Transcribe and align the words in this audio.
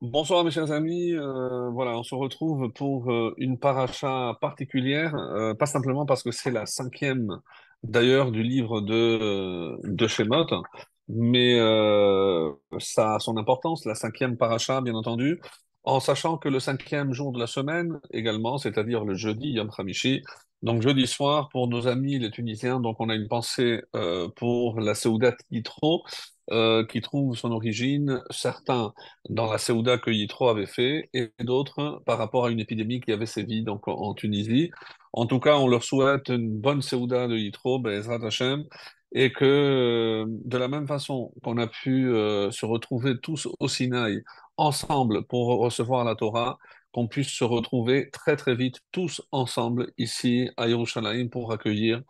Bonsoir 0.00 0.44
mes 0.44 0.50
chers 0.52 0.70
amis, 0.70 1.12
Euh, 1.14 1.70
voilà, 1.70 1.98
on 1.98 2.02
se 2.04 2.14
retrouve 2.14 2.70
pour 2.72 3.10
euh, 3.10 3.34
une 3.38 3.58
paracha 3.58 4.36
particulière, 4.40 5.14
euh, 5.16 5.54
pas 5.54 5.66
simplement 5.66 6.06
parce 6.06 6.22
que 6.22 6.30
c'est 6.30 6.52
la 6.52 6.66
cinquième 6.66 7.40
d'ailleurs 7.82 8.30
du 8.30 8.42
livre 8.44 8.80
de, 8.80 8.94
euh, 8.94 9.76
de 9.82 10.06
Shemot, 10.06 10.46
mais 11.08 11.58
euh, 11.58 12.52
ça 12.78 13.16
a 13.16 13.18
son 13.18 13.36
importance, 13.38 13.84
la 13.86 13.94
cinquième 13.96 14.36
paracha 14.36 14.80
bien 14.82 14.94
entendu, 14.94 15.40
en 15.82 15.98
sachant 16.00 16.38
que 16.38 16.48
le 16.48 16.60
cinquième 16.60 17.12
jour 17.12 17.32
de 17.32 17.40
la 17.40 17.46
semaine 17.48 17.98
également, 18.12 18.58
c'est-à-dire 18.58 19.04
le 19.04 19.14
jeudi 19.14 19.48
Yom 19.50 19.70
Hamishi, 19.78 20.22
donc 20.62 20.82
jeudi 20.82 21.06
soir 21.06 21.48
pour 21.50 21.68
nos 21.68 21.86
amis 21.86 22.18
les 22.18 22.30
Tunisiens, 22.30 22.80
donc 22.80 22.96
on 23.00 23.08
a 23.08 23.14
une 23.14 23.28
pensée 23.28 23.82
euh, 23.94 24.28
pour 24.36 24.80
la 24.80 24.94
Seudat 24.94 25.36
Yitro, 25.50 26.04
euh, 26.50 26.84
qui 26.86 27.00
trouve 27.00 27.36
son 27.36 27.52
origine, 27.52 28.22
certains 28.30 28.92
dans 29.28 29.50
la 29.50 29.58
Ceuda 29.58 29.98
que 29.98 30.10
Yitro 30.10 30.48
avait 30.48 30.66
fait, 30.66 31.10
et 31.14 31.30
d'autres 31.40 32.02
par 32.06 32.18
rapport 32.18 32.46
à 32.46 32.50
une 32.50 32.60
épidémie 32.60 33.00
qui 33.00 33.12
avait 33.12 33.26
sévi 33.26 33.62
donc, 33.62 33.86
en, 33.86 34.14
Tunisie. 34.14 34.70
En 35.12 35.26
tout 35.26 35.40
cas, 35.40 35.56
on 35.58 35.68
leur 35.68 35.84
souhaite 35.84 36.28
une 36.28 36.58
bonne 36.58 36.82
Ceuda 36.82 37.28
de 37.28 37.36
Yitro, 37.36 37.78
Be'ezrat 37.78 38.24
Hashem, 38.24 38.64
et 39.12 39.32
que 39.32 39.44
euh, 39.44 40.24
de 40.28 40.58
la 40.58 40.68
même 40.68 40.88
façon 40.88 41.32
qu'on 41.42 41.58
a 41.58 41.66
pu 41.68 42.08
se 42.50 42.66
retrouver 42.66 43.18
tous 43.20 43.48
au 43.60 43.68
Sinaï, 43.68 44.22
ensemble 44.56 45.24
pour 45.26 45.48
recevoir 45.58 46.04
la 46.04 46.16
Torah, 46.16 46.58
qu'on 46.92 47.08
puisse 47.08 47.30
se 47.30 47.44
retrouver 47.44 48.10
très 48.10 48.36
très 48.36 48.54
vite 48.54 48.80
tous 48.92 49.22
ensemble 49.32 49.92
ici 49.98 50.50
à 50.56 50.68
Yerushalayim 50.68 51.28
pour 51.28 51.52
accueillir 51.52 52.02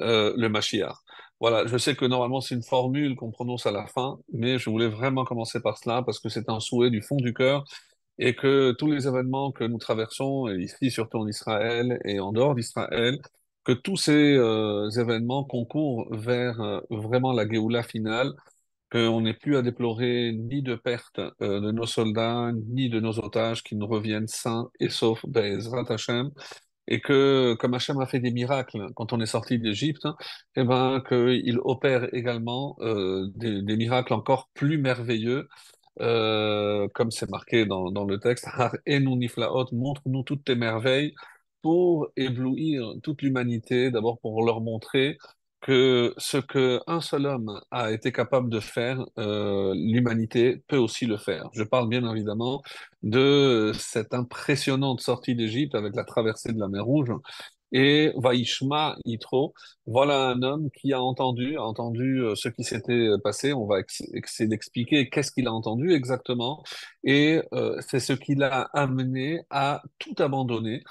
euh, 0.00 0.34
le 0.36 0.48
Mashiach. 0.48 0.96
Voilà, 1.40 1.66
je 1.66 1.76
sais 1.76 1.94
que 1.96 2.04
normalement 2.04 2.40
c'est 2.40 2.54
une 2.54 2.62
formule 2.62 3.16
qu'on 3.16 3.30
prononce 3.30 3.66
à 3.66 3.72
la 3.72 3.86
fin, 3.86 4.18
mais 4.32 4.58
je 4.58 4.70
voulais 4.70 4.88
vraiment 4.88 5.24
commencer 5.24 5.60
par 5.60 5.78
cela 5.78 6.02
parce 6.02 6.18
que 6.18 6.28
c'est 6.28 6.48
un 6.48 6.60
souhait 6.60 6.90
du 6.90 7.02
fond 7.02 7.16
du 7.16 7.34
cœur 7.34 7.64
et 8.18 8.34
que 8.34 8.72
tous 8.72 8.90
les 8.90 9.06
événements 9.06 9.52
que 9.52 9.64
nous 9.64 9.78
traversons, 9.78 10.48
ici 10.48 10.90
surtout 10.90 11.18
en 11.18 11.28
Israël 11.28 11.98
et 12.04 12.20
en 12.20 12.32
dehors 12.32 12.54
d'Israël, 12.54 13.18
que 13.64 13.72
tous 13.72 13.96
ces 13.96 14.12
euh, 14.36 14.88
événements 14.90 15.44
concourent 15.44 16.06
vers 16.12 16.60
euh, 16.60 16.80
vraiment 16.90 17.32
la 17.32 17.48
Géoula 17.48 17.82
finale, 17.82 18.32
qu'on 18.96 19.20
n'ait 19.20 19.34
plus 19.34 19.56
à 19.56 19.62
déplorer 19.62 20.32
ni 20.32 20.62
de 20.62 20.74
perte 20.74 21.18
euh, 21.18 21.60
de 21.60 21.70
nos 21.72 21.86
soldats, 21.86 22.50
ni 22.68 22.88
de 22.88 23.00
nos 23.00 23.18
otages 23.18 23.62
qui 23.62 23.76
nous 23.76 23.86
reviennent 23.86 24.28
sains 24.28 24.70
et 24.80 24.88
saufs, 24.88 25.24
Be'ezrat 25.26 25.84
Hashem, 25.88 26.30
et 26.88 27.00
que 27.00 27.54
comme 27.58 27.74
Hachem 27.74 27.98
a 28.00 28.06
fait 28.06 28.20
des 28.20 28.30
miracles 28.30 28.88
quand 28.94 29.12
on 29.12 29.20
est 29.20 29.26
sorti 29.26 29.58
d'Égypte, 29.58 30.06
eh 30.56 30.64
ben 30.64 31.02
qu'il 31.08 31.58
opère 31.64 32.14
également 32.14 32.76
euh, 32.80 33.26
des, 33.34 33.76
miracles 33.76 34.14
encore 34.14 34.48
plus 34.54 34.78
merveilleux, 34.78 35.48
euh, 36.00 36.88
comme 36.94 37.10
c'est 37.10 37.30
marqué 37.30 37.66
dans, 37.66 38.04
le 38.04 38.18
texte, 38.18 38.46
montre-nous 39.72 40.22
toutes 40.22 40.44
tes 40.44 40.54
merveilles 40.54 41.14
pour 41.62 42.08
éblouir 42.16 42.94
toute 43.02 43.22
l'humanité, 43.22 43.90
d'abord 43.90 44.18
pour 44.20 44.44
leur 44.44 44.60
montrer 44.60 45.18
que 45.60 46.14
ce 46.18 46.36
que 46.38 46.80
un 46.86 47.00
seul 47.00 47.26
homme 47.26 47.60
a 47.70 47.90
été 47.92 48.12
capable 48.12 48.48
de 48.50 48.60
faire, 48.60 49.04
euh, 49.18 49.74
l'humanité 49.74 50.62
peut 50.68 50.76
aussi 50.76 51.06
le 51.06 51.16
faire. 51.16 51.48
Je 51.54 51.64
parle 51.64 51.88
bien 51.88 52.08
évidemment 52.10 52.62
de 53.02 53.72
cette 53.78 54.14
impressionnante 54.14 55.00
sortie 55.00 55.34
d'Égypte 55.34 55.74
avec 55.74 55.94
la 55.96 56.04
traversée 56.04 56.52
de 56.52 56.60
la 56.60 56.68
mer 56.68 56.84
Rouge. 56.84 57.10
Et 57.72 58.12
Vaishma 58.16 58.96
Yitro, 59.04 59.52
voilà 59.86 60.28
un 60.28 60.42
homme 60.42 60.70
qui 60.70 60.92
a 60.92 61.02
entendu, 61.02 61.58
entendu 61.58 62.22
euh, 62.22 62.34
ce 62.36 62.48
qui 62.48 62.62
s'était 62.62 63.08
passé. 63.24 63.52
On 63.52 63.66
va 63.66 63.80
essayer 63.80 64.48
d'expliquer 64.48 65.08
qu'est-ce 65.10 65.32
qu'il 65.32 65.48
a 65.48 65.52
entendu 65.52 65.92
exactement. 65.92 66.62
Et 67.02 67.42
euh, 67.52 67.76
c'est 67.80 68.00
ce 68.00 68.12
qui 68.12 68.36
l'a 68.36 68.62
amené 68.72 69.40
à 69.50 69.82
tout 69.98 70.14
abandonner 70.18 70.82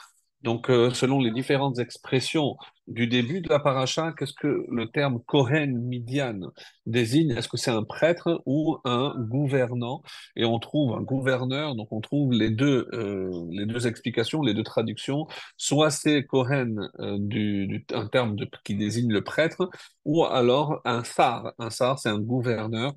donc, 0.46 0.70
euh, 0.70 0.92
selon 0.92 1.20
les 1.20 1.32
différentes 1.32 1.80
expressions 1.80 2.56
du 2.88 3.08
début 3.08 3.42
de 3.42 3.50
la 3.50 3.60
paracha, 3.60 4.14
qu'est-ce 4.16 4.34
que 4.34 4.64
le 4.70 4.92
terme 4.92 5.20
Kohen 5.26 5.76
Midian 5.76 6.40
désigne? 6.86 7.32
Est-ce 7.32 7.50
que 7.50 7.58
c'est 7.58 7.72
un 7.72 7.84
prêtre 7.84 8.44
ou 8.46 8.78
un 8.86 9.16
gouvernant? 9.18 10.04
Et 10.36 10.46
on 10.46 10.60
trouve 10.60 10.96
un 10.96 11.02
gouverneur, 11.02 11.74
donc 11.74 11.88
on 11.92 12.00
trouve 12.00 12.32
les 12.32 12.52
deux, 12.52 12.88
euh, 12.94 13.32
les 13.50 13.66
deux 13.66 13.88
explications, 13.88 14.44
les 14.44 14.54
deux 14.54 14.64
traductions. 14.64 15.26
Soit 15.58 15.90
c'est 15.90 16.26
Kohen, 16.26 16.92
euh, 17.00 17.18
du, 17.20 17.84
un 17.92 18.06
terme 18.08 18.36
qui 18.64 18.76
désigne 18.76 19.12
le 19.12 19.24
prêtre, 19.24 19.68
ou 20.06 20.26
alors 20.26 20.80
un 20.86 21.04
sar. 21.04 21.54
Un 21.58 21.72
sar, 21.72 21.98
c'est 21.98 22.10
un 22.10 22.20
gouverneur. 22.20 22.94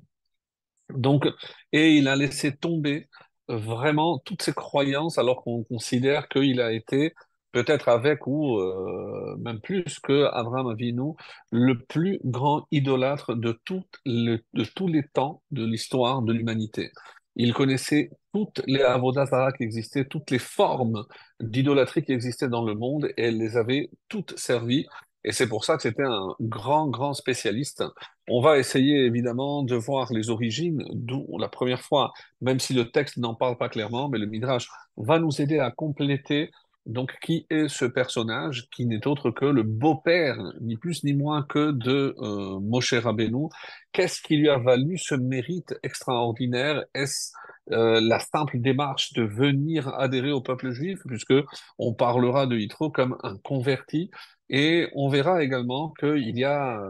Donc, 0.95 1.27
et 1.71 1.95
il 1.97 2.07
a 2.07 2.15
laissé 2.15 2.55
tomber 2.55 3.09
vraiment 3.47 4.19
toutes 4.19 4.41
ses 4.43 4.53
croyances 4.53 5.17
alors 5.17 5.43
qu'on 5.43 5.63
considère 5.63 6.27
qu'il 6.29 6.61
a 6.61 6.71
été 6.71 7.13
peut-être 7.51 7.89
avec 7.89 8.27
ou 8.27 8.57
euh, 8.59 9.35
même 9.39 9.59
plus 9.59 9.99
que 9.99 10.25
Abraham 10.33 10.67
Avinu, 10.67 11.13
le 11.51 11.79
plus 11.79 12.19
grand 12.23 12.67
idolâtre 12.71 13.35
de, 13.35 13.59
tous 13.65 13.83
les 14.05 15.03
temps 15.13 15.41
de 15.51 15.65
l'histoire 15.65 16.21
de 16.21 16.33
l'humanité. 16.33 16.91
Il 17.35 17.53
connaissait 17.53 18.09
toutes 18.33 18.61
les 18.67 18.81
avodas 18.81 19.27
zarah 19.27 19.51
qui 19.51 19.63
existaient, 19.63 20.05
toutes 20.05 20.31
les 20.31 20.39
formes 20.39 21.05
d'idolâtrie 21.39 22.03
qui 22.03 22.11
existaient 22.11 22.49
dans 22.49 22.65
le 22.65 22.75
monde 22.75 23.05
et 23.17 23.23
elle 23.23 23.37
les 23.37 23.57
avait 23.57 23.89
toutes 24.09 24.37
servies. 24.37 24.85
Et 25.23 25.31
c'est 25.31 25.47
pour 25.47 25.65
ça 25.65 25.75
que 25.75 25.81
c'était 25.83 26.03
un 26.03 26.35
grand, 26.39 26.87
grand 26.87 27.13
spécialiste 27.13 27.83
on 28.29 28.41
va 28.41 28.59
essayer 28.59 29.05
évidemment 29.05 29.63
de 29.63 29.75
voir 29.75 30.13
les 30.13 30.29
origines, 30.29 30.83
d'où 30.93 31.25
la 31.39 31.49
première 31.49 31.81
fois, 31.81 32.13
même 32.41 32.59
si 32.59 32.73
le 32.73 32.91
texte 32.91 33.17
n'en 33.17 33.33
parle 33.33 33.57
pas 33.57 33.69
clairement, 33.69 34.07
mais 34.07 34.19
le 34.19 34.27
Midrash 34.27 34.69
va 34.97 35.19
nous 35.19 35.41
aider 35.41 35.57
à 35.59 35.71
compléter 35.71 36.51
donc 36.89 37.13
qui 37.21 37.45
est 37.49 37.67
ce 37.67 37.85
personnage 37.85 38.67
qui 38.71 38.85
n'est 38.85 39.07
autre 39.07 39.31
que 39.31 39.45
le 39.45 39.63
beau-père, 39.63 40.37
ni 40.59 40.75
plus 40.75 41.03
ni 41.03 41.13
moins 41.13 41.43
que 41.43 41.71
de 41.71 42.15
euh, 42.19 42.59
Moshe 42.59 42.93
Rabbeinu? 42.93 43.47
Qu'est-ce 43.91 44.21
qui 44.21 44.37
lui 44.37 44.49
a 44.49 44.57
valu 44.57 44.97
ce 44.97 45.15
mérite 45.15 45.75
extraordinaire? 45.83 46.83
Est-ce 46.93 47.31
euh, 47.71 48.01
la 48.01 48.19
simple 48.19 48.59
démarche 48.59 49.13
de 49.13 49.23
venir 49.23 49.87
adhérer 49.99 50.31
au 50.31 50.41
peuple 50.41 50.71
juif, 50.71 50.99
puisque 51.07 51.35
on 51.77 51.93
parlera 51.93 52.47
de 52.47 52.57
Yitro 52.57 52.89
comme 52.89 53.17
un 53.23 53.37
converti, 53.37 54.09
et 54.49 54.89
on 54.95 55.09
verra 55.09 55.43
également 55.43 55.91
qu'il 55.99 56.37
y 56.37 56.43
a 56.43 56.89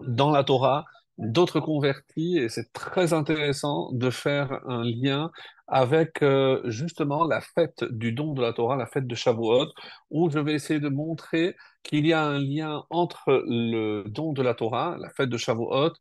dans 0.00 0.30
la 0.30 0.44
Torah 0.44 0.84
d'autres 1.18 1.60
convertis 1.60 2.38
et 2.38 2.48
c'est 2.48 2.72
très 2.72 3.12
intéressant 3.12 3.90
de 3.92 4.10
faire 4.10 4.60
un 4.68 4.84
lien 4.84 5.30
avec 5.68 6.22
euh, 6.22 6.62
justement 6.70 7.24
la 7.26 7.40
fête 7.40 7.84
du 7.84 8.12
don 8.12 8.32
de 8.34 8.42
la 8.42 8.52
Torah, 8.52 8.76
la 8.76 8.86
fête 8.86 9.06
de 9.06 9.14
Shavuot, 9.14 9.68
où 10.10 10.30
je 10.30 10.38
vais 10.38 10.54
essayer 10.54 10.80
de 10.80 10.88
montrer 10.88 11.56
qu'il 11.82 12.06
y 12.06 12.12
a 12.12 12.24
un 12.24 12.38
lien 12.38 12.84
entre 12.90 13.44
le 13.46 14.04
don 14.08 14.32
de 14.32 14.42
la 14.42 14.54
Torah, 14.54 14.96
la 15.00 15.10
fête 15.10 15.28
de 15.28 15.36
Shavuot, 15.36 15.92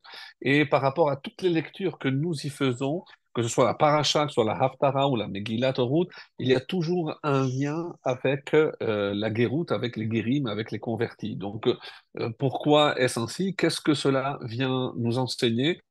et 0.41 0.65
par 0.65 0.81
rapport 0.81 1.09
à 1.09 1.17
toutes 1.17 1.41
les 1.41 1.49
lectures 1.49 1.97
que 1.99 2.07
nous 2.07 2.33
y 2.45 2.49
faisons, 2.49 3.03
que 3.33 3.43
ce 3.43 3.49
soit 3.49 3.65
la 3.65 3.73
Paracha, 3.73 4.23
que 4.23 4.29
ce 4.29 4.35
soit 4.35 4.45
la 4.45 4.57
Haftarah 4.57 5.09
ou 5.09 5.15
la 5.17 5.27
Megillat 5.27 5.73
Ruth, 5.77 6.09
il 6.39 6.47
y 6.47 6.55
a 6.55 6.61
toujours 6.61 7.19
un 7.23 7.45
lien 7.47 7.93
avec 8.03 8.53
euh, 8.53 9.13
la 9.13 9.33
Géroute, 9.33 9.71
avec 9.71 9.97
les 9.97 10.07
Guérim, 10.07 10.47
avec 10.47 10.71
les 10.71 10.79
convertis. 10.79 11.35
Donc, 11.35 11.67
euh, 11.67 12.29
pourquoi 12.39 12.97
est-ce 12.99 13.19
ainsi? 13.19 13.55
Qu'est-ce 13.55 13.81
que 13.81 13.93
cela 13.93 14.39
vient 14.43 14.93
nous 14.97 15.17
enseigner? 15.17 15.81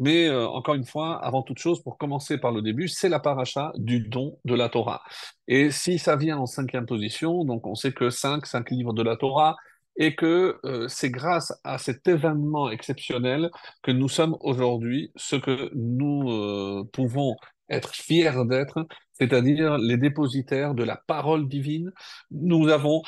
Mais 0.00 0.28
euh, 0.28 0.48
encore 0.48 0.74
une 0.74 0.86
fois, 0.86 1.22
avant 1.24 1.42
toute 1.42 1.58
chose, 1.58 1.82
pour 1.82 1.98
commencer 1.98 2.38
par 2.38 2.52
le 2.52 2.62
début, 2.62 2.88
c'est 2.88 3.10
la 3.10 3.20
paracha 3.20 3.72
du 3.76 4.00
don 4.00 4.38
de 4.46 4.54
la 4.54 4.68
Torah. 4.70 5.02
Et 5.46 5.70
si 5.70 5.98
ça 5.98 6.16
vient 6.16 6.38
en 6.38 6.46
cinquième 6.46 6.86
position, 6.86 7.44
donc 7.44 7.66
on 7.66 7.74
sait 7.74 7.92
que 7.92 8.10
cinq, 8.10 8.46
cinq 8.46 8.70
livres 8.70 8.94
de 8.94 9.02
la 9.02 9.16
Torah, 9.16 9.56
et 9.96 10.14
que 10.14 10.58
euh, 10.64 10.88
c'est 10.88 11.10
grâce 11.10 11.52
à 11.64 11.76
cet 11.76 12.08
événement 12.08 12.70
exceptionnel 12.70 13.50
que 13.82 13.90
nous 13.90 14.08
sommes 14.08 14.36
aujourd'hui 14.40 15.12
ce 15.16 15.36
que 15.36 15.70
nous 15.74 16.30
euh, 16.30 16.88
pouvons 16.92 17.36
être 17.68 17.94
fiers 17.94 18.32
d'être, 18.46 18.86
c'est-à-dire 19.12 19.76
les 19.76 19.98
dépositaires 19.98 20.74
de 20.74 20.84
la 20.84 20.96
parole 20.96 21.46
divine. 21.46 21.92
Nous 22.30 22.68
avons 22.68 23.02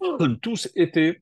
tous 0.42 0.70
été 0.76 1.20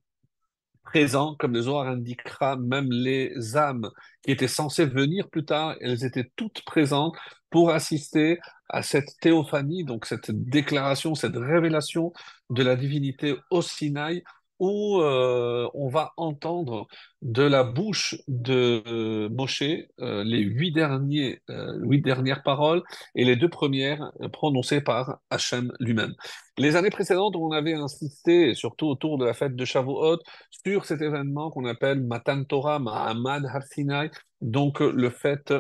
présents, 0.87 1.35
comme 1.39 1.53
le 1.53 1.63
Zohar 1.63 1.89
indiquera, 1.89 2.57
même 2.57 2.91
les 2.91 3.57
âmes 3.57 3.91
qui 4.23 4.31
étaient 4.31 4.49
censées 4.49 4.87
venir 4.87 5.29
plus 5.29 5.45
tard, 5.45 5.77
elles 5.81 6.05
étaient 6.05 6.31
toutes 6.37 6.63
présentes 6.65 7.15
pour 7.51 7.71
assister 7.71 8.39
à 8.69 8.83
cette 8.83 9.19
théophanie, 9.21 9.85
donc 9.85 10.07
cette 10.07 10.31
déclaration, 10.31 11.15
cette 11.15 11.37
révélation 11.37 12.13
de 12.51 12.63
la 12.63 12.77
divinité 12.77 13.37
au 13.51 13.63
Sinaï, 13.63 14.23
où 14.59 15.01
euh, 15.01 15.69
on 15.75 15.89
va 15.89 16.13
entendre 16.17 16.87
de 17.23 17.43
la 17.43 17.65
bouche 17.65 18.17
de 18.29 18.83
euh, 18.87 19.29
Moshe 19.29 19.63
euh, 19.63 20.25
les 20.25 20.41
huit 20.41 20.73
derniers, 20.73 21.41
huit 21.49 22.03
dernières 22.03 22.43
paroles 22.43 22.83
et 23.15 23.25
les 23.25 23.37
deux 23.37 23.49
premières 23.49 24.13
prononcées 24.33 24.81
par 24.81 25.19
Hachem 25.31 25.73
lui-même. 25.81 26.15
Les 26.59 26.77
années 26.77 26.91
précédentes, 26.91 27.37
on 27.37 27.53
avait 27.53 27.75
insisté, 27.75 28.55
surtout 28.55 28.87
autour 28.87 29.19
de 29.19 29.27
la 29.27 29.35
fête 29.35 29.55
de 29.57 29.65
Shavuot, 29.65 30.19
sur 30.65 30.87
cet 30.87 31.03
événement 31.03 31.51
qu'on 31.51 31.67
appelle 31.67 32.03
Matan 32.03 32.45
Torah, 32.45 32.79
Mahamad 32.79 33.45
Har 33.47 33.63
Sinai, 33.63 34.11
donc 34.41 34.81
le 34.81 35.11
fait, 35.11 35.53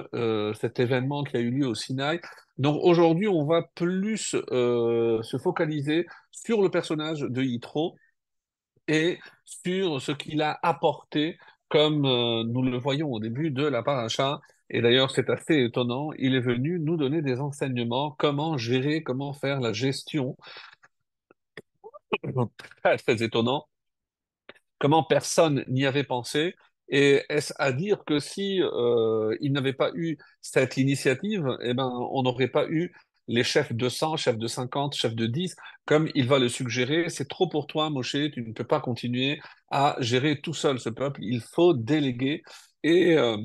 cet 0.58 0.80
événement 0.80 1.24
qui 1.24 1.36
a 1.36 1.40
eu 1.40 1.50
lieu 1.50 1.66
au 1.66 1.74
Sinaï, 1.74 2.20
Donc 2.58 2.78
aujourd'hui, 2.82 3.28
on 3.28 3.44
va 3.44 3.62
plus 3.74 4.36
se 4.46 5.38
focaliser 5.42 6.06
sur 6.30 6.62
le 6.62 6.70
personnage 6.70 7.20
de 7.20 7.42
Yitro 7.42 7.96
et 8.88 9.18
sur 9.44 10.00
ce 10.00 10.12
qu'il 10.12 10.42
a 10.42 10.58
apporté, 10.62 11.38
comme 11.68 12.04
euh, 12.06 12.44
nous 12.44 12.62
le 12.62 12.78
voyons 12.78 13.12
au 13.12 13.20
début 13.20 13.50
de 13.50 13.64
la 13.66 13.82
paracha. 13.82 14.40
Et 14.70 14.80
d'ailleurs, 14.82 15.10
c'est 15.10 15.30
assez 15.30 15.64
étonnant. 15.64 16.10
Il 16.18 16.34
est 16.34 16.40
venu 16.40 16.80
nous 16.80 16.96
donner 16.96 17.22
des 17.22 17.40
enseignements, 17.40 18.12
comment 18.18 18.56
gérer, 18.58 19.02
comment 19.02 19.32
faire 19.32 19.60
la 19.60 19.72
gestion. 19.72 20.36
Très, 22.82 23.22
étonnant. 23.22 23.66
Comment 24.78 25.04
personne 25.04 25.64
n'y 25.68 25.86
avait 25.86 26.04
pensé. 26.04 26.54
Et 26.88 27.22
est-ce 27.28 27.52
à 27.58 27.72
dire 27.72 28.04
que 28.04 28.20
si 28.20 28.62
euh, 28.62 29.36
il 29.40 29.52
n'avait 29.52 29.72
pas 29.72 29.90
eu 29.94 30.18
cette 30.40 30.76
initiative, 30.76 31.46
eh 31.62 31.74
ben, 31.74 31.88
on 32.12 32.22
n'aurait 32.22 32.48
pas 32.48 32.68
eu 32.68 32.94
les 33.28 33.44
chefs 33.44 33.72
de 33.72 33.88
100, 33.88 34.16
chefs 34.16 34.38
de 34.38 34.46
50, 34.46 34.94
chefs 34.94 35.14
de 35.14 35.26
10, 35.26 35.56
comme 35.84 36.08
il 36.14 36.26
va 36.26 36.38
le 36.38 36.48
suggérer, 36.48 37.08
c'est 37.08 37.28
trop 37.28 37.48
pour 37.48 37.66
toi, 37.66 37.90
Moshe, 37.90 38.16
tu 38.32 38.42
ne 38.42 38.52
peux 38.52 38.64
pas 38.64 38.80
continuer 38.80 39.40
à 39.70 39.96
gérer 40.00 40.40
tout 40.40 40.54
seul 40.54 40.78
ce 40.78 40.88
peuple, 40.88 41.22
il 41.22 41.40
faut 41.40 41.74
déléguer. 41.74 42.42
Et 42.82 43.16
euh, 43.16 43.36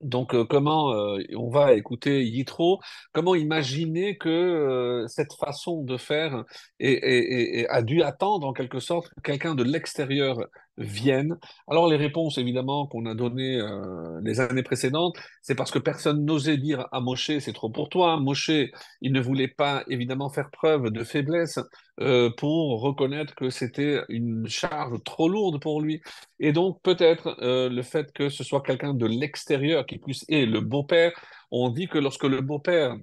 donc, 0.00 0.34
euh, 0.34 0.44
comment 0.44 0.92
euh, 0.94 1.22
on 1.36 1.50
va 1.50 1.74
écouter 1.74 2.24
Yitro, 2.24 2.80
comment 3.12 3.34
imaginer 3.34 4.18
que 4.18 5.04
cette 5.08 5.32
façon 5.34 5.84
de 5.84 5.96
faire 5.96 6.44
a 6.80 7.82
dû 7.82 8.02
attendre 8.02 8.46
en 8.46 8.52
quelque 8.52 8.80
sorte 8.80 9.08
que 9.08 9.20
quelqu'un 9.22 9.54
de 9.54 9.62
l'extérieur 9.62 10.38
vienne? 10.78 11.36
Alors, 11.68 11.88
les 11.88 11.96
réponses 11.96 12.38
évidemment 12.38 12.86
qu'on 12.86 13.06
a 13.06 13.14
données 13.14 13.58
euh, 13.60 14.20
les 14.22 14.40
années 14.40 14.62
précédentes, 14.62 15.16
c'est 15.42 15.54
parce 15.54 15.70
que 15.70 15.78
personne 15.78 16.24
n'osait 16.24 16.56
dire 16.56 16.86
à 16.92 17.00
Moshe, 17.00 17.38
c'est 17.38 17.52
trop 17.52 17.70
pour 17.70 17.88
toi. 17.88 18.18
Moshe, 18.18 18.50
il 19.00 19.12
ne 19.12 19.20
voulait 19.20 19.48
pas 19.48 19.84
évidemment 19.88 20.30
faire 20.30 20.50
preuve 20.50 20.90
de 20.90 21.04
faiblesse 21.04 21.58
euh, 22.00 22.30
pour 22.38 22.80
reconnaître 22.80 23.34
que 23.34 23.50
c'était 23.50 24.02
une 24.08 24.48
charge 24.48 25.02
trop 25.04 25.28
lourde 25.28 25.60
pour 25.60 25.80
lui. 25.80 26.00
Et 26.40 26.52
donc, 26.52 26.80
peut-être 26.82 27.36
euh, 27.42 27.68
le 27.68 27.82
fait 27.82 28.12
que 28.12 28.28
ce 28.28 28.44
soit 28.44 28.62
quelqu'un 28.62 28.94
de 28.94 29.06
l'extérieur 29.06 29.86
qui 29.86 29.98
puisse, 29.98 30.24
et 30.28 30.46
le 30.46 30.60
beau-père, 30.60 31.12
on 31.50 31.68
dit 31.68 31.88
que 31.88 31.98
lorsque 31.98 32.24
le 32.24 32.40
beau-père 32.40 32.96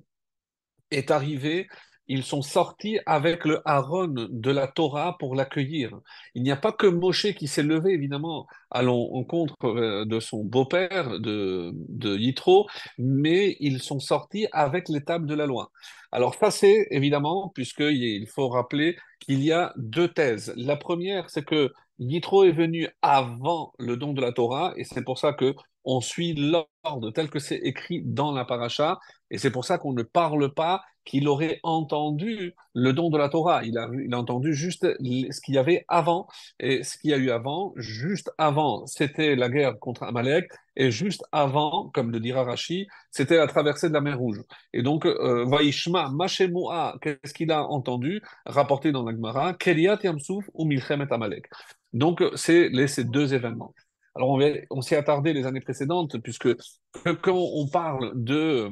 est 0.91 1.11
arrivé, 1.11 1.67
ils 2.09 2.23
sont 2.23 2.41
sortis 2.41 2.99
avec 3.05 3.45
le 3.45 3.61
Aaron 3.65 4.07
de 4.07 4.51
la 4.51 4.67
Torah 4.67 5.15
pour 5.19 5.35
l'accueillir. 5.35 5.97
Il 6.33 6.43
n'y 6.43 6.51
a 6.51 6.57
pas 6.57 6.71
que 6.71 6.87
Moshe 6.87 7.33
qui 7.35 7.47
s'est 7.47 7.63
levé, 7.63 7.93
évidemment, 7.93 8.47
à 8.71 8.81
l'encontre 8.81 9.55
euh, 9.65 10.05
de 10.05 10.19
son 10.19 10.43
beau-père, 10.43 11.19
de, 11.19 11.71
de 11.73 12.17
Yitro, 12.17 12.67
mais 12.97 13.55
ils 13.59 13.79
sont 13.79 13.99
sortis 13.99 14.47
avec 14.51 14.89
les 14.89 15.03
tables 15.03 15.27
de 15.27 15.35
la 15.35 15.45
loi. 15.45 15.71
Alors 16.11 16.33
ça, 16.35 16.49
c'est 16.51 16.87
évidemment, 16.89 17.51
puisqu'il 17.53 18.27
faut 18.27 18.49
rappeler 18.49 18.97
qu'il 19.19 19.43
y 19.43 19.51
a 19.51 19.73
deux 19.77 20.07
thèses. 20.07 20.51
La 20.57 20.75
première, 20.75 21.29
c'est 21.29 21.45
que 21.45 21.71
Yitro 21.99 22.43
est 22.43 22.51
venu 22.51 22.87
avant 23.01 23.73
le 23.77 23.97
don 23.97 24.13
de 24.13 24.21
la 24.21 24.31
Torah, 24.31 24.73
et 24.77 24.83
c'est 24.83 25.03
pour 25.03 25.19
ça 25.19 25.33
que 25.33 25.53
on 25.85 26.01
suit 26.01 26.33
l'ordre 26.33 27.11
tel 27.11 27.29
que 27.29 27.39
c'est 27.39 27.57
écrit 27.57 28.01
dans 28.03 28.31
la 28.31 28.45
paracha, 28.45 28.99
et 29.31 29.37
c'est 29.37 29.51
pour 29.51 29.65
ça 29.65 29.77
qu'on 29.77 29.93
ne 29.93 30.03
parle 30.03 30.53
pas 30.53 30.81
qu'il 31.05 31.27
aurait 31.27 31.59
entendu 31.63 32.53
le 32.75 32.93
don 32.93 33.09
de 33.09 33.17
la 33.17 33.29
Torah. 33.29 33.63
Il 33.63 33.77
a, 33.77 33.89
entendu 34.17 34.53
juste 34.53 34.85
ce 35.01 35.41
qu'il 35.41 35.55
y 35.55 35.57
avait 35.57 35.83
avant. 35.87 36.27
Et 36.59 36.83
ce 36.83 36.97
qu'il 36.97 37.09
y 37.09 37.13
a 37.13 37.17
eu 37.17 37.31
avant, 37.31 37.73
juste 37.77 38.31
avant, 38.37 38.85
c'était 38.85 39.35
la 39.35 39.49
guerre 39.49 39.79
contre 39.79 40.03
Amalek. 40.03 40.51
Et 40.75 40.91
juste 40.91 41.23
avant, 41.31 41.89
comme 41.93 42.11
le 42.11 42.19
dira 42.19 42.43
Rashi, 42.43 42.87
c'était 43.09 43.37
la 43.37 43.47
traversée 43.47 43.89
de 43.89 43.93
la 43.93 44.01
mer 44.01 44.19
Rouge. 44.19 44.43
Et 44.71 44.83
donc, 44.83 45.05
euh, 45.05 45.45
Vaishma, 45.45 46.09
Mashemua, 46.11 46.97
qu'est-ce 47.01 47.33
qu'il 47.33 47.51
a 47.51 47.63
entendu 47.63 48.21
Rapporté 48.45 48.91
dans 48.91 49.03
la 49.03 49.11
Gemara, 49.11 49.53
Keliat 49.53 49.99
Yamsouf 50.03 50.45
ou 50.53 50.65
Milchemet 50.65 51.11
Amalek. 51.11 51.47
Donc, 51.91 52.23
c'est 52.35 52.69
ces 52.87 53.03
deux 53.03 53.33
événements. 53.33 53.73
Alors, 54.13 54.29
on, 54.29 54.39
on 54.69 54.81
s'y 54.81 54.95
attardé 54.95 55.33
les 55.33 55.47
années 55.47 55.61
précédentes, 55.61 56.19
puisque 56.19 56.49
quand 57.23 57.35
on 57.35 57.67
parle 57.67 58.11
de 58.15 58.69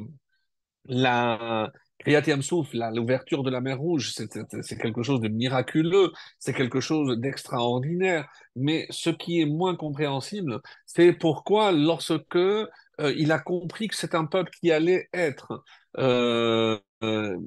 la 0.87 1.71
Kriyat 1.99 2.21
Yamsouf, 2.27 2.69
l'ouverture 2.73 3.43
de 3.43 3.49
la 3.49 3.59
mer 3.61 3.79
Rouge, 3.79 4.13
c'est 4.13 4.77
quelque 4.77 5.03
chose 5.03 5.19
de 5.19 5.27
miraculeux, 5.27 6.11
c'est 6.39 6.53
quelque 6.53 6.79
chose 6.79 7.17
d'extraordinaire. 7.19 8.29
Mais 8.55 8.87
ce 8.89 9.09
qui 9.09 9.41
est 9.41 9.45
moins 9.45 9.75
compréhensible, 9.75 10.61
c'est 10.85 11.13
pourquoi 11.13 11.71
lorsque 11.71 12.35
euh, 12.35 12.67
il 12.99 13.31
a 13.31 13.39
compris 13.39 13.87
que 13.87 13.95
c'est 13.95 14.15
un 14.15 14.25
peuple 14.25 14.51
qui 14.59 14.71
allait 14.71 15.09
être 15.13 15.63
euh, 15.97 16.79
euh, 17.03 17.37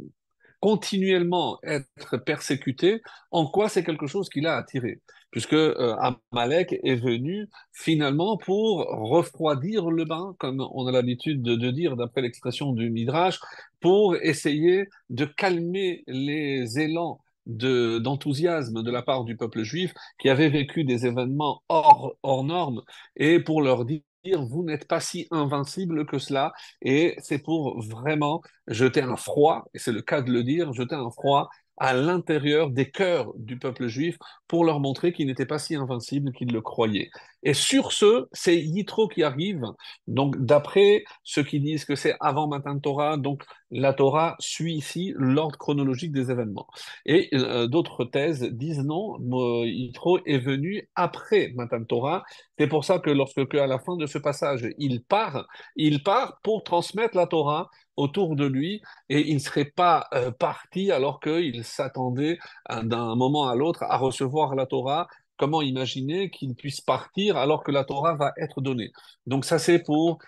continuellement 0.60 1.58
être 1.62 2.18
persécuté, 2.18 3.02
en 3.30 3.46
quoi 3.46 3.68
c'est 3.68 3.84
quelque 3.84 4.06
chose 4.06 4.28
qui 4.28 4.40
l'a 4.40 4.56
attiré? 4.56 5.00
Puisque 5.30 5.52
euh, 5.52 5.96
Amalek 6.32 6.78
est 6.82 6.96
venu 6.96 7.48
finalement 7.72 8.36
pour 8.36 8.84
refroidir 8.86 9.90
le 9.90 10.04
bain, 10.04 10.34
comme 10.38 10.66
on 10.72 10.86
a 10.86 10.92
l'habitude 10.92 11.42
de, 11.42 11.70
dire 11.70 11.96
d'après 11.96 12.22
l'expression 12.22 12.72
du 12.72 12.90
Midrash, 12.90 13.38
pour 13.80 14.16
essayer 14.16 14.88
de 15.08 15.24
calmer 15.24 16.02
les 16.06 16.78
élans 16.78 17.20
d'enthousiasme 17.46 18.76
de, 18.76 18.82
de, 18.82 18.90
la 18.90 19.02
part 19.02 19.24
du 19.24 19.36
peuple 19.36 19.62
juif 19.62 19.92
qui 20.18 20.28
avait 20.28 20.50
vécu 20.50 20.84
des 20.84 21.06
événements 21.06 21.62
hors, 21.68 22.14
hors 22.22 22.44
normes 22.44 22.82
et 23.16 23.40
pour 23.40 23.62
leur 23.62 23.84
dire 23.84 24.02
vous 24.24 24.62
n'êtes 24.64 24.86
pas 24.86 25.00
si 25.00 25.26
invincible 25.30 26.06
que 26.06 26.18
cela, 26.18 26.52
et 26.82 27.16
c'est 27.22 27.38
pour 27.38 27.80
vraiment 27.82 28.42
jeter 28.66 29.02
un 29.02 29.16
froid, 29.16 29.64
et 29.74 29.78
c'est 29.78 29.92
le 29.92 30.02
cas 30.02 30.22
de 30.22 30.30
le 30.30 30.42
dire, 30.42 30.72
jeter 30.72 30.94
un 30.94 31.10
froid 31.10 31.48
à 31.80 31.94
l'intérieur 31.94 32.70
des 32.70 32.90
cœurs 32.90 33.32
du 33.36 33.58
peuple 33.58 33.88
juif 33.88 34.16
pour 34.46 34.64
leur 34.64 34.80
montrer 34.80 35.12
qu'ils 35.12 35.26
n'étaient 35.26 35.46
pas 35.46 35.58
si 35.58 35.74
invincibles 35.74 36.32
qu'ils 36.32 36.52
le 36.52 36.60
croyaient. 36.60 37.10
Et 37.42 37.54
sur 37.54 37.92
ce, 37.92 38.28
c'est 38.32 38.56
Yitro 38.60 39.08
qui 39.08 39.22
arrive. 39.22 39.62
Donc, 40.06 40.36
d'après 40.38 41.04
ceux 41.24 41.42
qui 41.42 41.58
disent 41.58 41.86
que 41.86 41.96
c'est 41.96 42.14
avant 42.20 42.46
Matan 42.46 42.78
Torah, 42.78 43.16
donc 43.16 43.42
la 43.70 43.92
Torah 43.92 44.36
suit 44.38 44.74
ici 44.74 45.12
l'ordre 45.16 45.56
chronologique 45.58 46.12
des 46.12 46.30
événements. 46.30 46.66
Et 47.06 47.28
euh, 47.34 47.66
d'autres 47.66 48.04
thèses 48.04 48.42
disent 48.42 48.84
non, 48.84 49.18
Yitro 49.64 50.18
est 50.26 50.38
venu 50.38 50.88
après 50.94 51.52
Matan 51.54 51.84
Torah. 51.84 52.24
C'est 52.58 52.66
pour 52.66 52.84
ça 52.84 52.98
que 52.98 53.10
lorsque, 53.10 53.54
à 53.54 53.66
la 53.66 53.78
fin 53.78 53.96
de 53.96 54.06
ce 54.06 54.18
passage, 54.18 54.68
il 54.78 55.02
part, 55.02 55.46
il 55.76 56.02
part 56.02 56.40
pour 56.42 56.62
transmettre 56.62 57.16
la 57.16 57.26
Torah 57.26 57.70
autour 57.96 58.36
de 58.36 58.46
lui 58.46 58.82
et 59.08 59.28
il 59.28 59.34
ne 59.34 59.38
serait 59.38 59.64
pas 59.66 60.08
euh, 60.14 60.30
parti 60.30 60.90
alors 60.90 61.20
qu'il 61.20 61.64
s'attendait 61.64 62.38
euh, 62.70 62.82
d'un 62.82 63.14
moment 63.14 63.48
à 63.48 63.54
l'autre 63.54 63.82
à 63.84 63.96
recevoir 63.98 64.54
la 64.54 64.66
Torah. 64.66 65.06
Comment 65.36 65.62
imaginer 65.62 66.30
qu'il 66.30 66.54
puisse 66.54 66.80
partir 66.80 67.36
alors 67.36 67.62
que 67.62 67.70
la 67.70 67.84
Torah 67.84 68.14
va 68.14 68.32
être 68.36 68.60
donnée? 68.60 68.92
Donc 69.26 69.44
ça 69.44 69.58
c'est 69.58 69.82
pour 69.82 70.18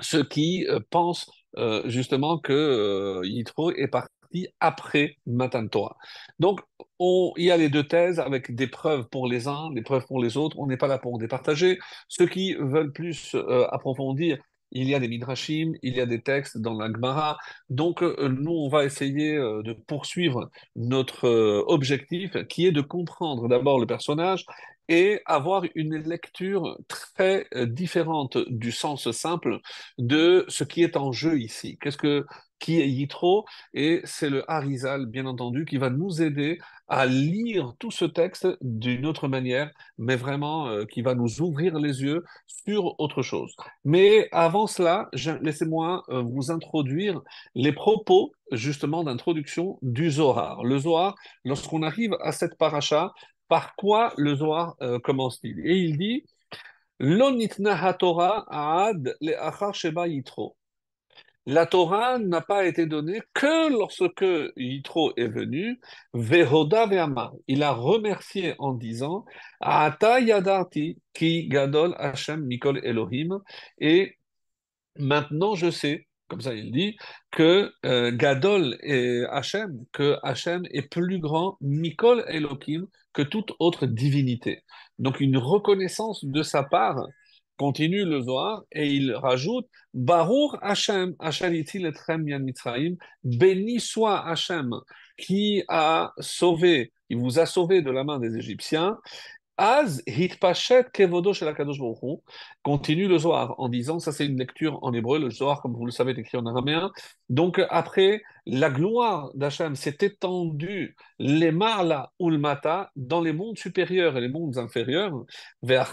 ceux 0.00 0.24
qui 0.24 0.66
euh, 0.68 0.80
pensent 0.90 1.30
euh, 1.56 1.82
justement 1.86 2.38
que 2.38 2.52
euh, 2.52 3.26
Yitro 3.26 3.72
est 3.72 3.88
parti 3.88 4.48
après 4.60 5.16
Matan 5.26 5.66
Torah. 5.66 5.96
Donc 6.38 6.60
on, 6.98 7.32
il 7.36 7.46
y 7.46 7.50
a 7.50 7.56
les 7.56 7.68
deux 7.68 7.86
thèses 7.86 8.20
avec 8.20 8.54
des 8.54 8.68
preuves 8.68 9.08
pour 9.08 9.26
les 9.26 9.48
uns, 9.48 9.70
des 9.72 9.82
preuves 9.82 10.06
pour 10.06 10.22
les 10.22 10.36
autres. 10.36 10.58
On 10.58 10.66
n'est 10.66 10.76
pas 10.76 10.86
là 10.86 10.98
pour 10.98 11.18
départager. 11.18 11.78
Ceux 12.08 12.26
qui 12.26 12.54
veulent 12.54 12.92
plus 12.92 13.34
euh, 13.34 13.66
approfondir 13.70 14.38
il 14.72 14.88
y 14.88 14.94
a 14.94 15.00
des 15.00 15.08
midrashim, 15.08 15.72
il 15.82 15.96
y 15.96 16.00
a 16.00 16.06
des 16.06 16.22
textes 16.22 16.56
dans 16.56 16.74
la 16.74 16.86
Gemara. 16.86 17.38
Donc, 17.70 18.02
nous, 18.02 18.52
on 18.52 18.68
va 18.68 18.84
essayer 18.84 19.34
de 19.34 19.72
poursuivre 19.72 20.48
notre 20.76 21.28
objectif, 21.66 22.36
qui 22.46 22.66
est 22.66 22.70
de 22.70 22.80
comprendre 22.80 23.48
d'abord 23.48 23.80
le 23.80 23.86
personnage 23.86 24.46
et 24.90 25.22
avoir 25.24 25.62
une 25.74 25.96
lecture 25.96 26.76
très 26.88 27.46
différente 27.68 28.36
du 28.48 28.72
sens 28.72 29.10
simple 29.12 29.60
de 29.96 30.44
ce 30.48 30.64
qui 30.64 30.82
est 30.82 30.98
en 30.98 31.12
jeu 31.12 31.40
ici. 31.40 31.78
Qu'est-ce 31.80 31.96
que 31.96 32.26
qui 32.60 32.80
est 32.80 32.88
Yitro, 32.88 33.46
et 33.74 34.02
c'est 34.04 34.30
le 34.30 34.48
Harizal, 34.48 35.06
bien 35.06 35.26
entendu, 35.26 35.64
qui 35.64 35.78
va 35.78 35.90
nous 35.90 36.22
aider 36.22 36.58
à 36.88 37.06
lire 37.06 37.72
tout 37.78 37.90
ce 37.90 38.04
texte 38.04 38.46
d'une 38.60 39.06
autre 39.06 39.28
manière, 39.28 39.70
mais 39.98 40.16
vraiment 40.16 40.68
euh, 40.68 40.84
qui 40.84 41.02
va 41.02 41.14
nous 41.14 41.40
ouvrir 41.40 41.78
les 41.78 42.02
yeux 42.02 42.22
sur 42.46 43.00
autre 43.00 43.22
chose. 43.22 43.56
Mais 43.84 44.28
avant 44.30 44.66
cela, 44.66 45.08
laissez-moi 45.40 46.04
euh, 46.10 46.20
vous 46.20 46.50
introduire 46.50 47.20
les 47.54 47.72
propos 47.72 48.32
justement 48.52 49.04
d'introduction 49.04 49.78
du 49.82 50.10
Zohar. 50.10 50.62
Le 50.64 50.78
Zohar, 50.78 51.14
lorsqu'on 51.44 51.82
arrive 51.82 52.14
à 52.20 52.32
cette 52.32 52.58
paracha, 52.58 53.12
par 53.50 53.74
quoi 53.76 54.14
le 54.16 54.34
Zohar 54.36 54.76
euh, 54.80 54.98
commence-t-il? 55.00 55.58
Et 55.66 55.76
il 55.76 55.98
dit. 55.98 56.24
La 61.46 61.66
Torah 61.66 62.18
n'a 62.18 62.40
pas 62.42 62.66
été 62.66 62.86
donnée 62.86 63.22
que 63.34 63.70
lorsque 63.70 64.24
Yitro 64.56 65.12
est 65.16 65.28
venu. 65.28 65.80
Il 67.48 67.62
a 67.62 67.72
remercié 67.72 68.54
en 68.58 68.74
disant 68.74 69.24
Ata 69.60 70.20
yadarti 70.20 70.98
ki 71.14 71.48
gadol 71.48 71.94
Hashem 71.98 72.44
mikol 72.44 72.80
Elohim. 72.84 73.40
Et 73.78 74.16
maintenant 74.98 75.54
je 75.54 75.70
sais 75.70 76.06
comme 76.30 76.40
ça 76.40 76.54
il 76.54 76.70
dit, 76.70 76.96
que 77.30 77.72
euh, 77.84 78.12
Gadol 78.12 78.78
et 78.82 79.24
Hachem, 79.30 79.84
que 79.92 80.16
Hachem 80.22 80.62
est 80.70 80.88
plus 80.88 81.18
grand, 81.18 81.58
Mikol 81.60 82.24
Elohim, 82.28 82.86
que 83.12 83.22
toute 83.22 83.52
autre 83.58 83.86
divinité. 83.86 84.62
Donc 84.98 85.20
une 85.20 85.36
reconnaissance 85.36 86.24
de 86.24 86.42
sa 86.42 86.62
part, 86.62 87.04
continue 87.56 88.04
le 88.06 88.22
Zohar, 88.22 88.62
et 88.72 88.86
il 88.88 89.12
rajoute, 89.12 89.66
Baruch 89.92 90.56
Hachem, 90.62 91.14
Hachaliti 91.18 91.80
Letrem 91.80 92.26
Yan 92.26 92.38
Mitzrayim, 92.38 92.96
béni 93.24 93.80
soit 93.80 94.26
Hachem, 94.26 94.70
qui 95.18 95.62
a 95.68 96.12
sauvé, 96.18 96.92
il 97.10 97.18
vous 97.18 97.38
a 97.38 97.44
sauvé 97.44 97.82
de 97.82 97.90
la 97.90 98.04
main 98.04 98.18
des 98.18 98.36
Égyptiens, 98.36 98.96
Kevodo 100.92 101.34
shel 101.34 101.54
Continue 102.62 103.08
le 103.08 103.18
Zohar 103.18 103.54
en 103.58 103.68
disant, 103.68 103.98
ça 103.98 104.12
c'est 104.12 104.26
une 104.26 104.38
lecture 104.38 104.78
en 104.82 104.92
hébreu, 104.92 105.18
le 105.18 105.30
Zohar, 105.30 105.60
comme 105.60 105.74
vous 105.74 105.86
le 105.86 105.92
savez, 105.92 106.12
est 106.12 106.18
écrit 106.18 106.38
en 106.38 106.46
araméen. 106.46 106.90
Donc 107.28 107.60
après, 107.70 108.22
la 108.46 108.70
gloire 108.70 109.30
d'Hachem 109.34 109.76
s'est 109.76 109.98
étendue, 110.00 110.96
les 111.18 111.52
marla 111.52 112.10
ulmata, 112.18 112.90
dans 112.96 113.20
les 113.20 113.32
mondes 113.32 113.58
supérieurs 113.58 114.16
et 114.16 114.20
les 114.20 114.28
mondes 114.28 114.56
inférieurs, 114.56 115.24
vers 115.62 115.86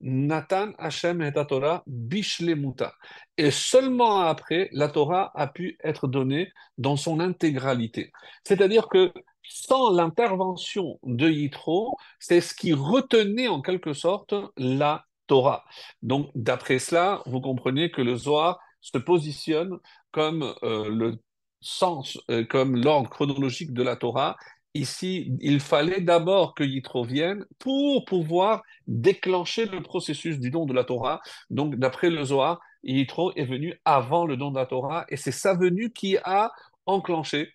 Nathan 0.00 0.72
Hashem 0.78 1.22
et 1.22 1.32
Torah 1.32 1.82
bishlemuta. 1.86 2.92
Et 3.38 3.50
seulement 3.50 4.20
après, 4.20 4.68
la 4.72 4.88
Torah 4.88 5.32
a 5.34 5.46
pu 5.46 5.78
être 5.82 6.06
donnée 6.06 6.52
dans 6.76 6.96
son 6.96 7.18
intégralité. 7.20 8.12
C'est-à-dire 8.44 8.88
que 8.88 9.12
sans 9.48 9.90
l'intervention 9.90 10.98
de 11.02 11.28
Yitro, 11.28 11.96
c'est 12.18 12.40
ce 12.40 12.54
qui 12.54 12.72
retenait 12.72 13.48
en 13.48 13.62
quelque 13.62 13.92
sorte 13.92 14.34
la 14.56 15.04
Torah. 15.26 15.64
Donc, 16.02 16.30
d'après 16.34 16.78
cela, 16.78 17.22
vous 17.26 17.40
comprenez 17.40 17.90
que 17.90 18.02
le 18.02 18.16
Zohar 18.16 18.58
se 18.80 18.98
positionne 18.98 19.78
comme 20.12 20.54
euh, 20.62 20.88
le 20.88 21.18
sens, 21.60 22.18
euh, 22.30 22.44
comme 22.44 22.76
l'ordre 22.76 23.10
chronologique 23.10 23.72
de 23.72 23.82
la 23.82 23.96
Torah. 23.96 24.36
Ici, 24.74 25.32
il 25.40 25.60
fallait 25.60 26.02
d'abord 26.02 26.54
que 26.54 26.62
Yitro 26.62 27.02
vienne 27.02 27.46
pour 27.58 28.04
pouvoir 28.04 28.62
déclencher 28.86 29.66
le 29.66 29.82
processus 29.82 30.38
du 30.38 30.50
don 30.50 30.66
de 30.66 30.74
la 30.74 30.84
Torah. 30.84 31.20
Donc, 31.50 31.76
d'après 31.76 32.10
le 32.10 32.22
Zohar, 32.24 32.60
Yitro 32.82 33.32
est 33.34 33.46
venu 33.46 33.80
avant 33.84 34.26
le 34.26 34.36
don 34.36 34.50
de 34.50 34.58
la 34.58 34.66
Torah 34.66 35.06
et 35.08 35.16
c'est 35.16 35.32
sa 35.32 35.54
venue 35.54 35.92
qui 35.92 36.18
a 36.24 36.52
enclenché 36.84 37.52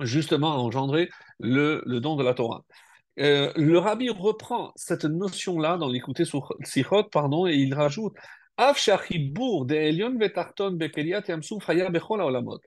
justement 0.00 0.52
à 0.52 0.56
engendrer 0.56 1.08
le, 1.38 1.82
don 2.00 2.16
de 2.16 2.24
la 2.24 2.34
Torah. 2.34 2.64
Euh, 3.20 3.52
le 3.56 3.78
rabbi 3.78 4.10
reprend 4.10 4.72
cette 4.76 5.04
notion-là 5.04 5.76
dans 5.76 5.88
l'écouter 5.88 6.24
sur 6.24 6.54
Sichot, 6.64 7.04
pardon, 7.04 7.46
et 7.46 7.54
il 7.54 7.74
rajoute 7.74 8.14
Af 8.56 8.84
de 8.84 9.74
Elion 9.74 10.18
vetarton 10.18 10.72
bekeliat 10.72 11.22
yamsuf 11.28 11.68
bechol 11.90 12.20
olamot. 12.20 12.60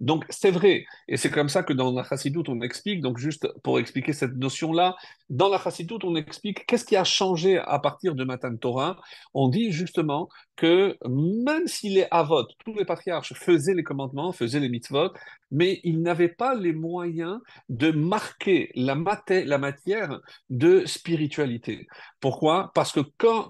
Donc 0.00 0.26
c'est 0.28 0.50
vrai, 0.50 0.84
et 1.08 1.16
c'est 1.16 1.30
comme 1.30 1.48
ça 1.48 1.62
que 1.62 1.72
dans 1.72 1.90
la 1.90 2.04
Chassidoute 2.04 2.50
on 2.50 2.60
explique, 2.60 3.00
donc 3.00 3.16
juste 3.16 3.48
pour 3.62 3.78
expliquer 3.78 4.12
cette 4.12 4.36
notion-là, 4.36 4.94
dans 5.30 5.48
la 5.48 5.58
Chassidoute 5.58 6.04
on 6.04 6.16
explique 6.16 6.66
qu'est-ce 6.66 6.84
qui 6.84 6.96
a 6.96 7.04
changé 7.04 7.58
à 7.58 7.78
partir 7.78 8.14
de 8.14 8.22
Matan 8.22 8.56
Torah. 8.56 8.98
On 9.32 9.48
dit 9.48 9.72
justement 9.72 10.28
que 10.54 10.98
même 11.08 11.66
si 11.66 11.88
les 11.88 12.06
Avot, 12.10 12.44
tous 12.64 12.74
les 12.74 12.84
patriarches 12.84 13.32
faisaient 13.34 13.74
les 13.74 13.82
commandements, 13.84 14.32
faisaient 14.32 14.60
les 14.60 14.68
mitzvot, 14.68 15.12
mais 15.50 15.80
ils 15.82 16.02
n'avaient 16.02 16.28
pas 16.28 16.54
les 16.54 16.72
moyens 16.72 17.38
de 17.68 17.90
marquer 17.90 18.70
la, 18.74 18.96
la 19.30 19.58
matière 19.58 20.20
de 20.50 20.84
spiritualité. 20.84 21.86
Pourquoi? 22.20 22.70
Parce 22.74 22.92
que 22.92 23.00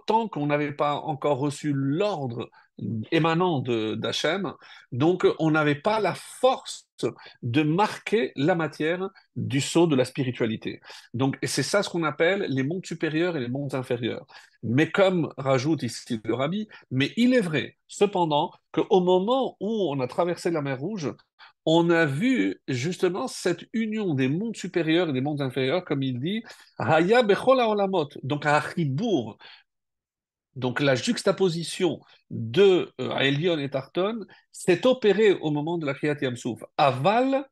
tant 0.06 0.28
qu'on 0.28 0.46
n'avait 0.46 0.72
pas 0.72 0.94
encore 0.94 1.38
reçu 1.38 1.72
l'ordre 1.74 2.50
émanant 3.10 3.60
d'Hachem. 3.60 4.52
Donc, 4.92 5.26
on 5.38 5.50
n'avait 5.50 5.76
pas 5.76 6.00
la 6.00 6.14
force 6.14 6.86
de 7.42 7.62
marquer 7.62 8.32
la 8.36 8.54
matière 8.54 9.10
du 9.34 9.60
saut 9.60 9.86
de 9.86 9.96
la 9.96 10.04
spiritualité. 10.04 10.80
Donc, 11.14 11.38
c'est 11.42 11.62
ça 11.62 11.82
ce 11.82 11.90
qu'on 11.90 12.04
appelle 12.04 12.46
les 12.48 12.62
mondes 12.62 12.86
supérieurs 12.86 13.36
et 13.36 13.40
les 13.40 13.48
mondes 13.48 13.74
inférieurs. 13.74 14.26
Mais 14.62 14.90
comme 14.90 15.32
rajoute 15.36 15.82
ici 15.82 16.20
le 16.24 16.34
rabbi, 16.34 16.68
mais 16.90 17.12
il 17.16 17.34
est 17.34 17.40
vrai, 17.40 17.76
cependant, 17.86 18.50
qu'au 18.72 19.00
moment 19.00 19.56
où 19.60 19.90
on 19.90 20.00
a 20.00 20.06
traversé 20.06 20.50
la 20.50 20.62
mer 20.62 20.78
Rouge, 20.80 21.12
on 21.68 21.90
a 21.90 22.06
vu 22.06 22.60
justement 22.68 23.26
cette 23.26 23.64
union 23.72 24.14
des 24.14 24.28
mondes 24.28 24.56
supérieurs 24.56 25.08
et 25.08 25.12
des 25.12 25.20
mondes 25.20 25.40
inférieurs, 25.40 25.84
comme 25.84 26.02
il 26.02 26.20
dit, 26.20 26.44
Haya 26.78 27.22
Olamot, 27.24 28.08
donc 28.22 28.46
à 28.46 28.60
Ribourg, 28.60 29.36
donc 30.56 30.80
la 30.80 30.94
juxtaposition 30.94 32.00
de 32.30 32.90
euh, 33.00 33.58
et 33.58 33.70
Tarton 33.70 34.26
s'est 34.50 34.86
opérée 34.86 35.32
au 35.34 35.50
moment 35.50 35.78
de 35.78 35.86
la 35.86 35.94
Kriyat 35.94 36.16
Yamsouf. 36.20 36.64
Aval, 36.76 37.46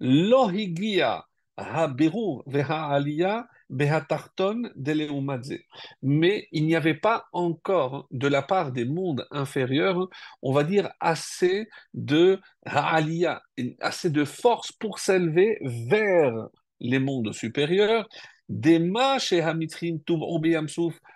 lohigia 0.00 1.24
habiru 1.56 2.42
veha 2.46 3.46
behatarton 3.68 4.70
deleumadze. 4.76 5.58
Mais 6.02 6.48
il 6.52 6.66
n'y 6.66 6.76
avait 6.76 6.94
pas 6.94 7.26
encore 7.32 8.06
de 8.10 8.28
la 8.28 8.42
part 8.42 8.72
des 8.72 8.84
mondes 8.84 9.26
inférieurs, 9.30 10.08
on 10.42 10.52
va 10.52 10.64
dire, 10.64 10.90
assez 11.00 11.68
de 11.94 12.40
ha'aliyah, 12.64 13.42
assez 13.80 14.10
de 14.10 14.24
force 14.24 14.72
pour 14.72 14.98
s'élever 14.98 15.58
vers 15.62 16.48
les 16.80 16.98
mondes 16.98 17.32
supérieurs. 17.32 18.06
Dema 18.48 19.18
chez 19.18 19.40
Hamitrin 19.40 19.98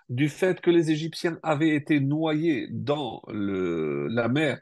du 0.09 0.29
fait 0.29 0.61
que 0.61 0.71
les 0.71 0.91
Égyptiens 0.91 1.39
avaient 1.43 1.75
été 1.75 2.01
noyés 2.01 2.67
dans 2.71 3.23
la 3.29 4.29
mer, 4.29 4.61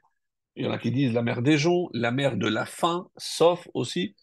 il 0.56 0.64
y 0.64 0.68
en 0.68 0.72
a 0.72 0.78
qui 0.78 0.90
disent 0.90 1.12
la 1.12 1.22
mer 1.22 1.40
des 1.40 1.56
joncs, 1.56 1.88
la 1.94 2.10
mer 2.10 2.36
de 2.36 2.48
la 2.48 2.66
faim, 2.66 3.08
sauf 3.16 3.68
aussi. 3.74 4.16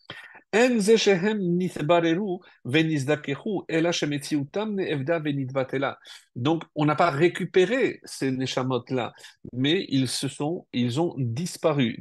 Donc, 6.36 6.64
on 6.76 6.86
n'a 6.86 6.96
pas 6.96 7.10
récupéré 7.10 8.00
ces 8.06 8.32
neshamot-là, 8.32 9.12
mais 9.52 9.86
ils 9.90 10.08
se 10.08 10.30
sont, 10.30 10.66
ils 10.72 11.02
ont 11.02 11.14
disparu. 11.18 11.98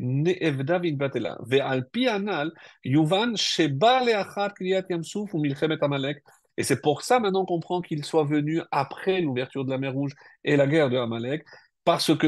Et 6.56 6.62
c'est 6.62 6.80
pour 6.80 7.02
ça 7.02 7.18
maintenant 7.18 7.44
qu'on 7.44 7.54
comprend 7.54 7.80
qu'il 7.80 8.04
soit 8.04 8.24
venu 8.24 8.60
après 8.70 9.20
l'ouverture 9.20 9.64
de 9.64 9.70
la 9.70 9.78
mer 9.78 9.92
Rouge 9.92 10.12
et 10.44 10.56
la 10.56 10.68
guerre 10.68 10.90
de 10.90 10.96
Amalek, 10.96 11.44
parce 11.84 12.16
que 12.16 12.26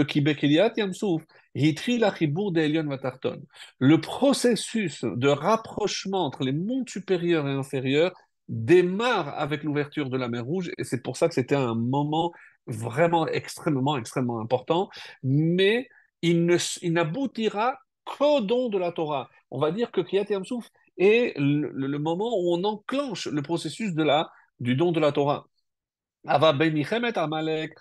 le 3.79 4.01
processus 4.01 5.05
de 5.05 5.29
rapprochement 5.29 6.27
entre 6.27 6.45
les 6.45 6.53
mondes 6.53 6.89
supérieurs 6.89 7.49
et 7.49 7.53
inférieurs 7.53 8.13
démarre 8.49 9.39
avec 9.39 9.65
l'ouverture 9.65 10.11
de 10.11 10.17
la 10.17 10.29
mer 10.29 10.45
Rouge, 10.45 10.71
et 10.79 10.85
c'est 10.85 11.03
pour 11.03 11.17
ça 11.17 11.29
que 11.29 11.35
c'était 11.35 11.57
un 11.57 11.75
moment 11.75 12.33
vraiment 12.67 13.27
extrêmement, 13.27 13.97
extrêmement 13.97 14.41
important, 14.41 14.91
mais 15.23 15.89
il 16.23 16.47
n'aboutira 16.83 17.79
qu'au 18.05 18.41
don 18.41 18.69
de 18.69 18.79
la 18.79 18.93
Torah. 18.93 19.31
On 19.51 19.59
va 19.59 19.73
dire 19.73 19.91
que 19.91 20.01
Kriyat 20.01 20.27
Yamsouf 20.29 20.69
est 20.99 21.35
le, 21.39 21.99
moment 21.99 22.31
où 22.39 22.55
on 22.55 22.65
enclenche 22.65 23.27
le 23.27 23.43
processus 23.43 23.95
de 23.95 24.03
la, 24.03 24.31
du 24.61 24.77
don 24.77 24.93
de 24.93 25.01
la 25.01 25.13
Torah. 25.13 25.47
Ava 26.27 26.57
Amalek, 27.17 27.75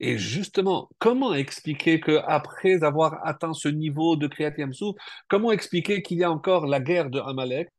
et 0.00 0.18
justement, 0.18 0.88
comment 0.98 1.34
expliquer 1.34 1.98
que 1.98 2.20
après 2.26 2.82
avoir 2.82 3.26
atteint 3.26 3.54
ce 3.54 3.68
niveau 3.68 4.16
de 4.16 4.26
Kriyat 4.26 4.52
Yamsuf, 4.58 4.94
comment 5.28 5.50
expliquer 5.50 6.02
qu'il 6.02 6.18
y 6.18 6.24
a 6.24 6.30
encore 6.30 6.66
la 6.66 6.80
guerre 6.80 7.08
de 7.08 7.20
Amalek? 7.20 7.70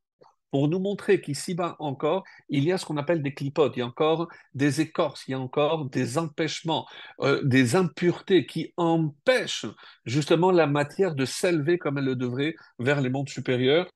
Pour 0.52 0.68
nous 0.68 0.80
montrer 0.80 1.22
qu'ici-bas 1.22 1.76
encore, 1.78 2.24
il 2.50 2.64
y 2.64 2.72
a 2.72 2.80
ce 2.80 2.86
qu'on 2.86 2.98
appelle 2.98 3.22
des 3.22 3.36
clipotes, 3.36 3.74
il 3.76 3.82
y 3.82 3.84
a 3.84 3.86
encore 3.86 4.28
des 4.56 4.82
écorces, 4.82 5.28
il 5.28 5.32
y 5.32 5.34
a 5.36 5.40
encore 5.40 5.86
des 5.86 6.18
empêchements, 6.18 6.88
euh, 7.22 7.44
des 7.44 7.76
impuretés 7.76 8.48
qui 8.48 8.74
empêchent 8.76 9.68
justement 10.06 10.50
la 10.50 10.66
matière 10.66 11.14
de 11.14 11.26
s'élever 11.26 11.78
comme 11.78 12.00
elle 12.00 12.06
le 12.06 12.16
devrait 12.16 12.56
vers 12.80 13.00
les 13.02 13.12
mondes 13.12 13.30
supérieurs 13.30 13.88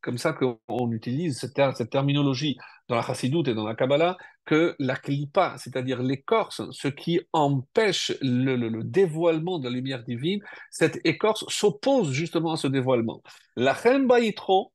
comme 0.00 0.18
ça 0.18 0.32
qu'on 0.32 0.92
utilise 0.92 1.38
cette, 1.38 1.90
terminologie 1.90 2.56
dans 2.88 2.96
la 2.96 3.02
chassidoute 3.02 3.48
et 3.48 3.54
dans 3.54 3.66
la 3.66 3.74
Kabbalah, 3.74 4.16
que 4.44 4.76
la 4.78 4.96
klipa, 4.96 5.56
c'est-à-dire 5.58 6.02
l'écorce, 6.02 6.62
ce 6.70 6.88
qui 6.88 7.20
empêche 7.32 8.12
le, 8.20 8.82
dévoilement 8.82 9.58
de 9.58 9.64
la 9.68 9.74
lumière 9.74 10.02
divine, 10.04 10.40
cette 10.70 11.00
écorce 11.04 11.44
s'oppose 11.48 12.12
justement 12.12 12.52
à 12.52 12.56
ce 12.56 12.66
dévoilement. 12.66 13.22
La 13.56 13.74
chemba 13.74 14.20
yitro, 14.20 14.72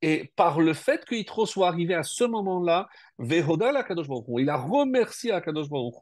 et 0.00 0.30
par 0.36 0.60
le 0.60 0.74
fait 0.74 1.04
que 1.04 1.14
Yitro 1.14 1.44
soit 1.44 1.68
arrivé 1.68 1.94
à 1.94 2.04
ce 2.04 2.24
moment-là, 2.24 2.88
il 3.20 4.48
a 4.48 4.56
remercié 4.56 5.32
Akadosh 5.32 5.68
Baruch 5.68 5.94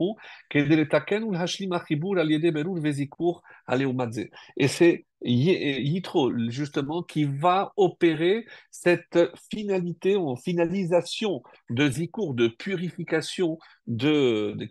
Et 4.57 4.69
c'est 4.69 5.07
Yitro, 5.31 6.33
justement, 6.49 7.03
qui 7.03 7.25
va 7.25 7.73
opérer 7.77 8.47
cette 8.71 9.19
finalité 9.53 10.17
finalisation 10.37 11.43
de 11.71 11.91
Zikour, 11.91 12.35
de 12.35 12.49
purification 12.49 13.59
de, 13.87 14.55
de 14.57 14.65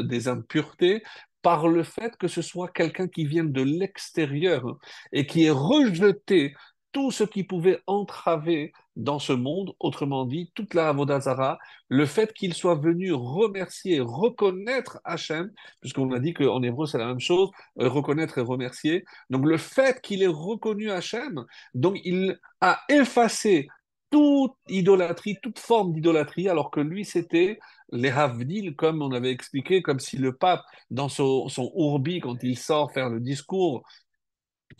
des 0.00 0.28
impuretés, 0.28 1.02
par 1.42 1.68
le 1.68 1.82
fait 1.82 2.16
que 2.16 2.28
ce 2.28 2.40
soit 2.40 2.68
quelqu'un 2.68 3.08
qui 3.08 3.26
vient 3.26 3.44
de 3.44 3.62
l'extérieur 3.62 4.78
et 5.12 5.26
qui 5.26 5.44
ait 5.44 5.50
rejeté 5.50 6.54
tout 6.92 7.10
ce 7.10 7.24
qui 7.24 7.42
pouvait 7.42 7.80
entraver 7.86 8.72
dans 8.96 9.18
ce 9.18 9.32
monde, 9.32 9.74
autrement 9.80 10.24
dit, 10.26 10.50
toute 10.54 10.74
la 10.74 10.88
Avodazara, 10.88 11.58
le 11.88 12.06
fait 12.06 12.32
qu'il 12.32 12.54
soit 12.54 12.74
venu 12.74 13.12
remercier, 13.12 14.00
reconnaître 14.00 15.00
Hachem, 15.04 15.50
puisqu'on 15.80 16.12
a 16.12 16.18
dit 16.18 16.34
qu'en 16.34 16.62
hébreu 16.62 16.86
c'est 16.86 16.98
la 16.98 17.06
même 17.06 17.20
chose, 17.20 17.50
euh, 17.80 17.88
reconnaître 17.88 18.38
et 18.38 18.42
remercier. 18.42 19.04
Donc 19.30 19.46
le 19.46 19.56
fait 19.56 20.00
qu'il 20.00 20.22
ait 20.22 20.26
reconnu 20.26 20.90
Hachem, 20.90 21.44
donc 21.74 21.98
il 22.04 22.38
a 22.60 22.80
effacé 22.88 23.68
toute 24.10 24.52
idolâtrie, 24.68 25.38
toute 25.42 25.58
forme 25.58 25.94
d'idolâtrie, 25.94 26.48
alors 26.48 26.70
que 26.70 26.80
lui 26.80 27.04
c'était 27.04 27.58
les 27.92 28.10
Havdil, 28.10 28.76
comme 28.76 29.02
on 29.02 29.12
avait 29.12 29.30
expliqué, 29.30 29.82
comme 29.82 30.00
si 30.00 30.16
le 30.16 30.34
pape, 30.34 30.62
dans 30.90 31.08
son, 31.08 31.48
son 31.48 31.72
Urbi, 31.76 32.20
quand 32.20 32.42
il 32.42 32.58
sort 32.58 32.92
faire 32.92 33.08
le 33.08 33.20
discours 33.20 33.82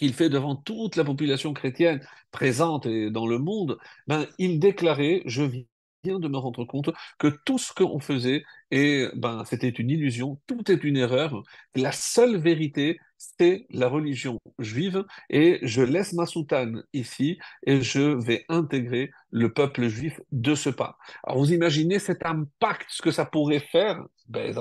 qu'il 0.03 0.15
fait 0.15 0.29
devant 0.29 0.57
toute 0.57 0.97
la 0.97 1.05
population 1.05 1.55
chrétienne 1.55 2.01
présente 2.33 2.89
dans 2.89 3.29
le 3.29 3.39
monde, 3.39 3.79
ben, 4.09 4.27
il 4.39 4.59
déclarait, 4.59 5.23
je 5.27 5.45
viens 5.45 6.19
de 6.19 6.27
me 6.27 6.39
rendre 6.39 6.65
compte 6.65 6.91
que 7.21 7.29
tout 7.45 7.59
ce 7.59 7.73
qu'on 7.73 8.01
faisait, 8.01 8.43
et 8.73 9.07
ben, 9.15 9.45
c'était 9.45 9.69
une 9.69 9.91
illusion, 9.91 10.41
tout 10.49 10.73
est 10.73 10.83
une 10.83 10.97
erreur. 10.97 11.45
La 11.77 11.93
seule 11.93 12.37
vérité, 12.37 12.99
c'est 13.17 13.65
la 13.71 13.87
religion 13.87 14.41
juive, 14.59 15.05
et 15.31 15.61
je 15.63 15.83
laisse 15.83 16.15
ma 16.15 16.27
soutane 16.27 16.83
ici, 16.93 17.39
et 17.65 17.81
je 17.81 18.01
vais 18.01 18.45
intégrer 18.49 19.13
le 19.31 19.53
peuple 19.53 19.87
juif 19.87 20.21
de 20.33 20.57
ce 20.57 20.71
pas. 20.71 20.99
Alors 21.23 21.39
vous 21.39 21.53
imaginez 21.53 22.01
cet 22.01 22.27
impact, 22.27 22.87
ce 22.89 23.03
que 23.03 23.13
ça 23.13 23.25
pourrait 23.25 23.61
faire? 23.61 24.05
Ben, 24.29 24.53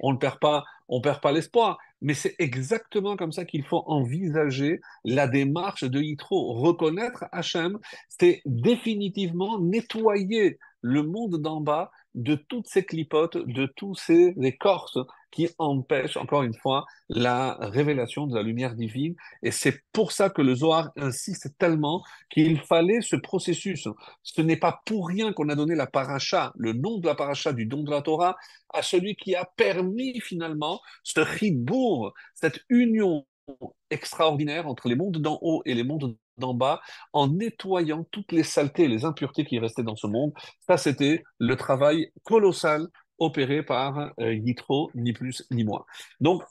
on 0.00 0.12
ne 0.12 0.18
perd 0.18 0.38
pas, 0.38 0.64
on 0.86 1.00
perd 1.00 1.22
pas 1.22 1.32
l'espoir. 1.32 1.78
Mais 2.02 2.14
c'est 2.14 2.34
exactement 2.38 3.16
comme 3.16 3.32
ça 3.32 3.44
qu'il 3.44 3.64
faut 3.64 3.82
envisager 3.86 4.80
la 5.04 5.26
démarche 5.26 5.84
de 5.84 6.00
Yitro. 6.00 6.54
Reconnaître 6.54 7.24
Hachem, 7.32 7.78
c'est 8.08 8.42
définitivement 8.46 9.58
nettoyer 9.58 10.58
le 10.82 11.02
monde 11.02 11.40
d'en 11.40 11.60
bas 11.60 11.90
de 12.14 12.34
toutes 12.34 12.66
ces 12.68 12.84
clipotes, 12.84 13.36
de 13.36 13.66
tous 13.66 13.94
ces 13.94 14.34
écorces 14.42 14.98
qui 15.30 15.48
empêchent, 15.58 16.16
encore 16.16 16.42
une 16.42 16.54
fois, 16.54 16.86
la 17.08 17.56
révélation 17.60 18.26
de 18.26 18.34
la 18.34 18.42
lumière 18.42 18.74
divine. 18.74 19.14
Et 19.42 19.50
c'est 19.50 19.80
pour 19.92 20.12
ça 20.12 20.28
que 20.28 20.42
le 20.42 20.54
Zohar 20.54 20.90
insiste 20.96 21.56
tellement 21.58 22.02
qu'il 22.30 22.60
fallait 22.60 23.00
ce 23.00 23.16
processus. 23.16 23.86
Ce 24.22 24.42
n'est 24.42 24.56
pas 24.56 24.80
pour 24.86 25.06
rien 25.08 25.32
qu'on 25.32 25.48
a 25.48 25.54
donné 25.54 25.74
la 25.74 25.86
paracha, 25.86 26.52
le 26.56 26.72
nom 26.72 26.98
de 26.98 27.06
la 27.06 27.14
paracha 27.14 27.52
du 27.52 27.66
don 27.66 27.82
de 27.82 27.90
la 27.90 28.02
Torah, 28.02 28.36
à 28.74 28.82
celui 28.82 29.14
qui 29.14 29.34
a 29.34 29.44
permis 29.44 30.20
finalement 30.20 30.80
ce 31.04 31.20
ribourg, 31.20 32.12
cette 32.34 32.60
union 32.68 33.24
extraordinaire 33.90 34.66
entre 34.66 34.88
les 34.88 34.96
mondes 34.96 35.18
d'en 35.18 35.38
haut 35.42 35.62
et 35.64 35.74
les 35.74 35.84
mondes 35.84 36.16
d'en 36.38 36.54
bas, 36.54 36.80
en 37.12 37.28
nettoyant 37.28 38.04
toutes 38.10 38.32
les 38.32 38.42
saletés 38.42 38.84
et 38.84 38.88
les 38.88 39.04
impuretés 39.04 39.44
qui 39.44 39.58
restaient 39.58 39.82
dans 39.82 39.96
ce 39.96 40.06
monde. 40.06 40.32
Ça, 40.66 40.76
c'était 40.76 41.22
le 41.38 41.56
travail 41.56 42.10
colossal 42.24 42.86
opéré 43.18 43.62
par 43.62 44.12
euh, 44.20 44.34
Yitro, 44.34 44.90
ni 44.94 45.12
plus 45.12 45.44
ni 45.50 45.64
moins. 45.64 45.84
Donc, 46.20 46.42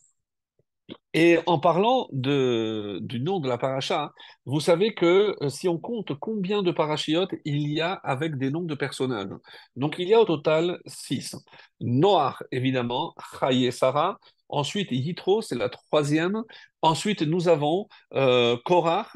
et 1.14 1.40
en 1.46 1.60
parlant 1.60 2.08
du 2.12 3.20
nom 3.22 3.40
de 3.40 3.48
la 3.48 3.58
paracha, 3.58 4.12
vous 4.46 4.60
savez 4.60 4.94
que 4.94 5.36
euh, 5.42 5.50
si 5.50 5.68
on 5.68 5.78
compte 5.78 6.18
combien 6.20 6.64
de 6.64 6.72
parachiotes 6.72 7.34
il 7.46 7.72
y 7.72 7.82
a 7.82 7.94
avec 7.94 8.38
des 8.38 8.50
noms 8.52 8.64
de 8.64 8.76
personnages, 8.76 9.30
donc 9.76 9.96
il 10.00 10.08
y 10.08 10.14
a 10.14 10.20
au 10.22 10.26
total 10.26 10.80
six. 10.86 11.36
Noach, 11.80 12.44
évidemment, 12.52 13.14
Chaye 13.40 13.72
Sarah, 13.72 14.20
ensuite 14.50 14.92
Yitro, 14.92 15.42
c'est 15.42 15.56
la 15.58 15.70
troisième, 15.70 16.44
ensuite 16.82 17.22
nous 17.22 17.48
avons 17.48 17.88
euh, 18.14 18.58
Korach, 18.66 19.16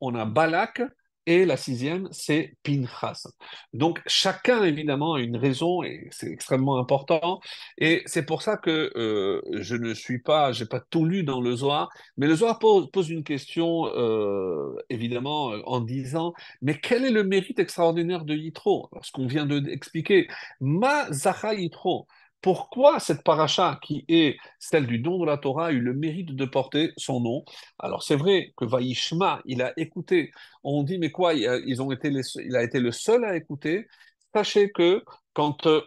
on 0.00 0.14
a 0.14 0.24
Balak, 0.24 0.82
et 1.26 1.46
la 1.46 1.56
sixième, 1.56 2.08
c'est 2.10 2.54
Pinchas. 2.62 3.26
Donc 3.72 4.02
chacun, 4.06 4.62
évidemment, 4.62 5.14
a 5.14 5.20
une 5.20 5.36
raison, 5.36 5.82
et 5.82 6.08
c'est 6.10 6.30
extrêmement 6.30 6.78
important. 6.78 7.40
Et 7.78 8.02
c'est 8.04 8.26
pour 8.26 8.42
ça 8.42 8.58
que 8.58 8.92
euh, 8.96 9.40
je 9.52 9.74
ne 9.76 9.94
suis 9.94 10.18
pas, 10.20 10.52
j'ai 10.52 10.66
pas 10.66 10.80
tout 10.80 11.06
lu 11.06 11.22
dans 11.24 11.40
le 11.40 11.56
Zohar, 11.56 11.88
mais 12.18 12.26
le 12.26 12.36
Zohar 12.36 12.58
pose, 12.58 13.08
une 13.08 13.24
question, 13.24 13.86
euh, 13.86 14.74
évidemment, 14.90 15.46
en 15.64 15.80
disant, 15.80 16.34
mais 16.60 16.78
quel 16.78 17.04
est 17.04 17.10
le 17.10 17.24
mérite 17.24 17.58
extraordinaire 17.58 18.24
de 18.24 18.34
Yitro? 18.34 18.90
Ce 19.02 19.10
qu'on 19.10 19.26
vient 19.26 19.46
d'expliquer. 19.46 20.28
Ma 20.60 21.10
Zacha 21.12 21.54
Yitro. 21.54 22.06
Pourquoi 22.44 23.00
cette 23.00 23.24
paracha, 23.24 23.78
qui 23.82 24.04
est 24.06 24.36
celle 24.58 24.86
du 24.86 24.98
don 24.98 25.18
de 25.18 25.24
la 25.24 25.38
Torah, 25.38 25.68
a 25.68 25.72
eu 25.72 25.80
le 25.80 25.94
mérite 25.94 26.36
de 26.36 26.44
porter 26.44 26.92
son 26.98 27.20
nom? 27.20 27.42
Alors 27.78 28.02
c'est 28.02 28.16
vrai 28.16 28.52
que 28.58 28.66
Vaishma, 28.66 29.40
il 29.46 29.62
a 29.62 29.72
écouté. 29.78 30.30
On 30.62 30.82
dit, 30.82 30.98
mais 30.98 31.10
quoi, 31.10 31.32
ils 31.32 31.48
il 31.64 32.56
a 32.56 32.62
été 32.62 32.80
le 32.80 32.92
seul 32.92 33.24
à 33.24 33.34
écouter. 33.34 33.86
Sachez 34.34 34.70
que 34.72 35.02
quand, 35.32 35.66
euh, 35.66 35.80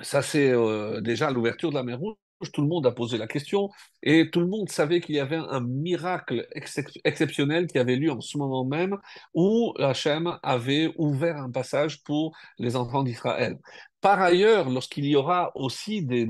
ça 0.00 0.22
c'est 0.22 0.50
euh, 0.50 1.02
déjà 1.02 1.30
l'ouverture 1.30 1.68
de 1.70 1.74
la 1.74 1.82
mer 1.82 1.98
Rouge, 1.98 2.16
tout 2.54 2.62
le 2.62 2.68
monde 2.68 2.86
a 2.86 2.92
posé 2.92 3.18
la 3.18 3.26
question 3.26 3.68
et 4.02 4.30
tout 4.30 4.40
le 4.40 4.46
monde 4.46 4.70
savait 4.70 5.00
qu'il 5.00 5.14
y 5.16 5.20
avait 5.20 5.36
un 5.36 5.60
miracle 5.60 6.46
exceptionnel 7.04 7.66
qui 7.66 7.78
avait 7.78 7.96
lieu 7.96 8.10
en 8.12 8.20
ce 8.20 8.38
moment 8.38 8.64
même 8.64 8.98
où 9.34 9.74
Hachem 9.78 10.38
avait 10.42 10.92
ouvert 10.96 11.36
un 11.36 11.50
passage 11.50 12.02
pour 12.02 12.36
les 12.58 12.76
enfants 12.76 13.02
d'Israël. 13.02 13.58
Par 14.06 14.22
ailleurs, 14.22 14.70
lorsqu'il 14.70 15.04
y 15.06 15.16
aura 15.16 15.50
aussi 15.56 16.00
des, 16.00 16.28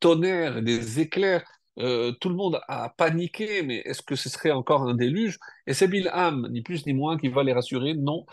tonnerres, 0.00 0.62
des 0.62 0.98
éclairs, 0.98 1.44
euh, 1.78 2.12
tout 2.12 2.30
le 2.30 2.34
monde 2.34 2.58
a 2.68 2.88
paniqué, 2.96 3.62
mais 3.62 3.82
est-ce 3.84 4.00
que 4.00 4.16
ce 4.16 4.30
serait 4.30 4.50
encore 4.50 4.88
un 4.88 4.94
déluge? 4.94 5.36
Et 5.66 5.74
c'est 5.74 5.88
Bilham, 5.88 6.48
ni 6.50 6.62
plus 6.62 6.86
ni 6.86 6.94
moins, 6.94 7.18
qui 7.18 7.28
va 7.28 7.44
les 7.44 7.52
rassurer. 7.52 7.92
Non, 7.92 8.24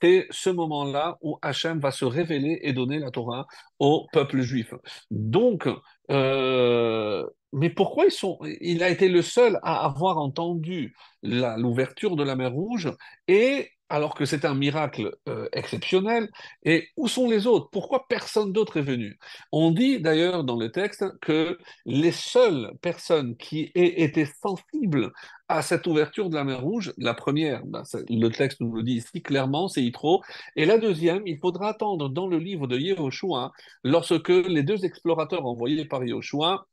c'est 0.00 0.28
ce 0.30 0.50
moment-là 0.50 1.18
où 1.20 1.40
Hachem 1.42 1.80
va 1.80 1.90
se 1.90 2.04
révéler 2.04 2.60
et 2.62 2.72
donner 2.72 3.00
la 3.00 3.10
Torah 3.10 3.48
au 3.80 4.06
peuple 4.12 4.40
juif. 4.40 4.72
Donc, 5.10 5.68
euh, 6.12 7.26
mais 7.52 7.70
pourquoi 7.70 8.04
ils 8.04 8.12
sont, 8.12 8.38
il 8.60 8.84
a 8.84 8.88
été 8.88 9.08
le 9.08 9.22
seul 9.22 9.58
à 9.64 9.84
avoir 9.84 10.18
entendu 10.18 10.94
l'ouverture 11.24 12.14
de 12.14 12.22
la 12.22 12.36
mer 12.36 12.52
Rouge 12.52 12.88
et 13.26 13.68
alors 13.88 14.14
que 14.14 14.24
c'est 14.24 14.44
un 14.44 14.54
miracle 14.54 15.16
euh, 15.28 15.48
exceptionnel. 15.52 16.28
Et 16.64 16.88
où 16.96 17.08
sont 17.08 17.28
les 17.30 17.46
autres? 17.46 17.68
Pourquoi 17.70 18.06
personne 18.08 18.52
d'autre 18.52 18.78
est 18.78 18.82
venu? 18.82 19.18
On 19.52 19.70
dit 19.70 20.00
d'ailleurs 20.00 20.44
dans 20.44 20.56
le 20.56 20.70
texte 20.72 21.04
que 21.20 21.58
les 21.84 22.12
seules 22.12 22.72
personnes 22.82 23.36
qui 23.36 23.70
aient 23.74 24.02
été 24.02 24.24
sensibles 24.24 25.12
à 25.48 25.62
cette 25.62 25.86
ouverture 25.86 26.28
de 26.28 26.34
la 26.34 26.44
mer 26.44 26.60
Rouge, 26.60 26.92
la 26.98 27.14
première, 27.14 27.64
ben, 27.66 27.84
le 28.08 28.28
texte 28.28 28.60
nous 28.60 28.74
le 28.74 28.82
dit 28.82 28.94
ici 28.94 29.22
clairement, 29.22 29.68
c'est 29.68 29.82
Yitro, 29.82 30.22
et 30.56 30.64
la 30.64 30.78
deuxième, 30.78 31.22
il 31.26 31.38
faudra 31.38 31.68
attendre 31.68 32.08
dans 32.08 32.26
le 32.26 32.38
livre 32.38 32.66
de 32.66 32.76
Yehoshua, 32.76 33.52
lorsque 33.84 34.28
les 34.28 34.64
deux 34.64 34.84
explorateurs 34.84 35.46
envoyés 35.46 35.84
par 35.84 36.02
Yehoshua 36.02 36.66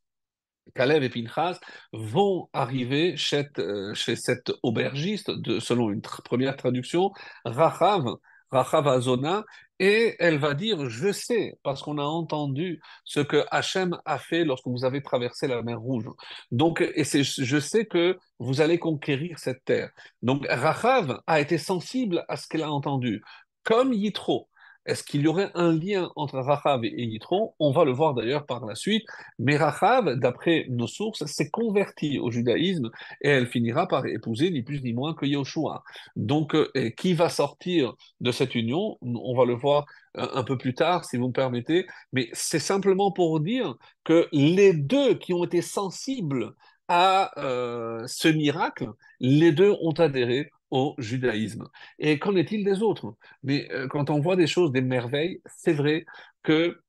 Caleb 0.76 1.04
et 1.04 1.10
Pinchas 1.10 1.60
vont 1.92 2.50
arriver 2.54 3.16
chez, 3.18 3.48
euh, 3.60 3.94
cet 3.94 4.52
aubergiste, 4.64 5.32
selon 5.60 5.92
une 5.92 6.02
première 6.02 6.56
traduction, 6.56 7.12
Rachav, 7.46 8.06
Rachav 8.52 8.88
Azona, 8.88 9.44
et 9.80 10.16
elle 10.20 10.38
va 10.38 10.54
dire 10.54 10.90
Je 10.90 11.12
sais, 11.12 11.58
parce 11.64 11.82
qu'on 11.82 11.98
a 11.98 12.04
entendu 12.04 12.82
ce 13.04 13.20
que 13.20 13.44
Hachem 13.52 13.98
a 14.06 14.20
fait 14.20 14.46
lorsque 14.46 14.68
vous 14.68 14.86
avez 14.86 15.02
traversé 15.02 15.48
la 15.48 15.62
mer 15.62 15.80
Rouge. 15.80 16.10
Donc, 16.52 16.82
et 16.82 17.04
je 17.04 17.60
sais 17.60 17.86
que 17.86 18.18
vous 18.40 18.62
allez 18.62 18.80
conquérir 18.80 19.40
cette 19.40 19.66
terre. 19.66 19.92
Donc, 20.22 20.46
Rachav 20.50 21.20
a 21.28 21.40
été 21.40 21.58
sensible 21.58 22.24
à 22.28 22.38
ce 22.38 22.48
qu'elle 22.48 22.64
a 22.64 22.72
entendu, 22.72 23.22
comme 23.64 23.94
Yitro. 23.94 24.48
Est-ce 24.86 25.04
qu'il 25.04 25.22
y 25.22 25.28
aurait 25.28 25.52
un 25.56 25.72
lien 25.72 26.12
entre 26.16 26.40
Rachav 26.40 26.84
et 26.84 27.04
Yitro? 27.04 27.56
On 27.60 27.72
va 27.72 27.86
le 27.86 27.92
voir 27.92 28.14
d'ailleurs 28.14 28.46
par 28.46 28.66
la 28.66 28.76
suite. 28.76 29.06
Mais 29.40 29.56
Rachav, 29.56 30.16
d'après 30.20 30.66
nos 30.70 30.88
sources, 30.88 31.26
s'est 31.26 31.50
convertie 31.50 32.20
au 32.20 32.32
judaïsme 32.32 32.90
et 33.22 33.30
elle 33.30 33.48
finira 33.48 33.88
par 33.88 34.06
épouser 34.06 34.52
ni 34.52 34.62
plus 34.62 34.82
ni 34.84 34.94
moins 34.94 35.14
que 35.14 35.26
Yoshua. 35.26 35.84
Donc, 36.16 36.56
euh, 36.56 36.90
qui 36.98 37.14
va 37.14 37.30
sortir 37.30 37.94
de 38.20 38.32
cette 38.32 38.56
union? 38.56 38.98
On 39.02 39.36
va 39.36 39.46
le 39.46 39.56
voir 39.56 39.86
euh, 40.18 40.28
un 40.34 40.44
peu 40.44 40.58
plus 40.58 40.74
tard, 40.74 41.06
si 41.06 41.18
vous 41.18 41.28
me 41.28 41.34
permettez. 41.34 41.86
Mais 42.12 42.30
c'est 42.34 42.60
simplement 42.60 43.12
pour 43.12 43.40
dire 43.40 43.76
que 44.04 44.28
les 44.32 44.74
deux 44.74 45.16
qui 45.16 45.34
ont 45.34 45.44
été 45.44 45.62
sensibles 45.62 46.54
à 46.88 47.32
euh, 47.40 48.04
ce 48.08 48.28
miracle, 48.28 48.90
les 49.20 49.52
deux 49.52 49.74
ont 49.82 49.94
adhéré 49.94 50.52
au 50.74 50.96
judaïsme. 50.98 51.70
Et 52.00 52.18
qu'en 52.20 52.36
est-il 52.36 52.66
des 52.66 52.82
autres? 52.82 53.16
Mais 53.44 53.72
euh, 53.72 53.88
quand 53.88 54.10
on 54.10 54.20
voit 54.20 54.36
des 54.36 54.48
choses, 54.48 54.72
des 54.72 54.82
merveilles, 54.82 55.40
c'est 55.46 55.74
vrai 55.74 56.06
que 56.42 56.82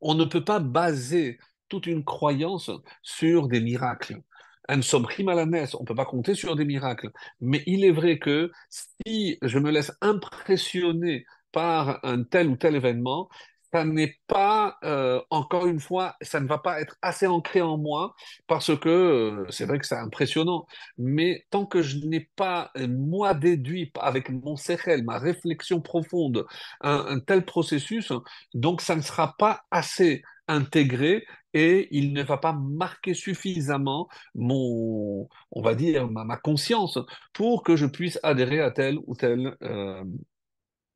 on 0.00 0.14
ne 0.14 0.24
peut 0.24 0.44
pas 0.44 0.58
baser 0.58 1.38
toute 1.68 1.86
une 1.86 2.04
croyance 2.04 2.70
sur 3.02 3.48
des 3.48 3.60
miracles. 3.60 4.20
Un 4.68 4.82
somme 4.82 5.06
à 5.28 5.34
la 5.34 5.46
messe, 5.46 5.74
on 5.74 5.82
ne 5.82 5.86
peut 5.86 5.94
pas 5.94 6.06
compter 6.06 6.34
sur 6.34 6.56
des 6.56 6.64
miracles. 6.64 7.10
Mais 7.40 7.62
il 7.66 7.84
est 7.84 7.92
vrai 7.92 8.18
que 8.18 8.50
si 8.68 9.38
je 9.42 9.58
me 9.60 9.70
laisse 9.70 9.92
impressionner 10.00 11.24
par 11.52 12.00
un 12.04 12.24
tel 12.24 12.48
ou 12.48 12.56
tel 12.56 12.74
événement, 12.74 13.28
ça 13.74 13.84
n'est 13.84 14.20
pas, 14.28 14.78
euh, 14.84 15.20
encore 15.30 15.66
une 15.66 15.80
fois, 15.80 16.14
ça 16.20 16.38
ne 16.38 16.46
va 16.46 16.58
pas 16.58 16.80
être 16.80 16.96
assez 17.02 17.26
ancré 17.26 17.60
en 17.60 17.76
moi 17.76 18.14
parce 18.46 18.78
que 18.78 18.88
euh, 18.88 19.46
c'est 19.50 19.64
vrai 19.64 19.80
que 19.80 19.86
c'est 19.86 19.96
impressionnant, 19.96 20.66
mais 20.96 21.44
tant 21.50 21.66
que 21.66 21.82
je 21.82 21.98
n'ai 22.06 22.30
pas, 22.36 22.70
euh, 22.76 22.86
moi, 22.86 23.34
déduit 23.34 23.90
avec 23.98 24.30
mon 24.30 24.54
sechel, 24.54 25.02
ma 25.02 25.18
réflexion 25.18 25.80
profonde, 25.80 26.46
un, 26.82 27.18
tel 27.18 27.44
processus, 27.44 28.12
donc 28.54 28.80
ça 28.80 28.94
ne 28.94 29.00
sera 29.00 29.34
pas 29.38 29.62
assez 29.72 30.22
intégré 30.46 31.26
et 31.52 31.88
il 31.90 32.12
ne 32.12 32.22
va 32.22 32.36
pas 32.38 32.52
marquer 32.52 33.14
suffisamment 33.14 34.08
mon, 34.36 35.28
on 35.50 35.62
va 35.62 35.74
dire, 35.74 36.08
ma, 36.08 36.36
conscience 36.36 37.00
pour 37.32 37.64
que 37.64 37.74
je 37.74 37.86
puisse 37.86 38.20
adhérer 38.22 38.60
à 38.60 38.70
telle 38.70 38.98
ou 39.06 39.16
telle, 39.16 39.56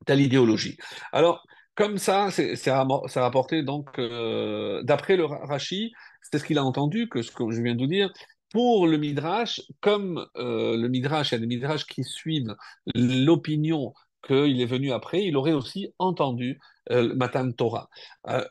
telle 0.07 0.21
idéologie. 0.21 0.77
Alors, 1.13 1.45
comme 1.79 1.97
ça, 1.97 2.31
c'est 2.33 2.71
rapporté 2.73 3.63
donc 3.63 4.01
euh, 4.01 4.83
d'après 4.83 5.17
le 5.17 5.25
Ra- 5.27 5.47
Rashi, 5.47 5.93
c'est 6.21 6.41
ce 6.41 6.45
qu'il 6.45 6.59
a 6.59 6.65
entendu 6.65 7.09
que 7.09 7.23
ce 7.23 7.31
que 7.31 7.49
je 7.53 7.63
viens 7.63 7.77
de 7.77 7.81
vous 7.81 7.87
dire. 7.87 8.13
Pour 8.51 8.89
le 8.89 8.97
Midrash, 8.97 9.63
comme 9.81 10.27
euh, 10.37 10.77
le 10.77 10.89
Midrash, 10.89 11.31
il 11.31 11.35
y 11.35 11.37
a 11.37 11.39
des 11.39 11.47
Midrash 11.47 11.87
qui 11.87 12.03
suivent 12.03 12.57
l'opinion 12.97 13.95
qu'il 14.27 14.61
est 14.61 14.67
venu 14.67 14.91
après, 14.91 15.23
il 15.23 15.37
aurait 15.37 15.53
aussi 15.53 15.95
entendu 16.01 16.59
euh, 16.91 17.11
le 17.11 17.15
Matan 17.15 17.53
Torah, 17.53 17.89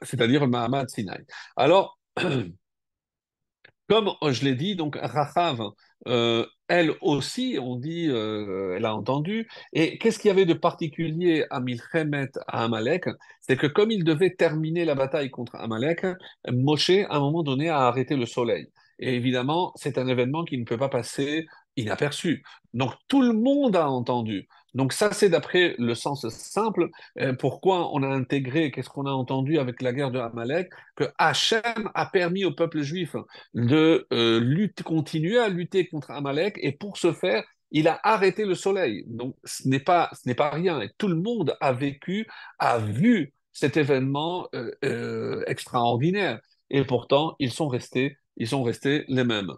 c'est-à-dire 0.04 0.40
le 0.40 0.48
Mahamad 0.48 0.90
Sinai. 0.90 1.26
Alors, 1.58 2.00
comme 3.90 4.14
je 4.22 4.46
l'ai 4.46 4.56
dit, 4.56 4.78
donc 4.78 4.98
Rachav, 5.02 5.60
elle 6.68 6.94
aussi, 7.02 7.58
on 7.62 7.76
dit, 7.78 8.08
euh, 8.10 8.76
elle 8.76 8.86
a 8.86 8.96
entendu. 8.96 9.48
Et 9.74 9.98
qu'est-ce 9.98 10.20
qu'il 10.20 10.30
y 10.30 10.32
avait 10.32 10.46
de 10.46 10.54
particulier 10.54 11.46
à 11.50 11.60
Milchemet, 11.62 12.30
à 12.48 12.64
Amalek? 12.66 13.06
C'est 13.42 13.58
que 13.58 13.68
comme 13.68 13.92
il 13.92 14.04
devait 14.04 14.36
terminer 14.36 14.86
la 14.86 14.96
bataille 14.96 15.30
contre 15.30 15.56
Amalek, 15.56 16.06
Moshe, 16.52 16.90
à 16.90 17.16
un 17.16 17.20
moment 17.20 17.44
donné, 17.44 17.70
a 17.70 17.80
arrêté 17.88 18.16
le 18.16 18.26
soleil. 18.26 18.68
Et 19.00 19.16
évidemment, 19.16 19.72
c'est 19.76 19.98
un 19.98 20.08
événement 20.08 20.44
qui 20.44 20.58
ne 20.58 20.66
peut 20.66 20.78
pas 20.78 20.90
passer 20.90 21.46
inaperçu. 21.76 22.44
Donc 22.74 22.94
tout 23.08 23.22
le 23.22 23.34
monde 23.34 23.76
a 23.76 23.90
entendu. 23.90 24.48
Donc 24.78 24.94
ça, 24.94 25.12
c'est 25.12 25.30
d'après 25.30 25.76
le 25.80 25.96
sens 25.96 26.30
simple. 26.30 26.90
euh, 27.20 27.34
pourquoi 27.34 27.92
on 27.94 28.04
a 28.04 28.08
intégré, 28.08 28.70
qu'est-ce 28.72 28.90
qu'on 28.90 29.08
a 29.08 29.12
entendu 29.12 29.58
avec 29.58 29.82
la 29.82 29.92
guerre 29.92 30.12
de 30.12 30.20
Amalek, 30.20 30.70
que 30.96 31.06
Hachem 31.18 31.90
a 31.96 32.06
permis 32.06 32.46
au 32.46 32.52
peuple 32.54 32.82
juif 32.82 33.16
de 33.56 34.08
euh, 34.14 34.68
continuer 34.86 35.40
à 35.40 35.50
lutter 35.50 35.88
contre 35.88 36.12
Amalek, 36.12 36.60
et 36.62 36.72
pour 36.72 36.98
ce 36.98 37.12
faire, 37.12 37.44
il 37.72 37.88
a 37.88 38.00
arrêté 38.04 38.46
le 38.46 38.54
soleil. 38.54 39.04
Donc, 39.08 39.36
ce 39.44 39.68
n'est 39.68 39.80
pas, 39.80 40.12
ce 40.14 40.28
n'est 40.30 40.36
pas 40.36 40.52
rien. 40.52 40.80
Et 40.82 40.92
tout 41.00 41.08
le 41.08 41.16
monde 41.16 41.58
a 41.60 41.74
vécu, 41.74 42.28
a 42.60 42.78
vu 42.78 43.34
cet 43.54 43.78
événement 43.78 44.48
euh, 44.54 45.44
extraordinaire. 45.48 46.40
Et 46.70 46.84
pourtant, 46.86 47.36
ils 47.40 47.52
sont 47.52 47.68
restés, 47.68 48.18
ils 48.38 48.48
sont 48.48 48.62
restés 48.64 49.06
les 49.08 49.24
mêmes. 49.24 49.54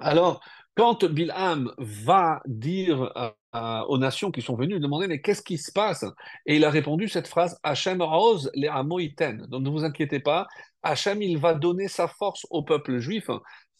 Alors, 0.00 0.40
quand 0.78 1.04
Bilham 1.04 1.72
va 1.78 2.40
dire 2.46 3.12
aux 3.52 3.98
nations 3.98 4.30
qui 4.30 4.42
sont 4.42 4.54
venues 4.54 4.78
demander, 4.78 5.08
mais 5.08 5.20
qu'est-ce 5.20 5.42
qui 5.42 5.58
se 5.58 5.72
passe? 5.72 6.04
Et 6.46 6.54
il 6.54 6.64
a 6.64 6.70
répondu 6.70 7.08
cette 7.08 7.26
phrase, 7.26 7.58
Hachem 7.64 8.00
rose 8.00 8.48
les 8.54 8.68
Hamoïten. 8.68 9.48
Donc 9.48 9.64
ne 9.64 9.70
vous 9.70 9.82
inquiétez 9.82 10.20
pas, 10.20 10.46
Hachem, 10.84 11.20
il 11.20 11.36
va 11.36 11.54
donner 11.54 11.88
sa 11.88 12.06
force 12.06 12.46
au 12.50 12.62
peuple 12.62 13.00
juif. 13.00 13.28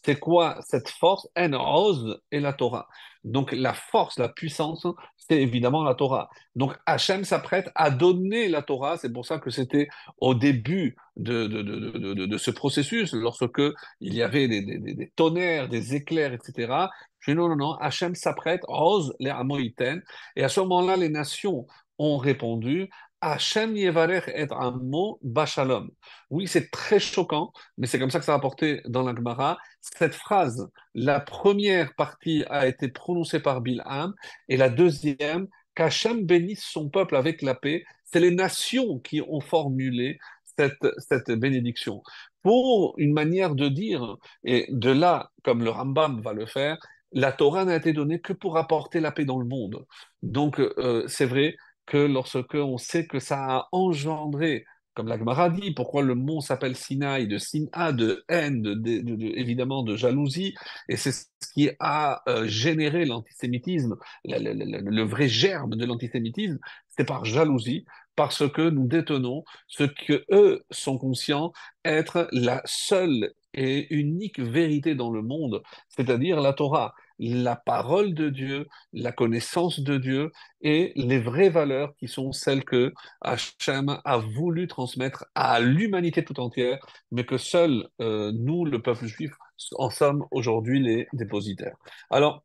C'est 0.03 0.19
quoi 0.19 0.57
cette 0.67 0.89
force? 0.89 1.25
En 1.37 1.73
rose 1.73 2.19
et 2.31 2.41
la 2.41 2.51
Torah. 2.51 2.89
Donc 3.23 3.51
la 3.51 3.73
force, 3.73 4.17
la 4.17 4.29
puissance, 4.29 4.85
c'est 5.17 5.41
évidemment 5.41 5.83
la 5.83 5.93
Torah. 5.95 6.29
Donc 6.55 6.75
Hachem 6.85 7.23
s'apprête 7.23 7.69
à 7.75 7.91
donner 7.91 8.47
la 8.47 8.61
Torah. 8.61 8.97
C'est 8.97 9.11
pour 9.11 9.25
ça 9.25 9.39
que 9.39 9.49
c'était 9.49 9.87
au 10.19 10.33
début 10.33 10.95
de, 11.17 11.47
de, 11.47 11.61
de, 11.61 12.25
de, 12.25 12.37
ce 12.37 12.51
processus, 12.51 13.13
lorsque 13.13 13.61
il 13.99 14.13
y 14.13 14.21
avait 14.21 14.47
des, 14.47 14.61
des- 14.61 15.11
tonnerres, 15.15 15.67
des 15.67 15.95
éclairs, 15.95 16.33
etc. 16.33 16.73
Je 17.19 17.31
dis 17.31 17.37
non, 17.37 17.49
non, 17.49 17.57
non, 17.57 17.73
Hachem 17.75 18.15
s'apprête, 18.15 18.61
ose 18.67 19.13
les 19.19 19.29
Amoïten. 19.29 20.01
Et 20.35 20.43
à 20.43 20.49
ce 20.49 20.61
moment-là, 20.61 20.95
les 20.95 21.09
nations 21.09 21.67
ont 21.97 22.17
répondu, 22.17 22.89
Hachem 23.21 23.75
yevarech 23.75 24.29
et 24.29 24.47
amo 24.51 25.19
bashalom. 25.21 25.89
Oui, 26.29 26.47
c'est 26.47 26.71
très 26.71 26.99
choquant, 26.99 27.51
mais 27.77 27.87
c'est 27.87 27.99
comme 27.99 28.11
ça 28.11 28.19
que 28.19 28.25
ça 28.25 28.33
a 28.33 28.35
rapporté 28.35 28.81
dans 28.85 29.03
la 29.03 29.13
Gemara. 29.13 29.57
Cette 29.81 30.15
phrase, 30.15 30.69
la 30.95 31.19
première 31.19 31.93
partie 31.95 32.43
a 32.49 32.67
été 32.67 32.87
prononcée 32.87 33.39
par 33.39 33.61
Bilham, 33.61 34.13
et 34.47 34.57
la 34.57 34.69
deuxième, 34.69 35.47
qu'Hachem 35.75 36.25
bénisse 36.25 36.63
son 36.63 36.89
peuple 36.89 37.15
avec 37.15 37.41
la 37.41 37.55
paix. 37.55 37.83
C'est 38.05 38.19
les 38.19 38.31
nations 38.31 38.99
qui 38.99 39.21
ont 39.21 39.39
formulé 39.39 40.17
cette, 40.57 40.87
cette 40.97 41.31
bénédiction. 41.31 42.01
Pour 42.41 42.95
une 42.97 43.13
manière 43.13 43.55
de 43.55 43.67
dire, 43.67 44.17
et 44.43 44.65
de 44.69 44.91
là, 44.91 45.29
comme 45.43 45.63
le 45.63 45.69
Rambam 45.69 46.21
va 46.21 46.33
le 46.33 46.45
faire, 46.45 46.77
la 47.11 47.31
Torah 47.31 47.65
n'a 47.65 47.75
été 47.75 47.93
donnée 47.93 48.19
que 48.19 48.33
pour 48.33 48.57
apporter 48.57 48.99
la 48.99 49.11
paix 49.11 49.25
dans 49.25 49.39
le 49.39 49.45
monde. 49.45 49.85
Donc, 50.21 50.59
euh, 50.59 51.05
c'est 51.07 51.25
vrai 51.25 51.55
que 51.89 51.97
lorsque 51.97 52.53
on 52.55 52.77
sait 52.77 53.07
que 53.07 53.19
ça 53.19 53.37
a 53.45 53.69
engendré, 53.71 54.65
comme 54.95 55.07
la 55.07 55.17
Gemara 55.17 55.49
dit, 55.49 55.73
pourquoi 55.73 56.01
le 56.03 56.15
mont 56.15 56.41
s'appelle 56.41 56.75
Sinaï, 56.75 57.27
de 57.27 57.37
Sina, 57.37 57.91
de 57.93 58.23
haine, 58.29 58.61
de, 58.61 58.73
de- 58.73 59.01
de- 59.01 59.15
de- 59.15 59.37
évidemment 59.39 59.83
de 59.83 59.95
jalousie, 59.95 60.55
et 60.89 60.97
c'est 60.97 61.11
ce 61.11 61.25
qui 61.53 61.69
a 61.79 62.21
euh, 62.27 62.47
généré 62.47 63.05
l'antisémitisme, 63.05 63.95
le- 64.25 64.53
le 64.91 65.03
vrai 65.03 65.27
germe 65.29 65.75
de 65.75 65.85
l'antisémitisme, 65.85 66.59
c'est 66.89 67.05
par 67.05 67.25
jalousie, 67.25 67.85
parce 68.15 68.49
que 68.51 68.69
nous 68.69 68.87
détenons 68.87 69.43
ce 69.67 69.83
que 69.85 70.25
eux 70.31 70.63
sont 70.71 70.97
conscients 70.97 71.53
être 71.85 72.27
la 72.31 72.61
seule 72.65 73.33
et 73.53 73.93
unique 73.95 74.39
vérité 74.39 74.95
dans 74.95 75.11
le 75.11 75.21
monde, 75.21 75.61
c'est-à-dire 75.89 76.41
la 76.41 76.53
Torah, 76.53 76.93
la 77.19 77.55
parole 77.55 78.13
de 78.13 78.29
Dieu, 78.29 78.67
la 78.93 79.11
connaissance 79.11 79.79
de 79.79 79.97
Dieu 79.97 80.31
et 80.61 80.93
les 80.95 81.19
vraies 81.19 81.49
valeurs 81.49 81.93
qui 81.97 82.07
sont 82.07 82.31
celles 82.31 82.63
que 82.63 82.93
Hachem 83.21 83.99
a 84.03 84.17
voulu 84.17 84.67
transmettre 84.67 85.25
à 85.35 85.59
l'humanité 85.59 86.23
tout 86.23 86.39
entière, 86.39 86.79
mais 87.11 87.25
que 87.25 87.37
seuls 87.37 87.87
euh, 88.01 88.31
nous, 88.33 88.65
le 88.65 88.81
peuple 88.81 89.05
juif, 89.05 89.31
en 89.75 89.89
sommes 89.89 90.25
aujourd'hui 90.31 90.79
les 90.79 91.07
dépositaires. 91.13 91.75
Alors, 92.09 92.43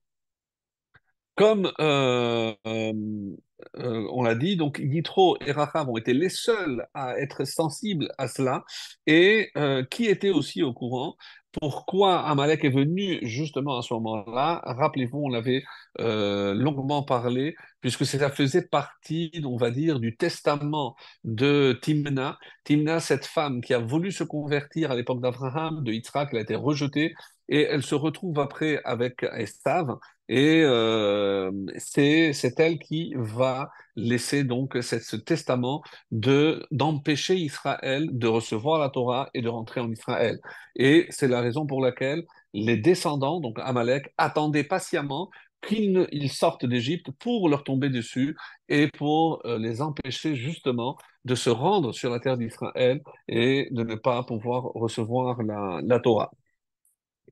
comme 1.37 1.73
euh, 1.81 2.55
euh, 2.67 4.07
on 4.13 4.23
l'a 4.23 4.35
dit, 4.35 4.57
donc 4.57 4.79
Yitro 4.79 5.37
et 5.45 5.53
Rachav 5.53 5.89
ont 5.89 5.97
été 5.97 6.13
les 6.15 6.29
seuls 6.29 6.87
à 6.95 7.19
être 7.19 7.45
sensibles 7.45 8.09
à 8.19 8.29
cela, 8.29 8.65
et 9.07 9.51
euh, 9.57 9.85
qui 9.85 10.07
était 10.07 10.31
aussi 10.31 10.63
au 10.63 10.73
courant? 10.73 11.17
Pourquoi 11.61 12.21
Amalek 12.27 12.65
est 12.65 12.69
venu 12.71 13.21
justement 13.23 13.79
à 13.79 13.83
ce 13.83 13.95
moment-là? 13.95 14.61
Rappelez-vous, 14.65 15.19
on 15.19 15.29
l'avait 15.29 15.63
euh, 16.01 16.53
longuement 16.53 17.05
parlé, 17.05 17.55
puisque 17.81 18.05
ça 18.05 18.29
faisait 18.31 18.67
partie, 18.67 19.31
on 19.45 19.57
va 19.57 19.71
dire, 19.71 20.01
du 20.01 20.17
testament 20.17 20.97
de 21.23 21.79
Timna. 21.81 22.39
Timna, 22.65 22.99
cette 22.99 23.27
femme 23.27 23.61
qui 23.61 23.73
a 23.73 23.79
voulu 23.79 24.11
se 24.11 24.25
convertir 24.25 24.91
à 24.91 24.97
l'époque 24.97 25.21
d'Abraham, 25.21 25.85
de 25.85 25.93
Yitzhak, 25.93 26.31
elle 26.33 26.39
a 26.39 26.43
été 26.43 26.57
rejetée, 26.57 27.15
et 27.49 27.63
elle 27.63 27.83
se 27.83 27.95
retrouve 27.95 28.39
après 28.41 28.81
avec 28.85 29.23
Esav. 29.23 29.97
Et 30.29 30.63
euh, 30.65 31.51
c'est 31.77 32.33
elle 32.59 32.79
qui 32.79 33.13
va 33.17 33.71
laisser 33.97 34.43
donc 34.45 34.77
ce 34.81 35.17
testament 35.17 35.83
de 36.11 36.67
d'empêcher 36.71 37.37
Israël 37.37 38.09
de 38.11 38.27
recevoir 38.27 38.79
la 38.81 38.89
Torah 38.89 39.29
et 39.35 39.43
de 39.43 39.49
rentrer 39.49 39.81
en 39.81 39.91
Israël. 39.93 40.41
Et 40.77 41.07
c'est 41.11 41.29
la 41.29 41.41
raison 41.43 41.67
pour 41.67 41.83
laquelle 41.83 42.25
les 42.55 42.77
descendants, 42.77 43.41
donc 43.41 43.59
Amalek, 43.61 44.15
attendaient 44.17 44.65
patiemment 44.65 45.31
qu'ils 45.67 46.31
sortent 46.31 46.67
d'Égypte 46.67 47.11
pour 47.19 47.49
leur 47.49 47.65
tomber 47.65 47.89
dessus 47.91 48.37
et 48.69 48.89
pour 48.89 49.41
euh, 49.47 49.59
les 49.59 49.83
empêcher 49.83 50.37
justement 50.37 50.97
de 51.25 51.35
se 51.35 51.51
rendre 51.51 51.93
sur 51.93 52.11
la 52.11 52.21
terre 52.21 52.37
d'Israël 52.37 53.03
et 53.29 53.69
de 53.71 53.83
ne 53.83 53.95
pas 53.95 54.23
pouvoir 54.25 54.65
recevoir 54.75 55.43
la 55.43 56.01
Torah. 56.01 56.31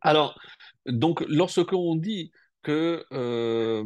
Alors, 0.02 0.38
donc, 0.86 1.24
lorsque 1.28 1.72
on 1.72 1.96
dit 1.96 2.32
que 2.62 3.04
euh, 3.12 3.84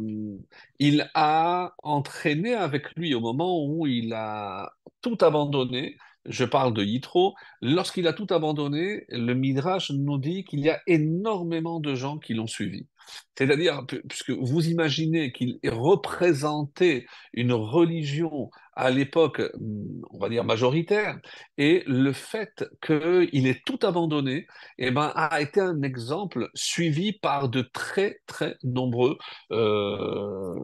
il 0.79 1.09
a 1.13 1.73
entraîné 1.83 2.53
avec 2.53 2.91
lui 2.95 3.15
au 3.15 3.19
moment 3.21 3.65
où 3.65 3.87
il 3.87 4.13
a 4.13 4.71
tout 5.01 5.17
abandonné, 5.21 5.97
je 6.25 6.43
parle 6.43 6.73
de 6.73 6.83
Yitro, 6.83 7.33
lorsqu'il 7.61 8.07
a 8.07 8.13
tout 8.13 8.27
abandonné, 8.29 9.05
le 9.09 9.33
Midrash 9.33 9.91
nous 9.91 10.17
dit 10.17 10.43
qu'il 10.43 10.59
y 10.59 10.69
a 10.69 10.81
énormément 10.85 11.79
de 11.79 11.95
gens 11.95 12.17
qui 12.17 12.33
l'ont 12.33 12.47
suivi. 12.47 12.85
C'est-à-dire, 13.37 13.85
pu- 13.87 14.01
puisque 14.07 14.31
vous 14.31 14.67
imaginez 14.67 15.31
qu'il 15.31 15.57
représentait 15.63 17.05
une 17.33 17.53
religion 17.53 18.49
à 18.77 18.91
l'époque, 18.91 19.41
hum, 19.55 20.01
on 20.11 20.19
va 20.19 20.29
dire 20.29 20.43
majoritaire, 20.45 21.19
et 21.57 21.83
le 21.87 22.13
fait 22.13 22.65
qu'il 22.81 23.47
ait 23.47 23.61
tout 23.65 23.79
abandonné, 23.83 24.47
eh 24.77 24.91
ben, 24.91 25.11
a 25.15 25.41
été 25.41 25.59
un 25.61 25.81
exemple 25.81 26.49
suivi 26.53 27.13
par 27.13 27.49
de 27.49 27.61
très, 27.63 28.19
très 28.27 28.55
nombreux, 28.63 29.17
euh, 29.51 30.55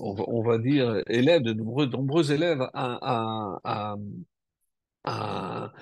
on, 0.00 0.42
va 0.42 0.58
dire, 0.58 1.02
élèves, 1.08 1.42
de 1.42 1.52
nombreux, 1.52 1.86
nombreux 1.86 2.32
élèves 2.32 2.62
à, 2.62 2.70
à- 2.74 3.60
à- 3.64 3.96
à, 5.04 5.72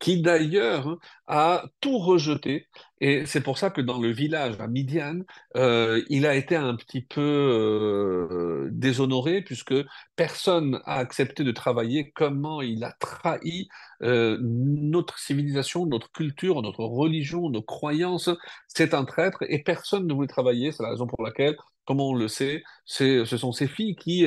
qui 0.00 0.22
d'ailleurs 0.22 0.98
a 1.26 1.64
tout 1.80 1.98
rejeté. 1.98 2.68
Et 3.00 3.26
c'est 3.26 3.40
pour 3.42 3.58
ça 3.58 3.70
que 3.70 3.80
dans 3.80 4.00
le 4.00 4.10
village 4.10 4.60
à 4.60 4.68
Midian, 4.68 5.20
euh, 5.56 6.02
il 6.08 6.26
a 6.26 6.34
été 6.36 6.56
un 6.56 6.76
petit 6.76 7.02
peu 7.02 7.20
euh, 7.20 8.68
déshonoré, 8.72 9.42
puisque 9.42 9.74
personne 10.16 10.70
n'a 10.70 10.80
accepté 10.86 11.42
de 11.44 11.50
travailler 11.50 12.12
comment 12.12 12.62
il 12.62 12.84
a 12.84 12.92
trahi 12.92 13.68
euh, 14.02 14.38
notre 14.40 15.18
civilisation, 15.18 15.86
notre 15.86 16.12
culture, 16.12 16.62
notre 16.62 16.84
religion, 16.84 17.50
nos 17.50 17.62
croyances? 17.62 18.30
C'est 18.68 18.94
un 18.94 19.04
traître 19.04 19.42
et 19.48 19.62
personne 19.62 20.06
ne 20.06 20.14
voulait 20.14 20.28
travailler. 20.28 20.70
C'est 20.72 20.82
la 20.82 20.90
raison 20.90 21.06
pour 21.06 21.22
laquelle 21.22 21.56
comme 21.86 22.00
on 22.00 22.14
le 22.14 22.28
sait, 22.28 22.62
ce 22.86 23.24
sont 23.24 23.52
ces 23.52 23.68
filles 23.68 23.94
qui 23.94 24.24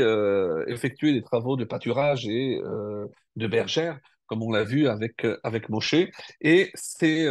effectuaient 0.68 1.14
des 1.14 1.24
travaux 1.24 1.56
de 1.56 1.64
pâturage 1.64 2.28
et 2.28 2.62
de 3.36 3.48
bergère, 3.48 4.00
comme 4.28 4.44
on 4.44 4.52
l'a 4.52 4.64
vu 4.64 4.88
avec, 4.88 5.26
avec 5.44 5.68
Moshe. 5.70 5.96
Et 6.40 6.70
c'est 6.76 7.28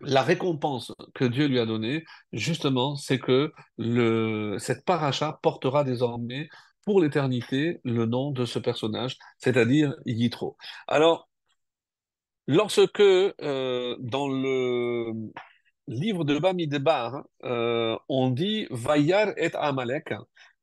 la 0.00 0.22
récompense 0.22 0.92
que 1.14 1.24
Dieu 1.24 1.46
lui 1.46 1.58
a 1.58 1.66
donnée, 1.66 2.04
justement, 2.32 2.96
c'est 2.96 3.18
que 3.18 3.52
cette 4.58 4.84
paracha 4.84 5.38
portera 5.42 5.84
désormais 5.84 6.48
pour 6.84 7.00
l'éternité 7.00 7.80
le 7.84 8.06
nom 8.06 8.30
de 8.30 8.44
ce 8.44 8.58
personnage, 8.58 9.18
c'est-à-dire 9.38 9.94
Yitro. 10.06 10.56
Alors, 10.88 11.28
lorsque 12.46 13.00
euh, 13.00 13.96
dans 14.00 14.28
le 14.28 15.12
livre 15.86 16.24
de 16.24 16.38
Bamidbar, 16.38 17.22
euh, 17.44 17.96
on 18.08 18.30
dit 18.30 18.66
Vayar 18.70 19.28
et 19.36 19.50
Amalek. 19.54 20.14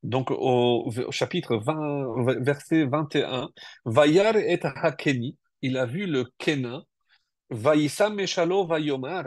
Donc 0.02 0.30
au, 0.30 0.90
chapitre 1.10 1.56
20, 1.56 2.40
verset 2.42 2.86
21, 2.86 3.50
Vayar 3.84 4.36
et 4.36 4.60
Hakeni, 4.62 5.36
il 5.62 5.76
a 5.76 5.86
vu 5.86 6.06
le 6.06 6.24
Kenin, 6.38 6.84
Vaïsam 7.50 8.14
Meshalo 8.14 8.66
Vayomar, 8.66 9.26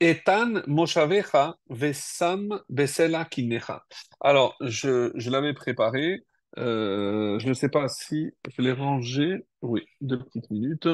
Etan 0.00 0.62
Moshavecha 0.66 1.56
Vesam 1.70 2.60
Besela 2.68 3.24
Kinecha. 3.24 3.84
Alors, 4.20 4.56
je, 4.60 5.12
je 5.14 5.30
l'avais 5.30 5.54
préparé, 5.54 6.24
euh, 6.58 7.38
je 7.38 7.48
ne 7.48 7.54
sais 7.54 7.68
pas 7.68 7.88
si 7.88 8.32
je 8.56 8.62
l'ai 8.62 8.72
rangé. 8.72 9.46
Oui, 9.62 9.86
deux 10.00 10.18
petites 10.18 10.50
minutes. 10.50 10.88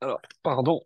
Alors, 0.00 0.20
pardon. 0.42 0.84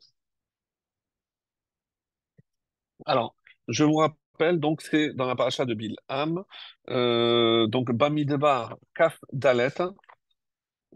Alors, 3.07 3.35
je 3.69 3.85
vous 3.85 3.97
rappelle, 3.97 4.61
donc 4.61 4.83
c'est 4.83 5.13
dans 5.15 5.27
la 5.27 5.35
paracha 5.37 5.65
de 5.65 5.75
Bilham, 5.75 6.45
euh, 6.91 7.67
donc 7.67 7.91
Bamidebar, 7.93 8.77
Kaf 8.95 9.19
Dalet, 9.33 9.75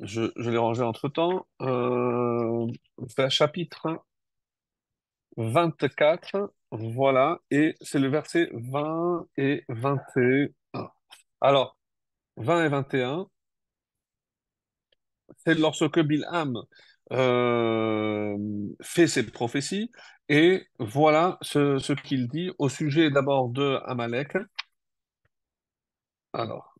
je, 0.00 0.22
l'ai 0.50 0.58
rangé 0.58 0.82
entre-temps, 0.82 1.46
euh, 1.60 2.66
chapitre 3.28 4.04
24, 5.36 6.52
voilà, 6.70 7.38
et 7.50 7.74
c'est 7.80 7.98
le 7.98 8.08
verset 8.08 8.48
20 8.52 9.26
et 9.36 9.64
21. 9.68 10.48
Alors, 11.40 11.76
20 12.36 12.64
et 12.66 12.68
21, 12.68 13.26
c'est 15.44 15.54
lorsque 15.54 16.00
Bilham 16.00 16.56
euh, 17.12 18.36
fait 18.82 19.06
ses 19.08 19.26
prophéties, 19.30 19.90
et 20.28 20.66
voilà 20.78 21.38
ce, 21.42 21.78
ce 21.78 21.92
qu'il 21.92 22.28
dit 22.28 22.50
au 22.58 22.68
sujet 22.68 23.10
d'abord 23.10 23.48
de 23.50 23.78
Amalek. 23.86 24.36
Alors, 26.34 26.74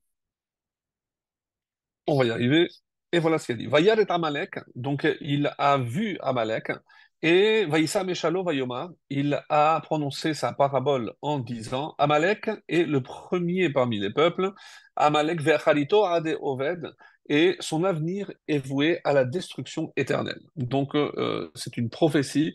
on 2.06 2.18
va 2.18 2.24
y 2.26 2.30
arriver. 2.30 2.68
Et 3.12 3.18
voilà 3.18 3.38
ce 3.38 3.46
qu'il 3.46 3.58
dit. 3.58 3.66
Vayar 3.66 3.98
et 3.98 4.06
Amalek, 4.08 4.58
donc 4.74 5.06
il 5.20 5.52
a 5.58 5.76
vu 5.76 6.16
Amalek, 6.20 6.72
et 7.20 7.66
Vaïssa 7.66 8.02
Meshalo 8.02 8.42
Vayoma, 8.42 8.90
il 9.10 9.40
a 9.48 9.80
prononcé 9.82 10.34
sa 10.34 10.52
parabole 10.52 11.12
en 11.22 11.38
disant 11.38 11.94
Amalek 11.98 12.50
est 12.68 12.82
le 12.82 13.00
premier 13.00 13.70
parmi 13.70 14.00
les 14.00 14.10
peuples, 14.10 14.52
Amalek 14.96 15.40
vercharito 15.40 16.04
ade 16.04 16.36
oved, 16.40 16.90
et 17.28 17.56
son 17.60 17.84
avenir 17.84 18.32
est 18.48 18.58
voué 18.58 19.00
à 19.04 19.12
la 19.12 19.24
destruction 19.24 19.92
éternelle. 19.94 20.40
Donc 20.56 20.96
euh, 20.96 21.50
c'est 21.54 21.76
une 21.76 21.90
prophétie, 21.90 22.54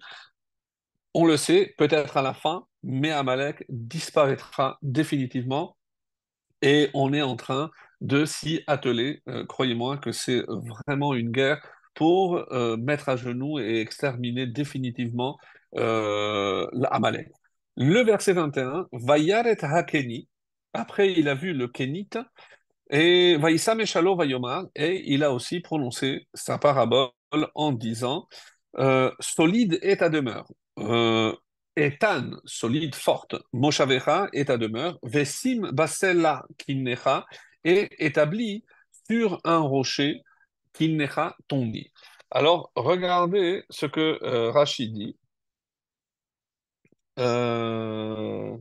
on 1.14 1.26
le 1.26 1.38
sait, 1.38 1.74
peut-être 1.78 2.18
à 2.18 2.22
la 2.22 2.34
fin, 2.34 2.66
mais 2.84 3.12
Amalek 3.12 3.64
disparaîtra 3.70 4.78
définitivement 4.82 5.78
et 6.62 6.90
on 6.94 7.14
est 7.14 7.22
en 7.22 7.36
train 7.36 7.72
de 8.02 8.26
s'y 8.26 8.64
atteler. 8.68 9.22
Euh, 9.28 9.46
croyez-moi 9.46 9.98
que 9.98 10.12
c'est 10.12 10.44
vraiment 10.48 11.14
une 11.14 11.32
guerre 11.32 11.60
pour 11.98 12.46
euh, 12.54 12.78
mettre 12.78 13.10
à 13.10 13.16
genoux 13.16 13.60
et 13.60 13.82
exterminer 13.82 14.46
définitivement 14.46 15.38
euh, 15.78 16.68
Amalek. 16.92 17.30
Le 17.76 18.02
verset 18.02 18.34
21, 18.34 18.88
Vayaret 18.92 19.64
Hakeni, 19.64 20.28
après 20.74 21.12
il 21.14 21.28
a 21.28 21.34
vu 21.36 21.54
le 21.54 21.68
Kénite, 21.68 22.20
et 22.90 23.38
Vaïsam 23.38 23.82
Eshalo 23.82 24.16
Vayomar, 24.16 24.66
et 24.76 25.12
il 25.12 25.24
a 25.24 25.34
aussi 25.34 25.60
prononcé 25.60 26.28
sa 26.34 26.58
parabole 26.58 27.10
en 27.56 27.72
disant 27.72 28.28
euh, 28.78 29.12
Solide 29.20 29.80
est 29.82 29.98
ta 29.98 30.10
demeure. 30.10 30.48
Etan, 31.78 32.32
solide, 32.46 32.96
forte, 32.96 33.36
Moshavecha 33.54 34.30
est 34.34 34.46
ta 34.46 34.58
demeure, 34.58 34.98
Vesim 35.04 35.70
Basella 35.72 36.44
Kinnecha, 36.58 37.26
et 37.64 37.90
établi 38.06 38.64
sur 39.10 39.40
un 39.44 39.60
rocher, 39.60 40.22
Kinnecha 40.74 41.36
ton 41.48 41.66
nid. 41.66 41.92
Alors, 42.32 42.72
regardez 42.76 43.64
ce 43.70 43.86
que 43.86 44.20
euh, 44.24 44.52
Rachid 44.52 44.94
dit. 44.94 45.18
Euh, 47.20 48.58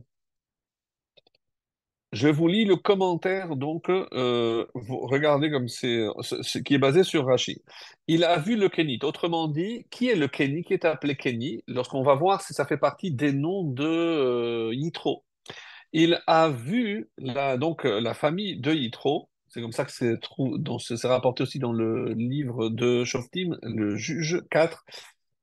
je 2.13 2.27
vous 2.29 2.47
lis 2.47 2.65
le 2.65 2.77
commentaire, 2.77 3.55
donc, 3.55 3.89
euh, 3.89 4.65
regardez 4.73 5.51
comme 5.51 5.67
c'est, 5.67 6.05
ce 6.21 6.57
qui 6.59 6.75
est 6.75 6.77
basé 6.79 7.03
sur 7.03 7.25
Rachid. 7.25 7.59
Il 8.07 8.23
a 8.23 8.39
vu 8.39 8.55
le 8.55 8.69
Kénite. 8.69 9.03
Autrement 9.03 9.47
dit, 9.47 9.85
qui 9.91 10.07
est 10.09 10.15
le 10.15 10.27
Kéni 10.27 10.63
qui 10.63 10.73
est 10.73 10.85
appelé 10.85 11.15
Kéni 11.15 11.63
Lorsqu'on 11.67 12.03
va 12.03 12.15
voir 12.15 12.41
si 12.41 12.53
ça 12.53 12.65
fait 12.65 12.77
partie 12.77 13.11
des 13.11 13.33
noms 13.33 13.63
de 13.63 14.73
Yitro. 14.73 15.26
Il 15.99 16.21
a 16.27 16.49
vu 16.49 17.09
la, 17.17 17.57
donc, 17.57 17.83
la 17.83 18.13
famille 18.13 18.61
de 18.61 18.71
Yitro. 18.71 19.31
C'est 19.47 19.61
comme 19.61 19.71
ça 19.71 19.83
que 19.83 19.91
c'est 19.91 21.07
rapporté 21.07 21.41
aussi 21.41 21.57
dans 21.57 21.73
le 21.73 22.13
livre 22.13 22.69
de 22.69 23.03
Shoftim, 23.03 23.57
le 23.63 23.95
juge 23.95 24.43
4, 24.51 24.85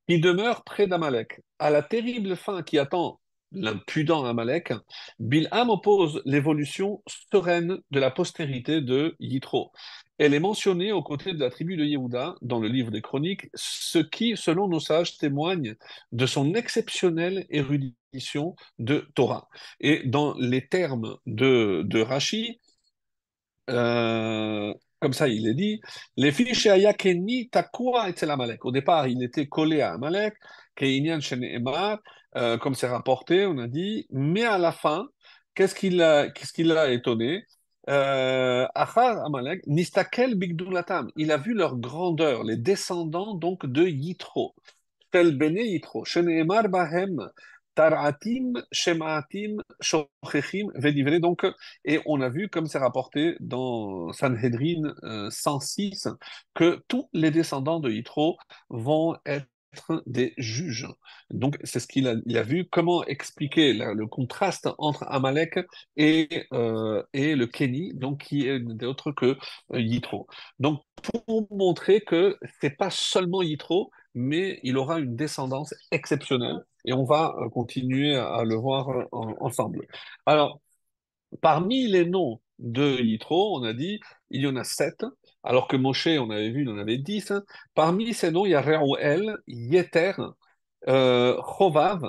qui 0.06 0.20
demeure 0.20 0.62
près 0.62 0.86
d'Amalek. 0.86 1.40
À 1.58 1.70
la 1.70 1.82
terrible 1.82 2.36
fin 2.36 2.62
qui 2.62 2.78
attend 2.78 3.18
l'impudent 3.50 4.24
Amalek, 4.24 4.72
Bilham 5.18 5.70
oppose 5.70 6.22
l'évolution 6.24 7.02
sereine 7.32 7.78
de 7.90 7.98
la 7.98 8.12
postérité 8.12 8.80
de 8.80 9.16
Yitro. 9.18 9.72
Elle 10.18 10.34
est 10.34 10.40
mentionnée 10.40 10.92
aux 10.92 11.02
côtés 11.02 11.32
de 11.32 11.40
la 11.40 11.50
tribu 11.50 11.76
de 11.76 11.84
Yehuda 11.84 12.36
dans 12.42 12.60
le 12.60 12.68
livre 12.68 12.90
des 12.90 13.02
Chroniques, 13.02 13.48
ce 13.54 13.98
qui, 13.98 14.36
selon 14.36 14.68
nos 14.68 14.80
sages, 14.80 15.18
témoigne 15.18 15.74
de 16.12 16.26
son 16.26 16.54
exceptionnelle 16.54 17.46
érudition 17.50 18.54
de 18.78 19.08
Torah. 19.14 19.48
Et 19.80 20.02
dans 20.06 20.34
les 20.38 20.68
termes 20.68 21.16
de, 21.26 21.82
de 21.84 22.00
Rashi, 22.00 22.60
euh, 23.70 24.72
comme 25.00 25.12
ça, 25.12 25.28
il 25.28 25.46
est 25.48 25.54
dit, 25.54 25.80
les 26.16 26.32
fiches 26.32 26.66
Ayakeni 26.66 27.48
Takua 27.50 28.08
et 28.10 28.24
Amalek. 28.24 28.64
Au 28.64 28.72
départ, 28.72 29.06
il 29.08 29.22
était 29.22 29.46
collé 29.48 29.80
à 29.80 29.94
Amalek, 29.94 30.34
Keinian 30.76 31.20
Sheneemar, 31.20 31.98
euh, 32.36 32.58
comme 32.58 32.74
c'est 32.74 32.88
rapporté, 32.88 33.46
on 33.46 33.58
a 33.58 33.68
dit, 33.68 34.06
mais 34.10 34.44
à 34.44 34.58
la 34.58 34.72
fin, 34.72 35.06
qu'est-ce 35.54 35.74
qu'il 35.74 36.00
a, 36.02 36.30
qu'est-ce 36.30 36.52
qu'il 36.52 36.72
a 36.72 36.90
étonné? 36.92 37.44
Euh, 37.88 38.66
Achar 38.74 39.24
Amalek, 39.24 39.66
Nistakel 39.66 40.36
Bigdulatam, 40.36 41.10
il 41.16 41.30
a 41.32 41.36
vu 41.36 41.54
leur 41.54 41.76
grandeur, 41.76 42.42
les 42.44 42.56
descendants 42.56 43.34
donc 43.34 43.66
de 43.66 43.84
Yitro. 43.84 44.54
Tel 45.10 45.36
Bene 45.36 45.58
Yitro, 45.58 46.04
Sheneemar 46.04 46.68
Bahem, 46.68 47.30
Taratim, 47.74 48.54
Shematim, 48.72 49.56
Shochechim. 49.80 50.68
Donc, 51.20 51.46
et 51.84 52.00
on 52.06 52.20
a 52.20 52.28
vu, 52.28 52.48
comme 52.48 52.66
c'est 52.66 52.78
rapporté 52.78 53.36
dans 53.40 54.12
Sanhedrin 54.12 54.94
euh, 55.02 55.30
106, 55.30 56.08
que 56.54 56.82
tous 56.88 57.08
les 57.12 57.30
descendants 57.30 57.80
de 57.80 57.90
Yitro 57.90 58.36
vont 58.70 59.16
être 59.26 59.46
des 60.06 60.34
juges. 60.38 60.86
Donc, 61.30 61.58
c'est 61.64 61.80
ce 61.80 61.86
qu'il 61.86 62.06
a, 62.08 62.42
vu, 62.42 62.66
comment 62.70 63.04
expliquer 63.04 63.72
le 63.72 64.06
contraste 64.06 64.68
entre 64.78 65.04
Amalek 65.08 65.58
et, 65.96 66.46
euh, 66.52 67.02
et 67.12 67.34
le 67.36 67.46
Kéni, 67.46 67.92
donc 67.94 68.22
qui 68.24 68.46
est 68.46 68.84
autre 68.84 69.12
que 69.12 69.36
euh, 69.72 69.80
Yitro. 69.80 70.26
Donc, 70.58 70.82
pour 71.02 71.46
montrer 71.50 72.00
que 72.00 72.38
c'est 72.60 72.76
pas 72.76 72.90
seulement 72.90 73.42
Yitro, 73.42 73.90
mais 74.14 74.60
il 74.62 74.76
aura 74.78 74.98
une 75.00 75.16
descendance 75.16 75.74
exceptionnelle. 75.90 76.60
Et 76.84 76.92
on 76.92 77.04
va 77.04 77.34
euh, 77.38 77.48
continuer 77.48 78.14
à, 78.16 78.44
le 78.44 78.54
voir 78.54 78.88
en- 79.12 79.34
ensemble. 79.40 79.86
Alors, 80.26 80.60
parmi 81.40 81.86
les 81.86 82.04
noms 82.04 82.40
de 82.58 83.00
Yitro, 83.00 83.58
on 83.58 83.64
a 83.64 83.72
dit, 83.72 84.00
il 84.30 84.42
y 84.42 84.46
en 84.46 84.56
a 84.56 84.64
sept. 84.64 85.04
Alors 85.44 85.68
que 85.68 85.76
Moshe, 85.76 86.06
on 86.08 86.30
avait 86.30 86.50
vu, 86.50 86.62
il 86.62 86.68
en 86.70 86.78
avait 86.78 86.98
10. 86.98 87.30
hein. 87.30 87.42
Parmi 87.74 88.14
ces 88.14 88.30
noms, 88.32 88.46
il 88.46 88.50
y 88.50 88.54
a 88.54 88.62
Reuel, 88.62 89.36
Yeter, 89.46 90.14
euh, 90.88 91.40
Chovav, 91.58 92.02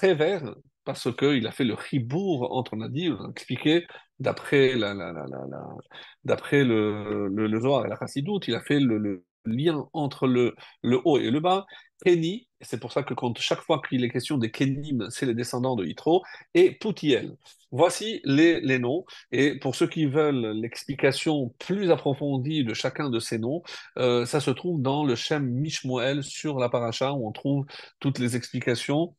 Chever, 0.00 0.40
parce 0.84 1.14
qu'il 1.16 1.46
a 1.46 1.52
fait 1.52 1.64
le 1.64 1.76
chibour 1.76 2.52
entre, 2.56 2.74
on 2.76 2.80
a 2.82 2.88
dit, 2.88 3.10
on 3.10 3.26
a 3.26 3.30
expliqué, 3.30 3.86
d'après 4.18 4.74
la, 4.76 4.94
la, 4.94 5.12
la, 5.12 5.26
d'après 6.24 6.64
le, 6.64 7.28
le, 7.28 7.46
le 7.46 7.60
Zohar 7.60 7.86
et 7.86 7.88
la 7.88 7.96
Chassidoute, 7.96 8.48
il 8.48 8.54
a 8.54 8.60
fait 8.60 8.80
le, 8.80 8.98
le 8.98 9.24
lien 9.44 9.88
entre 9.92 10.26
le, 10.26 10.54
le 10.82 11.00
haut 11.04 11.18
et 11.18 11.30
le 11.30 11.40
bas. 11.40 11.66
Kenny, 12.04 12.48
c'est 12.60 12.78
pour 12.80 12.92
ça 12.92 13.02
que 13.02 13.14
quand 13.14 13.38
chaque 13.38 13.60
fois 13.60 13.80
qu'il 13.86 14.04
est 14.04 14.10
question 14.10 14.38
des 14.38 14.50
Kenim, 14.50 15.08
c'est 15.10 15.26
les 15.26 15.34
descendants 15.34 15.76
de 15.76 15.84
Yitro, 15.84 16.22
et 16.54 16.72
Poutiel. 16.72 17.36
Voici 17.72 18.20
les, 18.24 18.60
les 18.60 18.78
noms. 18.78 19.04
Et 19.32 19.58
pour 19.58 19.74
ceux 19.76 19.86
qui 19.86 20.06
veulent 20.06 20.52
l'explication 20.60 21.54
plus 21.58 21.90
approfondie 21.90 22.64
de 22.64 22.74
chacun 22.74 23.10
de 23.10 23.20
ces 23.20 23.38
noms, 23.38 23.62
euh, 23.98 24.26
ça 24.26 24.40
se 24.40 24.50
trouve 24.50 24.82
dans 24.82 25.04
le 25.04 25.14
Shem 25.14 25.44
Mishmoel 25.48 26.22
sur 26.24 26.58
la 26.58 26.68
paracha 26.68 27.12
où 27.12 27.26
on 27.28 27.32
trouve 27.32 27.66
toutes 28.00 28.18
les 28.18 28.36
explications 28.36 29.14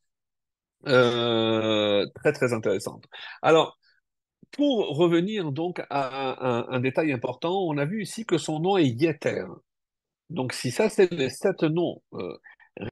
euh, 0.88 2.06
très 2.16 2.34
très 2.34 2.54
intéressantes. 2.54 3.06
Alors, 3.42 3.78
pour 4.52 4.98
revenir 4.98 5.52
donc 5.52 5.82
à 5.90 6.66
un, 6.74 6.80
détail 6.80 7.14
important, 7.14 7.64
on 7.68 7.78
a 7.78 7.86
vu 7.86 8.04
ici 8.04 8.26
que 8.26 8.38
son 8.38 8.60
nom 8.60 8.78
est 8.78 8.88
Yeter. 8.88 9.46
Donc, 10.30 10.54
si 10.54 10.72
ça, 10.72 10.90
c'est 10.90 11.12
les 11.14 11.30
sept 11.30 11.64
noms, 11.64 12.02
euh, 12.14 12.38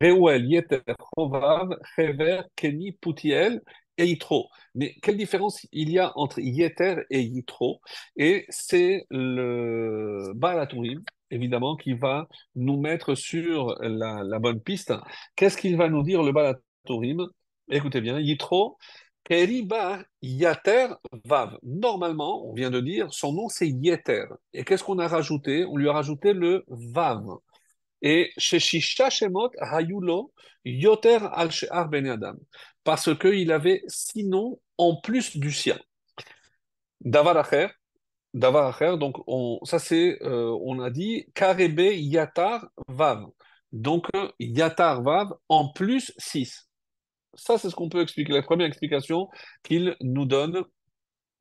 Reuel, 0.02 0.46
Yeter, 0.46 0.82
Chovav, 1.16 1.70
Hever, 1.98 2.42
Kenny, 2.56 2.92
Poutiel 2.94 3.62
et 3.98 4.06
Yitro. 4.06 4.50
Mais 4.76 4.96
quelle 5.02 5.18
différence 5.18 5.66
il 5.72 5.90
y 5.90 6.00
a 6.00 6.12
entre 6.18 6.40
Yeter 6.40 7.04
et 7.10 7.22
Yitro? 7.22 7.82
Et 8.16 8.46
c'est 8.50 9.06
le 9.10 10.32
Baal 10.36 10.60
HaTurim, 10.60 11.04
évidemment, 11.32 11.76
qui 11.76 11.94
va 11.94 12.28
nous 12.56 12.80
mettre 12.80 13.16
sur 13.16 13.76
la, 13.82 14.40
bonne 14.40 14.62
piste. 14.62 14.94
Qu'est-ce 15.36 15.58
qu'il 15.58 15.76
va 15.78 15.90
nous 15.90 16.04
dire, 16.04 16.24
le 16.24 16.32
Baal 16.32 16.56
HaTurim? 16.86 17.28
Écoutez 17.70 18.02
bien, 18.02 18.20
Yitro, 18.20 18.78
Keriba 19.24 20.04
Yater 20.22 20.88
Vav. 21.26 21.58
Normalement, 21.64 22.48
on 22.48 22.54
vient 22.54 22.72
de 22.72 22.80
dire, 22.80 23.14
son 23.14 23.34
nom 23.34 23.48
c'est 23.48 23.70
Yeter. 23.70 24.26
Et 24.54 24.64
qu'est-ce 24.64 24.84
qu'on 24.84 25.00
a 25.00 25.08
rajouté? 25.08 25.66
On 25.66 25.78
lui 25.78 25.90
a 25.90 25.94
rajouté 25.94 26.34
le 26.34 26.64
Vav. 26.68 27.24
Et 28.02 28.32
chez 28.38 28.60
Shisha 28.60 29.10
Shemot 29.10 29.52
Hayulo 29.60 30.32
Yoter 30.66 31.20
al 31.34 31.52
She'ar 31.52 31.90
Ben 31.90 32.08
Adam. 32.08 32.36
Parce 32.84 33.18
qu'il 33.18 33.52
avait 33.52 33.84
six 33.88 34.24
noms 34.24 34.60
en 34.78 35.00
plus 35.02 35.38
du 35.38 35.52
sien. 35.52 35.78
Davar 37.02 37.38
Acher, 37.38 38.98
donc 38.98 39.18
on, 39.28 39.60
ça 39.64 39.80
c'est, 39.80 40.22
euh, 40.22 40.56
on 40.64 40.80
a 40.80 40.90
dit 40.90 41.26
Karebe 41.34 41.80
Yatar 41.80 42.68
Vav. 42.88 43.26
Donc 43.72 44.08
euh, 44.16 44.30
Yatar 44.40 45.02
Vav 45.02 45.34
en 45.48 45.70
plus 45.70 46.14
6. 46.18 46.70
Ça, 47.36 47.58
c'est 47.58 47.70
ce 47.70 47.76
qu'on 47.76 47.90
peut 47.90 48.02
expliquer. 48.02 48.34
La 48.34 48.42
première 48.42 48.68
explication 48.68 49.30
qu'il 49.64 49.96
nous 50.02 50.26
donne, 50.26 50.64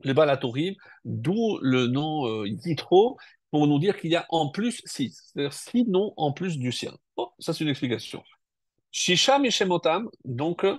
les 0.05 0.15
Balatorim, 0.15 0.75
d'où 1.05 1.59
le 1.61 1.87
nom 1.87 2.27
euh, 2.27 2.47
Yitro, 2.47 3.17
pour 3.51 3.67
nous 3.67 3.79
dire 3.79 3.99
qu'il 3.99 4.11
y 4.11 4.17
a 4.17 4.27
en 4.29 4.51
plus 4.51 4.83
six. 4.85 5.33
C'est-à-dire 5.33 5.53
six 5.53 5.85
noms 5.85 6.13
en 6.17 6.33
plus 6.33 6.59
du 6.59 6.73
sien. 6.73 6.93
Bon, 7.17 7.29
ça, 7.39 7.53
c'est 7.53 7.65
une 7.65 7.71
explication. 7.71 8.23
Shisham 8.91 9.45
et 9.45 9.51
Shemotam, 9.51 10.09
donc 10.25 10.65
euh, 10.65 10.77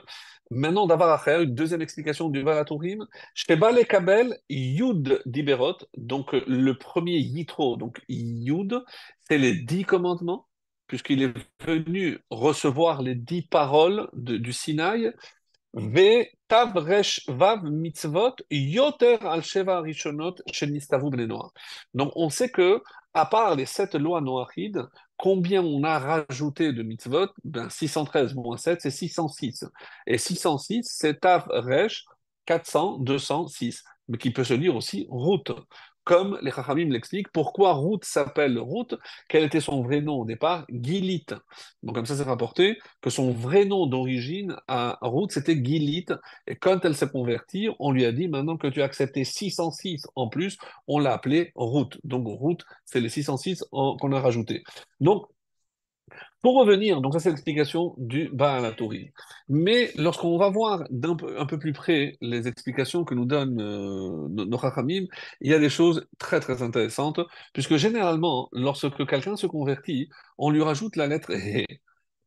maintenant 0.49 0.87
d'avoir 0.87 1.27
à 1.27 1.37
une 1.37 1.53
deuxième 1.53 1.81
explication 1.81 2.29
du 2.29 2.43
Balatorim. 2.43 3.05
Sheba 3.33 3.71
le 3.71 3.83
Kabel 3.83 4.37
Yud 4.49 5.21
Diberot, 5.25 5.77
donc 5.97 6.33
euh, 6.33 6.43
le 6.47 6.77
premier 6.77 7.17
Yitro, 7.17 7.77
donc 7.77 8.01
Yud, 8.09 8.83
c'est 9.27 9.37
les 9.37 9.53
dix 9.53 9.83
commandements 9.83 10.47
puisqu'il 10.89 11.21
est 11.21 11.33
venu 11.63 12.17
recevoir 12.31 13.03
les 13.03 13.13
dix 13.13 13.43
paroles 13.43 14.09
du 14.13 14.51
Sinaï, 14.51 15.13
Ve 15.73 16.25
vav 16.49 17.63
mitzvot 17.63 18.41
yoter 18.49 19.25
al 19.25 19.41
sheva 19.41 19.81
rishonot 19.81 20.41
shel 20.51 20.71
nistavu 20.71 21.09
bnei 21.09 21.27
Noach. 21.27 21.51
Donc 21.93 22.11
on 22.15 22.29
sait 22.29 22.49
que, 22.49 22.81
à 23.13 23.25
part 23.25 23.55
les 23.55 23.65
sept 23.65 23.95
lois 23.95 24.21
noachides, 24.21 24.87
combien 25.17 25.63
on 25.63 25.83
a 25.83 25.99
rajouté 25.99 26.73
de 26.73 26.83
mitzvot? 26.83 27.29
Ben, 27.43 27.69
613 27.69 28.35
moins 28.35 28.57
7, 28.57 28.81
c'est 28.81 28.91
606. 28.91 29.65
Et 30.07 30.17
606, 30.17 30.83
c'est 30.83 31.19
tav 31.19 31.45
resh 31.49 32.05
400, 32.45 32.99
206, 32.99 33.83
mais 34.07 34.17
qui 34.17 34.31
peut 34.31 34.43
se 34.43 34.53
lire 34.53 34.75
aussi 34.75 35.05
route. 35.09 35.51
Comme 36.03 36.39
les 36.41 36.51
Chachamim 36.51 36.89
l'expliquent, 36.89 37.31
pourquoi 37.31 37.73
Ruth 37.73 38.03
s'appelle 38.03 38.57
Ruth 38.57 38.95
Quel 39.27 39.43
était 39.43 39.59
son 39.61 39.83
vrai 39.83 40.01
nom 40.01 40.21
au 40.21 40.25
départ? 40.25 40.65
Gilit. 40.69 41.25
Donc 41.83 41.95
comme 41.95 42.05
ça, 42.05 42.15
c'est 42.15 42.23
rapporté 42.23 42.77
que 43.01 43.09
son 43.09 43.31
vrai 43.31 43.65
nom 43.65 43.85
d'origine 43.85 44.55
à 44.67 44.97
Ruth, 45.01 45.31
c'était 45.31 45.55
Gilit. 45.63 46.05
Et 46.47 46.55
quand 46.55 46.83
elle 46.85 46.95
s'est 46.95 47.09
convertie, 47.09 47.69
on 47.79 47.91
lui 47.91 48.05
a 48.05 48.11
dit, 48.11 48.27
maintenant 48.27 48.57
que 48.57 48.67
tu 48.67 48.81
as 48.81 48.85
accepté 48.85 49.23
606 49.23 50.07
en 50.15 50.29
plus, 50.29 50.57
on 50.87 50.99
l'a 50.99 51.13
appelée 51.13 51.51
Ruth. 51.55 51.97
Donc 52.03 52.25
Ruth, 52.41 52.61
c'est 52.85 52.99
les 52.99 53.09
606 53.09 53.63
en- 53.71 53.95
qu'on 53.97 54.11
a 54.13 54.19
rajouté. 54.19 54.63
Donc, 54.99 55.27
pour 56.41 56.55
revenir, 56.57 57.01
donc 57.01 57.13
ça 57.13 57.19
c'est 57.19 57.29
l'explication 57.29 57.95
du 57.97 58.29
Baal. 58.33 58.75
Mais 59.49 59.91
lorsqu'on 59.95 60.37
va 60.37 60.49
voir 60.49 60.83
d'un 60.89 61.15
peu, 61.15 61.39
un 61.39 61.45
peu 61.45 61.59
plus 61.59 61.73
près 61.73 62.17
les 62.21 62.47
explications 62.47 63.03
que 63.03 63.13
nous 63.13 63.25
donnent 63.25 63.61
euh, 63.61 64.27
nos 64.29 64.59
Chachamim, 64.59 65.05
il 65.41 65.51
y 65.51 65.53
a 65.53 65.59
des 65.59 65.69
choses 65.69 66.07
très 66.17 66.39
très 66.39 66.61
intéressantes, 66.61 67.19
puisque 67.53 67.75
généralement, 67.75 68.49
lorsque 68.53 69.05
quelqu'un 69.05 69.35
se 69.35 69.47
convertit, 69.47 70.09
on 70.37 70.49
lui 70.49 70.61
rajoute 70.61 70.95
la 70.95 71.07
lettre 71.07 71.31
He. 71.33 71.65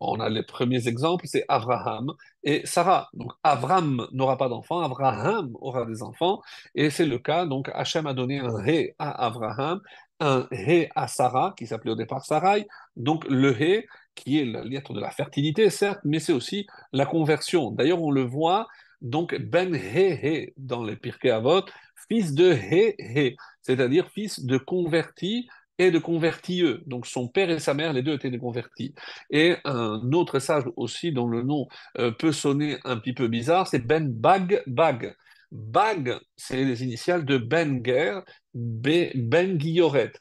On 0.05 0.19
a 0.19 0.29
les 0.29 0.43
premiers 0.43 0.89
exemples, 0.89 1.27
c'est 1.29 1.45
Abraham 1.49 2.13
et 2.43 2.67
Sarah. 2.67 3.09
Donc 3.15 3.33
Abraham 3.45 4.09
n'aura 4.13 4.37
pas 4.37 4.49
d'enfants, 4.49 4.81
Abraham 4.81 5.53
aura 5.61 5.87
des 5.87 6.03
enfants, 6.03 6.43
et 6.75 6.91
c'est 6.91 7.07
le 7.07 7.19
cas. 7.19 7.47
Donc 7.47 7.71
Hachem 7.73 8.07
a 8.09 8.15
donné 8.15 8.41
un 8.41 8.67
He 8.67 8.95
à 8.99 9.27
Abraham, 9.27 9.81
un 10.21 10.47
He 10.53 10.89
à 10.95 11.09
Sarah, 11.09 11.55
qui 11.57 11.67
s'appelait 11.67 11.93
au 11.93 11.97
départ 11.97 12.25
Sarai. 12.25 12.67
Donc 12.97 13.25
le 13.29 13.53
He, 13.53 13.87
qui 14.15 14.39
est 14.39 14.45
la 14.45 14.63
de 14.63 15.01
la 15.01 15.11
fertilité, 15.11 15.71
certes, 15.71 16.01
mais 16.05 16.21
c'est 16.21 16.33
aussi 16.33 16.67
la 16.93 17.07
conversion. 17.07 17.71
D'ailleurs, 17.71 18.03
on 18.03 18.11
le 18.11 18.23
voit, 18.23 18.69
donc 19.01 19.35
Ben 19.41 19.75
He 19.75 20.19
He 20.23 20.53
dans 20.57 20.85
les 20.85 20.97
Pirkei 20.97 21.31
Avot, 21.31 21.65
fils 22.09 22.35
de 22.35 22.53
He 22.53 22.95
He, 22.99 23.37
c'est-à-dire 23.63 24.09
fils 24.11 24.45
de 24.45 24.59
converti 24.59 25.49
et 25.79 25.91
de 25.91 25.99
convertieux. 25.99 26.83
Donc 26.87 27.07
son 27.07 27.29
père 27.29 27.51
et 27.51 27.59
sa 27.59 27.75
mère, 27.75 27.93
les 27.93 28.03
deux 28.03 28.15
étaient 28.15 28.31
des 28.31 28.39
convertis. 28.39 28.95
Et 29.31 29.57
un 29.65 30.13
autre 30.13 30.39
sage 30.39 30.65
aussi, 30.77 31.13
dont 31.13 31.27
le 31.27 31.43
nom 31.43 31.67
euh, 31.99 32.11
peut 32.11 32.33
sonner 32.33 32.79
un 32.85 32.97
petit 32.97 33.13
peu 33.13 33.29
bizarre, 33.29 33.67
c'est 33.67 33.81
Ben 33.81 34.09
Bag 34.09 34.63
Bag. 34.67 35.17
Bag, 35.53 36.17
c'est 36.37 36.65
les 36.65 36.83
initiales 36.83 37.25
de 37.25 37.39
Ben 37.39 37.81
Ger, 37.85 38.21
B- 38.55 39.13
Ben 39.15 39.57
Guilloret. 39.57 40.13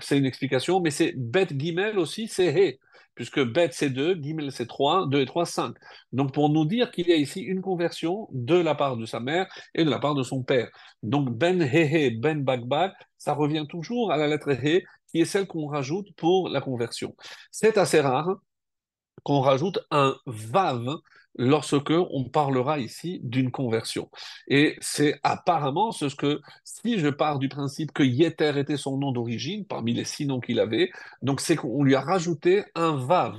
C'est 0.00 0.18
une 0.18 0.26
explication, 0.26 0.80
mais 0.80 0.90
c'est 0.90 1.12
Bet 1.16 1.48
Gimel 1.56 1.98
aussi, 1.98 2.26
c'est 2.26 2.48
He, 2.52 2.78
puisque 3.14 3.40
Bet 3.40 3.70
c'est 3.72 3.90
2, 3.90 4.16
Gimel 4.20 4.50
c'est 4.50 4.66
3, 4.66 5.06
2 5.08 5.20
et 5.20 5.26
3, 5.26 5.46
5. 5.46 5.76
Donc 6.12 6.34
pour 6.34 6.48
nous 6.50 6.64
dire 6.64 6.90
qu'il 6.90 7.08
y 7.08 7.12
a 7.12 7.16
ici 7.16 7.40
une 7.40 7.60
conversion 7.62 8.28
de 8.32 8.56
la 8.56 8.74
part 8.74 8.96
de 8.96 9.06
sa 9.06 9.20
mère 9.20 9.46
et 9.74 9.84
de 9.84 9.90
la 9.90 10.00
part 10.00 10.14
de 10.16 10.24
son 10.24 10.42
père. 10.42 10.68
Donc 11.04 11.30
Ben 11.30 11.62
He 11.62 11.86
He, 11.86 12.10
Ben 12.20 12.42
Bag 12.42 12.64
Bag, 12.66 12.92
ça 13.18 13.34
revient 13.34 13.66
toujours 13.68 14.10
à 14.12 14.16
la 14.16 14.26
lettre 14.26 14.50
He, 14.50 14.82
qui 15.08 15.20
est 15.20 15.24
celle 15.26 15.46
qu'on 15.46 15.66
rajoute 15.66 16.08
pour 16.16 16.48
la 16.48 16.60
conversion. 16.60 17.14
C'est 17.52 17.78
assez 17.78 18.00
rare 18.00 18.28
qu'on 19.22 19.40
rajoute 19.40 19.78
un 19.90 20.16
vav 20.26 20.96
lorsque 21.36 21.90
on 21.90 22.24
parlera 22.24 22.78
ici 22.78 23.20
d'une 23.22 23.50
conversion. 23.50 24.10
Et 24.48 24.76
c'est 24.80 25.18
apparemment 25.22 25.92
ce 25.92 26.06
que, 26.06 26.40
si 26.64 26.98
je 26.98 27.08
pars 27.08 27.38
du 27.38 27.48
principe 27.48 27.92
que 27.92 28.02
Yeter 28.02 28.52
était 28.58 28.76
son 28.76 28.98
nom 28.98 29.12
d'origine, 29.12 29.64
parmi 29.66 29.92
les 29.92 30.04
six 30.04 30.26
noms 30.26 30.40
qu'il 30.40 30.60
avait, 30.60 30.90
donc 31.22 31.40
c'est 31.40 31.56
qu'on 31.56 31.82
lui 31.82 31.94
a 31.94 32.00
rajouté 32.00 32.64
un 32.74 32.96
vav. 32.96 33.38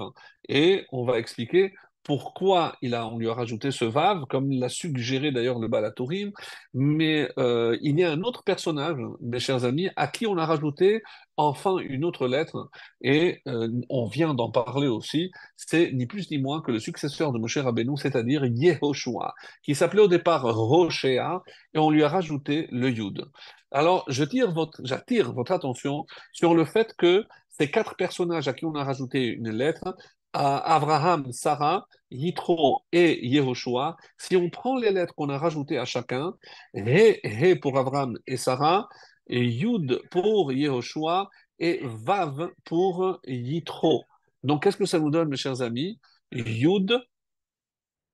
Et 0.49 0.85
on 0.91 1.05
va 1.05 1.19
expliquer 1.19 1.73
pourquoi 2.03 2.75
il 2.81 2.95
a, 2.95 3.07
on 3.07 3.17
lui 3.17 3.29
a 3.29 3.33
rajouté 3.33 3.71
ce 3.71 3.85
vav, 3.85 4.25
comme 4.25 4.51
l'a 4.51 4.69
suggéré 4.69 5.31
d'ailleurs 5.31 5.59
le 5.59 5.67
Balatorim. 5.67 6.31
Mais 6.73 7.29
euh, 7.37 7.77
il 7.81 7.99
y 7.99 8.03
a 8.03 8.11
un 8.11 8.21
autre 8.23 8.43
personnage, 8.43 8.97
mes 9.21 9.39
chers 9.39 9.65
amis, 9.65 9.89
à 9.95 10.07
qui 10.07 10.27
on 10.27 10.37
a 10.37 10.45
rajouté 10.45 11.01
enfin 11.37 11.77
une 11.79 12.05
autre 12.05 12.27
lettre, 12.27 12.69
et 13.01 13.41
euh, 13.47 13.69
on 13.89 14.05
vient 14.05 14.33
d'en 14.33 14.51
parler 14.51 14.87
aussi, 14.87 15.31
c'est 15.55 15.91
ni 15.91 16.05
plus 16.05 16.29
ni 16.29 16.37
moins 16.37 16.61
que 16.61 16.71
le 16.71 16.79
successeur 16.79 17.31
de 17.31 17.39
Moshe 17.39 17.57
Rabbeinu, 17.57 17.97
c'est-à-dire 17.97 18.45
Yehoshua, 18.45 19.33
qui 19.63 19.73
s'appelait 19.73 20.01
au 20.01 20.07
départ 20.07 20.43
Roshea, 20.43 21.41
et 21.73 21.79
on 21.79 21.89
lui 21.89 22.03
a 22.03 22.09
rajouté 22.09 22.67
le 22.71 22.89
Yud. 22.89 23.25
Alors, 23.71 24.05
je 24.07 24.23
tire 24.23 24.51
votre, 24.51 24.79
j'attire 24.83 25.33
votre 25.33 25.51
attention 25.51 26.05
sur 26.31 26.53
le 26.53 26.65
fait 26.65 26.93
que 26.95 27.25
ces 27.49 27.71
quatre 27.71 27.95
personnages 27.95 28.47
à 28.47 28.53
qui 28.53 28.65
on 28.65 28.75
a 28.75 28.83
rajouté 28.83 29.25
une 29.25 29.49
lettre, 29.49 29.95
Abraham, 30.33 31.31
Sarah, 31.31 31.87
Yitro 32.09 32.83
et 32.91 33.25
Yehoshua, 33.25 33.95
si 34.17 34.35
on 34.35 34.49
prend 34.49 34.77
les 34.77 34.91
lettres 34.91 35.13
qu'on 35.15 35.29
a 35.29 35.37
rajoutées 35.37 35.77
à 35.77 35.85
chacun, 35.85 36.33
He, 36.73 37.19
He 37.23 37.55
pour 37.59 37.77
Abraham 37.77 38.17
et 38.25 38.37
Sarah, 38.37 38.87
et 39.27 39.43
Yud 39.43 40.01
pour 40.09 40.51
Yehoshua, 40.51 41.29
et 41.59 41.81
Vav 41.83 42.49
pour 42.65 43.19
Yitro. 43.25 44.03
Donc, 44.43 44.63
qu'est-ce 44.63 44.77
que 44.77 44.85
ça 44.85 44.99
nous 44.99 45.11
donne, 45.11 45.29
mes 45.29 45.37
chers 45.37 45.61
amis? 45.61 45.99
Yud, 46.31 46.99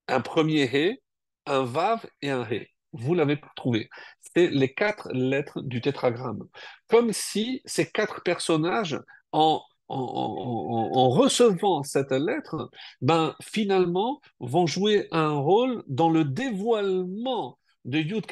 un 0.08 0.22
premier 0.22 0.66
He, 0.66 1.02
un 1.46 1.64
Vav 1.64 2.06
et 2.22 2.30
un 2.30 2.44
He. 2.44 2.68
Vous 2.92 3.14
l'avez 3.14 3.40
trouvé. 3.56 3.90
C'est 4.36 4.48
les 4.48 4.74
quatre 4.74 5.10
lettres 5.14 5.62
du 5.62 5.80
tétragramme. 5.80 6.44
Comme 6.88 7.14
si 7.14 7.62
ces 7.66 7.90
quatre 7.90 8.24
personnages, 8.24 9.00
en, 9.32 9.62
en, 9.90 11.10
recevant 11.10 11.84
cette 11.84 12.12
lettre, 12.12 12.70
ben, 13.02 13.36
finalement, 13.42 14.22
vont 14.40 14.68
jouer 14.68 15.08
un 15.12 15.32
rôle 15.32 15.84
dans 15.88 16.10
le 16.10 16.24
dévoilement 16.24 17.58
de 17.86 18.00
Yud 18.00 18.26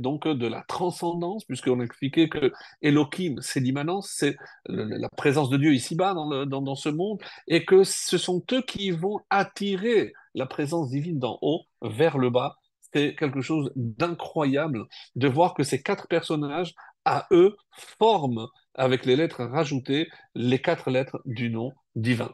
donc 0.00 0.26
de 0.26 0.46
la 0.46 0.62
transcendance, 0.68 1.44
puisqu'on 1.44 1.80
a 1.80 1.84
expliqué 1.84 2.28
que 2.28 2.52
Elohim, 2.82 3.36
c'est 3.40 3.60
l'immanence, 3.60 4.12
c'est 4.14 4.36
la 4.66 5.08
présence 5.16 5.50
de 5.50 5.56
Dieu 5.56 5.72
ici-bas 5.72 6.14
dans, 6.14 6.46
dans, 6.46 6.74
ce 6.74 6.88
monde, 6.88 7.20
et 7.46 7.64
que 7.64 7.84
ce 7.84 8.18
sont 8.18 8.42
eux 8.52 8.62
qui 8.62 8.90
vont 8.90 9.20
attirer 9.30 10.12
la 10.34 10.46
présence 10.46 10.90
divine 10.90 11.18
d'en 11.18 11.38
haut 11.42 11.62
vers 11.80 12.18
le 12.18 12.30
bas. 12.30 12.56
C'est 12.94 13.14
quelque 13.14 13.40
chose 13.40 13.72
d'incroyable 13.74 14.86
de 15.16 15.28
voir 15.28 15.54
que 15.54 15.62
ces 15.62 15.82
quatre 15.82 16.08
personnages, 16.08 16.74
à 17.04 17.26
eux, 17.30 17.56
forment, 17.98 18.46
avec 18.74 19.06
les 19.06 19.16
lettres 19.16 19.44
rajoutées, 19.44 20.08
les 20.34 20.60
quatre 20.60 20.90
lettres 20.90 21.20
du 21.24 21.50
nom 21.50 21.72
divin. 21.94 22.32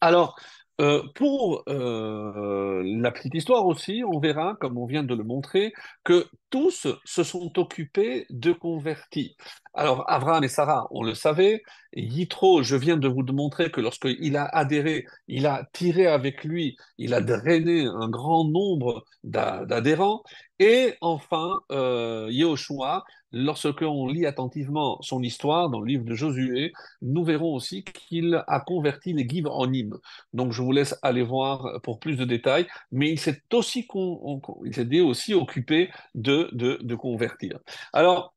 Alors, 0.00 0.36
euh, 0.80 1.02
pour 1.14 1.62
euh, 1.68 2.82
la 2.84 3.12
petite 3.12 3.34
histoire 3.34 3.66
aussi, 3.66 4.02
on 4.04 4.18
verra, 4.18 4.56
comme 4.60 4.78
on 4.78 4.86
vient 4.86 5.02
de 5.02 5.14
le 5.14 5.22
montrer, 5.22 5.72
que 6.02 6.26
tous 6.50 6.86
se 7.04 7.22
sont 7.22 7.56
occupés 7.58 8.26
de 8.30 8.52
convertis. 8.52 9.36
Alors, 9.74 10.04
Abraham 10.10 10.42
et 10.44 10.48
Sarah, 10.48 10.88
on 10.90 11.02
le 11.02 11.14
savait. 11.14 11.62
Yitro, 11.94 12.62
je 12.62 12.74
viens 12.74 12.96
de 12.96 13.06
vous 13.06 13.22
montrer 13.32 13.70
que 13.70 13.80
lorsqu'il 13.80 14.36
a 14.36 14.44
adhéré, 14.46 15.04
il 15.28 15.46
a 15.46 15.64
tiré 15.72 16.06
avec 16.06 16.42
lui, 16.42 16.76
il 16.98 17.14
a 17.14 17.20
drainé 17.20 17.84
un 17.86 18.08
grand 18.08 18.48
nombre 18.48 19.04
d'adhérents. 19.22 20.22
Et 20.58 20.94
enfin, 21.00 21.60
euh, 21.70 22.28
Yehoshua, 22.30 23.04
lorsque 23.32 23.82
on 23.82 24.06
lit 24.06 24.26
attentivement 24.26 25.00
son 25.02 25.22
histoire 25.22 25.70
dans 25.70 25.80
le 25.80 25.86
livre 25.86 26.04
de 26.04 26.14
Josué, 26.14 26.72
nous 27.00 27.24
verrons 27.24 27.54
aussi 27.54 27.84
qu'il 27.84 28.42
a 28.46 28.60
converti 28.60 29.12
les 29.12 29.28
Giv 29.28 29.46
en 29.46 29.72
hymnes. 29.72 29.96
Donc, 30.32 30.52
je 30.52 30.62
vous 30.62 30.72
laisse 30.72 30.98
aller 31.02 31.22
voir 31.22 31.80
pour 31.82 31.98
plus 31.98 32.16
de 32.16 32.24
détails. 32.24 32.66
Mais 32.90 33.10
il 33.10 33.18
s'est 33.18 33.42
aussi, 33.52 33.86
aussi 33.92 35.34
occupé 35.34 35.90
de, 36.14 36.94
convertir. 36.94 37.58
Alors, 37.92 38.34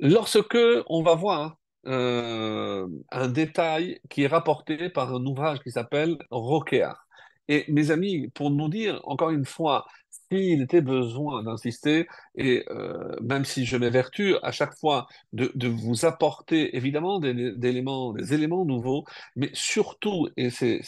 Lorsque 0.00 0.56
on 0.86 1.02
va 1.02 1.14
voir 1.14 1.58
euh, 1.86 2.86
un 3.10 3.28
détail 3.28 4.00
qui 4.08 4.22
est 4.22 4.26
rapporté 4.26 4.88
par 4.88 5.14
un 5.14 5.24
ouvrage 5.26 5.60
qui 5.60 5.70
s'appelle 5.70 6.16
Roquea. 6.30 6.96
Et 7.48 7.64
mes 7.68 7.90
amis, 7.90 8.28
pour 8.28 8.50
nous 8.50 8.68
dire 8.68 9.00
encore 9.04 9.30
une 9.30 9.44
fois 9.44 9.86
s'il 10.30 10.62
était 10.62 10.80
besoin 10.80 11.42
d'insister, 11.42 12.06
et 12.36 12.64
euh, 12.70 13.16
même 13.20 13.44
si 13.44 13.64
je 13.66 13.76
m'évertue 13.76 14.34
à 14.42 14.52
chaque 14.52 14.74
fois 14.78 15.08
de, 15.32 15.50
vous 15.68 16.04
apporter 16.04 16.76
évidemment 16.76 17.18
des, 17.18 17.54
éléments, 17.62 18.12
des 18.12 18.32
éléments 18.34 18.64
nouveaux, 18.64 19.04
mais 19.36 19.50
surtout, 19.52 20.28
et 20.36 20.50
c'est 20.50 20.80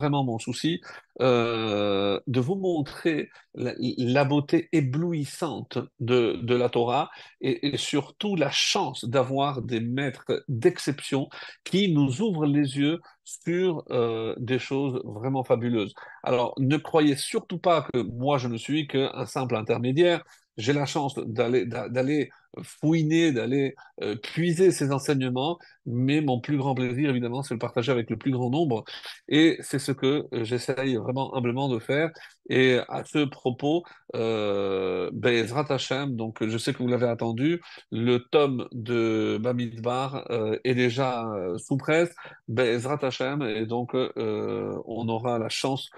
vraiment 0.00 0.24
mon 0.24 0.38
souci, 0.38 0.80
euh, 1.20 2.20
de 2.26 2.40
vous 2.40 2.54
montrer 2.54 3.28
la, 3.54 4.24
beauté 4.24 4.68
éblouissante 4.72 5.78
de, 5.98 6.40
la 6.54 6.68
Torah 6.68 7.10
et, 7.40 7.68
et 7.68 7.76
surtout 7.76 8.36
la 8.36 8.50
chance 8.50 9.04
d'avoir 9.04 9.62
des 9.62 9.80
maîtres 9.80 10.44
d'exception 10.48 11.28
qui 11.64 11.92
nous 11.92 12.22
ouvrent 12.22 12.46
les 12.46 12.78
yeux 12.78 13.00
sur 13.24 13.84
euh, 13.90 14.34
des 14.38 14.58
choses 14.58 15.00
vraiment 15.04 15.44
fabuleuses. 15.44 15.94
Alors, 16.22 16.54
ne 16.58 16.76
croyez 16.76 17.16
surtout 17.16 17.58
pas 17.58 17.82
que 17.92 18.02
moi, 18.02 18.38
je 18.38 18.48
ne 18.48 18.56
suis 18.56 18.86
qu'un 18.86 19.26
simple 19.26 19.56
intermédiaire. 19.56 20.24
J'ai 20.56 20.72
la 20.72 20.86
chance 20.86 21.14
d'aller 21.16 21.66
d'aller 21.66 22.30
fouiner, 22.62 23.32
d'aller 23.32 23.74
euh, 24.02 24.16
puiser 24.16 24.72
ces 24.72 24.92
enseignements, 24.92 25.58
mais 25.86 26.20
mon 26.20 26.40
plus 26.40 26.56
grand 26.58 26.74
plaisir, 26.74 27.10
évidemment, 27.10 27.42
c'est 27.42 27.50
de 27.50 27.56
le 27.56 27.60
partager 27.60 27.92
avec 27.92 28.10
le 28.10 28.16
plus 28.16 28.32
grand 28.32 28.50
nombre. 28.50 28.84
Et 29.28 29.58
c'est 29.60 29.78
ce 29.78 29.92
que 29.92 30.26
euh, 30.34 30.44
j'essaye 30.44 30.96
vraiment 30.96 31.34
humblement 31.36 31.68
de 31.68 31.78
faire. 31.78 32.10
Et 32.48 32.78
à 32.88 33.04
ce 33.04 33.24
propos, 33.24 33.84
euh, 34.16 35.10
Bezrat 35.12 35.66
Hashem, 35.70 36.16
donc 36.16 36.44
je 36.44 36.58
sais 36.58 36.72
que 36.72 36.78
vous 36.78 36.88
l'avez 36.88 37.08
attendu, 37.08 37.60
le 37.92 38.18
tome 38.30 38.66
de 38.72 39.38
Bamidbar 39.40 40.30
euh, 40.30 40.58
est 40.64 40.74
déjà 40.74 41.24
sous 41.58 41.76
presse, 41.76 42.14
Bezrat 42.48 42.98
Hashem, 43.02 43.42
et 43.42 43.66
donc 43.66 43.94
on 43.94 45.08
aura 45.08 45.38
la 45.38 45.48
chance 45.48 45.90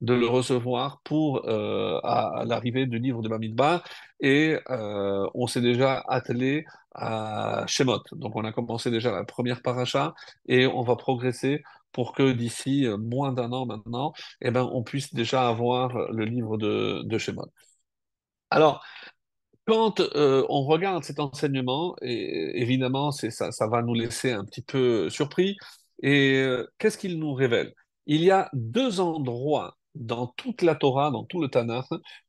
de 0.00 0.14
le 0.14 0.26
recevoir 0.26 1.00
pour 1.04 1.46
euh, 1.48 1.98
à, 2.04 2.44
l'arrivée 2.46 2.86
du 2.86 2.98
livre 2.98 3.22
de 3.22 3.28
Bamidbar 3.28 3.82
et 4.20 4.58
euh, 4.70 5.26
on 5.34 5.46
s'est 5.46 5.60
déjà 5.60 6.04
attelé 6.08 6.64
à 6.94 7.64
Shemot. 7.66 8.02
Donc 8.12 8.36
on 8.36 8.44
a 8.44 8.52
commencé 8.52 8.90
déjà 8.90 9.10
la 9.12 9.24
première 9.24 9.62
paracha 9.62 10.14
et 10.46 10.66
on 10.66 10.82
va 10.82 10.96
progresser 10.96 11.62
pour 11.92 12.12
que 12.12 12.32
d'ici 12.32 12.86
moins 12.98 13.32
d'un 13.32 13.52
an 13.52 13.66
maintenant, 13.66 14.12
eh 14.42 14.50
ben, 14.50 14.68
on 14.72 14.82
puisse 14.82 15.14
déjà 15.14 15.48
avoir 15.48 16.12
le 16.12 16.24
livre 16.26 16.58
de, 16.58 17.02
de 17.04 17.18
Shemot. 17.18 17.50
Alors, 18.50 18.84
quand 19.66 20.00
euh, 20.00 20.44
on 20.48 20.64
regarde 20.64 21.04
cet 21.04 21.20
enseignement, 21.20 21.96
et 22.02 22.60
évidemment, 22.60 23.12
ça, 23.12 23.50
ça 23.52 23.66
va 23.66 23.82
nous 23.82 23.94
laisser 23.94 24.32
un 24.32 24.44
petit 24.44 24.62
peu 24.62 25.10
surpris. 25.10 25.56
Et 26.02 26.46
qu'est-ce 26.78 26.98
qu'il 26.98 27.18
nous 27.18 27.34
révèle? 27.34 27.74
Il 28.06 28.22
y 28.22 28.30
a 28.30 28.50
deux 28.52 29.00
endroits 29.00 29.75
dans 29.96 30.28
toute 30.28 30.62
la 30.62 30.74
Torah, 30.74 31.10
dans 31.10 31.24
tout 31.24 31.40
le 31.40 31.48
Tanakh, 31.48 31.86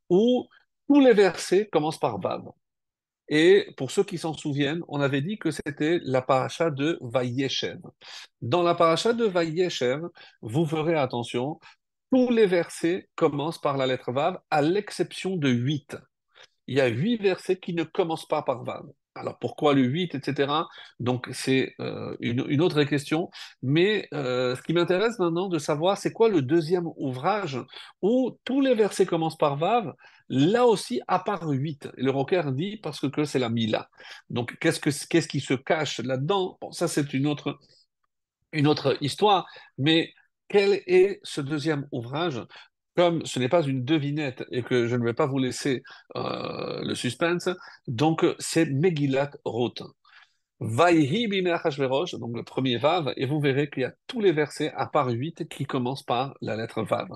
où 0.10 0.48
tous 0.88 1.00
les 1.00 1.14
versets 1.14 1.68
commencent 1.72 2.00
par 2.00 2.20
Vav. 2.20 2.44
Et 3.30 3.68
pour 3.76 3.92
ceux 3.92 4.04
qui 4.04 4.18
s'en 4.18 4.34
souviennent, 4.34 4.84
on 4.88 5.02
avait 5.02 5.22
dit 5.22 5.38
que 5.38 5.52
c'était 5.52 6.00
la 6.04 6.22
paracha 6.22 6.72
de 6.72 6.98
Vayeshev. 7.02 7.80
Dans 8.42 8.64
la 8.64 8.74
paracha 8.74 9.14
de 9.14 9.26
Vayeshev, 9.26 10.02
vous 10.42 10.66
ferez 10.66 10.96
attention, 10.96 11.60
tous 12.12 12.30
les 12.30 12.46
versets 12.46 13.10
commencent 13.16 13.60
par 13.60 13.76
la 13.76 13.86
lettre 13.86 14.14
Vav, 14.14 14.40
à 14.50 14.62
l'exception 14.62 15.36
de 15.36 15.50
huit. 15.50 15.98
Il 16.68 16.78
y 16.78 16.82
a 16.82 16.88
huit 16.88 17.18
versets 17.18 17.60
qui 17.60 17.74
ne 17.74 17.84
commencent 17.84 18.28
pas 18.28 18.44
par 18.44 18.64
Vav. 18.64 18.86
Alors 19.18 19.38
pourquoi 19.40 19.74
le 19.74 19.84
8, 19.84 20.16
etc. 20.16 20.54
Donc 21.00 21.28
c'est 21.32 21.76
euh, 21.80 22.16
une, 22.20 22.62
autre 22.62 22.84
question. 22.84 23.30
Mais 23.62 24.08
euh, 24.14 24.56
ce 24.56 24.62
qui 24.62 24.74
m'intéresse 24.74 25.20
maintenant 25.20 25.48
de 25.48 25.60
savoir, 25.60 25.98
c'est 25.98 26.12
quoi 26.12 26.30
le 26.30 26.42
deuxième 26.42 26.88
ouvrage 26.98 27.60
où 28.02 28.38
tous 28.44 28.62
les 28.62 28.76
versets 28.76 29.06
commencent 29.06 29.38
par 29.38 29.58
Vav, 29.58 29.94
là 30.30 30.66
aussi 30.66 31.02
à 31.08 31.20
part 31.20 31.48
8. 31.48 31.90
Et 31.98 32.04
le 32.04 32.12
rocker 32.12 32.44
dit 32.54 32.78
parce 32.78 33.00
que, 33.10 33.24
c'est 33.26 33.40
la 33.40 33.50
Mila. 33.50 33.90
Donc 34.30 34.58
qu'est-ce, 34.60 34.80
que, 34.80 34.90
qu'est-ce 35.08 35.28
qui 35.28 35.40
se 35.40 35.54
cache 35.54 36.00
là-dedans? 36.00 36.58
Bon, 36.62 36.72
ça 36.72 36.88
c'est 36.88 37.14
une 37.14 37.28
autre 37.28 37.58
histoire. 39.02 39.48
Mais 39.78 40.14
quel 40.48 40.82
est 40.88 41.20
ce 41.24 41.42
deuxième 41.42 41.88
ouvrage 41.92 42.42
comme 42.98 43.24
ce 43.28 43.38
n'est 43.38 43.48
pas 43.48 43.62
une 43.62 43.86
devinette 43.86 44.44
et 44.52 44.64
que 44.64 44.88
je 44.88 44.96
ne 44.96 45.04
vais 45.06 45.14
pas 45.14 45.28
vous 45.28 45.38
laisser 45.38 45.84
euh, 46.16 46.82
le 46.82 46.96
suspense, 46.96 47.48
donc 47.88 48.26
c'est 48.40 48.66
Megillat 48.66 49.30
Roth. 49.46 49.84
Vaihi 50.60 51.28
donc 51.28 52.36
le 52.36 52.42
premier 52.42 52.78
Vav, 52.78 53.14
et 53.16 53.28
vous 53.28 53.40
verrez 53.40 53.70
qu'il 53.70 53.84
y 53.84 53.86
a 53.86 53.94
tous 54.08 54.22
les 54.22 54.32
versets, 54.32 54.72
à 54.76 54.88
part 54.88 55.10
8, 55.10 55.48
qui 55.48 55.66
commencent 55.66 56.04
par 56.04 56.34
la 56.42 56.56
lettre 56.56 56.82
Vav, 56.82 57.08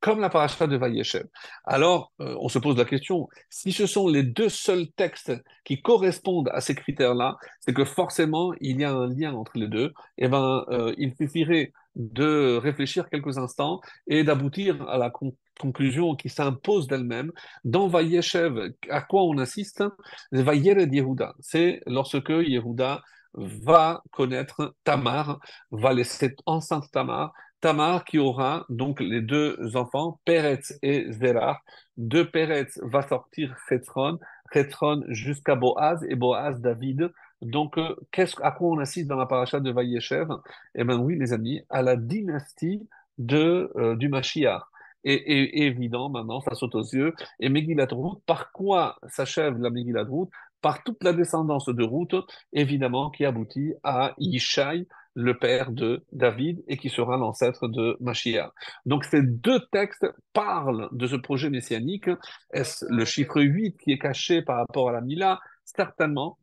comme 0.00 0.20
la 0.20 0.28
paracha 0.28 0.66
de 0.66 0.76
Vayeshev. 0.76 1.26
Alors, 1.64 2.12
euh, 2.20 2.36
on 2.40 2.48
se 2.48 2.58
pose 2.58 2.76
la 2.76 2.84
question, 2.84 3.28
si 3.50 3.70
ce 3.70 3.86
sont 3.86 4.08
les 4.08 4.24
deux 4.24 4.48
seuls 4.48 4.88
textes 4.96 5.32
qui 5.64 5.80
correspondent 5.80 6.50
à 6.52 6.60
ces 6.60 6.74
critères-là, 6.74 7.36
c'est 7.60 7.72
que 7.72 7.84
forcément, 7.84 8.52
il 8.60 8.80
y 8.80 8.84
a 8.84 8.92
un 8.92 9.06
lien 9.06 9.32
entre 9.34 9.52
les 9.54 9.68
deux, 9.68 9.92
et 10.16 10.24
eh 10.24 10.28
ben, 10.28 10.64
euh, 10.70 10.92
il 10.98 11.14
suffirait 11.14 11.72
de 11.94 12.56
réfléchir 12.56 13.08
quelques 13.08 13.38
instants 13.38 13.80
et 14.06 14.24
d'aboutir 14.24 14.88
à 14.88 14.98
la 14.98 15.10
conclusion 15.58 16.14
qui 16.14 16.28
s'impose 16.28 16.86
d'elle-même. 16.86 17.32
Dans 17.64 17.88
Vayeshev, 17.88 18.72
à 18.88 19.00
quoi 19.02 19.24
on 19.24 19.38
assiste? 19.38 19.84
Vayered 20.32 20.92
Yehuda, 20.92 21.34
c'est 21.40 21.82
lorsque 21.86 22.30
Yehuda 22.30 23.02
va 23.34 24.02
connaître 24.10 24.74
Tamar, 24.84 25.38
va 25.70 25.92
laisser 25.92 26.34
enceinte 26.46 26.90
Tamar, 26.92 27.32
Tamar 27.60 28.04
qui 28.04 28.18
aura 28.18 28.64
donc 28.68 29.00
les 29.00 29.20
deux 29.20 29.76
enfants, 29.76 30.20
Peretz 30.24 30.78
et 30.82 31.10
Zerah. 31.10 31.60
De 31.96 32.22
Peretz 32.22 32.78
va 32.82 33.02
sortir 33.02 33.56
Chetron, 33.68 34.18
Chetron 34.52 35.02
jusqu'à 35.08 35.56
Boaz 35.56 36.04
et 36.08 36.14
Boaz 36.14 36.60
David. 36.60 37.10
Donc, 37.42 37.78
euh, 37.78 37.94
à 38.42 38.50
quoi 38.52 38.68
on 38.70 38.78
assiste 38.78 39.08
dans 39.08 39.16
la 39.16 39.26
paracha 39.26 39.60
de 39.60 39.70
Vayeshev? 39.70 40.28
Eh 40.74 40.84
bien 40.84 40.98
oui, 40.98 41.16
les 41.18 41.32
amis, 41.32 41.62
à 41.68 41.82
la 41.82 41.96
dynastie 41.96 42.88
de, 43.18 43.70
euh, 43.76 43.96
du 43.96 44.08
Mashiach. 44.08 44.62
Et, 45.04 45.64
évident, 45.64 46.10
maintenant, 46.10 46.40
ça 46.40 46.54
saute 46.54 46.74
aux 46.74 46.82
yeux. 46.82 47.14
Et 47.40 47.48
Megillat 47.48 47.88
Ruth, 47.90 48.20
par 48.26 48.52
quoi 48.52 48.96
s'achève 49.08 49.58
la 49.58 49.70
Megillat 49.70 50.04
Ruth 50.04 50.30
par 50.60 50.82
toute 50.82 51.02
la 51.04 51.12
descendance 51.12 51.68
de 51.68 51.84
Ruth, 51.84 52.14
évidemment, 52.52 53.10
qui 53.10 53.24
aboutit 53.24 53.74
à 53.84 54.14
Yishai, 54.18 54.86
le 55.14 55.38
père 55.38 55.72
de 55.72 56.04
David, 56.12 56.62
et 56.68 56.76
qui 56.76 56.90
sera 56.90 57.16
l'ancêtre 57.16 57.68
de 57.68 57.96
Mashiach. 58.00 58.52
Donc 58.86 59.04
ces 59.04 59.22
deux 59.22 59.60
textes 59.72 60.06
parlent 60.32 60.88
de 60.92 61.06
ce 61.06 61.16
projet 61.16 61.50
messianique. 61.50 62.08
Est-ce 62.52 62.84
le 62.88 63.04
chiffre 63.04 63.40
8 63.40 63.78
qui 63.78 63.92
est 63.92 63.98
caché 63.98 64.42
par 64.42 64.58
rapport 64.58 64.88
à 64.88 64.92
la 64.92 65.00
Mila? 65.00 65.40
Certainement. 65.64 66.38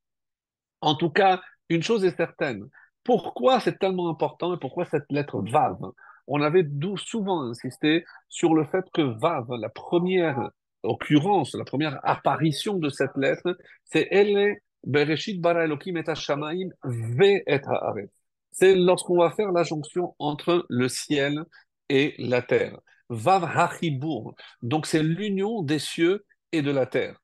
En 0.82 0.96
tout 0.96 1.10
cas, 1.10 1.42
une 1.70 1.84
chose 1.84 2.04
est 2.06 2.16
certaine. 2.16 2.68
Pourquoi 3.04 3.60
c'est 3.60 3.80
tellement 3.80 4.10
important 4.10 4.54
et 4.56 4.60
pourquoi 4.60 4.86
cette 4.86 5.10
lettre 5.10 5.42
Vav 5.42 5.78
On 6.28 6.42
avait 6.42 6.68
souvent 6.98 7.42
insisté 7.42 8.06
sur 8.30 8.54
le 8.54 8.66
fait 8.66 8.86
que 8.94 9.02
Vav, 9.02 9.46
la 9.60 9.70
première 9.70 10.50
occurrence, 10.84 11.54
la 11.56 11.66
première 11.66 12.00
apparition 12.04 12.78
de 12.78 12.90
cette 12.90 13.16
lettre, 13.18 13.58
c'est 13.86 14.08
Elle 14.12 14.58
Bereshit 14.86 15.42
bara 15.42 15.66
Elohim 15.66 15.98
et 15.98 16.04
ve 16.84 17.42
et 17.48 17.62
C'est 18.52 18.76
lorsqu'on 18.76 19.18
va 19.18 19.32
faire 19.32 19.52
la 19.52 19.64
jonction 19.64 20.16
entre 20.20 20.66
le 20.70 20.88
ciel 20.88 21.44
et 21.90 22.14
la 22.20 22.42
terre. 22.42 22.80
Vav 23.10 23.44
hachibur. 23.44 24.36
Donc 24.62 24.86
c'est 24.86 25.04
l'union 25.04 25.64
des 25.64 25.80
cieux 25.80 26.26
et 26.52 26.62
de 26.62 26.72
la 26.72 26.86
terre. 26.86 27.20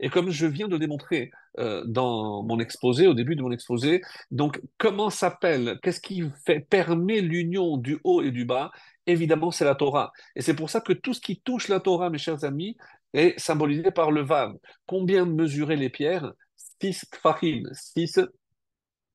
Et 0.00 0.08
comme 0.08 0.30
je 0.30 0.46
viens 0.46 0.68
de 0.68 0.78
démontrer 0.78 1.30
euh, 1.58 1.84
dans 1.86 2.42
mon 2.42 2.58
exposé, 2.58 3.06
au 3.06 3.14
début 3.14 3.36
de 3.36 3.42
mon 3.42 3.52
exposé, 3.52 4.00
donc 4.30 4.60
comment 4.78 5.10
s'appelle, 5.10 5.78
qu'est-ce 5.82 6.00
qui 6.00 6.24
fait, 6.44 6.60
permet 6.60 7.20
l'union 7.20 7.76
du 7.76 7.98
haut 8.02 8.22
et 8.22 8.30
du 8.30 8.44
bas? 8.44 8.70
Évidemment, 9.06 9.50
c'est 9.50 9.64
la 9.64 9.74
Torah. 9.74 10.12
Et 10.36 10.42
c'est 10.42 10.54
pour 10.54 10.70
ça 10.70 10.80
que 10.80 10.92
tout 10.92 11.14
ce 11.14 11.20
qui 11.20 11.40
touche 11.40 11.68
la 11.68 11.80
Torah, 11.80 12.10
mes 12.10 12.18
chers 12.18 12.44
amis, 12.44 12.76
est 13.12 13.38
symbolisé 13.38 13.90
par 13.90 14.10
le 14.10 14.22
Vav. 14.22 14.54
Combien 14.86 15.24
mesurer 15.24 15.76
les 15.76 15.90
pierres? 15.90 16.32
Six 16.80 17.04
tfachim, 17.10 17.64
six 17.72 18.18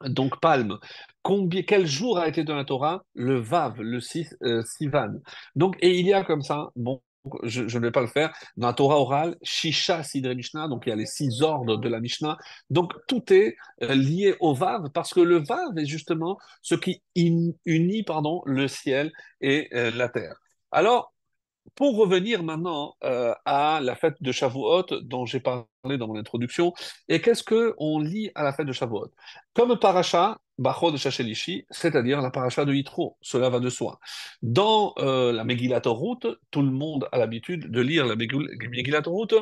donc 0.03 0.39
palmes. 0.39 0.77
Combien, 1.21 1.63
quel 1.63 1.87
jour 1.87 2.19
a 2.19 2.27
été 2.27 2.43
dans 2.43 2.55
la 2.55 2.65
Torah? 2.65 3.03
Le 3.13 3.39
Vav, 3.39 3.81
le 3.81 3.99
six, 3.99 4.35
euh, 4.43 4.61
Sivan. 4.63 5.13
Donc, 5.55 5.77
et 5.79 5.97
il 5.97 6.05
y 6.05 6.13
a 6.13 6.23
comme 6.23 6.41
ça, 6.41 6.69
bon, 6.75 7.01
je, 7.43 7.61
ne 7.63 7.79
vais 7.79 7.91
pas 7.91 8.01
le 8.01 8.07
faire. 8.07 8.33
Dans 8.57 8.67
la 8.67 8.73
Torah 8.73 8.97
orale, 8.97 9.37
Shisha 9.41 10.03
Sidre 10.03 10.33
Mishnah, 10.33 10.67
donc 10.67 10.83
il 10.85 10.89
y 10.89 10.93
a 10.93 10.95
les 10.95 11.05
six 11.05 11.41
ordres 11.41 11.77
de 11.77 11.89
la 11.89 11.99
Mishnah. 11.99 12.37
Donc 12.69 12.93
tout 13.07 13.33
est 13.33 13.55
euh, 13.83 13.95
lié 13.95 14.35
au 14.39 14.53
Vav, 14.53 14.89
parce 14.91 15.13
que 15.13 15.21
le 15.21 15.37
Vav 15.37 15.77
est 15.77 15.85
justement 15.85 16.37
ce 16.61 16.75
qui 16.75 17.01
unit 17.15 18.03
pardon, 18.03 18.41
le 18.45 18.67
ciel 18.67 19.11
et 19.41 19.69
euh, 19.73 19.91
la 19.91 20.09
terre. 20.09 20.35
Alors, 20.71 21.14
pour 21.73 21.97
revenir 21.97 22.43
maintenant 22.43 22.95
euh, 23.03 23.33
à 23.45 23.79
la 23.81 23.95
fête 23.95 24.21
de 24.21 24.31
Shavuot 24.31 24.85
dont 25.01 25.25
j'ai 25.25 25.39
parlé 25.39 25.65
dans 25.97 26.07
mon 26.07 26.17
introduction, 26.17 26.73
et 27.09 27.21
qu'est-ce 27.21 27.43
qu'on 27.43 27.99
lit 27.99 28.31
à 28.35 28.43
la 28.43 28.53
fête 28.53 28.67
de 28.67 28.71
Shavuot? 28.71 29.11
Comme 29.53 29.77
paracha, 29.79 30.37
Bachod 30.57 30.95
Shachelishi, 30.95 31.65
c'est-à-dire 31.69 32.21
la 32.21 32.31
paracha 32.31 32.63
de 32.65 32.73
Yitro, 32.73 33.17
cela 33.21 33.49
va 33.49 33.59
de 33.59 33.69
soi. 33.69 33.99
Dans 34.41 34.93
euh, 34.99 35.33
la 35.33 35.43
Megillat 35.43 35.81
Ruth, 35.85 36.27
tout 36.51 36.61
le 36.61 36.71
monde 36.71 37.09
a 37.11 37.17
l'habitude 37.17 37.69
de 37.69 37.81
lire 37.81 38.05
la 38.05 38.15
Megillat 38.15 39.03
Ruth, 39.05 39.35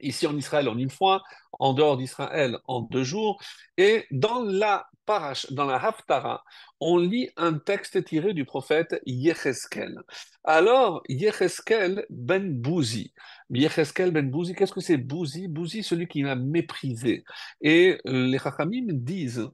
ici 0.00 0.26
en 0.26 0.36
Israël 0.36 0.68
en 0.68 0.78
une 0.78 0.90
fois, 0.90 1.22
en 1.58 1.72
dehors 1.72 1.96
d'Israël 1.96 2.58
en 2.66 2.80
deux 2.80 3.04
jours, 3.04 3.40
et 3.76 4.06
dans 4.10 4.42
la 4.42 4.86
parash, 5.06 5.50
dans 5.52 5.64
la 5.64 5.76
Haftara, 5.76 6.44
on 6.80 6.98
lit 6.98 7.30
un 7.36 7.54
texte 7.54 8.04
tiré 8.04 8.34
du 8.34 8.44
prophète 8.44 9.00
Yecheskel. 9.06 10.00
Alors, 10.44 11.02
Yecheskel 11.08 12.04
ben 12.10 12.60
Bouzi. 12.60 13.12
Yecheskel 13.50 14.10
ben 14.10 14.30
Bouzi, 14.30 14.54
qu'est-ce 14.54 14.72
que 14.72 14.80
c'est 14.80 14.98
Bouzi? 14.98 15.48
Bouzi, 15.48 15.82
celui 15.82 16.06
qui 16.06 16.22
l'a 16.22 16.34
méprisé. 16.34 17.24
Et 17.60 17.98
les 18.04 18.38
Chachamim 18.38 18.86
disent 18.88 19.48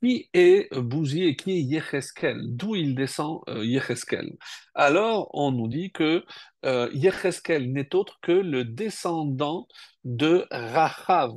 qui 0.00 0.28
est 0.34 0.74
Bouzi 0.78 1.24
et 1.24 1.36
qui 1.36 1.52
est 1.52 1.62
Yecheskel 1.62 2.40
D'où 2.56 2.74
il 2.74 2.94
descend 2.94 3.40
euh, 3.48 3.64
Yecheskel 3.64 4.36
Alors, 4.74 5.30
on 5.32 5.52
nous 5.52 5.68
dit 5.68 5.92
que 5.92 6.24
euh, 6.64 6.90
Yecheskel 6.92 7.72
n'est 7.72 7.94
autre 7.94 8.18
que 8.22 8.32
le 8.32 8.64
descendant 8.64 9.66
de 10.04 10.46
Rachav. 10.50 11.32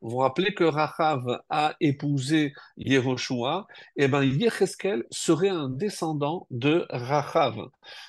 Vous 0.00 0.10
vous 0.10 0.16
rappelez 0.18 0.54
que 0.54 0.64
Rachav 0.64 1.40
a 1.48 1.74
épousé 1.80 2.52
Yehoshua, 2.76 3.66
et 3.96 4.04
eh 4.04 4.08
bien 4.08 4.22
Yecheskel 4.22 5.04
serait 5.10 5.48
un 5.48 5.68
descendant 5.68 6.46
de 6.50 6.86
Rachav. 6.90 7.56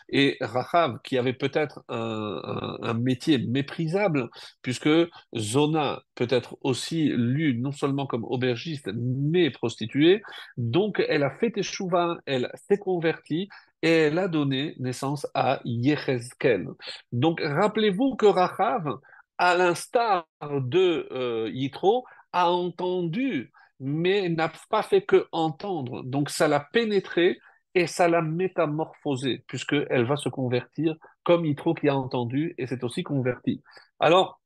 Et 0.09 0.37
Rachav, 0.41 0.99
qui 1.03 1.17
avait 1.17 1.33
peut-être 1.33 1.83
un, 1.89 2.93
métier 2.93 3.37
méprisable, 3.37 4.29
puisque 4.61 4.89
Zona 5.35 6.01
peut 6.15 6.27
être 6.29 6.57
aussi 6.61 7.05
lue 7.09 7.57
non 7.57 7.71
seulement 7.71 8.05
comme 8.05 8.25
aubergiste, 8.25 8.89
mais 8.93 9.49
prostituée, 9.49 10.21
donc 10.57 11.01
elle 11.07 11.23
a 11.23 11.31
fait 11.31 11.51
Teshuvah, 11.51 12.17
elle 12.25 12.51
s'est 12.67 12.77
convertie, 12.77 13.49
et 13.81 13.89
elle 13.89 14.19
a 14.19 14.27
donné 14.27 14.75
naissance 14.79 15.25
à 15.33 15.59
Yecheskel. 15.65 16.67
Donc 17.11 17.41
rappelez-vous 17.41 18.15
que 18.15 18.27
Rachav, 18.27 18.99
à 19.41 19.55
l'instar 19.57 20.27
de 20.43 21.07
euh, 21.11 21.49
Yitro, 21.51 22.05
a 22.31 22.51
entendu, 22.51 23.51
mais 23.79 24.29
n'a 24.29 24.51
pas 24.69 24.83
fait 24.83 25.01
que 25.01 25.27
entendre. 25.31 26.03
Donc 26.03 26.29
ça 26.29 26.47
l'a 26.47 26.59
pénétré 26.59 27.39
et 27.73 27.87
ça 27.87 28.07
l'a 28.07 28.21
métamorphosé, 28.21 29.43
puisqu'elle 29.47 30.05
va 30.05 30.15
se 30.15 30.29
convertir 30.29 30.95
comme 31.23 31.43
Yitro 31.43 31.73
qui 31.73 31.89
a 31.89 31.95
entendu 31.95 32.53
et 32.59 32.67
s'est 32.67 32.83
aussi 32.83 33.01
converti. 33.01 33.63
Alors, 33.99 34.39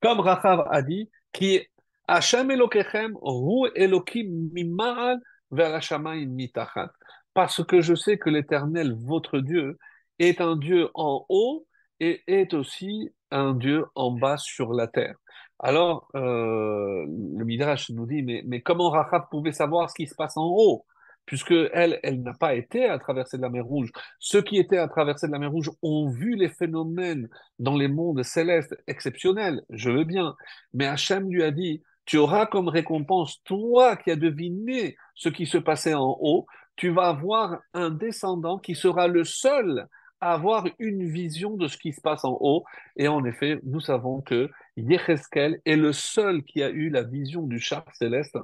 comme 0.00 0.20
Rachav 0.20 0.66
a 0.70 0.80
dit, 0.80 1.10
qui 1.30 1.60
Hashem 2.08 2.50
Elokechem, 2.50 3.18
Ru 3.20 3.68
Elokim 3.74 4.48
Mimal 4.54 5.20
Mitachat. 5.52 6.90
Parce 7.34 7.62
que 7.62 7.82
je 7.82 7.94
sais 7.94 8.16
que 8.16 8.30
l'Éternel, 8.30 8.94
votre 8.98 9.40
Dieu, 9.40 9.76
est 10.18 10.40
un 10.40 10.56
Dieu 10.56 10.88
en 10.94 11.26
haut 11.28 11.66
et 12.00 12.22
est 12.26 12.54
aussi 12.54 13.12
un 13.30 13.54
Dieu 13.54 13.84
en 13.94 14.10
bas 14.12 14.36
sur 14.36 14.72
la 14.72 14.86
terre. 14.86 15.16
Alors, 15.58 16.08
euh, 16.14 17.04
le 17.06 17.44
Midrash 17.44 17.90
nous 17.90 18.06
dit, 18.06 18.22
mais, 18.22 18.42
mais 18.46 18.62
comment 18.62 18.90
Rachab 18.90 19.28
pouvait 19.30 19.52
savoir 19.52 19.90
ce 19.90 19.94
qui 19.94 20.06
se 20.06 20.14
passe 20.14 20.36
en 20.36 20.46
haut? 20.46 20.86
Puisque 21.26 21.54
elle, 21.72 22.00
elle 22.02 22.22
n'a 22.22 22.32
pas 22.32 22.54
été 22.54 22.86
à 22.86 22.98
traverser 22.98 23.36
de 23.36 23.42
la 23.42 23.50
mer 23.50 23.64
Rouge. 23.64 23.92
Ceux 24.18 24.42
qui 24.42 24.56
étaient 24.56 24.78
à 24.78 24.88
traverser 24.88 25.26
de 25.26 25.32
la 25.32 25.38
mer 25.38 25.50
Rouge 25.50 25.70
ont 25.82 26.08
vu 26.08 26.34
les 26.34 26.48
phénomènes 26.48 27.28
dans 27.58 27.76
les 27.76 27.88
mondes 27.88 28.22
célestes 28.22 28.74
exceptionnels, 28.86 29.62
je 29.70 29.90
veux 29.90 30.04
bien. 30.04 30.34
Mais 30.72 30.86
Hachem 30.86 31.30
lui 31.30 31.44
a 31.44 31.50
dit, 31.50 31.82
tu 32.06 32.16
auras 32.16 32.46
comme 32.46 32.68
récompense, 32.68 33.42
toi 33.44 33.96
qui 33.96 34.10
as 34.10 34.16
deviné 34.16 34.96
ce 35.14 35.28
qui 35.28 35.46
se 35.46 35.58
passait 35.58 35.94
en 35.94 36.16
haut, 36.20 36.46
tu 36.74 36.88
vas 36.88 37.08
avoir 37.08 37.60
un 37.74 37.90
descendant 37.90 38.58
qui 38.58 38.74
sera 38.74 39.06
le 39.06 39.22
seul 39.22 39.86
avoir 40.20 40.66
une 40.78 41.08
vision 41.08 41.56
de 41.56 41.68
ce 41.68 41.76
qui 41.76 41.92
se 41.92 42.00
passe 42.00 42.24
en 42.24 42.36
haut. 42.40 42.64
Et 42.96 43.08
en 43.08 43.24
effet, 43.24 43.58
nous 43.64 43.80
savons 43.80 44.20
que 44.20 44.50
Yecheskel 44.76 45.60
est 45.64 45.76
le 45.76 45.92
seul 45.92 46.42
qui 46.42 46.62
a 46.62 46.70
eu 46.70 46.90
la 46.90 47.02
vision 47.02 47.42
du 47.42 47.58
char 47.58 47.84
céleste, 47.94 48.36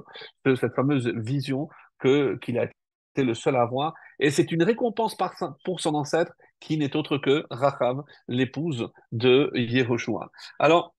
de 0.45 0.55
cette 0.55 0.73
fameuse 0.73 1.07
vision 1.07 1.69
qu'il 2.01 2.59
a 2.59 2.63
été 2.63 3.23
le 3.23 3.33
seul 3.33 3.55
à 3.55 3.61
avoir. 3.61 3.93
Et 4.19 4.31
c'est 4.31 4.51
une 4.51 4.63
récompense 4.63 5.15
pour 5.63 5.79
son 5.79 5.95
ancêtre 5.95 6.33
qui 6.59 6.77
n'est 6.77 6.95
autre 6.95 7.17
que 7.17 7.45
Rachav, 7.49 8.03
l'épouse 8.27 8.89
de 9.11 9.51
Yehoshua. 9.53 10.31
Alors, 10.59 10.95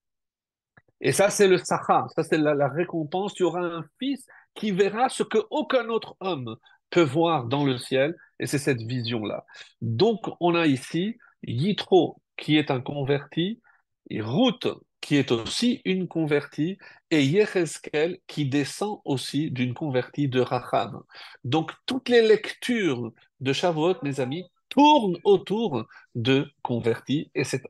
et 1.01 1.13
ça, 1.13 1.29
c'est 1.29 1.47
le 1.47 1.57
Sacha, 1.57 2.05
ça, 2.13 2.23
c'est 2.23 2.37
la, 2.37 2.53
la, 2.53 2.67
récompense. 2.67 3.33
Tu 3.33 3.43
auras 3.43 3.61
un 3.61 3.85
fils 3.99 4.25
qui 4.53 4.71
verra 4.71 5.07
ce 5.07 5.23
que 5.23 5.37
aucun 5.49 5.87
autre 5.87 6.17
homme 6.19 6.57
peut 6.89 7.03
voir 7.03 7.45
dans 7.45 7.65
le 7.65 7.77
ciel, 7.77 8.15
et 8.39 8.47
c'est 8.47 8.57
cette 8.57 8.81
vision-là. 8.81 9.45
Donc, 9.81 10.21
on 10.39 10.55
a 10.55 10.65
ici 10.65 11.17
Yitro, 11.43 12.21
qui 12.37 12.57
est 12.57 12.71
un 12.71 12.81
converti, 12.81 13.61
et 14.09 14.21
Ruth, 14.21 14.67
qui 15.01 15.15
est 15.15 15.31
aussi 15.31 15.81
une 15.85 16.07
convertie, 16.07 16.77
et 17.11 17.23
Yecheskel, 17.23 18.19
qui 18.27 18.45
descend 18.45 18.99
aussi 19.05 19.51
d'une 19.51 19.73
convertie 19.73 20.27
de 20.27 20.41
Rachab. 20.41 20.99
Donc, 21.43 21.71
toutes 21.85 22.09
les 22.09 22.21
lectures 22.21 23.11
de 23.39 23.53
Shavuot, 23.53 23.95
mes 24.03 24.19
amis, 24.19 24.45
tournent 24.67 25.17
autour 25.23 25.85
de 26.15 26.47
convertis, 26.61 27.31
et 27.33 27.43
c'est 27.43 27.63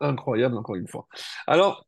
incroyable, 0.00 0.56
encore 0.56 0.76
une 0.76 0.88
fois. 0.88 1.06
Alors, 1.46 1.86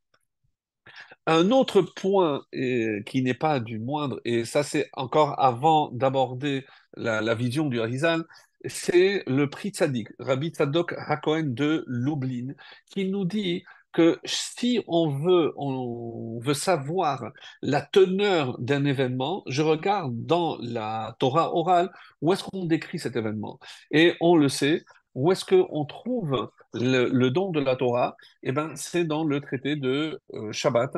un 1.27 1.51
autre 1.51 1.83
point 1.83 2.45
qui 2.53 3.23
n'est 3.23 3.35
pas 3.35 3.61
du 3.61 3.79
moindre, 3.79 4.21
et 4.25 4.45
ça 4.45 4.63
c'est 4.63 4.89
encore 4.95 5.41
avant 5.41 5.91
d'aborder 5.93 6.65
la, 6.97 7.35
vision 7.35 7.69
du 7.69 7.81
Harizal, 7.81 8.25
c'est 8.65 9.23
le 9.27 9.49
prix 9.49 9.71
Tzadik, 9.71 10.09
Rabbi 10.19 10.51
Tzadok 10.51 10.95
Hakohen 10.97 11.55
de 11.55 11.85
Lublin, 11.87 12.55
qui 12.87 13.09
nous 13.09 13.25
dit 13.25 13.65
que 13.93 14.19
si 14.25 14.83
on 14.87 15.11
veut, 15.11 15.53
on 15.57 16.41
veut 16.41 16.55
savoir 16.55 17.31
la 17.61 17.83
teneur 17.83 18.59
d'un 18.59 18.85
événement, 18.85 19.43
je 19.47 19.63
regarde 19.63 20.15
dans 20.27 20.57
la 20.61 21.15
Torah 21.19 21.55
orale 21.55 21.91
où 22.21 22.33
est-ce 22.33 22.45
qu'on 22.45 22.65
décrit 22.65 22.99
cet 22.99 23.17
événement. 23.17 23.59
Et 23.91 24.15
on 24.21 24.37
le 24.37 24.49
sait, 24.49 24.85
où 25.15 25.31
est-ce 25.33 25.45
qu'on 25.45 25.85
trouve 25.85 26.51
le, 26.75 27.29
don 27.29 27.51
de 27.51 27.61
la 27.61 27.77
Torah? 27.77 28.17
Eh 28.43 28.53
bien, 28.53 28.75
c'est 28.77 29.05
dans 29.05 29.25
le 29.25 29.41
traité 29.41 29.77
de 29.77 30.21
euh, 30.35 30.53
Shabbat, 30.53 30.97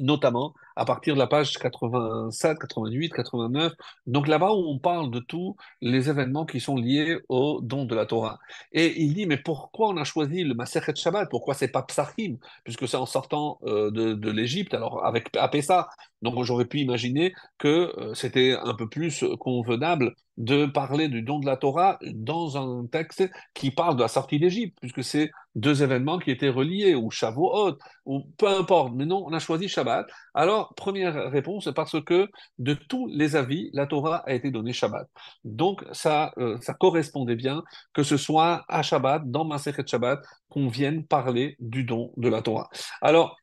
notamment 0.00 0.54
à 0.76 0.84
partir 0.84 1.14
de 1.14 1.18
la 1.18 1.26
page 1.26 1.54
87, 1.58 2.58
88, 2.58 3.12
89. 3.12 3.72
Donc 4.06 4.28
là-bas 4.28 4.52
où 4.52 4.68
on 4.68 4.78
parle 4.78 5.10
de 5.10 5.20
tous 5.20 5.56
les 5.80 6.08
événements 6.08 6.46
qui 6.46 6.60
sont 6.60 6.76
liés 6.76 7.18
au 7.28 7.60
don 7.62 7.84
de 7.84 7.94
la 7.94 8.06
Torah. 8.06 8.38
Et 8.72 9.00
il 9.00 9.14
dit, 9.14 9.26
mais 9.26 9.38
pourquoi 9.38 9.88
on 9.88 9.96
a 9.96 10.04
choisi 10.04 10.44
le 10.44 10.54
Masechet 10.54 10.94
Shabbat? 10.94 11.28
Pourquoi 11.30 11.54
c'est 11.54 11.68
pas 11.68 11.82
Psachim? 11.82 12.36
Puisque 12.64 12.88
c'est 12.88 12.96
en 12.96 13.06
sortant 13.06 13.58
euh, 13.64 13.90
de, 13.90 14.30
l'Égypte, 14.30 14.74
alors 14.74 15.04
avec 15.04 15.28
à. 15.36 15.50
Donc 16.22 16.42
j'aurais 16.42 16.64
pu 16.64 16.80
imaginer 16.80 17.34
que 17.58 17.92
euh, 17.98 18.14
c'était 18.14 18.56
un 18.62 18.74
peu 18.74 18.88
plus 18.88 19.24
convenable 19.38 20.14
de 20.36 20.66
parler 20.66 21.08
du 21.08 21.22
don 21.22 21.38
de 21.38 21.46
la 21.46 21.56
Torah 21.56 21.98
dans 22.12 22.56
un 22.56 22.86
texte 22.86 23.28
qui 23.54 23.70
parle 23.70 23.96
de 23.96 24.02
la 24.02 24.08
sortie 24.08 24.38
d'Égypte, 24.38 24.76
puisque 24.80 25.04
c'est 25.04 25.30
deux 25.54 25.82
événements 25.82 26.18
qui 26.18 26.30
étaient 26.30 26.48
reliés, 26.48 26.94
ou 26.94 27.10
Shavuot, 27.10 27.78
ou 28.06 28.22
peu 28.36 28.48
importe. 28.48 28.94
Mais 28.94 29.06
non, 29.06 29.24
on 29.26 29.32
a 29.32 29.38
choisi 29.38 29.68
Shabbat. 29.68 30.06
Alors, 30.34 30.74
première 30.74 31.30
réponse, 31.30 31.68
parce 31.74 32.02
que 32.02 32.28
de 32.58 32.74
tous 32.74 33.06
les 33.06 33.36
avis, 33.36 33.70
la 33.72 33.86
Torah 33.86 34.16
a 34.26 34.32
été 34.32 34.50
donnée 34.50 34.72
Shabbat. 34.72 35.08
Donc, 35.44 35.84
ça, 35.92 36.32
euh, 36.38 36.58
ça 36.60 36.74
correspondait 36.74 37.36
bien 37.36 37.62
que 37.92 38.02
ce 38.02 38.16
soit 38.16 38.64
à 38.68 38.82
Shabbat, 38.82 39.30
dans 39.30 39.44
Masechet 39.44 39.86
Shabbat, 39.86 40.24
qu'on 40.48 40.68
vienne 40.68 41.06
parler 41.06 41.56
du 41.60 41.84
don 41.84 42.12
de 42.16 42.28
la 42.28 42.42
Torah. 42.42 42.68
Alors, 43.00 43.36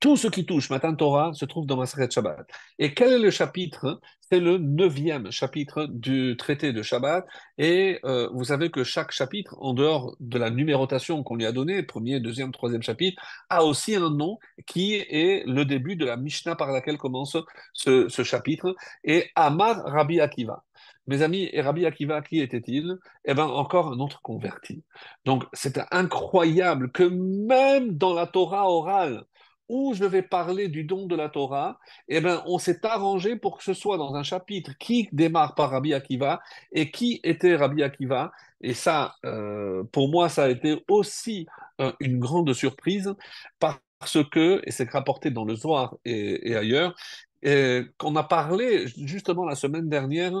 tout 0.00 0.16
ce 0.16 0.28
qui 0.28 0.44
touche 0.44 0.70
Matan 0.70 0.94
Torah 0.94 1.32
se 1.32 1.44
trouve 1.44 1.66
dans 1.66 1.76
Maseret 1.76 2.10
Shabbat. 2.10 2.46
Et 2.78 2.92
quel 2.92 3.12
est 3.12 3.18
le 3.18 3.30
chapitre? 3.30 4.00
C'est 4.20 4.40
le 4.40 4.58
neuvième 4.58 5.30
chapitre 5.30 5.86
du 5.86 6.36
traité 6.36 6.72
de 6.72 6.82
Shabbat. 6.82 7.26
Et 7.58 8.00
euh, 8.04 8.28
vous 8.32 8.44
savez 8.44 8.70
que 8.70 8.84
chaque 8.84 9.12
chapitre, 9.12 9.56
en 9.60 9.74
dehors 9.74 10.16
de 10.20 10.38
la 10.38 10.50
numérotation 10.50 11.22
qu'on 11.22 11.36
lui 11.36 11.46
a 11.46 11.52
donnée, 11.52 11.82
premier, 11.82 12.20
deuxième, 12.20 12.52
troisième 12.52 12.82
chapitre, 12.82 13.22
a 13.48 13.64
aussi 13.64 13.94
un 13.94 14.10
nom 14.10 14.38
qui 14.66 14.94
est 14.94 15.44
le 15.46 15.64
début 15.64 15.96
de 15.96 16.04
la 16.04 16.16
Mishnah 16.16 16.56
par 16.56 16.72
laquelle 16.72 16.98
commence 16.98 17.36
ce, 17.72 18.08
ce 18.08 18.22
chapitre. 18.22 18.74
Et 19.04 19.30
Amar 19.34 19.84
Rabbi 19.84 20.20
Akiva. 20.20 20.64
Mes 21.06 21.20
amis, 21.20 21.50
et 21.52 21.60
Rabbi 21.60 21.84
Akiva, 21.84 22.22
qui 22.22 22.40
était-il? 22.40 22.96
Eh 23.26 23.34
bien, 23.34 23.44
encore 23.44 23.88
un 23.92 24.00
autre 24.00 24.22
converti. 24.22 24.82
Donc, 25.26 25.44
c'est 25.52 25.78
incroyable 25.90 26.90
que 26.92 27.02
même 27.02 27.96
dans 27.96 28.14
la 28.14 28.26
Torah 28.26 28.70
orale, 28.70 29.24
où 29.68 29.94
je 29.94 30.04
vais 30.04 30.22
parler 30.22 30.68
du 30.68 30.84
don 30.84 31.06
de 31.06 31.16
la 31.16 31.28
Torah, 31.28 31.78
eh 32.08 32.20
ben, 32.20 32.42
on 32.46 32.58
s'est 32.58 32.84
arrangé 32.84 33.36
pour 33.36 33.58
que 33.58 33.64
ce 33.64 33.74
soit 33.74 33.96
dans 33.96 34.14
un 34.14 34.22
chapitre 34.22 34.72
qui 34.78 35.08
démarre 35.12 35.54
par 35.54 35.70
Rabbi 35.70 35.94
Akiva 35.94 36.40
et 36.72 36.90
qui 36.90 37.20
était 37.24 37.56
Rabbi 37.56 37.82
Akiva. 37.82 38.32
Et 38.60 38.74
ça, 38.74 39.14
euh, 39.24 39.84
pour 39.92 40.10
moi, 40.10 40.28
ça 40.28 40.44
a 40.44 40.48
été 40.48 40.82
aussi 40.88 41.46
euh, 41.80 41.92
une 42.00 42.18
grande 42.18 42.52
surprise 42.52 43.14
parce 43.58 44.18
que, 44.30 44.60
et 44.64 44.70
c'est 44.70 44.90
rapporté 44.90 45.30
dans 45.30 45.44
le 45.44 45.54
Zohar 45.54 45.96
et, 46.04 46.54
ailleurs, 46.54 46.94
qu'on 47.98 48.16
a 48.16 48.22
parlé 48.24 48.86
justement 48.96 49.44
la 49.44 49.54
semaine 49.54 49.88
dernière 49.88 50.32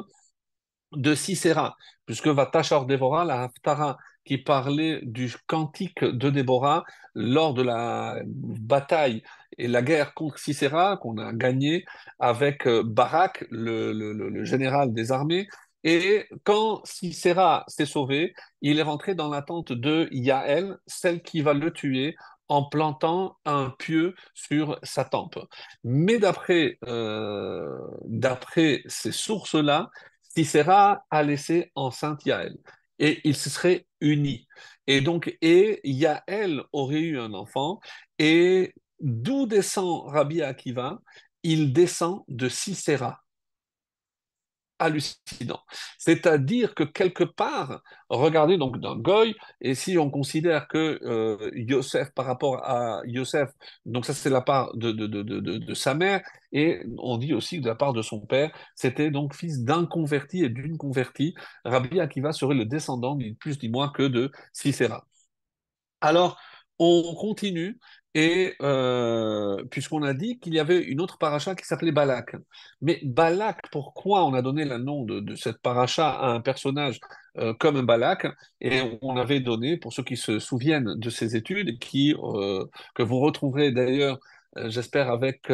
de 0.92 1.14
Sisera, 1.14 1.76
puisque 2.06 2.28
Vatachar 2.28 2.86
Devora, 2.86 3.24
la 3.24 3.42
Haftara, 3.44 3.98
qui 4.24 4.38
parlait 4.38 5.00
du 5.02 5.34
cantique 5.46 6.04
de 6.04 6.30
Déborah 6.30 6.84
lors 7.14 7.54
de 7.54 7.62
la 7.62 8.20
bataille 8.24 9.22
et 9.58 9.68
la 9.68 9.82
guerre 9.82 10.14
contre 10.14 10.38
Sisera, 10.38 10.96
qu'on 10.96 11.18
a 11.18 11.32
gagné 11.32 11.84
avec 12.18 12.66
euh, 12.66 12.82
Barak, 12.84 13.44
le, 13.50 14.44
général 14.44 14.92
des 14.92 15.12
armées. 15.12 15.48
Et 15.84 16.26
quand 16.44 16.84
Sisera 16.84 17.64
s'est 17.68 17.86
sauvé, 17.86 18.34
il 18.62 18.78
est 18.78 18.82
rentré 18.82 19.14
dans 19.14 19.28
la 19.28 19.42
tente 19.42 19.72
de 19.72 20.08
Yaël, 20.10 20.78
celle 20.86 21.22
qui 21.22 21.42
va 21.42 21.52
le 21.54 21.72
tuer 21.72 22.16
en 22.48 22.64
plantant 22.68 23.38
un 23.44 23.70
pieu 23.70 24.14
sur 24.34 24.78
sa 24.82 25.04
tempe. 25.04 25.38
Mais 25.84 26.18
d'après 26.18 26.78
euh, 26.86 27.68
ces 28.86 29.12
sources-là, 29.12 29.90
Sisera 30.22 31.04
a 31.10 31.22
laissé 31.22 31.70
enceinte 31.74 32.26
Yaël 32.26 32.56
et 32.98 33.20
ils 33.24 33.36
se 33.36 33.50
seraient 33.50 33.86
Et 34.86 35.00
donc, 35.00 35.36
et 35.40 35.80
Yaël 35.84 36.62
aurait 36.72 37.00
eu 37.00 37.18
un 37.18 37.32
enfant, 37.34 37.80
et 38.18 38.74
d'où 39.00 39.46
descend 39.46 40.08
Rabbi 40.08 40.42
Akiva? 40.42 40.98
Il 41.42 41.72
descend 41.72 42.22
de 42.28 42.48
Sisera 42.48 43.23
hallucinant. 44.84 45.60
C'est-à-dire 45.98 46.74
que 46.74 46.84
quelque 46.84 47.24
part, 47.24 47.82
regardez 48.08 48.56
donc 48.56 48.80
d'un 48.80 48.96
goy, 48.96 49.34
et 49.60 49.74
si 49.74 49.98
on 49.98 50.10
considère 50.10 50.68
que 50.68 51.00
euh, 51.02 51.50
Yosef 51.54 52.10
par 52.14 52.26
rapport 52.26 52.64
à 52.64 53.00
Yosef, 53.06 53.50
donc 53.86 54.06
ça 54.06 54.14
c'est 54.14 54.30
la 54.30 54.40
part 54.40 54.76
de, 54.76 55.74
sa 55.74 55.94
mère, 55.94 56.22
et 56.52 56.82
on 56.98 57.16
dit 57.18 57.34
aussi 57.34 57.60
de 57.60 57.66
la 57.66 57.74
part 57.74 57.92
de 57.92 58.02
son 58.02 58.20
père, 58.20 58.50
c'était 58.74 59.10
donc 59.10 59.34
fils 59.34 59.64
d'un 59.64 59.86
converti 59.86 60.44
et 60.44 60.48
d'une 60.48 60.76
convertie. 60.78 61.34
Rabbi 61.64 62.00
Akiva 62.00 62.32
serait 62.32 62.54
le 62.54 62.64
descendant, 62.66 63.16
ni 63.16 63.34
plus 63.34 63.60
ni 63.62 63.68
moins 63.68 63.88
que 63.88 64.02
de 64.04 64.30
Sisera. 64.52 65.06
Alors, 66.00 66.38
on 66.78 67.14
continue 67.14 67.78
et 68.14 68.54
euh, 68.62 69.64
puisqu'on 69.70 70.02
a 70.02 70.14
dit 70.14 70.38
qu'il 70.38 70.54
y 70.54 70.60
avait 70.60 70.80
une 70.80 71.00
autre 71.00 71.18
paracha 71.18 71.54
qui 71.54 71.66
s'appelait 71.66 71.92
Balak. 71.92 72.36
Mais 72.80 73.00
Balak, 73.02 73.70
pourquoi 73.72 74.24
on 74.24 74.34
a 74.34 74.42
donné 74.42 74.64
le 74.64 74.78
nom 74.78 75.04
de, 75.04 75.34
cette 75.34 75.58
paracha 75.58 76.10
à 76.10 76.28
un 76.28 76.40
personnage 76.40 77.00
euh, 77.38 77.54
comme 77.54 77.84
Balak? 77.84 78.26
Et 78.60 78.82
on 79.02 79.16
avait 79.16 79.40
donné, 79.40 79.76
pour 79.76 79.92
ceux 79.92 80.04
qui 80.04 80.16
se 80.16 80.38
souviennent 80.38 80.94
de 80.96 81.10
ces 81.10 81.34
études, 81.36 81.78
qui, 81.80 82.14
euh, 82.14 82.64
que 82.94 83.02
vous 83.02 83.18
retrouverez 83.18 83.72
d'ailleurs, 83.72 84.18
j'espère 84.66 85.10
avec 85.10 85.50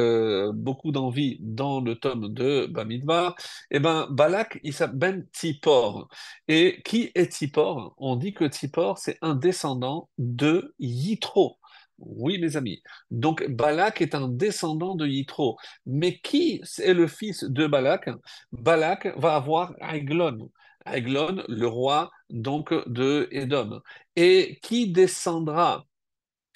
beaucoup 0.53 0.93
d'envie, 0.93 1.39
dans 1.41 1.81
le 1.81 1.95
tome 1.95 2.35
de 2.35 2.67
Bamidbar, 2.67 3.35
et 3.71 3.77
eh 3.77 3.81
ben 3.81 4.07
Balak, 4.11 4.61
il 4.63 4.75
s'appelle 4.75 4.99
Ben 4.99 5.27
Tzipor. 5.33 6.09
Et 6.49 6.83
qui 6.85 7.11
est 7.15 7.33
Tzipor? 7.33 7.95
On 7.97 8.17
dit 8.17 8.35
que 8.35 8.47
Tzipor, 8.47 8.99
c'est 8.99 9.17
un 9.23 9.35
descendant 9.35 10.11
de 10.19 10.75
Yitro. 10.79 11.60
Oui, 12.01 12.39
mes 12.39 12.57
amis. 12.57 12.83
Donc, 13.11 13.47
Balak 13.49 14.01
est 14.01 14.15
un 14.15 14.29
descendant 14.29 14.95
de 14.95 15.07
Yitro. 15.07 15.59
Mais 15.87 16.19
qui 16.19 16.63
est 16.79 16.95
le 16.95 17.07
fils 17.07 17.45
de 17.45 17.67
Balak? 17.67 18.09
Balak 18.53 19.09
va 19.19 19.37
avoir 19.37 19.75
Aiglon. 19.81 20.51
Aiglon, 20.87 21.45
le 21.49 21.67
roi 21.67 22.11
donc 22.31 22.73
de 22.89 23.29
Édom. 23.33 23.81
Et 24.17 24.59
qui 24.63 24.91
descendra 24.91 25.85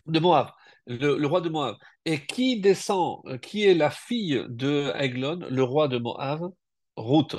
de 0.06 0.18
Moab? 0.20 0.50
Le, 0.86 1.26
roi 1.26 1.40
de 1.40 1.48
Moab. 1.50 1.76
Et 2.04 2.24
qui 2.26 2.60
descend, 2.60 3.22
qui 3.40 3.64
est 3.64 3.74
la 3.74 3.90
fille 3.90 4.44
de 4.48 4.92
Aiglon, 4.96 5.40
le 5.50 5.62
roi 5.62 5.88
de 5.88 5.98
Moab? 5.98 6.52
Route. 6.96 7.34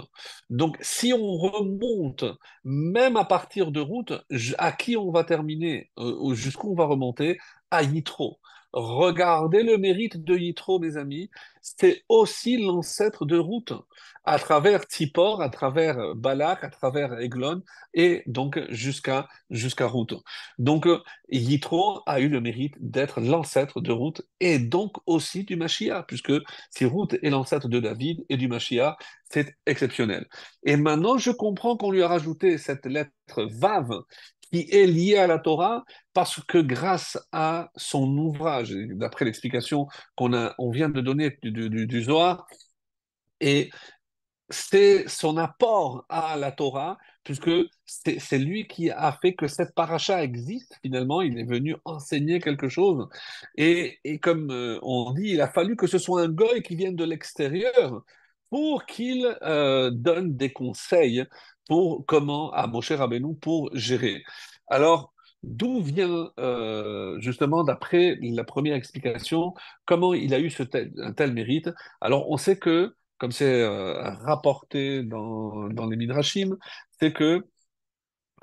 Donc, 0.50 0.78
si 0.82 1.14
on 1.14 1.38
remonte, 1.38 2.26
même 2.66 3.16
à 3.16 3.24
partir 3.24 3.72
de 3.72 3.80
route, 3.80 4.12
à 4.58 4.72
qui 4.74 4.98
on 4.98 5.12
va 5.12 5.24
terminer, 5.24 5.92
euh, 5.98 6.34
jusqu'où 6.34 6.72
on 6.74 6.76
va 6.76 6.86
remonter? 6.86 7.38
Yitro. 7.82 8.40
Regardez 8.74 9.64
le 9.64 9.78
mérite 9.78 10.22
de 10.22 10.36
Yitro, 10.36 10.80
mes 10.80 10.98
amis. 10.98 11.30
C'est 11.62 12.04
aussi 12.10 12.58
l'ancêtre 12.62 13.26
de 13.26 13.38
Ruth, 13.38 13.74
à 14.26 14.38
travers 14.38 14.84
Tzipor, 14.84 15.42
à 15.42 15.50
travers 15.50 16.14
Balak, 16.14 16.64
à 16.64 16.70
travers 16.70 17.18
Eglon, 17.20 17.62
et 17.94 18.22
donc 18.28 18.60
jusqu'à 18.70 19.28
Ruth. 19.50 20.14
Donc 20.60 20.88
Yitro 21.30 22.02
a 22.06 22.20
eu 22.20 22.28
le 22.28 22.42
mérite 22.42 22.76
d'être 22.80 23.22
l'ancêtre 23.22 23.82
de 23.82 23.92
Ruth 23.92 24.22
et 24.40 24.60
donc 24.60 24.98
aussi 25.06 25.44
du 25.44 25.56
Mashiach, 25.56 26.06
puisque 26.06 26.34
si 26.70 26.86
Ruth 26.86 27.18
est 27.24 27.30
l'ancêtre 27.30 27.70
de 27.70 27.80
David 27.80 28.26
et 28.30 28.38
du 28.38 28.48
Mashiach, 28.48 28.98
c'est 29.32 29.56
exceptionnel. 29.66 30.28
Et 30.64 30.76
maintenant, 30.76 31.18
je 31.18 31.32
comprends 31.32 31.78
qu'on 31.78 31.92
lui 31.92 32.04
a 32.04 32.08
rajouté 32.08 32.58
cette 32.58 32.86
lettre 32.86 33.12
Vav 33.38 33.90
qui 34.52 34.68
est 34.72 34.86
lié 34.86 35.18
à 35.18 35.28
la 35.28 35.40
Torah 35.40 35.84
parce 36.14 36.44
que 36.44 36.58
grâce 36.58 37.18
à 37.32 37.70
son 37.76 38.18
ouvrage, 38.18 38.72
d'après 38.72 39.26
l'explication 39.26 39.88
qu'on 40.16 40.52
on 40.58 40.72
vient 40.72 40.90
de 40.90 41.02
donner 41.02 41.38
du, 41.42 42.04
Zohar, 42.04 42.48
et 43.42 43.70
c'est 44.50 45.08
son 45.08 45.38
apport 45.38 46.06
à 46.10 46.38
la 46.38 46.52
Torah, 46.52 46.98
puisque 47.24 47.52
c'est 47.86 48.38
lui 48.38 48.68
qui 48.68 48.92
a 48.92 49.12
fait 49.22 49.34
que 49.34 49.48
cette 49.48 49.74
paracha 49.74 50.24
existe 50.24 50.78
finalement, 50.84 51.22
il 51.22 51.40
est 51.40 51.46
venu 51.46 51.76
enseigner 51.84 52.40
quelque 52.40 52.70
chose. 52.70 53.08
Et, 53.58 54.00
et 54.04 54.20
comme 54.20 54.52
euh, 54.52 54.80
on 54.84 55.12
dit, 55.12 55.30
il 55.32 55.42
a 55.42 55.48
fallu 55.48 55.76
que 55.76 55.88
ce 55.88 55.98
soit 55.98 56.22
un 56.22 56.30
goy 56.30 56.62
qui 56.62 56.76
vienne 56.76 56.96
de 56.96 57.04
l'extérieur 57.04 58.04
pour 58.50 58.86
qu'il 58.86 59.26
euh, 59.42 59.90
donne 59.92 60.38
des 60.38 60.54
conseils 60.54 61.26
pour 61.68 62.06
comment 62.06 62.52
à 62.52 62.68
Moshe 62.68 62.92
Rabbeinu 62.92 63.36
pour 63.36 63.70
gérer. 63.74 64.24
Alors, 64.68 65.14
d'où 65.44 65.82
vient 65.82 66.32
euh, 66.40 67.20
justement, 67.20 67.64
d'après 67.64 68.18
la 68.22 68.44
première 68.44 68.76
explication, 68.76 69.54
comment 69.86 70.14
il 70.14 70.34
a 70.34 70.40
eu 70.40 70.50
ce 70.50 70.64
tel, 70.64 70.92
un 70.98 71.14
tel 71.14 71.34
mérite? 71.34 71.70
Alors, 72.02 72.30
on 72.32 72.38
sait 72.38 72.58
que, 72.58 72.96
comme 73.18 73.32
c'est 73.32 73.62
euh, 73.62 74.10
rapporté 74.24 75.04
dans, 75.04 75.70
dans 75.70 75.88
les 75.88 75.98
Midrashim, 75.98 76.58
c'est 77.00 77.14
que 77.14 77.46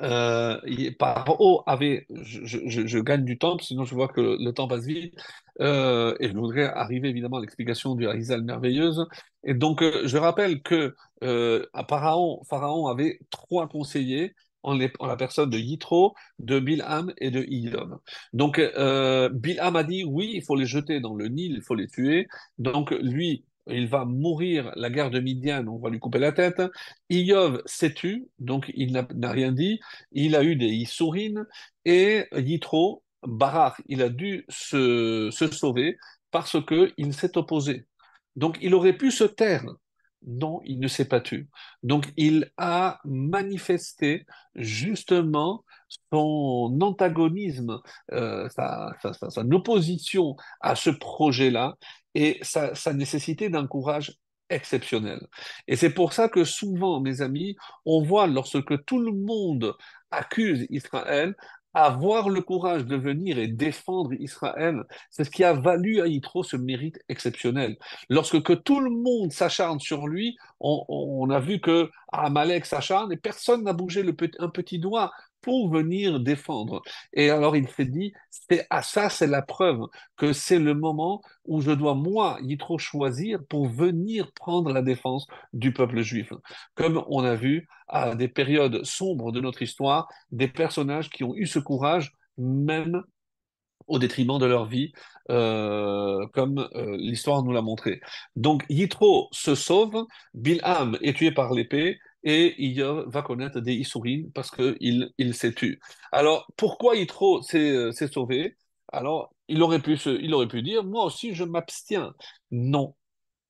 euh, 0.00 0.58
par 0.98 1.24
avait, 1.66 2.06
je, 2.10 2.44
je, 2.66 2.98
gagne 2.98 3.24
du 3.24 3.38
temps, 3.38 3.58
sinon 3.58 3.84
je 3.84 3.94
vois 3.94 4.08
que 4.08 4.20
le, 4.20 4.52
temps 4.52 4.68
passe 4.68 4.84
vite. 4.84 5.14
Euh, 5.60 6.16
et 6.18 6.28
je 6.28 6.32
voudrais 6.36 6.64
arriver 6.64 7.08
évidemment 7.08 7.36
à 7.36 7.40
l'explication 7.40 7.94
du 7.94 8.06
Harizal 8.06 8.42
merveilleuse. 8.42 9.06
Et 9.44 9.54
donc, 9.54 9.82
euh, 9.82 10.02
je 10.06 10.16
rappelle 10.16 10.62
que 10.62 10.94
euh, 11.22 11.66
à 11.74 11.84
Pharaon, 11.84 12.42
Pharaon 12.48 12.86
avait 12.86 13.18
trois 13.30 13.68
conseillers 13.68 14.34
en, 14.62 14.76
la 14.76 15.16
personne 15.16 15.50
de 15.50 15.58
Yitro, 15.58 16.14
de 16.38 16.60
Bilham 16.60 17.12
et 17.18 17.30
de 17.30 17.42
Iyov. 17.42 17.98
Donc, 18.32 18.60
Bilham 18.60 19.76
a 19.76 19.82
dit 19.82 20.04
oui, 20.04 20.30
il 20.34 20.42
faut 20.44 20.54
les 20.54 20.66
jeter 20.66 21.00
dans 21.00 21.14
le 21.14 21.28
Nil, 21.28 21.54
il 21.56 21.62
faut 21.62 21.74
les 21.74 21.88
tuer. 21.88 22.28
Donc, 22.58 22.92
lui, 22.92 23.44
il 23.68 23.88
va 23.88 24.04
mourir 24.04 24.72
la 24.76 24.90
guerre 24.90 25.10
de 25.10 25.20
Midian, 25.20 25.66
on 25.66 25.78
va 25.78 25.90
lui 25.90 25.98
couper 26.00 26.18
la 26.18 26.32
tête. 26.32 26.62
Iyov 27.10 27.62
s'est 27.66 27.94
tu, 27.94 28.26
donc 28.38 28.70
il 28.74 28.92
n'a 28.92 29.06
n'a 29.14 29.30
rien 29.30 29.52
dit. 29.52 29.80
Il 30.12 30.36
a 30.36 30.42
eu 30.42 30.56
des 30.56 30.66
Issourines. 30.68 31.46
Et 31.84 32.26
Yitro, 32.36 33.02
Barak, 33.22 33.82
il 33.86 34.02
a 34.02 34.08
dû 34.08 34.44
se, 34.48 35.28
se 35.30 35.46
sauver 35.48 35.96
parce 36.30 36.56
qu'il 36.66 37.14
s'est 37.14 37.36
opposé. 37.36 37.86
Donc, 38.36 38.58
il 38.62 38.74
aurait 38.74 38.96
pu 38.96 39.10
se 39.10 39.24
taire. 39.24 39.64
Non, 40.24 40.60
il 40.64 40.78
ne 40.78 40.86
s'est 40.86 41.06
pas 41.08 41.20
tu. 41.20 41.48
Donc, 41.82 42.06
il 42.16 42.52
a 42.56 43.00
manifesté 43.04 44.24
justement 44.54 45.64
son 46.12 46.78
antagonisme, 46.80 47.80
euh, 48.12 48.48
sa, 48.50 48.92
sa- 49.02 49.12
sa- 49.14 49.30
son 49.30 49.50
opposition 49.50 50.36
à 50.60 50.76
ce 50.76 50.90
projet-là 50.90 51.74
et 52.14 52.38
sa, 52.42 52.74
sa 52.76 52.92
nécessité 52.92 53.48
d'un 53.48 53.66
courage 53.66 54.16
exceptionnel. 54.48 55.26
Et 55.66 55.74
c'est 55.76 55.90
pour 55.92 56.12
ça 56.12 56.28
que 56.28 56.44
souvent, 56.44 57.00
mes 57.00 57.20
amis, 57.20 57.56
on 57.84 58.02
voit 58.02 58.26
lorsque 58.28 58.84
tout 58.84 59.00
le 59.00 59.12
monde 59.12 59.74
accuse 60.12 60.66
Israël, 60.70 61.34
avoir 61.74 62.28
le 62.28 62.40
courage 62.42 62.84
de 62.84 62.96
venir 62.96 63.38
et 63.38 63.48
défendre 63.48 64.12
Israël, 64.14 64.82
c'est 65.10 65.24
ce 65.24 65.30
qui 65.30 65.44
a 65.44 65.52
valu 65.52 66.00
à 66.00 66.06
Yitro 66.06 66.42
ce 66.42 66.56
mérite 66.56 67.00
exceptionnel. 67.08 67.76
Lorsque 68.08 68.42
que 68.42 68.52
tout 68.52 68.80
le 68.80 68.90
monde 68.90 69.32
s'acharne 69.32 69.80
sur 69.80 70.06
lui, 70.06 70.36
on, 70.60 71.28
a 71.30 71.40
vu 71.40 71.60
que 71.60 71.90
Amalek 72.12 72.66
s'acharne 72.66 73.12
et 73.12 73.16
personne 73.16 73.64
n'a 73.64 73.72
bougé 73.72 74.02
le 74.02 74.14
un 74.38 74.48
petit 74.48 74.78
doigt 74.78 75.12
pour 75.42 75.70
venir 75.70 76.20
défendre. 76.20 76.82
Et 77.12 77.30
alors 77.30 77.56
il 77.56 77.68
s'est 77.68 77.84
dit, 77.84 78.12
c'est 78.30 78.66
à 78.70 78.82
ça, 78.82 79.10
c'est 79.10 79.26
la 79.26 79.42
preuve 79.42 79.80
que 80.16 80.32
c'est 80.32 80.58
le 80.58 80.74
moment 80.74 81.20
où 81.44 81.60
je 81.60 81.72
dois, 81.72 81.94
moi, 81.94 82.38
Yitro, 82.42 82.78
choisir 82.78 83.40
pour 83.48 83.68
venir 83.68 84.32
prendre 84.32 84.72
la 84.72 84.82
défense 84.82 85.26
du 85.52 85.72
peuple 85.72 86.00
juif. 86.00 86.32
Comme 86.74 87.04
on 87.08 87.24
a 87.24 87.34
vu 87.34 87.68
à 87.88 88.14
des 88.14 88.28
périodes 88.28 88.84
sombres 88.84 89.32
de 89.32 89.40
notre 89.40 89.62
histoire, 89.62 90.08
des 90.30 90.48
personnages 90.48 91.10
qui 91.10 91.24
ont 91.24 91.34
eu 91.34 91.46
ce 91.46 91.58
courage, 91.58 92.12
même 92.38 93.02
au 93.86 93.98
détriment 93.98 94.38
de 94.38 94.46
leur 94.46 94.66
vie, 94.66 94.92
euh, 95.30 96.26
comme 96.32 96.68
euh, 96.74 96.96
l'histoire 96.96 97.42
nous 97.42 97.52
l'a 97.52 97.62
montré. 97.62 98.00
Donc 98.36 98.64
Yitro 98.68 99.28
se 99.32 99.54
sauve, 99.54 100.06
Bilham 100.34 100.98
est 101.02 101.16
tué 101.16 101.32
par 101.32 101.52
l'épée, 101.52 101.98
et 102.24 102.54
Iyov 102.62 103.08
va 103.08 103.22
connaître 103.22 103.60
des 103.60 103.74
Issourines 103.74 104.30
parce 104.32 104.50
qu'il 104.50 105.12
il 105.18 105.34
s'est 105.34 105.52
tué. 105.54 105.78
Alors, 106.12 106.46
pourquoi 106.56 106.96
Yitro 106.96 107.42
s'est 107.42 107.70
euh, 107.70 107.92
s'est 107.92 108.08
sauvé? 108.08 108.56
Alors, 108.92 109.34
il 109.48 109.62
aurait 109.62 109.80
pu, 109.80 109.98
il 110.20 110.34
aurait 110.34 110.48
pu 110.48 110.62
dire, 110.62 110.84
moi 110.84 111.04
aussi, 111.04 111.34
je 111.34 111.44
m'abstiens. 111.44 112.14
Non, 112.50 112.94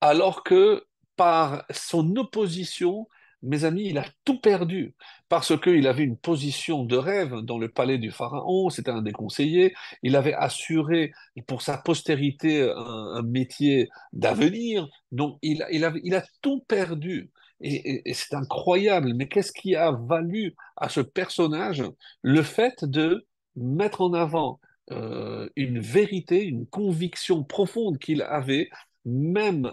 alors 0.00 0.44
que 0.44 0.84
par 1.16 1.64
son 1.70 2.16
opposition, 2.16 3.08
mes 3.42 3.64
amis, 3.64 3.88
il 3.88 3.98
a 3.98 4.06
tout 4.24 4.40
perdu 4.40 4.94
parce 5.28 5.58
qu'il 5.60 5.86
avait 5.86 6.04
une 6.04 6.16
position 6.16 6.84
de 6.84 6.96
rêve 6.96 7.36
dans 7.42 7.58
le 7.58 7.68
palais 7.68 7.98
du 7.98 8.10
pharaon, 8.10 8.70
c'était 8.70 8.90
un 8.90 9.02
des 9.02 9.12
conseillers, 9.12 9.74
il 10.02 10.16
avait 10.16 10.34
assuré 10.34 11.12
pour 11.46 11.62
sa 11.62 11.78
postérité 11.78 12.62
un, 12.76 13.22
métier 13.22 13.88
d'avenir, 14.12 14.88
donc 15.10 15.38
il, 15.42 15.64
il, 15.72 15.90
il 16.04 16.14
a 16.14 16.24
tout 16.40 16.60
perdu. 16.68 17.30
Et, 17.62 18.02
c'est 18.14 18.34
incroyable, 18.34 19.14
mais 19.14 19.28
qu'est-ce 19.28 19.52
qui 19.52 19.76
a 19.76 19.92
valu 19.92 20.54
à 20.76 20.88
ce 20.88 21.00
personnage 21.00 21.84
le 22.22 22.42
fait 22.42 22.84
de 22.84 23.26
mettre 23.56 24.00
en 24.00 24.12
avant 24.14 24.60
euh, 24.90 25.48
une 25.56 25.78
vérité, 25.78 26.44
une 26.44 26.66
conviction 26.66 27.44
profonde 27.44 27.98
qu'il 27.98 28.22
avait, 28.22 28.68
même 29.04 29.72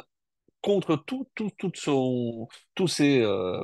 contre 0.62 0.96
tout, 0.98 1.28
tout, 1.36 1.50
tout 1.58 1.72
tous 2.76 2.88
ses 2.88 3.22
euh, 3.22 3.64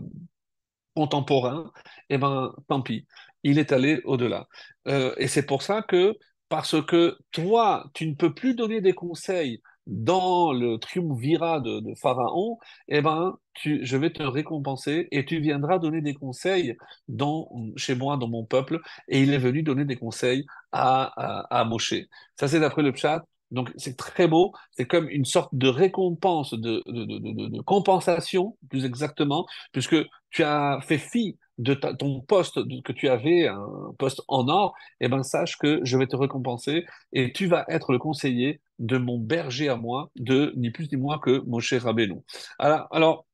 contemporains, 0.96 1.72
eh 2.10 2.18
ben, 2.18 2.54
tant 2.68 2.82
pis, 2.82 3.06
il 3.44 3.60
est 3.60 3.72
allé 3.72 4.02
au-delà. 4.06 4.48
Euh, 4.88 5.14
et 5.18 5.28
c'est 5.28 5.46
pour 5.46 5.62
ça 5.62 5.82
que, 5.82 6.18
parce 6.50 6.82
que 6.84 7.18
toi, 7.32 7.90
tu 7.94 8.08
ne 8.08 8.16
peux 8.16 8.34
plus 8.34 8.56
donner 8.56 8.82
des 8.82 8.94
conseils 8.94 9.62
dans 9.88 10.52
le 10.54 10.78
triumvirat 10.78 11.60
de, 11.60 11.80
de 11.80 11.96
Pharaon, 11.96 12.58
eh 12.88 13.02
ben, 13.02 13.38
tu, 13.54 13.86
je 13.86 13.98
vais 13.98 14.12
te 14.12 14.24
récompenser 14.24 15.08
et 15.12 15.26
tu 15.26 15.40
viendras 15.40 15.80
donner 15.80 16.02
des 16.02 16.14
conseils 16.14 16.76
dans, 17.08 17.50
chez 17.76 17.96
moi, 17.96 18.18
dans 18.18 18.28
mon 18.28 18.46
peuple. 18.46 18.80
Et 19.08 19.22
il 19.22 19.34
est 19.34 19.38
venu 19.38 19.64
donner 19.64 19.86
des 19.86 19.96
conseils 19.96 20.46
à, 20.72 21.04
à, 21.16 21.62
à 21.62 21.66
Moshe. 21.66 21.94
Ça, 22.40 22.48
c'est 22.48 22.60
d'après 22.60 22.82
le 22.84 22.94
chat. 22.96 23.24
Donc, 23.52 23.72
c'est 23.78 23.96
très 23.96 24.28
beau. 24.28 24.54
C'est 24.72 24.86
comme 24.86 25.08
une 25.10 25.26
sorte 25.26 25.54
de 25.54 25.68
récompense, 25.68 26.54
de, 26.54 26.84
de, 26.88 27.48
de, 27.50 27.62
compensation, 27.62 28.58
plus 28.70 28.86
exactement, 28.86 29.46
puisque 29.72 29.96
tu 30.32 30.44
as 30.44 30.80
fait 30.82 30.98
fi 30.98 31.38
de 31.58 31.74
ton 31.74 32.22
poste 32.22 32.60
que 32.84 32.92
tu 32.92 33.08
avais, 33.08 33.48
un 33.48 33.94
poste 33.98 34.22
en 34.28 34.48
or, 34.50 34.74
eh 35.00 35.08
ben 35.08 35.24
sache 35.24 35.58
que 35.58 35.80
je 35.84 35.98
vais 35.98 36.08
te 36.08 36.16
récompenser 36.16 36.86
et 37.14 37.32
tu 37.32 37.48
vas 37.48 37.64
être 37.70 37.94
le 37.94 38.00
conseiller 38.00 38.60
de 38.80 38.98
mon 38.98 39.20
berger 39.20 39.70
à 39.70 39.76
moi, 39.78 40.12
de 40.16 40.54
ni 40.56 40.72
plus 40.72 40.92
ni 40.92 40.98
moins 40.98 41.20
que 41.20 41.40
Moshe 41.46 41.74
Rabbeinu. 41.74 42.22
Alors, 42.60 43.26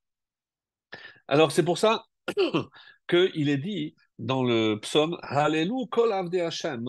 alors, 1.27 1.51
c'est 1.51 1.63
pour 1.63 1.77
ça 1.77 2.05
qu'il 3.07 3.49
est 3.49 3.57
dit 3.57 3.95
dans 4.19 4.43
le 4.43 4.75
psaume 4.81 5.17
Hallelu 5.23 5.87
kol 5.89 6.11
avdei 6.13 6.41
Hashem. 6.41 6.85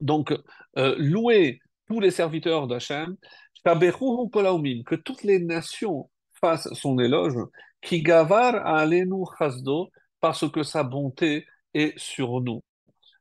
Donc, 0.00 0.32
euh, 0.78 0.94
louez 0.98 1.60
tous 1.88 2.00
les 2.00 2.10
serviteurs 2.10 2.66
d'Hachem, 2.66 3.16
que 3.64 4.94
toutes 4.94 5.22
les 5.22 5.40
nations 5.40 6.10
fassent 6.40 6.72
son 6.74 6.98
éloge, 6.98 7.38
qui 7.80 8.02
gavar 8.02 8.54
alenu 8.66 9.24
chasdo, 9.38 9.90
parce 10.20 10.48
que 10.50 10.62
sa 10.62 10.82
bonté 10.82 11.46
est 11.74 11.98
sur 11.98 12.40
nous. 12.40 12.62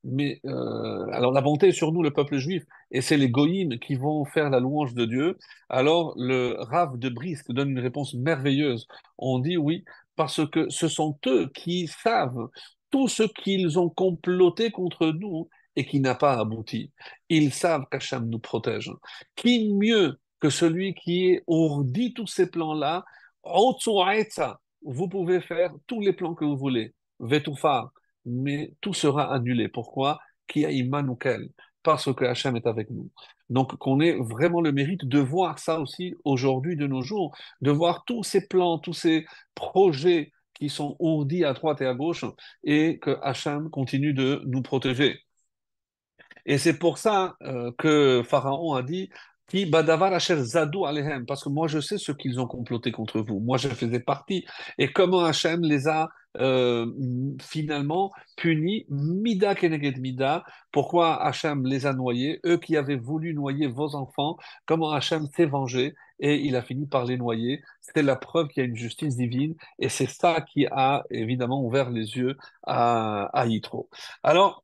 Mais 0.06 0.40
euh, 0.46 1.08
alors 1.12 1.32
la 1.32 1.42
bonté 1.42 1.70
est 1.70 1.72
sur 1.72 1.92
nous, 1.92 2.04
le 2.04 2.12
peuple 2.12 2.38
juif, 2.38 2.64
et 2.92 3.02
c'est 3.02 3.18
les 3.18 3.30
goïms 3.30 3.80
qui 3.80 3.96
vont 3.96 4.24
faire 4.24 4.50
la 4.52 4.60
louange 4.60 4.94
de 4.94 5.06
Dieu. 5.06 5.38
Alors 5.68 6.14
le 6.16 6.56
Rav 6.60 6.98
de 7.00 7.10
Brisk 7.10 7.52
donne 7.52 7.72
une 7.72 7.80
réponse 7.80 8.14
merveilleuse. 8.14 8.88
On 9.18 9.40
dit 9.40 9.58
oui, 9.58 9.84
parce 10.16 10.48
que 10.48 10.70
ce 10.70 10.88
sont 10.88 11.18
eux 11.26 11.50
qui 11.54 11.88
savent 11.88 12.50
tout 12.92 13.08
ce 13.08 13.24
qu'ils 13.24 13.80
ont 13.80 13.90
comploté 13.90 14.70
contre 14.72 15.08
nous 15.08 15.50
et 15.76 15.86
qui 15.86 16.00
n'a 16.00 16.16
pas 16.16 16.40
abouti. 16.40 16.92
Ils 17.30 17.52
savent 17.52 17.86
qu'Hachem 17.92 18.30
nous 18.30 18.40
protège. 18.40 18.92
Qui 19.36 19.74
mieux 19.74 20.20
que 20.40 20.50
celui 20.50 20.94
qui 20.94 21.30
est 21.30 21.44
ourdi 21.48 22.14
tous 22.14 22.28
ces 22.28 22.50
plans-là, 22.50 23.04
vous 23.44 25.10
pouvez 25.10 25.42
faire 25.42 25.74
tous 25.88 26.00
les 26.00 26.14
plans 26.14 26.36
que 26.36 26.46
vous 26.46 26.58
voulez. 26.58 26.94
Vetoufa, 27.20 27.92
mais 28.26 28.74
tout 28.82 28.94
sera 28.94 29.34
annulé. 29.34 29.70
Pourquoi? 29.70 30.20
Qui 30.48 30.66
a 30.66 30.72
Immanukel? 30.72 31.50
Parce 31.84 32.14
que 32.14 32.26
Hachem 32.26 32.56
est 32.56 32.68
avec 32.68 32.90
nous. 32.90 33.10
Donc, 33.50 33.76
qu'on 33.78 34.00
ait 34.02 34.18
vraiment 34.20 34.62
le 34.62 34.72
mérite 34.72 35.06
de 35.06 35.20
voir 35.20 35.60
ça 35.60 35.80
aussi 35.80 36.16
aujourd'hui, 36.24 36.76
de 36.76 36.88
nos 36.88 37.02
jours, 37.02 37.36
de 37.62 37.72
voir 37.72 38.04
tous 38.06 38.24
ces 38.24 38.48
plans, 38.48 38.80
tous 38.80 38.94
ces 38.94 39.26
projets 39.54 40.32
qui 40.56 40.70
sont 40.70 40.96
ourdis 41.00 41.44
à 41.44 41.54
droite 41.54 41.82
et 41.82 41.86
à 41.86 41.94
gauche, 41.94 42.26
et 42.64 42.98
que 43.00 43.18
Hachem 43.22 43.70
continue 43.70 44.14
de 44.14 44.42
nous 44.46 44.62
protéger. 44.62 45.20
Et 46.46 46.58
c'est 46.58 46.78
pour 46.78 46.98
ça 46.98 47.36
euh, 47.44 47.72
que 47.78 48.24
Pharaon 48.24 48.74
a 48.74 48.84
dit 48.84 49.10
Badavar 49.54 50.14
asher 50.14 50.38
zadou 50.44 50.86
alehem, 50.86 51.26
parce 51.26 51.44
que 51.44 51.50
moi 51.50 51.68
je 51.68 51.80
sais 51.80 51.98
ce 51.98 52.12
qu'ils 52.12 52.40
ont 52.40 52.48
comploté 52.48 52.92
contre 52.92 53.22
vous. 53.22 53.40
Moi 53.40 53.58
je 53.58 53.70
faisais 53.70 54.00
partie. 54.00 54.46
Et 54.78 54.92
comment 54.92 55.24
Hachem 55.24 55.62
les 55.62 55.88
a 55.88 56.10
euh, 56.38 56.88
finalement 57.42 58.12
punis, 58.36 58.86
mida 58.90 59.56
keneged 59.56 60.00
mida. 60.00 60.44
Pourquoi 60.72 61.24
Hachem 61.24 61.66
les 61.66 61.86
a 61.86 61.94
noyés 61.94 62.40
Eux 62.46 62.58
qui 62.58 62.76
avaient 62.76 62.98
voulu 62.98 63.34
noyer 63.34 63.68
vos 63.68 63.96
enfants, 63.96 64.38
comment 64.66 64.92
Hachem 64.92 65.28
s'est 65.28 65.46
vengé 65.46 65.94
et 66.20 66.36
il 66.36 66.56
a 66.56 66.62
fini 66.62 66.88
par 66.88 67.06
les 67.06 67.18
noyer. 67.18 67.62
C'est 67.82 68.02
la 68.02 68.16
preuve 68.16 68.48
qu'il 68.48 68.64
y 68.64 68.66
a 68.66 68.70
une 68.70 68.76
justice 68.76 69.16
divine 69.16 69.56
et 69.80 69.90
c'est 69.90 70.10
ça 70.10 70.42
qui 70.42 70.66
a 70.72 71.04
évidemment 71.12 71.64
ouvert 71.64 71.90
les 71.92 72.18
yeux 72.18 72.36
à, 72.64 73.30
à 73.34 73.46
Yitro. 73.46 73.90
Alors, 74.24 74.64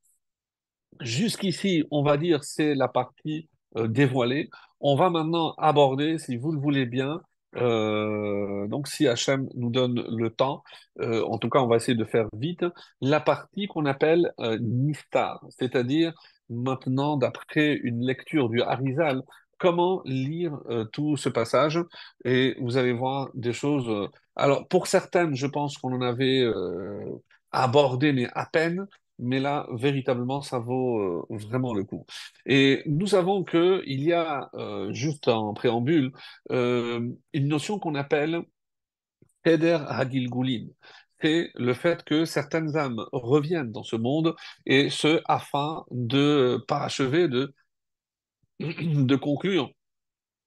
Jusqu'ici, 0.99 1.83
on 1.91 2.03
va 2.03 2.17
dire, 2.17 2.43
c'est 2.43 2.75
la 2.75 2.87
partie 2.87 3.49
euh, 3.77 3.87
dévoilée. 3.87 4.49
On 4.81 4.95
va 4.95 5.09
maintenant 5.09 5.53
aborder, 5.57 6.17
si 6.17 6.37
vous 6.37 6.51
le 6.51 6.59
voulez 6.59 6.85
bien, 6.85 7.21
euh, 7.57 8.67
donc 8.67 8.87
si 8.87 9.07
Hachem 9.07 9.47
nous 9.55 9.69
donne 9.69 10.03
le 10.09 10.29
temps, 10.31 10.63
euh, 11.01 11.23
en 11.25 11.37
tout 11.37 11.49
cas, 11.49 11.59
on 11.59 11.67
va 11.67 11.75
essayer 11.77 11.97
de 11.97 12.05
faire 12.05 12.27
vite, 12.33 12.65
la 13.01 13.19
partie 13.19 13.67
qu'on 13.67 13.85
appelle 13.85 14.31
euh, 14.39 14.57
Niftar, 14.59 15.43
c'est-à-dire 15.49 16.13
maintenant, 16.49 17.17
d'après 17.17 17.75
une 17.83 18.05
lecture 18.05 18.49
du 18.49 18.61
Harizal, 18.61 19.21
comment 19.59 20.01
lire 20.05 20.57
euh, 20.69 20.85
tout 20.85 21.15
ce 21.17 21.29
passage 21.29 21.79
et 22.25 22.55
vous 22.61 22.77
allez 22.77 22.93
voir 22.93 23.29
des 23.35 23.53
choses. 23.53 23.87
euh, 23.89 24.07
alors, 24.35 24.67
pour 24.67 24.87
certaines, 24.87 25.35
je 25.35 25.45
pense 25.47 25.77
qu'on 25.77 25.93
en 25.93 26.01
avait 26.01 26.41
euh, 26.41 27.05
abordé, 27.51 28.13
mais 28.13 28.27
à 28.33 28.45
peine. 28.47 28.87
Mais 29.21 29.39
là, 29.39 29.67
véritablement, 29.71 30.41
ça 30.41 30.59
vaut 30.59 30.99
euh, 30.99 31.25
vraiment 31.29 31.73
le 31.73 31.83
coup. 31.83 32.05
Et 32.45 32.81
nous 32.87 33.07
savons 33.07 33.43
que 33.43 33.83
il 33.85 34.03
y 34.03 34.13
a, 34.13 34.49
euh, 34.55 34.91
juste 34.93 35.27
en 35.27 35.53
préambule, 35.53 36.11
euh, 36.51 37.07
une 37.33 37.47
notion 37.47 37.79
qu'on 37.79 37.95
appelle 37.95 38.41
Heder 39.45 39.79
Hagilgulim. 39.87 40.69
C'est 41.21 41.51
le 41.55 41.73
fait 41.73 42.03
que 42.03 42.25
certaines 42.25 42.75
âmes 42.77 43.05
reviennent 43.11 43.71
dans 43.71 43.83
ce 43.83 43.95
monde 43.95 44.35
et 44.65 44.89
ce 44.89 45.21
afin 45.25 45.85
de 45.91 46.63
parachever, 46.67 47.27
de, 47.27 47.53
de 48.59 49.15
conclure 49.15 49.71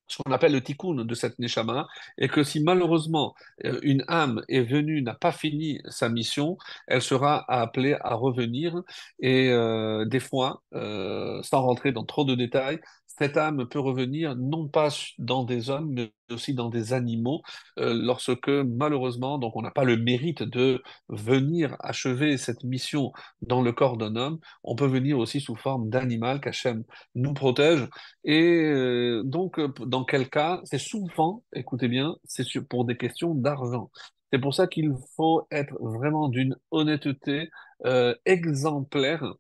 ce 0.06 0.22
qu'on 0.22 0.32
appelle 0.32 0.52
le 0.52 0.62
tikkun 0.62 1.04
de 1.04 1.14
cette 1.14 1.38
neshama, 1.38 1.86
et 2.18 2.28
que 2.28 2.44
si 2.44 2.62
malheureusement 2.62 3.34
euh, 3.64 3.78
une 3.82 4.04
âme 4.08 4.42
est 4.48 4.62
venue, 4.62 5.02
n'a 5.02 5.14
pas 5.14 5.32
fini 5.32 5.80
sa 5.88 6.08
mission, 6.08 6.56
elle 6.86 7.02
sera 7.02 7.44
appelée 7.48 7.96
à 8.00 8.14
revenir, 8.14 8.82
et 9.20 9.50
euh, 9.50 10.04
des 10.04 10.20
fois, 10.20 10.62
euh, 10.74 11.42
sans 11.42 11.62
rentrer 11.62 11.92
dans 11.92 12.04
trop 12.04 12.24
de 12.24 12.34
détails, 12.34 12.80
cette 13.18 13.36
âme 13.36 13.66
peut 13.68 13.78
revenir 13.78 14.36
non 14.36 14.68
pas 14.68 14.88
dans 15.18 15.44
des 15.44 15.70
hommes, 15.70 15.92
mais 15.92 16.12
aussi 16.30 16.54
dans 16.54 16.68
des 16.68 16.92
animaux, 16.92 17.42
euh, 17.78 17.94
lorsque 17.94 18.48
malheureusement, 18.48 19.38
donc 19.38 19.56
on 19.56 19.62
n'a 19.62 19.70
pas 19.70 19.84
le 19.84 19.96
mérite 19.96 20.42
de 20.42 20.82
venir 21.08 21.76
achever 21.80 22.36
cette 22.38 22.64
mission 22.64 23.12
dans 23.42 23.62
le 23.62 23.72
corps 23.72 23.96
d'un 23.96 24.16
homme, 24.16 24.38
on 24.64 24.74
peut 24.74 24.86
venir 24.86 25.18
aussi 25.18 25.40
sous 25.40 25.54
forme 25.56 25.90
d'animal 25.90 26.40
qu'Hachem 26.40 26.84
nous 27.14 27.34
protège 27.34 27.86
et 28.24 28.42
euh, 28.64 29.22
donc, 29.24 29.60
dans 29.86 30.04
quel 30.04 30.28
cas, 30.28 30.60
c'est 30.64 30.78
souvent, 30.78 31.42
écoutez 31.54 31.88
bien, 31.88 32.16
c'est 32.24 32.44
pour 32.68 32.84
des 32.84 32.96
questions 32.96 33.34
d'argent. 33.34 33.90
C'est 34.32 34.38
pour 34.38 34.54
ça 34.54 34.66
qu'il 34.66 34.92
faut 35.16 35.46
être 35.50 35.74
vraiment 35.80 36.28
d'une 36.28 36.56
honnêteté 36.70 37.50
euh, 37.86 38.14
exemplaire 38.24 39.34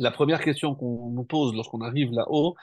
la 0.00 0.10
première 0.10 0.40
question 0.40 0.74
qu'on 0.74 1.10
nous 1.10 1.24
pose 1.24 1.54
lorsqu'on 1.54 1.80
arrive 1.82 2.10
là-haut. 2.12 2.56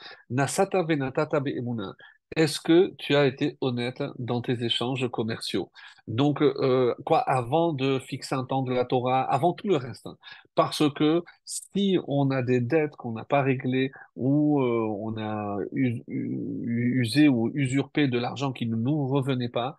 Est-ce 2.36 2.60
que 2.60 2.94
tu 2.98 3.14
as 3.16 3.24
été 3.26 3.56
honnête 3.62 4.02
dans 4.18 4.42
tes 4.42 4.62
échanges 4.62 5.08
commerciaux? 5.10 5.70
Donc, 6.08 6.42
euh, 6.42 6.94
quoi, 7.06 7.20
avant 7.20 7.72
de 7.72 7.98
fixer 8.00 8.34
un 8.34 8.44
temps 8.44 8.62
de 8.62 8.72
la 8.72 8.84
Torah, 8.84 9.22
avant 9.22 9.54
tout 9.54 9.66
le 9.68 9.76
reste. 9.76 10.06
hein. 10.06 10.18
Parce 10.54 10.82
que 10.94 11.22
si 11.46 11.98
on 12.06 12.30
a 12.30 12.42
des 12.42 12.60
dettes 12.60 12.96
qu'on 12.96 13.12
n'a 13.12 13.24
pas 13.24 13.42
réglées 13.42 13.92
ou 14.16 14.60
euh, 14.60 14.86
on 15.00 15.16
a 15.16 15.58
usé 15.72 17.28
ou 17.28 17.50
usurpé 17.54 18.08
de 18.08 18.18
l'argent 18.18 18.52
qui 18.52 18.66
ne 18.66 18.76
nous 18.76 19.06
revenait 19.08 19.48
pas, 19.48 19.76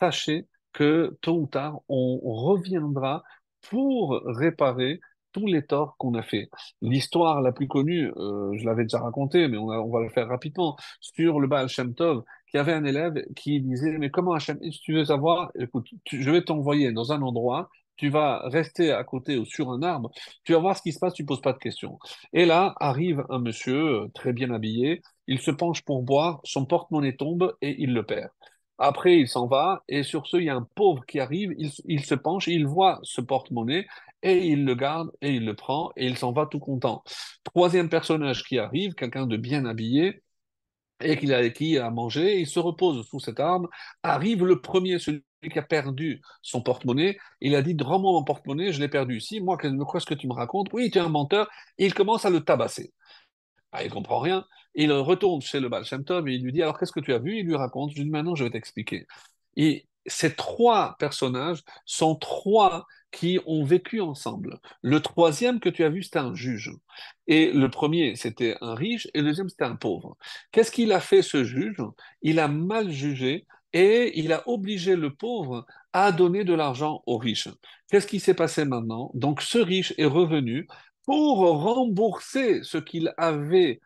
sachez 0.00 0.46
que 0.72 1.18
tôt 1.20 1.38
ou 1.40 1.46
tard, 1.46 1.80
on 1.88 2.18
reviendra 2.22 3.24
pour 3.68 4.20
réparer 4.24 5.00
tous 5.32 5.46
les 5.46 5.64
torts 5.64 5.96
qu'on 5.98 6.14
a 6.14 6.22
fait. 6.22 6.50
L'histoire 6.82 7.40
la 7.42 7.52
plus 7.52 7.68
connue, 7.68 8.12
euh, 8.16 8.52
je 8.56 8.64
l'avais 8.64 8.82
déjà 8.82 8.98
racontée, 8.98 9.48
mais 9.48 9.56
on, 9.56 9.90
va 9.90 10.00
le 10.00 10.10
faire 10.10 10.28
rapidement, 10.28 10.76
sur 11.00 11.40
le 11.40 11.48
Baal 11.48 11.68
Shem 11.68 11.94
Tov, 11.94 12.22
qui 12.50 12.58
avait 12.58 12.72
un 12.72 12.84
élève 12.84 13.14
qui 13.36 13.60
disait, 13.60 13.98
mais 13.98 14.10
comment 14.10 14.32
Hachem, 14.32 14.58
si 14.62 14.80
tu 14.80 14.94
veux 14.94 15.04
savoir, 15.04 15.50
écoute, 15.58 15.86
je 16.10 16.30
vais 16.30 16.42
t'envoyer 16.42 16.92
dans 16.92 17.12
un 17.12 17.22
endroit, 17.22 17.68
tu 17.96 18.08
vas 18.08 18.48
rester 18.48 18.92
à 18.92 19.04
côté 19.04 19.36
ou 19.36 19.44
sur 19.44 19.70
un 19.70 19.82
arbre, 19.82 20.10
tu 20.44 20.54
vas 20.54 20.58
voir 20.58 20.76
ce 20.76 20.82
qui 20.82 20.92
se 20.92 20.98
passe, 20.98 21.12
tu 21.12 21.26
poses 21.26 21.42
pas 21.42 21.52
de 21.52 21.58
questions. 21.58 21.98
Et 22.32 22.46
là, 22.46 22.74
arrive 22.80 23.24
un 23.28 23.38
monsieur, 23.38 24.04
euh, 24.04 24.08
très 24.14 24.32
bien 24.32 24.50
habillé, 24.50 25.02
il 25.26 25.38
se 25.38 25.50
penche 25.50 25.82
pour 25.82 26.02
boire, 26.02 26.40
son 26.44 26.64
porte-monnaie 26.64 27.16
tombe 27.16 27.54
et 27.60 27.76
il 27.78 27.92
le 27.92 28.04
perd. 28.04 28.30
Après, 28.80 29.18
il 29.18 29.28
s'en 29.28 29.46
va, 29.46 29.84
et 29.88 30.02
sur 30.02 30.26
ce, 30.26 30.38
il 30.38 30.44
y 30.44 30.50
a 30.50 30.56
un 30.56 30.66
pauvre 30.74 31.04
qui 31.06 31.20
arrive, 31.20 31.54
il, 31.58 32.04
se 32.04 32.14
penche, 32.14 32.48
il 32.48 32.66
voit 32.66 32.98
ce 33.02 33.20
porte-monnaie, 33.20 33.86
et 34.22 34.46
il 34.48 34.64
le 34.64 34.74
garde 34.74 35.10
et 35.22 35.34
il 35.34 35.44
le 35.46 35.54
prend 35.54 35.92
et 35.96 36.06
il 36.06 36.16
s'en 36.16 36.32
va 36.32 36.46
tout 36.46 36.58
content. 36.58 37.02
Troisième 37.44 37.88
personnage 37.88 38.44
qui 38.44 38.58
arrive, 38.58 38.94
quelqu'un 38.94 39.26
de 39.26 39.36
bien 39.36 39.64
habillé 39.66 40.22
et 41.00 41.16
qui 41.18 41.32
a, 41.32 41.48
qui 41.50 41.78
a 41.78 41.90
mangé, 41.90 42.40
il 42.40 42.46
se 42.46 42.58
repose 42.60 43.06
sous 43.08 43.20
cet 43.20 43.40
arbre. 43.40 43.70
Arrive 44.02 44.44
le 44.44 44.60
premier, 44.60 44.98
celui 44.98 45.22
qui 45.50 45.58
a 45.58 45.62
perdu 45.62 46.22
son 46.42 46.62
porte-monnaie. 46.62 47.18
Il 47.40 47.54
a 47.54 47.62
dit 47.62 47.76
Rends-moi 47.80 48.12
mon 48.12 48.24
porte-monnaie, 48.24 48.72
je 48.72 48.80
l'ai 48.80 48.88
perdu 48.88 49.16
ici. 49.16 49.40
Moi, 49.40 49.56
quoi 49.58 49.98
est-ce 49.98 50.06
que 50.06 50.14
tu 50.14 50.28
me 50.28 50.34
racontes? 50.34 50.68
Oui, 50.72 50.90
tu 50.90 50.98
es 50.98 51.00
un 51.00 51.08
menteur. 51.08 51.48
Il 51.78 51.94
commence 51.94 52.24
à 52.26 52.30
le 52.30 52.40
tabasser. 52.40 52.92
Ah, 53.72 53.84
il 53.84 53.90
comprend 53.90 54.18
rien. 54.20 54.46
Il 54.74 54.92
retourne 54.92 55.40
chez 55.40 55.60
le 55.60 55.68
Baal 55.68 55.84
Shem 55.84 56.04
Tov 56.04 56.28
et 56.28 56.34
il 56.34 56.42
lui 56.42 56.52
dit 56.52 56.62
Alors, 56.62 56.78
qu'est-ce 56.78 56.92
que 56.92 57.00
tu 57.00 57.12
as 57.12 57.18
vu? 57.18 57.38
Il 57.38 57.46
lui 57.46 57.56
raconte. 57.56 57.90
Je 57.90 57.96
lui 57.96 58.04
dis 58.04 58.10
Maintenant, 58.10 58.34
je 58.34 58.44
vais 58.44 58.50
t'expliquer. 58.50 59.06
Et 59.56 59.86
ces 60.06 60.34
trois 60.34 60.96
personnages 60.98 61.62
sont 61.84 62.14
trois 62.16 62.86
qui 63.10 63.40
ont 63.46 63.64
vécu 63.64 64.00
ensemble. 64.00 64.60
Le 64.82 65.00
troisième 65.00 65.60
que 65.60 65.68
tu 65.68 65.84
as 65.84 65.88
vu, 65.88 66.02
c'était 66.02 66.20
un 66.20 66.34
juge. 66.34 66.70
Et 67.26 67.52
le 67.52 67.68
premier, 67.68 68.14
c'était 68.16 68.56
un 68.60 68.74
riche, 68.74 69.08
et 69.14 69.18
le 69.18 69.24
deuxième, 69.28 69.48
c'était 69.48 69.64
un 69.64 69.76
pauvre. 69.76 70.16
Qu'est-ce 70.52 70.70
qu'il 70.70 70.92
a 70.92 71.00
fait, 71.00 71.22
ce 71.22 71.44
juge? 71.44 71.82
Il 72.22 72.38
a 72.38 72.48
mal 72.48 72.90
jugé 72.90 73.46
et 73.72 74.18
il 74.18 74.32
a 74.32 74.48
obligé 74.48 74.96
le 74.96 75.14
pauvre 75.14 75.66
à 75.92 76.12
donner 76.12 76.44
de 76.44 76.54
l'argent 76.54 77.02
au 77.06 77.18
riche. 77.18 77.48
Qu'est-ce 77.90 78.06
qui 78.06 78.20
s'est 78.20 78.34
passé 78.34 78.64
maintenant? 78.64 79.10
Donc, 79.14 79.42
ce 79.42 79.58
riche 79.58 79.92
est 79.98 80.04
revenu 80.04 80.66
pour 81.04 81.38
rembourser 81.38 82.62
ce 82.62 82.78
qu'il 82.78 83.12
avait 83.16 83.80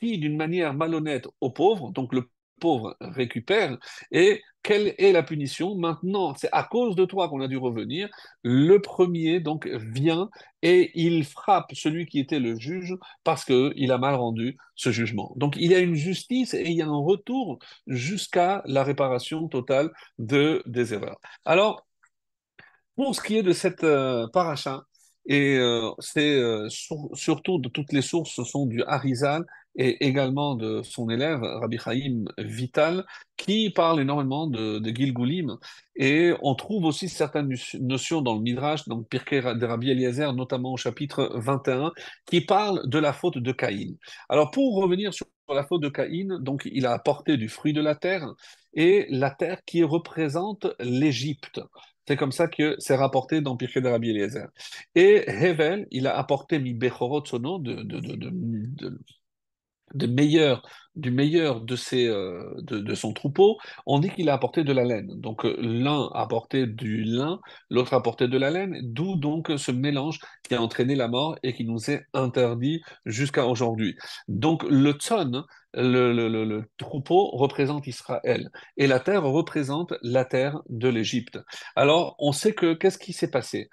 d'une 0.00 0.36
manière 0.36 0.74
malhonnête 0.74 1.28
au 1.40 1.50
pauvre. 1.50 1.90
Donc, 1.92 2.14
le 2.14 2.30
pauvre 2.60 2.96
récupère. 3.00 3.78
Et 4.12 4.42
quelle 4.62 4.94
est 4.98 5.12
la 5.12 5.22
punition? 5.22 5.74
Maintenant, 5.76 6.34
c'est 6.34 6.50
à 6.52 6.62
cause 6.62 6.94
de 6.94 7.06
toi 7.06 7.28
qu'on 7.28 7.40
a 7.40 7.48
dû 7.48 7.56
revenir. 7.56 8.08
Le 8.42 8.78
premier, 8.80 9.40
donc, 9.40 9.66
vient 9.66 10.28
et 10.62 10.90
il 10.94 11.24
frappe 11.24 11.72
celui 11.74 12.04
qui 12.06 12.18
était 12.20 12.38
le 12.38 12.56
juge 12.58 12.94
parce 13.24 13.44
qu'il 13.46 13.92
a 13.92 13.98
mal 13.98 14.14
rendu 14.14 14.58
ce 14.74 14.90
jugement. 14.90 15.32
Donc, 15.36 15.56
il 15.56 15.70
y 15.70 15.74
a 15.74 15.78
une 15.78 15.94
justice 15.94 16.52
et 16.52 16.64
il 16.68 16.74
y 16.74 16.82
a 16.82 16.86
un 16.86 17.02
retour 17.02 17.58
jusqu'à 17.86 18.62
la 18.66 18.84
réparation 18.84 19.48
totale 19.48 19.90
de, 20.18 20.62
des 20.66 20.92
erreurs. 20.92 21.18
Alors, 21.46 21.86
pour 22.96 23.14
ce 23.14 23.22
qui 23.22 23.36
est 23.36 23.42
de 23.42 23.52
cette 23.52 23.84
euh, 23.84 24.28
paracha, 24.28 24.82
et 25.26 25.56
euh, 25.56 25.90
c'est 25.98 26.34
euh, 26.36 26.68
sur- 26.68 27.08
surtout 27.14 27.58
de 27.58 27.68
toutes 27.68 27.92
les 27.92 28.02
sources, 28.02 28.32
ce 28.34 28.44
sont 28.44 28.66
du 28.66 28.82
Harizal 28.84 29.44
et 29.76 30.06
également 30.06 30.54
de 30.56 30.82
son 30.82 31.08
élève, 31.10 31.42
Rabbi 31.42 31.78
Chaim 31.78 32.24
Vital, 32.38 33.04
qui 33.36 33.70
parle 33.70 34.00
énormément 34.00 34.46
de, 34.46 34.78
de 34.78 34.90
Gilgulim. 34.90 35.56
Et 35.96 36.32
on 36.42 36.54
trouve 36.54 36.84
aussi 36.84 37.08
certaines 37.08 37.48
no- 37.48 37.56
notions 37.80 38.22
dans 38.22 38.34
le 38.34 38.40
Midrash, 38.40 38.86
le 38.86 39.02
Pirkei 39.04 39.40
de 39.40 39.66
Rabbi 39.66 39.90
Eliezer, 39.90 40.32
notamment 40.34 40.72
au 40.72 40.76
chapitre 40.76 41.30
21, 41.34 41.92
qui 42.26 42.40
parle 42.40 42.88
de 42.88 42.98
la 42.98 43.12
faute 43.12 43.38
de 43.38 43.52
Caïn. 43.52 43.94
Alors 44.28 44.50
pour 44.50 44.74
revenir 44.76 45.14
sur 45.14 45.26
la 45.48 45.64
faute 45.64 45.82
de 45.82 45.88
Caïn, 45.88 46.38
donc 46.40 46.68
il 46.72 46.86
a 46.86 46.92
apporté 46.92 47.36
du 47.36 47.48
fruit 47.48 47.72
de 47.72 47.80
la 47.80 47.94
terre, 47.94 48.26
et 48.74 49.06
la 49.10 49.30
terre 49.30 49.64
qui 49.64 49.82
représente 49.82 50.66
l'Égypte. 50.80 51.60
C'est 52.06 52.16
comme 52.16 52.32
ça 52.32 52.48
que 52.48 52.74
c'est 52.78 52.96
rapporté 52.96 53.40
dans 53.40 53.56
Pirkei 53.56 53.80
de 53.80 53.88
Rabbi 53.88 54.10
Eliezer. 54.10 54.48
Et 54.94 55.24
Hevel, 55.28 55.86
il 55.90 56.06
a 56.06 56.16
apporté 56.16 56.58
mi 56.58 56.74
Bechorot 56.74 57.20
de, 57.20 57.82
de, 57.82 58.00
de, 58.00 58.98
de- 59.94 60.06
meilleur, 60.06 60.62
du 60.96 61.10
meilleur 61.10 61.60
de, 61.60 61.76
ses, 61.76 62.06
euh, 62.06 62.42
de, 62.62 62.94
son 62.94 63.12
troupeau, 63.12 63.58
on 63.86 63.98
dit 64.00 64.10
qu'il 64.10 64.28
a 64.28 64.34
apporté 64.34 64.64
de 64.64 64.72
la 64.72 64.84
laine. 64.84 65.08
Donc 65.20 65.44
euh, 65.44 65.56
l'un 65.60 66.08
a 66.14 66.22
apporté 66.22 66.66
du 66.66 67.04
lin, 67.04 67.40
l'autre 67.70 67.94
a 67.94 67.96
apporté 67.96 68.28
de 68.28 68.38
la 68.38 68.50
laine, 68.50 68.78
d'où 68.82 69.16
donc 69.16 69.52
ce 69.56 69.70
mélange 69.70 70.18
qui 70.42 70.54
a 70.54 70.62
entraîné 70.62 70.94
la 70.94 71.08
mort 71.08 71.36
et 71.42 71.54
qui 71.54 71.64
nous 71.64 71.90
est 71.90 72.04
interdit 72.12 72.82
jusqu'à 73.06 73.46
aujourd'hui. 73.46 73.96
Donc 74.28 74.64
le 74.64 74.92
tson, 74.92 75.44
le, 75.74 76.12
le, 76.12 76.64
troupeau 76.76 77.30
représente 77.30 77.86
Israël 77.86 78.50
et 78.76 78.88
la 78.88 78.98
terre 78.98 79.22
représente 79.22 79.94
la 80.02 80.24
terre 80.24 80.60
de 80.68 80.88
l'Égypte. 80.88 81.38
Alors 81.76 82.16
on 82.18 82.32
sait 82.32 82.54
que 82.54 82.74
qu'est-ce 82.74 82.98
qui 82.98 83.12
s'est 83.12 83.30
passé? 83.30 83.68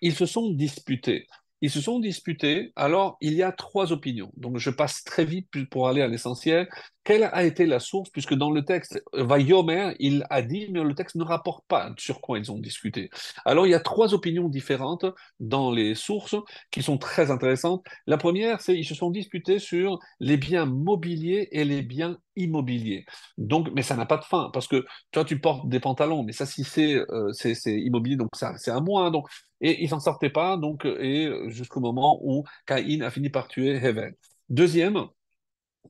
Ils 0.00 0.14
se 0.14 0.26
sont 0.26 0.50
disputés. 0.50 1.26
Ils 1.62 1.70
se 1.70 1.80
sont 1.80 1.98
disputés, 2.00 2.72
alors 2.76 3.16
il 3.20 3.34
y 3.34 3.42
a 3.42 3.52
trois 3.52 3.92
opinions. 3.92 4.32
Donc 4.36 4.58
je 4.58 4.70
passe 4.70 5.04
très 5.04 5.24
vite 5.24 5.48
pour 5.70 5.88
aller 5.88 6.00
à 6.02 6.08
l'essentiel. 6.08 6.68
Quelle 7.04 7.24
a 7.24 7.44
été 7.44 7.66
la 7.66 7.80
source? 7.80 8.10
Puisque 8.10 8.34
dans 8.34 8.50
le 8.50 8.64
texte, 8.64 9.02
Vayomer, 9.12 9.94
il 9.98 10.24
a 10.30 10.42
dit, 10.42 10.68
mais 10.70 10.82
le 10.82 10.94
texte 10.94 11.16
ne 11.16 11.24
rapporte 11.24 11.64
pas 11.66 11.92
sur 11.98 12.20
quoi 12.20 12.38
ils 12.38 12.50
ont 12.52 12.58
discuté. 12.58 13.10
Alors 13.44 13.66
il 13.66 13.70
y 13.70 13.74
a 13.74 13.80
trois 13.80 14.14
opinions 14.14 14.48
différentes 14.48 15.04
dans 15.38 15.70
les 15.72 15.94
sources 15.94 16.36
qui 16.70 16.82
sont 16.82 16.98
très 16.98 17.30
intéressantes. 17.30 17.84
La 18.06 18.16
première, 18.16 18.60
c'est 18.60 18.76
ils 18.76 18.84
se 18.84 18.94
sont 18.94 19.10
disputés 19.10 19.58
sur 19.58 19.98
les 20.20 20.36
biens 20.36 20.66
mobiliers 20.66 21.48
et 21.52 21.64
les 21.64 21.82
biens 21.82 22.18
immobiliers. 22.36 23.04
Donc, 23.38 23.68
mais 23.74 23.82
ça 23.82 23.96
n'a 23.96 24.06
pas 24.06 24.16
de 24.16 24.24
fin, 24.24 24.50
parce 24.52 24.66
que 24.66 24.84
toi, 25.10 25.24
tu 25.24 25.40
portes 25.40 25.68
des 25.68 25.80
pantalons, 25.80 26.22
mais 26.22 26.32
ça, 26.32 26.46
si 26.46 26.64
c'est 26.64 26.94
euh, 27.10 27.32
immobilier, 27.66 28.16
donc 28.16 28.30
c'est 28.56 28.70
à 28.70 28.80
moi. 28.80 29.06
hein. 29.06 29.10
donc, 29.10 29.28
et 29.60 29.82
il 29.82 29.88
s'en 29.88 30.00
sortait 30.00 30.30
pas, 30.30 30.56
donc, 30.56 30.84
et 30.84 31.30
jusqu'au 31.48 31.80
moment 31.80 32.20
où 32.22 32.44
Caïn 32.66 33.02
a 33.02 33.10
fini 33.10 33.30
par 33.30 33.48
tuer 33.48 33.76
Hevel. 33.76 34.14
Deuxième, 34.48 35.06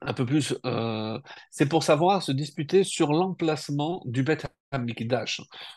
un 0.01 0.14
peu 0.14 0.25
plus, 0.27 0.57
euh, 0.66 1.18
c'est 1.51 1.68
pour 1.68 1.83
savoir 1.83 2.23
se 2.23 2.33
disputer 2.33 2.85
sur 2.85 3.12
l'emplacement 3.12 4.03
du 4.07 4.23
Beth 4.23 4.47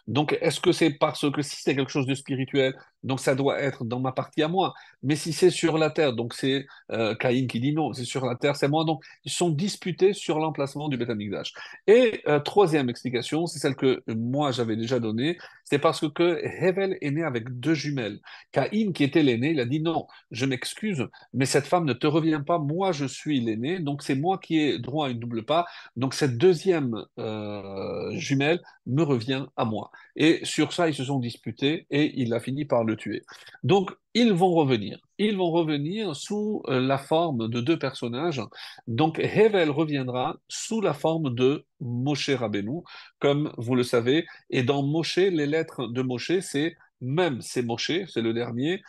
Donc, 0.08 0.38
est-ce 0.42 0.60
que 0.60 0.72
c'est 0.72 0.92
parce 0.92 1.30
que 1.32 1.42
si 1.42 1.62
c'est 1.62 1.76
quelque 1.76 1.92
chose 1.92 2.06
de 2.06 2.14
spirituel, 2.14 2.76
donc 3.04 3.20
ça 3.20 3.36
doit 3.36 3.60
être 3.60 3.86
dans 3.86 4.00
ma 4.00 4.12
partie 4.12 4.44
à 4.44 4.48
moi, 4.48 4.74
mais 5.02 5.16
si 5.16 5.34
c'est 5.34 5.50
sur 5.50 5.78
la 5.78 5.90
terre, 5.90 6.14
donc 6.14 6.34
c'est 6.34 6.66
euh, 6.92 7.16
Caïn 7.16 7.48
qui 7.48 7.60
dit 7.60 7.74
non, 7.74 7.94
c'est 7.94 8.06
sur 8.06 8.26
la 8.26 8.36
terre, 8.36 8.56
c'est 8.56 8.68
moi. 8.68 8.86
Donc, 8.86 9.04
ils 9.26 9.32
sont 9.32 9.50
disputés 9.50 10.14
sur 10.14 10.40
l'emplacement 10.40 10.90
du 10.90 10.98
Beth 10.98 11.10
Amikdash. 11.10 11.54
Et 11.88 12.22
euh, 12.28 12.40
troisième 12.40 12.90
explication, 12.90 13.48
c'est 13.48 13.60
celle 13.60 13.76
que 13.76 14.04
moi 14.08 14.52
j'avais 14.52 14.76
déjà 14.76 15.00
donnée, 15.00 15.38
c'est 15.64 15.80
parce 15.80 16.08
que 16.10 16.40
Hevel 16.44 16.98
est 17.02 17.12
né 17.12 17.24
avec 17.24 17.50
deux 17.60 17.74
jumelles. 17.74 18.20
Caïn, 18.52 18.92
qui 18.94 19.04
était 19.04 19.24
l'aîné, 19.24 19.52
il 19.52 19.60
a 19.60 19.66
dit 19.66 19.82
non, 19.82 20.08
je 20.32 20.46
m'excuse, 20.46 21.08
mais 21.34 21.46
cette 21.46 21.66
femme 21.66 21.86
ne 21.86 21.94
te 21.94 22.08
revient 22.08 22.42
pas, 22.46 22.60
moi 22.60 22.92
je 22.92 23.06
suis 23.06 23.40
l'aîné, 23.42 23.80
donc 23.80 24.04
c'est 24.04 24.16
moi 24.16 24.38
qui 24.38 24.60
ai 24.60 24.80
droit 24.80 25.08
à 25.08 25.10
une 25.10 25.20
double 25.20 25.44
part. 25.44 25.68
Donc 25.96 26.14
cette 26.14 26.38
deuxième 26.38 27.04
euh, 27.18 28.12
jumelle 28.18 28.62
me 28.86 29.04
revient 29.04 29.46
à 29.56 29.66
moi. 29.66 29.92
Et 30.16 30.42
sur 30.44 30.74
ça, 30.74 30.90
ils 30.90 30.96
se 30.96 31.06
sont 31.06 31.20
disputés 31.20 31.88
et 31.90 32.20
il 32.22 32.34
a 32.34 32.40
fini 32.40 32.66
par 32.66 32.84
le 32.84 32.96
tuer. 32.96 33.24
Donc, 33.64 33.92
ils 34.14 34.34
vont 34.34 34.52
revenir. 34.52 35.00
Ils 35.18 35.38
vont 35.38 35.52
revenir 35.52 36.16
sous 36.16 36.62
euh, 36.68 36.80
la 36.80 36.98
forme 36.98 37.48
de 37.50 37.62
deux 37.62 37.80
personnages. 37.80 38.42
Donc, 38.88 39.20
Hevel 39.20 39.70
reviendra 39.70 40.38
sous 40.48 40.82
la 40.82 40.94
forme 40.94 41.34
de 41.34 41.66
Moshe 41.80 42.30
Rabbeinu, 42.30 42.82
comme 43.20 43.54
vous 43.58 43.76
le 43.76 43.84
savez. 43.84 44.26
Et 44.50 44.64
dans 44.64 44.84
Moshe, 44.84 45.18
les 45.18 45.48
lettres 45.48 45.88
de 45.88 46.02
Moshe, 46.02 46.40
c'est 46.42 46.76
même, 47.02 47.42
c'est 47.42 47.64
Moshe, 47.64 47.92
c'est 48.08 48.22
le 48.22 48.34
dernier. 48.34 48.82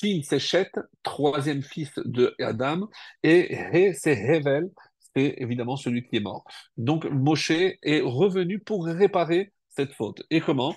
Shin, 0.00 0.20
c'est 0.22 0.38
Chet, 0.38 0.70
troisième 1.02 1.62
fils 1.62 1.92
de 2.04 2.34
Adam. 2.40 2.88
Et 3.22 3.52
He, 3.52 3.94
c'est 3.94 4.12
Hevel, 4.12 4.70
évidemment 5.18 5.76
celui 5.76 6.06
qui 6.06 6.16
est 6.16 6.20
mort. 6.20 6.44
Donc 6.76 7.04
Moshe 7.06 7.50
est 7.50 8.00
revenu 8.00 8.58
pour 8.58 8.86
réparer 8.86 9.52
cette 9.68 9.92
faute. 9.92 10.22
Et 10.30 10.40
comment? 10.40 10.74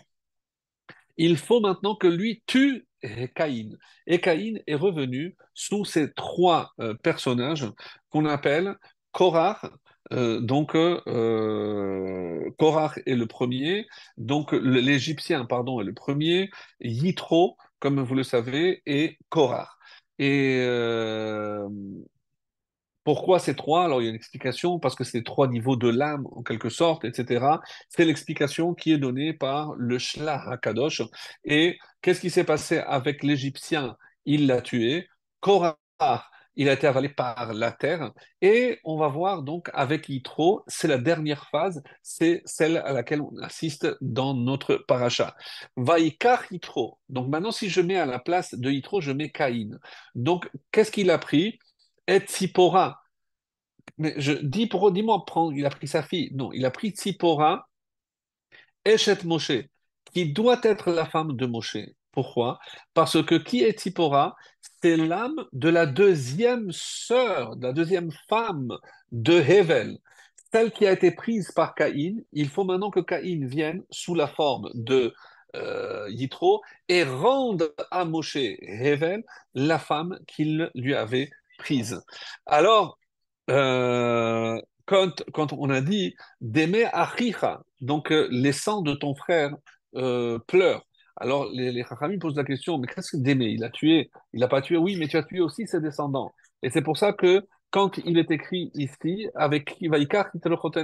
Il 1.18 1.38
faut 1.38 1.60
maintenant 1.60 1.96
que 1.96 2.08
lui 2.08 2.44
tue 2.48 2.88
Caïn. 3.36 3.78
Et 4.08 4.20
Caïn 4.20 4.60
est 4.68 4.76
revenu 4.76 5.36
sous 5.54 5.86
ces 5.86 6.14
trois 6.14 6.72
euh, 6.80 6.94
personnages 6.94 7.68
qu'on 8.10 8.26
appelle 8.26 8.76
Korach. 9.12 9.62
Euh, 10.14 10.42
donc, 10.42 10.76
euh, 10.76 12.50
Korach 12.58 13.00
est 13.06 13.16
le 13.16 13.28
premier, 13.28 13.88
donc 14.18 14.52
l'Égyptien, 14.52 15.46
pardon, 15.46 15.80
est 15.80 15.86
le 15.86 15.94
premier, 15.94 16.50
Yitro, 16.82 17.56
comme 17.80 18.02
vous 18.02 18.16
le 18.16 18.24
savez, 18.24 18.82
et 18.86 19.18
Korach. 19.30 19.70
Et 20.20 20.58
euh, 20.60 21.68
pourquoi 23.04 23.40
ces 23.40 23.56
trois? 23.56 23.86
Alors, 23.86 24.02
il 24.02 24.06
y 24.06 24.08
a 24.08 24.10
une 24.10 24.16
explication, 24.16 24.80
parce 24.80 24.96
que 24.96 25.04
c'est 25.04 25.24
trois 25.24 25.48
niveaux 25.48 25.76
de 25.76 25.90
l'âme, 25.90 26.28
en 26.32 26.44
quelque 26.44 26.70
sorte, 26.70 27.06
etc. 27.06 27.46
C'est 27.90 28.06
l'explication 28.06 28.74
qui 28.74 28.92
est 28.92 28.98
donnée 28.98 29.34
par 29.34 29.74
le 29.78 29.98
Shlach 30.00 30.48
HaKadosh. 30.48 31.02
Et 31.44 31.78
qu'est-ce 32.02 32.22
qui 32.22 32.30
s'est 32.30 32.44
passé 32.44 32.78
avec 32.80 33.24
l'Égyptien? 33.24 33.98
Il 34.26 34.48
l'a 34.48 34.62
tué. 34.62 35.08
Korah, 35.40 35.78
il 36.56 36.70
a 36.70 36.74
été 36.74 36.86
avalé 36.86 37.10
par 37.10 37.54
la 37.54 37.72
terre. 37.72 38.12
Et 38.42 38.80
on 38.84 38.98
va 38.98 39.08
voir 39.08 39.42
donc 39.42 39.70
avec 39.74 40.10
Yitro, 40.10 40.64
c'est 40.68 40.88
la 40.88 40.98
dernière 40.98 41.48
phase, 41.50 41.82
c'est 42.04 42.42
celle 42.46 42.78
à 42.78 42.92
laquelle 42.92 43.22
on 43.22 43.36
assiste 43.42 43.88
dans 44.02 44.34
notre 44.34 44.76
paracha. 44.76 45.36
Vaikar 45.78 46.44
Yitro. 46.52 47.00
Donc 47.10 47.30
maintenant, 47.30 47.52
si 47.52 47.70
je 47.70 47.82
mets 47.82 47.98
à 47.98 48.06
la 48.06 48.20
place 48.20 48.54
de 48.54 48.70
Yitro, 48.70 49.02
je 49.02 49.12
mets 49.12 49.32
Caïn. 49.32 49.80
Donc, 50.14 50.50
qu'est-ce 50.72 50.92
qu'il 50.92 51.10
a 51.10 51.18
pris? 51.18 51.58
Et 52.12 52.20
Tzipora. 52.20 53.02
Mais 53.98 54.14
je 54.18 54.34
dis 54.34 54.68
pour 54.68 54.92
dis-moi 54.92 55.26
il 55.56 55.66
a 55.66 55.70
pris 55.70 55.88
sa 55.88 56.04
fille. 56.04 56.30
Non, 56.34 56.52
il 56.52 56.66
a 56.66 56.72
pris 56.72 56.90
Tzipora, 56.92 57.68
Eshet 58.86 59.24
Moshe, 59.24 59.52
qui 60.14 60.32
doit 60.32 60.60
être 60.64 60.92
la 60.92 61.06
femme 61.06 61.36
de 61.36 61.46
Moshe. 61.46 61.78
Pourquoi? 62.12 62.60
Parce 62.94 63.24
que 63.24 63.36
qui 63.36 63.64
est 63.64 63.80
Tzipora 63.80 64.36
C'est 64.82 64.98
l'âme 64.98 65.46
de 65.54 65.70
la 65.70 65.86
deuxième 65.86 66.72
sœur, 66.72 67.56
de 67.56 67.68
la 67.68 67.74
deuxième 67.74 68.12
femme 68.28 68.78
de 69.12 69.34
Hevel, 69.34 69.98
celle 70.52 70.72
qui 70.72 70.86
a 70.86 70.92
été 70.92 71.12
prise 71.12 71.52
par 71.52 71.74
Caïn. 71.76 72.22
Il 72.34 72.50
faut 72.50 72.66
maintenant 72.66 72.92
que 72.92 73.00
Caïn 73.00 73.46
vienne 73.48 73.84
sous 73.90 74.16
la 74.16 74.28
forme 74.28 74.70
de 74.74 75.14
euh, 75.56 76.08
Yitro 76.10 76.62
et 76.90 77.04
rende 77.04 77.74
à 77.92 78.04
Moshe 78.04 78.38
Hevel 78.38 79.24
la 79.54 79.80
femme 79.80 80.20
qu'il 80.28 80.70
lui 80.76 80.96
avait 80.96 81.30
Alors, 82.46 82.98
euh, 83.50 84.62
quand, 84.86 85.24
quand, 85.34 85.54
on 85.54 85.70
a 85.70 85.82
dit 85.82 86.16
d'aimer 86.42 86.86
Achicha, 86.94 87.62
donc 87.82 88.12
euh, 88.12 88.28
les 88.32 88.52
sangs 88.52 88.82
de 88.82 88.94
ton 88.94 89.16
frère 89.16 89.56
euh, 89.96 90.40
pleurent. 90.48 90.86
Alors 91.18 91.50
les, 91.52 91.72
les 91.72 91.84
posent 92.20 92.36
la 92.36 92.44
question, 92.44 92.78
mais 92.78 92.88
qu'est-ce 92.88 93.12
que 93.12 93.22
d'aimer? 93.22 93.48
Il 93.48 93.64
a 93.64 93.70
tué, 93.70 94.10
il 94.34 94.40
n'a 94.40 94.48
pas 94.48 94.62
tué, 94.62 94.78
oui, 94.78 94.96
mais 94.98 95.08
tu 95.08 95.18
as 95.18 95.24
tué 95.24 95.40
aussi 95.40 95.68
ses 95.68 95.80
descendants. 95.80 96.34
Et 96.64 96.70
c'est 96.70 96.82
pour 96.82 96.98
ça 96.98 97.14
que 97.14 97.46
quand 97.70 97.98
il 98.06 98.18
est 98.18 98.32
écrit 98.32 98.72
ici, 98.74 99.28
avec 99.36 99.78
Vaïkar, 99.82 100.28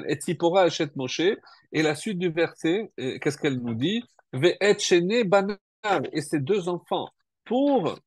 et 0.07 0.15
Tzipora, 0.15 0.67
et 0.67 0.71
Moshe, 0.95 1.19
et 1.19 1.81
la 1.83 1.95
suite 1.95 2.17
du 2.17 2.29
verset, 2.29 2.91
qu'est-ce 2.97 3.37
qu'elle 3.37 3.59
nous 3.59 3.73
dit? 3.73 4.03
Et 4.33 6.21
ses 6.21 6.39
deux 6.39 6.69
enfants 6.69 7.09
pour 7.47 7.97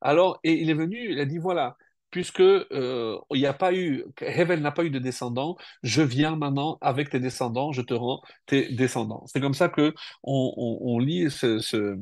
alors, 0.00 0.40
et 0.44 0.52
il 0.52 0.70
est 0.70 0.74
venu, 0.74 1.12
il 1.12 1.20
a 1.20 1.24
dit 1.24 1.38
voilà, 1.38 1.76
puisque 2.10 2.40
euh, 2.40 3.18
n'y 3.32 3.46
a 3.46 3.52
pas 3.52 3.72
eu, 3.72 4.04
Hevel 4.20 4.60
n'a 4.60 4.72
pas 4.72 4.84
eu 4.84 4.90
de 4.90 4.98
descendants, 4.98 5.56
je 5.82 6.02
viens 6.02 6.36
maintenant 6.36 6.78
avec 6.80 7.10
tes 7.10 7.20
descendants, 7.20 7.72
je 7.72 7.82
te 7.82 7.94
rends 7.94 8.20
tes 8.46 8.72
descendants. 8.74 9.24
C'est 9.26 9.40
comme 9.40 9.54
ça 9.54 9.68
que 9.68 9.94
on, 10.22 10.98
lit 10.98 11.30
ce, 11.30 11.98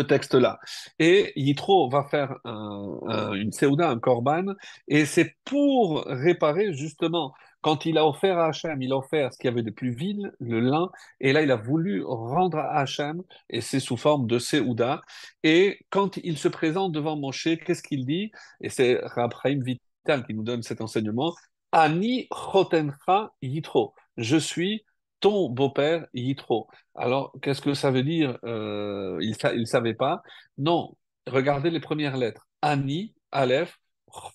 texte-là. 0.00 0.58
Et 0.98 1.32
Yitro 1.36 1.88
va 1.90 2.04
faire 2.04 2.36
une 2.44 3.52
Seuda, 3.52 3.90
un 3.90 3.98
Korban, 3.98 4.54
et 4.86 5.04
c'est 5.04 5.34
pour 5.44 6.04
réparer 6.06 6.72
justement 6.74 7.34
quand 7.60 7.86
il 7.86 7.98
a 7.98 8.06
offert 8.06 8.38
à 8.38 8.46
Hachem, 8.48 8.80
il 8.82 8.92
a 8.92 8.96
offert 8.96 9.32
ce 9.32 9.38
qu'il 9.38 9.48
y 9.48 9.52
avait 9.52 9.62
de 9.62 9.70
plus 9.70 9.90
vil, 9.90 10.32
le 10.40 10.60
lin, 10.60 10.90
et 11.20 11.32
là 11.32 11.42
il 11.42 11.50
a 11.50 11.56
voulu 11.56 12.04
rendre 12.04 12.58
à 12.58 12.80
Hachem, 12.80 13.22
et 13.50 13.60
c'est 13.60 13.80
sous 13.80 13.96
forme 13.96 14.26
de 14.26 14.38
Seouda. 14.38 15.00
Et 15.42 15.80
quand 15.90 16.16
il 16.18 16.38
se 16.38 16.48
présente 16.48 16.92
devant 16.92 17.16
Moshe, 17.16 17.48
qu'est-ce 17.64 17.82
qu'il 17.82 18.06
dit? 18.06 18.30
Et 18.60 18.68
c'est 18.68 19.00
Rabhaim 19.02 19.60
Vital 19.62 20.24
qui 20.26 20.34
nous 20.34 20.44
donne 20.44 20.62
cet 20.62 20.80
enseignement. 20.80 21.34
Ani 21.72 22.28
chotencha 22.32 23.32
yitro. 23.42 23.94
Je 24.16 24.36
suis 24.36 24.84
ton 25.20 25.48
beau-père 25.48 26.06
Yitro. 26.14 26.68
Alors, 26.94 27.32
qu'est-ce 27.42 27.60
que 27.60 27.74
ça 27.74 27.90
veut 27.90 28.02
dire 28.02 28.38
euh, 28.44 29.18
Il 29.20 29.36
ne 29.60 29.64
savait 29.64 29.94
pas? 29.94 30.22
Non, 30.58 30.96
regardez 31.26 31.70
les 31.70 31.80
premières 31.80 32.16
lettres. 32.16 32.48
Ani, 32.62 33.14
Aleph, 33.32 33.78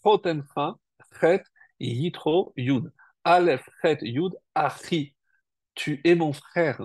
chotencha, 0.04 0.76
Chet, 1.20 1.44
Yitro, 1.80 2.54
Yud. 2.58 2.92
Aleph, 3.24 3.68
Chet, 3.82 4.00
Yud, 4.02 4.34
Achi. 4.56 5.16
Tu 5.76 6.02
es 6.04 6.16
mon 6.16 6.34
frère. 6.34 6.82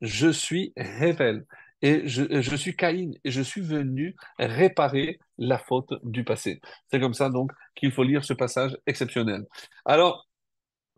Je 0.00 0.28
suis 0.28 0.72
Hevel. 0.76 1.44
Et 1.82 2.08
je, 2.08 2.40
je, 2.40 2.56
suis 2.56 2.76
Caïn. 2.76 3.12
Et 3.24 3.30
je 3.30 3.42
suis 3.42 3.60
venu 3.60 4.16
réparer 4.38 5.18
la 5.38 5.58
faute 5.58 5.92
du 6.02 6.24
passé. 6.24 6.60
C'est 6.90 7.00
comme 7.00 7.14
ça, 7.14 7.28
donc, 7.28 7.52
qu'il 7.74 7.92
faut 7.92 8.04
lire 8.04 8.24
ce 8.24 8.32
passage 8.32 8.76
exceptionnel. 8.86 9.44
Alors, 9.84 10.26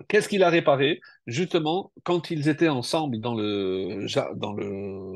Qu'est-ce 0.09 0.29
qu'il 0.29 0.43
a 0.43 0.51
réparé? 0.51 1.01
Justement, 1.27 1.91
quand 2.05 2.31
ils 2.31 2.49
étaient 2.49 2.69
ensemble 2.69 3.19
dans 3.19 3.35
le, 3.35 4.07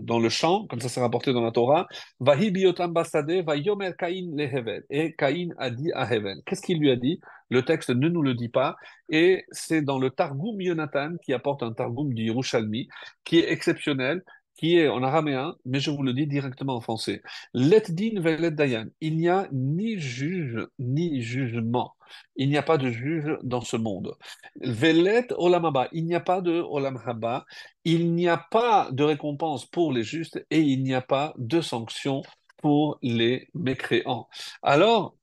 dans 0.03 0.28
champ, 0.31 0.66
comme 0.68 0.81
ça 0.81 0.89
c'est 0.89 1.01
rapporté 1.01 1.33
dans 1.35 1.43
la 1.43 1.53
Torah, 1.53 1.87
va 2.18 2.37
yomer 2.37 3.93
Caïn 3.99 4.35
le 4.35 4.85
Et 4.89 5.14
Caïn 5.16 5.51
a 5.59 5.70
dit 5.70 5.93
à 5.93 6.11
Hevel. 6.12 6.39
Qu'est-ce 6.47 6.62
qu'il 6.62 6.78
lui 6.78 6.91
a 6.91 6.97
dit? 6.97 7.20
Le 7.51 7.62
texte 7.62 7.91
ne 7.91 8.09
nous 8.09 8.22
le 8.22 8.35
dit 8.35 8.49
pas. 8.49 8.76
Et 9.11 9.45
c'est 9.51 9.83
dans 9.83 9.99
le 9.99 10.11
Targum 10.11 10.61
Yonatan 10.61 11.16
qui 11.22 11.35
apporte 11.35 11.62
un 11.62 11.72
Targum 11.72 12.14
du 12.14 12.22
Yerushalmi, 12.24 12.89
qui 13.24 13.39
est 13.39 13.53
exceptionnel, 13.53 14.22
qui 14.57 14.78
est 14.78 14.89
en 14.89 15.03
araméen, 15.03 15.55
mais 15.64 15.81
je 15.81 15.91
vous 15.91 16.03
le 16.03 16.12
dis 16.12 16.26
directement 16.26 16.76
en 16.76 16.81
français. 16.81 17.22
Let 17.55 17.85
din 17.91 18.20
velet 18.20 18.51
dayan. 18.51 18.87
Il 19.01 19.16
n'y 19.16 19.28
a 19.28 19.49
ni 19.53 19.99
juge 19.99 20.66
ni 20.78 21.22
jugement. 21.22 21.93
Il 22.36 22.48
n'y 22.48 22.56
a 22.56 22.62
pas 22.62 22.78
de 22.78 22.90
juge 22.90 23.36
dans 23.42 23.61
ce 23.61 23.76
monde. 23.76 24.16
Velet 24.61 25.26
olamaba. 25.36 25.88
Il 25.92 26.06
n'y 26.06 26.14
a 26.14 26.20
pas 26.20 26.40
de 26.40 26.61
olamaba. 26.61 27.44
Il 27.84 28.14
n'y 28.14 28.28
a 28.28 28.38
pas 28.50 28.88
de 28.92 29.04
récompense 29.04 29.66
pour 29.66 29.92
les 29.92 30.02
justes 30.02 30.44
et 30.50 30.61
il 30.61 30.82
n'y 30.82 30.94
a 30.94 31.02
pas 31.02 31.34
de 31.38 31.61
sanction 31.61 32.22
pour 32.58 32.98
les 33.02 33.48
mécréants. 33.54 34.28
Alors, 34.62 35.16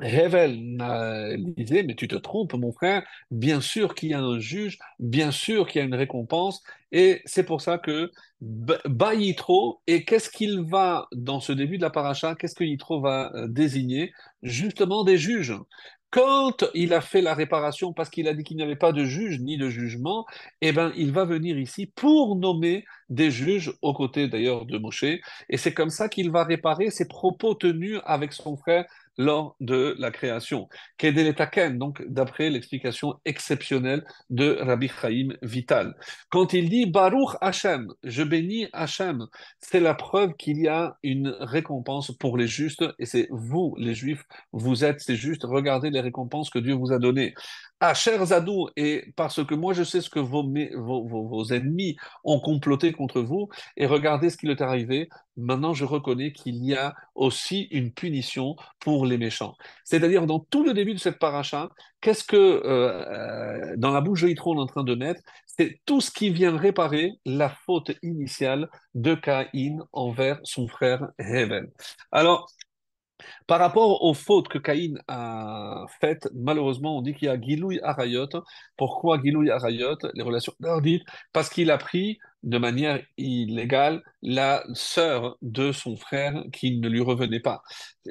Hevel 0.00 0.76
disait, 1.56 1.82
mais 1.82 1.94
tu 1.94 2.06
te 2.06 2.16
trompes, 2.16 2.52
mon 2.52 2.72
frère, 2.72 3.02
bien 3.30 3.60
sûr 3.62 3.94
qu'il 3.94 4.10
y 4.10 4.14
a 4.14 4.20
un 4.20 4.38
juge, 4.38 4.78
bien 4.98 5.30
sûr 5.30 5.66
qu'il 5.66 5.78
y 5.78 5.82
a 5.82 5.86
une 5.86 5.94
récompense, 5.94 6.62
et 6.92 7.22
c'est 7.24 7.44
pour 7.44 7.62
ça 7.62 7.78
que 7.78 8.10
Ba 8.40 9.14
Yitro, 9.14 9.80
et 9.86 10.04
qu'est-ce 10.04 10.28
qu'il 10.28 10.60
va, 10.60 11.08
dans 11.12 11.40
ce 11.40 11.52
début 11.52 11.78
de 11.78 11.82
la 11.82 11.90
paracha, 11.90 12.34
qu'est-ce 12.34 12.54
que 12.54 12.64
Yitro 12.64 13.00
va 13.00 13.32
euh, 13.34 13.48
désigner? 13.48 14.12
Justement 14.42 15.02
des 15.02 15.16
juges. 15.16 15.54
Quand 16.10 16.64
il 16.74 16.94
a 16.94 17.00
fait 17.00 17.20
la 17.20 17.34
réparation, 17.34 17.92
parce 17.92 18.08
qu'il 18.10 18.28
a 18.28 18.34
dit 18.34 18.44
qu'il 18.44 18.56
n'y 18.56 18.62
avait 18.62 18.76
pas 18.76 18.92
de 18.92 19.04
juge 19.04 19.40
ni 19.40 19.58
de 19.58 19.68
jugement, 19.68 20.24
eh 20.60 20.72
ben, 20.72 20.92
il 20.96 21.12
va 21.12 21.24
venir 21.24 21.58
ici 21.58 21.86
pour 21.86 22.36
nommer 22.36 22.84
des 23.10 23.30
juges, 23.30 23.72
aux 23.82 23.92
côtés 23.92 24.28
d'ailleurs 24.28 24.66
de 24.66 24.78
Moshe, 24.78 25.04
et 25.04 25.56
c'est 25.56 25.74
comme 25.74 25.90
ça 25.90 26.08
qu'il 26.08 26.30
va 26.30 26.44
réparer 26.44 26.90
ses 26.90 27.06
propos 27.06 27.54
tenus 27.54 28.00
avec 28.04 28.32
son 28.32 28.56
frère 28.56 28.86
lors 29.18 29.56
de 29.60 29.94
la 29.98 30.10
création. 30.10 30.68
Kedeletaken, 30.98 31.78
donc 31.78 32.02
d'après 32.06 32.50
l'explication 32.50 33.14
exceptionnelle 33.24 34.04
de 34.30 34.58
Rabbi 34.60 34.88
Chaim 34.88 35.28
Vital. 35.42 35.96
Quand 36.30 36.52
il 36.52 36.68
dit 36.68 36.86
Baruch 36.86 37.36
Hashem, 37.40 37.88
je 38.02 38.22
bénis 38.22 38.68
Hashem, 38.72 39.26
c'est 39.60 39.80
la 39.80 39.94
preuve 39.94 40.34
qu'il 40.34 40.58
y 40.58 40.68
a 40.68 40.96
une 41.02 41.28
récompense 41.40 42.10
pour 42.12 42.36
les 42.36 42.46
justes, 42.46 42.84
et 42.98 43.06
c'est 43.06 43.28
vous, 43.30 43.74
les 43.78 43.94
juifs, 43.94 44.24
vous 44.52 44.84
êtes 44.84 45.00
ces 45.00 45.16
justes, 45.16 45.44
regardez 45.44 45.90
les 45.90 46.00
récompenses 46.00 46.50
que 46.50 46.58
Dieu 46.58 46.74
vous 46.74 46.92
a 46.92 46.98
données. 46.98 47.34
Asher 47.80 48.24
Zadou, 48.24 48.68
et 48.76 49.12
parce 49.16 49.44
que 49.44 49.54
moi 49.54 49.74
je 49.74 49.82
sais 49.82 50.00
ce 50.00 50.08
que 50.08 50.18
vos, 50.18 50.42
vos, 50.42 51.44
ennemis 51.52 51.96
ont 52.24 52.40
comploté 52.40 52.92
contre 52.92 53.20
vous, 53.20 53.48
et 53.76 53.86
regardez 53.86 54.30
ce 54.30 54.36
qui 54.38 54.48
est 54.48 54.62
arrivé, 54.62 55.08
maintenant 55.36 55.74
je 55.74 55.84
reconnais 55.84 56.32
qu'il 56.32 56.64
y 56.64 56.74
a 56.74 56.94
aussi 57.14 57.62
une 57.70 57.92
punition 57.92 58.56
pour 58.80 59.06
les 59.06 59.18
méchants. 59.18 59.54
C'est-à-dire, 59.84 60.26
dans 60.26 60.40
tout 60.40 60.64
le 60.64 60.74
début 60.74 60.94
de 60.94 60.98
cette 60.98 61.18
paracha, 61.18 61.68
qu'est-ce 62.00 62.24
que 62.24 62.36
euh, 62.36 62.62
euh, 62.64 63.76
dans 63.76 63.90
la 63.90 64.00
bouche 64.00 64.22
de 64.22 64.28
Yitro 64.28 64.54
on 64.54 64.58
est 64.58 64.62
en 64.62 64.66
train 64.66 64.84
de 64.84 64.94
mettre? 64.94 65.20
C'est 65.46 65.80
tout 65.86 66.00
ce 66.00 66.10
qui 66.10 66.30
vient 66.30 66.56
réparer 66.56 67.12
la 67.24 67.48
faute 67.48 67.92
initiale 68.02 68.68
de 68.94 69.14
Caïn 69.14 69.78
envers 69.92 70.38
son 70.44 70.68
frère 70.68 71.08
Hevel. 71.18 71.70
Alors, 72.12 72.50
par 73.46 73.58
rapport 73.58 74.02
aux 74.02 74.14
fautes 74.14 74.48
que 74.48 74.58
Caïn 74.58 74.98
a 75.08 75.86
faites, 76.00 76.28
malheureusement, 76.34 76.98
on 76.98 77.02
dit 77.02 77.14
qu'il 77.14 77.26
y 77.26 77.30
a 77.30 77.40
Gilouy 77.40 77.80
Arayot. 77.82 78.28
Pourquoi 78.76 79.20
Gilouy 79.22 79.50
Arayot 79.50 79.96
Les 80.14 80.22
relations 80.22 80.52
Parce 81.32 81.48
qu'il 81.48 81.70
a 81.70 81.78
pris 81.78 82.18
de 82.42 82.58
manière 82.58 83.02
illégale 83.16 84.02
la 84.22 84.64
sœur 84.74 85.36
de 85.42 85.72
son 85.72 85.96
frère 85.96 86.44
qui 86.52 86.78
ne 86.78 86.88
lui 86.88 87.00
revenait 87.00 87.40
pas. 87.40 87.62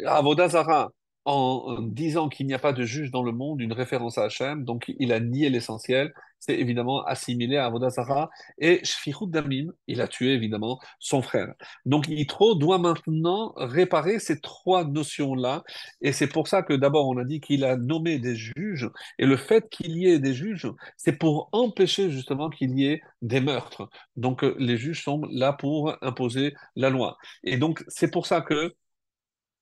Avodazara, 0.05 0.91
en 1.25 1.81
disant 1.81 2.29
qu'il 2.29 2.45
n'y 2.45 2.53
a 2.53 2.59
pas 2.59 2.73
de 2.73 2.83
juge 2.85 3.09
dans 3.09 3.23
le 3.23 3.31
monde, 3.31 3.59
une 3.59 3.73
référence 3.73 4.17
à 4.19 4.25
Hachem, 4.25 4.63
donc 4.63 4.93
il 4.99 5.11
a 5.11 5.19
nié 5.19 5.49
l'essentiel, 5.49 6.13
c'est 6.37 6.59
évidemment 6.59 7.03
assimilé 7.03 7.57
à 7.57 7.65
Avodazara, 7.65 8.29
et 8.59 8.79
Shfichut 8.83 9.31
Damim, 9.31 9.71
il 9.87 10.01
a 10.01 10.07
tué 10.07 10.33
évidemment 10.33 10.79
son 10.99 11.23
frère. 11.23 11.53
Donc 11.85 12.07
Yitro 12.07 12.53
doit 12.53 12.77
maintenant 12.77 13.53
réparer 13.57 14.19
ces 14.19 14.39
trois 14.39 14.83
notions-là, 14.83 15.63
et 16.01 16.11
c'est 16.11 16.27
pour 16.27 16.47
ça 16.47 16.61
que 16.61 16.73
d'abord 16.73 17.07
on 17.07 17.17
a 17.17 17.23
dit 17.23 17.41
qu'il 17.41 17.63
a 17.63 17.75
nommé 17.75 18.19
des 18.19 18.35
juges, 18.35 18.89
et 19.17 19.25
le 19.25 19.37
fait 19.37 19.67
qu'il 19.69 19.97
y 19.97 20.07
ait 20.07 20.19
des 20.19 20.35
juges, 20.35 20.71
c'est 20.95 21.17
pour 21.17 21.49
empêcher 21.53 22.11
justement 22.11 22.51
qu'il 22.51 22.77
y 22.77 22.85
ait 22.85 23.01
des 23.23 23.41
meurtres. 23.41 23.89
Donc 24.15 24.43
les 24.59 24.77
juges 24.77 25.03
sont 25.03 25.23
là 25.31 25.53
pour 25.53 25.95
imposer 26.03 26.53
la 26.75 26.91
loi. 26.91 27.17
Et 27.43 27.57
donc 27.57 27.83
c'est 27.87 28.11
pour 28.11 28.27
ça 28.27 28.41
que 28.41 28.75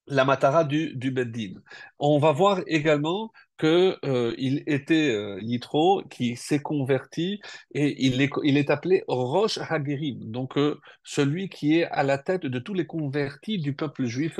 la 0.07 0.25
matara 0.25 0.63
du, 0.63 0.95
du 0.95 1.11
Beddin. 1.11 1.53
On 1.99 2.19
va 2.19 2.31
voir 2.31 2.61
également 2.67 3.31
qu'il 3.59 3.97
euh, 4.05 4.33
était 4.37 5.11
euh, 5.11 5.39
Yitro 5.41 6.03
qui 6.09 6.35
s'est 6.35 6.61
converti 6.61 7.39
et 7.73 8.05
il 8.05 8.21
est, 8.21 8.29
il 8.43 8.57
est 8.57 8.69
appelé 8.69 9.03
Rosh 9.07 9.57
Hagerim, 9.57 10.31
donc 10.31 10.57
euh, 10.57 10.79
celui 11.03 11.49
qui 11.49 11.79
est 11.79 11.85
à 11.85 12.03
la 12.03 12.17
tête 12.17 12.45
de 12.45 12.59
tous 12.59 12.73
les 12.73 12.85
convertis 12.85 13.59
du 13.59 13.75
peuple 13.75 14.05
juif, 14.05 14.39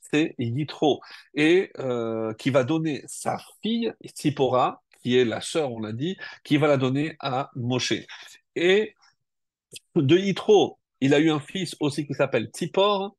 c'est 0.00 0.34
Yitro, 0.38 1.00
et 1.34 1.70
euh, 1.78 2.34
qui 2.34 2.50
va 2.50 2.64
donner 2.64 3.02
sa 3.06 3.38
fille, 3.62 3.92
Tsipora, 4.04 4.82
qui 5.02 5.16
est 5.18 5.24
la 5.24 5.40
sœur, 5.40 5.72
on 5.72 5.80
l'a 5.80 5.92
dit, 5.92 6.16
qui 6.44 6.58
va 6.58 6.68
la 6.68 6.76
donner 6.76 7.16
à 7.20 7.50
Moshe. 7.56 7.94
Et 8.54 8.94
de 9.96 10.16
Yitro, 10.16 10.78
il 11.00 11.14
a 11.14 11.18
eu 11.18 11.30
un 11.30 11.40
fils 11.40 11.74
aussi 11.80 12.06
qui 12.06 12.14
s'appelle 12.14 12.50
Tzipor, 12.52 13.16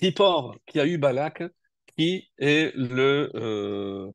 Zippor 0.00 0.56
qui 0.66 0.80
a 0.80 0.86
eu 0.86 0.98
Balak, 0.98 1.42
qui 1.96 2.30
est 2.38 2.74
le 2.74 3.30
euh, 3.34 4.10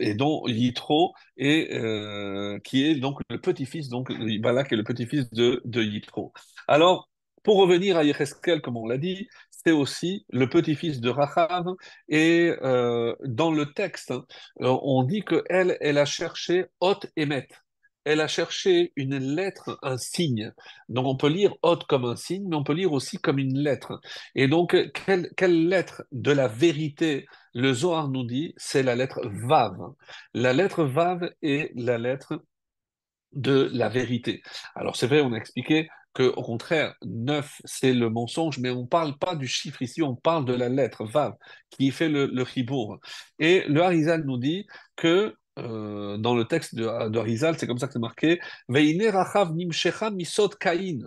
et 0.00 0.14
dont 0.14 0.46
Yitro 0.46 1.12
euh, 1.40 2.58
qui 2.60 2.84
est 2.84 2.94
donc 2.96 3.20
le 3.30 3.40
petit-fils 3.40 3.88
donc 3.88 4.12
Balak 4.40 4.72
est 4.72 4.76
le 4.76 4.84
petit-fils 4.84 5.30
de, 5.30 5.60
de 5.64 5.82
Yitro. 5.82 6.32
Alors 6.66 7.08
pour 7.42 7.56
revenir 7.56 7.96
à 7.96 8.04
Yecheskel, 8.04 8.60
comme 8.60 8.76
on 8.76 8.86
l'a 8.86 8.98
dit, 8.98 9.28
c'est 9.50 9.70
aussi 9.70 10.26
le 10.30 10.48
petit-fils 10.48 11.00
de 11.00 11.08
Rachav. 11.08 11.64
Et 12.08 12.52
euh, 12.62 13.14
dans 13.24 13.52
le 13.52 13.72
texte, 13.72 14.12
on 14.60 15.02
dit 15.04 15.22
qu'elle, 15.22 15.78
elle 15.80 15.98
a 15.98 16.04
cherché 16.04 16.66
Hot 16.80 17.00
Emet 17.16 17.48
elle 18.08 18.22
a 18.22 18.26
cherché 18.26 18.92
une 18.96 19.18
lettre, 19.18 19.78
un 19.82 19.98
signe. 19.98 20.50
Donc 20.88 21.04
on 21.06 21.16
peut 21.16 21.28
lire 21.28 21.54
Hot 21.62 21.80
comme 21.88 22.06
un 22.06 22.16
signe, 22.16 22.48
mais 22.48 22.56
on 22.56 22.64
peut 22.64 22.72
lire 22.72 22.92
aussi 22.92 23.18
comme 23.18 23.38
une 23.38 23.58
lettre. 23.58 24.00
Et 24.34 24.48
donc, 24.48 24.74
quelle, 24.92 25.30
quelle 25.36 25.68
lettre 25.68 26.04
de 26.10 26.32
la 26.32 26.48
vérité 26.48 27.26
le 27.52 27.74
Zohar 27.74 28.08
nous 28.08 28.24
dit? 28.24 28.54
C'est 28.56 28.82
la 28.82 28.96
lettre 28.96 29.20
Vav. 29.26 29.76
La 30.32 30.54
lettre 30.54 30.84
Vav 30.84 31.30
est 31.42 31.70
la 31.74 31.98
lettre 31.98 32.42
de 33.32 33.68
la 33.74 33.90
vérité. 33.90 34.42
Alors 34.74 34.96
c'est 34.96 35.06
vrai, 35.06 35.20
on 35.20 35.34
a 35.34 35.36
expliqué 35.36 35.88
que 36.14 36.22
au 36.22 36.42
contraire, 36.42 36.94
9, 37.04 37.60
c'est 37.66 37.92
le 37.92 38.08
mensonge, 38.08 38.58
mais 38.58 38.70
on 38.70 38.82
ne 38.82 38.86
parle 38.86 39.18
pas 39.18 39.36
du 39.36 39.46
chiffre 39.46 39.82
ici, 39.82 40.00
on 40.00 40.16
parle 40.16 40.46
de 40.46 40.54
la 40.54 40.70
lettre 40.70 41.04
Vav, 41.04 41.34
qui 41.68 41.90
fait 41.90 42.08
le, 42.08 42.24
le 42.26 42.46
Et 43.38 43.64
le 43.68 43.82
Harizal 43.82 44.24
nous 44.24 44.38
dit 44.38 44.66
que 44.96 45.34
euh, 45.58 46.16
dans 46.18 46.34
le 46.34 46.44
texte 46.44 46.74
de, 46.74 47.18
Rizal, 47.18 47.58
c'est 47.58 47.66
comme 47.66 47.78
ça 47.78 47.86
que 47.86 47.92
c'est 47.92 47.98
marqué. 47.98 48.40
misot 48.68 50.48
Kain. 50.60 50.98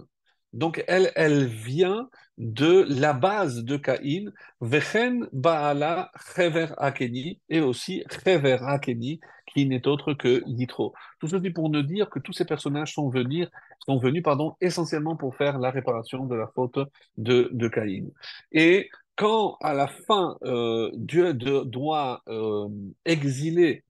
Donc 0.54 0.84
elle, 0.88 1.12
elle 1.16 1.46
vient 1.46 2.10
de 2.38 2.86
la 2.90 3.14
base 3.14 3.64
de 3.64 3.78
Caïn, 3.78 4.32
Vechen 4.60 5.28
Baala 5.32 6.12
Chever 6.36 6.68
Akeni, 6.78 7.40
et 7.50 7.62
aussi 7.62 8.04
Chever 8.10 8.58
Akeni, 8.62 9.20
qui 9.54 9.66
n'est 9.66 9.88
autre 9.88 10.14
que 10.14 10.44
Yitro. 10.48 10.94
Tout 11.20 11.28
ceci 11.28 11.52
pour 11.52 11.70
nous 11.70 11.84
dire 11.84 12.10
que 12.10 12.20
tous 12.20 12.34
ces 12.34 12.46
personnages 12.46 12.94
sont 12.94 13.10
venus, 13.10 13.48
sont 13.86 13.98
venus 13.98 14.24
pardon, 14.24 14.56
essentiellement 14.60 15.16
pour 15.16 15.36
faire 15.36 15.60
la 15.60 15.72
réparation 15.72 16.26
de 16.26 16.36
la 16.36 16.48
faute 16.48 16.80
de, 17.18 17.50
de 17.52 17.68
Caïn. 17.68 18.10
Et 18.52 18.90
quand 19.16 19.58
à 19.62 19.74
la 19.74 19.88
fin, 19.88 20.38
euh, 20.44 20.90
Dieu 20.96 21.34
doit 21.34 22.24
euh, 22.28 22.68
exiler 23.06 23.84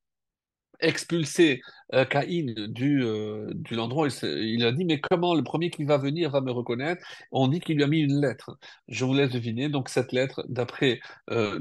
expulser 0.81 1.59
euh, 1.93 2.05
Caïn 2.05 2.53
du, 2.67 3.03
euh, 3.03 3.47
de 3.53 3.75
l'endroit, 3.75 4.07
il, 4.23 4.65
a 4.65 4.71
dit, 4.71 4.85
mais 4.85 4.99
comment 4.99 5.35
le 5.35 5.43
premier 5.43 5.69
qui 5.69 5.83
va 5.83 5.97
venir 5.97 6.31
va 6.31 6.41
me 6.41 6.51
reconnaître? 6.51 7.03
On 7.31 7.47
dit 7.47 7.59
qu'il 7.59 7.77
lui 7.77 7.83
a 7.83 7.87
mis 7.87 7.99
une 7.99 8.21
lettre. 8.21 8.57
Je 8.87 9.05
vous 9.05 9.13
laisse 9.13 9.31
deviner. 9.31 9.69
Donc 9.69 9.89
cette 9.89 10.11
lettre, 10.11 10.43
d'après 10.47 10.99
euh, 11.29 11.59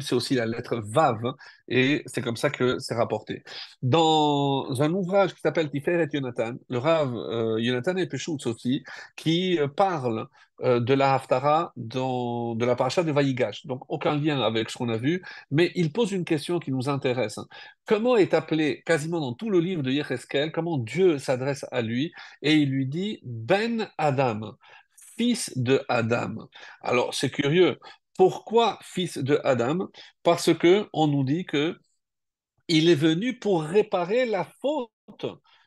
c'est 0.00 0.14
aussi 0.14 0.34
la 0.34 0.46
lettre 0.46 0.76
Vav, 0.76 1.20
et 1.68 2.02
c'est 2.06 2.22
comme 2.22 2.36
ça 2.36 2.50
que 2.50 2.78
c'est 2.78 2.94
rapporté. 2.94 3.42
Dans 3.82 4.80
un 4.80 4.92
ouvrage 4.92 5.34
qui 5.34 5.40
s'appelle 5.40 5.70
Tiferet 5.70 6.08
Yonatan, 6.12 6.54
le 6.68 6.78
Rav 6.78 7.14
euh, 7.14 7.60
Yonatan 7.60 7.96
et 7.96 8.06
Peshutz 8.06 8.46
aussi, 8.46 8.82
qui 9.16 9.58
euh, 9.58 9.68
parle 9.68 10.28
euh, 10.62 10.80
de 10.80 10.94
la 10.94 11.14
Haftara 11.14 11.72
dans, 11.76 12.54
de 12.54 12.64
la 12.64 12.74
paracha 12.74 13.02
de 13.02 13.12
Vaïgash. 13.12 13.66
Donc 13.66 13.82
aucun 13.88 14.16
lien 14.16 14.40
avec 14.40 14.70
ce 14.70 14.78
qu'on 14.78 14.88
a 14.88 14.96
vu, 14.96 15.22
mais 15.50 15.70
il 15.74 15.92
pose 15.92 16.12
une 16.12 16.24
question 16.24 16.58
qui 16.58 16.72
nous 16.72 16.88
intéresse. 16.88 17.38
Comment 17.86 18.16
est 18.16 18.34
appelé 18.34 18.82
quasiment 18.84 19.20
dans 19.20 19.34
tout 19.34 19.50
le 19.50 19.57
livre 19.60 19.82
de 19.82 19.90
Yecheskel, 19.90 20.52
comment 20.52 20.78
Dieu 20.78 21.18
s'adresse 21.18 21.64
à 21.70 21.82
lui 21.82 22.12
et 22.42 22.54
il 22.54 22.70
lui 22.70 22.86
dit 22.86 23.20
Ben 23.24 23.90
Adam, 23.98 24.56
fils 25.16 25.56
de 25.56 25.84
Adam. 25.88 26.48
Alors 26.82 27.14
c'est 27.14 27.30
curieux. 27.30 27.78
Pourquoi 28.16 28.78
fils 28.82 29.18
de 29.18 29.40
Adam? 29.44 29.88
Parce 30.22 30.54
que 30.54 30.88
on 30.92 31.06
nous 31.06 31.24
dit 31.24 31.44
que 31.44 31.78
il 32.68 32.88
est 32.90 32.94
venu 32.94 33.38
pour 33.38 33.62
réparer 33.62 34.26
la 34.26 34.44
faute 34.60 34.90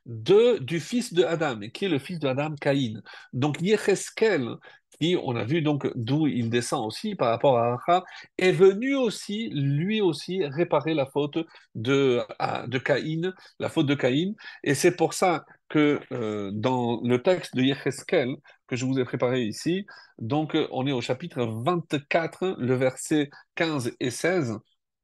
de, 0.06 0.58
du 0.60 0.80
fils 0.80 1.14
de 1.14 1.24
Adam, 1.24 1.60
qui 1.74 1.86
est 1.86 1.90
le 1.90 2.00
fils 2.00 2.20
de 2.20 2.28
Adam, 2.28 2.56
Caïn. 2.60 3.02
Donc 3.34 3.62
Yecheskel, 3.62 4.56
qui, 5.00 5.16
on 5.22 5.36
a 5.36 5.44
vu 5.44 5.62
donc 5.62 5.90
d'où 5.96 6.28
il 6.28 6.50
descend 6.50 6.86
aussi 6.86 7.16
par 7.16 7.30
rapport 7.30 7.58
à 7.58 7.74
Acha, 7.74 8.04
est 8.38 8.52
venu 8.52 8.96
aussi, 8.96 9.50
lui 9.54 10.02
aussi, 10.02 10.46
réparer 10.46 10.94
la 10.94 11.06
faute 11.06 11.38
de, 11.76 12.22
de 12.68 12.78
Caïn, 12.78 13.34
la 13.60 13.70
faute 13.70 13.88
de 13.88 13.96
Caïn. 13.96 14.34
Et 14.64 14.76
c'est 14.76 14.96
pour 14.96 15.14
ça 15.14 15.46
que 15.70 16.00
euh, 16.12 16.52
dans 16.54 17.02
le 17.04 17.22
texte 17.22 17.56
de 17.56 17.62
Yecheskel, 17.62 18.36
que 18.68 18.76
je 18.76 18.86
vous 18.86 19.00
ai 19.00 19.06
préparé 19.06 19.44
ici, 19.44 19.86
donc 20.20 20.58
on 20.72 20.88
est 20.88 20.92
au 20.92 21.02
chapitre 21.02 21.44
24, 21.46 22.56
le 22.58 22.76
verset 22.76 23.30
15 23.56 23.94
et 24.00 24.12
16, 24.12 24.58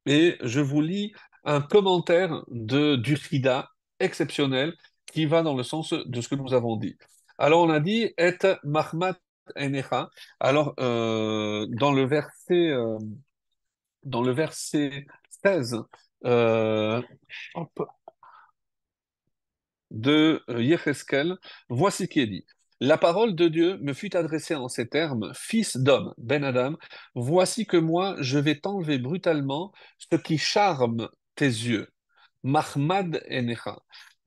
Et 0.06 0.36
je 0.42 0.60
vous 0.60 0.80
lis 0.80 1.12
un 1.44 1.60
commentaire 1.60 2.44
de, 2.48 2.96
du 2.96 3.16
exceptionnel 4.00 4.74
qui 5.12 5.26
va 5.26 5.42
dans 5.42 5.54
le 5.54 5.62
sens 5.62 5.92
de 5.92 6.20
ce 6.20 6.28
que 6.28 6.34
nous 6.34 6.54
avons 6.54 6.76
dit. 6.76 6.96
Alors 7.38 7.62
on 7.62 7.70
a 7.70 7.80
dit 7.80 8.12
et 8.18 8.36
Mahmat 8.64 9.18
Enecha. 9.56 10.10
Alors 10.40 10.74
euh, 10.80 11.66
dans 11.70 11.92
le 11.92 12.04
verset 12.04 12.70
euh, 12.70 12.98
dans 14.04 14.22
le 14.22 14.32
verset 14.32 15.06
16 15.44 15.82
euh, 16.24 17.02
de 19.90 20.42
Yecheskel, 20.48 21.36
voici 21.68 22.08
qui 22.08 22.20
est 22.20 22.26
dit. 22.26 22.44
La 22.80 22.96
parole 22.96 23.34
de 23.34 23.48
Dieu 23.48 23.76
me 23.78 23.92
fut 23.92 24.14
adressée 24.16 24.54
en 24.54 24.68
ces 24.68 24.88
termes, 24.88 25.32
Fils 25.34 25.76
d'homme, 25.76 26.14
Ben 26.16 26.44
Adam, 26.44 26.76
voici 27.16 27.66
que 27.66 27.76
moi 27.76 28.14
je 28.20 28.38
vais 28.38 28.60
t'enlever 28.60 28.98
brutalement 28.98 29.72
ce 29.98 30.16
qui 30.16 30.38
charme 30.38 31.08
tes 31.34 31.46
yeux. 31.46 31.88
Mahmad 32.44 33.20
Enecha. 33.30 33.78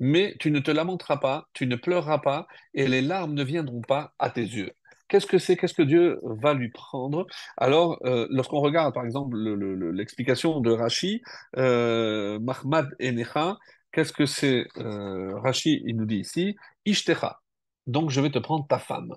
Mais 0.01 0.35
tu 0.39 0.51
ne 0.51 0.59
te 0.59 0.71
lamenteras 0.71 1.17
pas, 1.17 1.47
tu 1.53 1.67
ne 1.67 1.77
pleureras 1.77 2.19
pas, 2.19 2.47
et 2.73 2.87
les 2.89 3.01
larmes 3.03 3.35
ne 3.35 3.43
viendront 3.43 3.81
pas 3.81 4.13
à 4.19 4.31
tes 4.31 4.41
yeux. 4.41 4.71
Qu'est-ce 5.07 5.27
que 5.27 5.37
c'est 5.37 5.57
Qu'est-ce 5.57 5.75
que 5.75 5.83
Dieu 5.83 6.19
va 6.23 6.53
lui 6.55 6.69
prendre? 6.71 7.27
Alors, 7.57 7.99
euh, 8.05 8.27
lorsqu'on 8.31 8.61
regarde 8.61 8.93
par 8.93 9.05
exemple 9.05 9.37
le- 9.37 9.55
le- 9.55 9.75
le- 9.75 9.91
l'explication 9.91 10.59
de 10.61 10.71
Rashi, 10.71 11.21
euh, 11.57 12.39
Mahmad 12.39 12.89
Enecha, 13.01 13.57
qu'est-ce 13.91 14.13
que 14.13 14.25
c'est 14.25 14.67
euh, 14.77 15.37
Rashi, 15.39 15.81
il 15.85 15.97
nous 15.97 16.05
dit 16.05 16.19
ici, 16.19 16.55
Ishtecha. 16.85 17.39
Donc, 17.87 18.09
je 18.09 18.21
vais 18.21 18.31
te 18.31 18.39
prendre 18.39 18.65
ta 18.67 18.79
femme. 18.79 19.13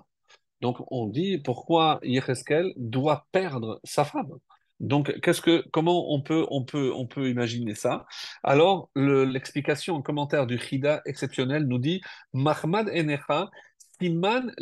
Donc, 0.61 0.77
on 0.91 1.07
dit 1.07 1.39
pourquoi 1.39 1.99
Yecheskel 2.03 2.73
doit 2.77 3.27
perdre 3.31 3.79
sa 3.83 4.05
femme. 4.05 4.33
Donc, 4.79 5.19
qu'est-ce 5.21 5.41
que, 5.41 5.63
comment 5.71 6.13
on 6.13 6.21
peut, 6.21 6.45
on 6.49 6.63
peut, 6.65 6.91
on 6.93 7.07
peut 7.07 7.29
imaginer 7.29 7.75
ça? 7.75 8.05
Alors, 8.43 8.89
le- 8.95 9.23
l'explication 9.23 9.95
en 9.95 10.01
commentaire 10.01 10.45
du 10.47 10.57
Chida 10.59 11.01
exceptionnel 11.05 11.65
nous 11.65 11.79
dit 11.79 12.01
Mahmad 12.33 12.89
Enecha. 12.89 13.49
Mahmad. 14.01 14.53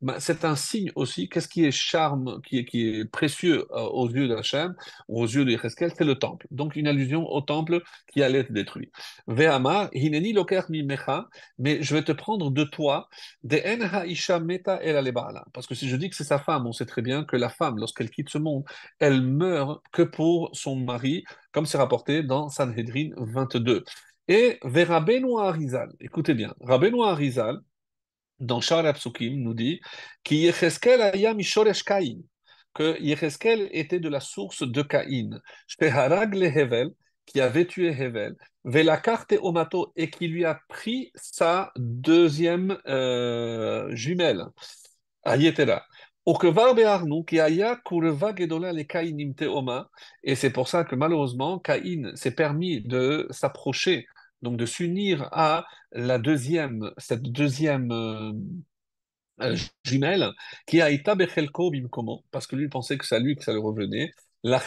Ma- 0.00 0.20
C'est 0.20 0.44
un 0.44 0.56
signe 0.56 0.90
aussi. 0.94 1.28
Qu'est-ce 1.28 1.48
qui 1.48 1.64
est 1.64 1.70
charme, 1.70 2.40
qui 2.42 2.58
est, 2.58 3.04
précieux 3.10 3.64
euh, 3.70 3.80
aux 3.80 4.08
yeux 4.08 4.28
d'Hachem, 4.28 4.74
aux 5.08 5.26
yeux 5.26 5.44
de 5.44 5.50
Yecheskel, 5.52 5.92
c'est 5.96 6.04
le 6.04 6.16
temple. 6.16 6.46
Donc 6.50 6.76
une 6.76 6.86
allusion 6.86 7.26
au 7.30 7.40
temple 7.40 7.82
qui 8.12 8.22
allait 8.22 8.40
être 8.40 8.52
détruit. 8.52 8.90
Ve'amar, 9.26 9.88
hineni 9.92 10.32
loker 10.32 10.64
mimecha, 10.70 11.28
mais 11.58 11.82
je 11.82 11.94
vais 11.94 12.02
te 12.02 12.12
prendre 12.12 12.50
de 12.50 12.64
toi, 12.64 13.08
de 13.42 13.56
en 13.66 13.80
ha'isha 13.82 14.38
meta 14.40 14.80
el 14.82 14.96
aleba'ala. 14.96 15.44
Parce 15.52 15.66
que 15.66 15.74
si 15.74 15.88
je 15.88 15.96
dis 15.96 16.10
que 16.10 16.16
c'est 16.16 16.24
sa 16.24 16.38
femme, 16.38 16.66
on 16.66 16.72
sait 16.72 16.86
très 16.86 17.02
bien 17.02 17.24
que 17.24 17.36
la 17.36 17.48
femme, 17.48 17.78
lorsqu'elle 17.78 18.10
quitte 18.10 18.30
ce 18.30 18.38
monde, 18.38 18.64
elle 18.98 19.22
meurt 19.22 19.82
que 19.92 20.02
pour 20.02 20.50
son 20.52 20.76
mari, 20.76 21.24
comme 21.52 21.66
c'est 21.66 21.78
rapporté 21.78 22.22
dans 22.22 22.48
Sanhedrin 22.48 23.10
22. 23.16 23.84
Et 24.28 24.58
vers 24.64 24.88
Rabbeinu 24.88 25.38
Arizal, 25.38 25.92
écoutez 26.00 26.34
bien, 26.34 26.52
Rabbeinu 26.60 27.04
Arizal, 27.04 27.60
dans 28.40 28.60
Shar 28.60 28.92
Psukim, 28.94 29.40
nous 29.40 29.54
dit 29.54 29.80
que 30.24 30.34
Yecheskel 33.00 33.68
était 33.70 34.00
de 34.00 34.08
la 34.08 34.18
source 34.18 34.62
de 34.66 34.82
Caïn, 34.82 35.40
Hevel, 35.80 36.90
qui 37.24 37.40
avait 37.40 37.66
tué 37.66 37.88
Hevel, 37.88 38.34
Velakarte 38.64 39.34
Omato, 39.40 39.92
et 39.94 40.10
qui 40.10 40.26
lui 40.26 40.44
a 40.44 40.60
pris 40.68 41.12
sa 41.14 41.70
deuxième 41.76 42.76
euh, 42.88 43.94
jumelle, 43.94 44.44
teoma, 49.36 49.88
et 50.24 50.34
c'est 50.34 50.50
pour 50.50 50.66
ça 50.66 50.82
que 50.82 50.96
malheureusement, 50.96 51.60
Caïn 51.60 52.10
s'est 52.16 52.34
permis 52.34 52.80
de 52.80 53.28
s'approcher, 53.30 54.06
donc 54.42 54.56
de 54.56 54.66
s'unir 54.66 55.28
à 55.32 55.66
la 55.92 56.18
deuxième, 56.18 56.90
cette 56.98 57.22
deuxième 57.22 57.90
euh, 57.92 58.32
jumelle, 59.84 60.30
qui 60.66 60.80
a 60.80 60.90
été 60.90 61.14
Bechelko 61.14 61.70
Bimkomo, 61.70 62.24
parce 62.30 62.46
que 62.46 62.56
lui 62.56 62.68
pensait 62.68 62.98
que 62.98 63.04
c'est 63.06 63.16
à 63.16 63.18
lui 63.18 63.36
que 63.36 63.44
ça 63.44 63.52
lui 63.52 63.60
revenait. 63.60 64.12
Mais 64.48 64.60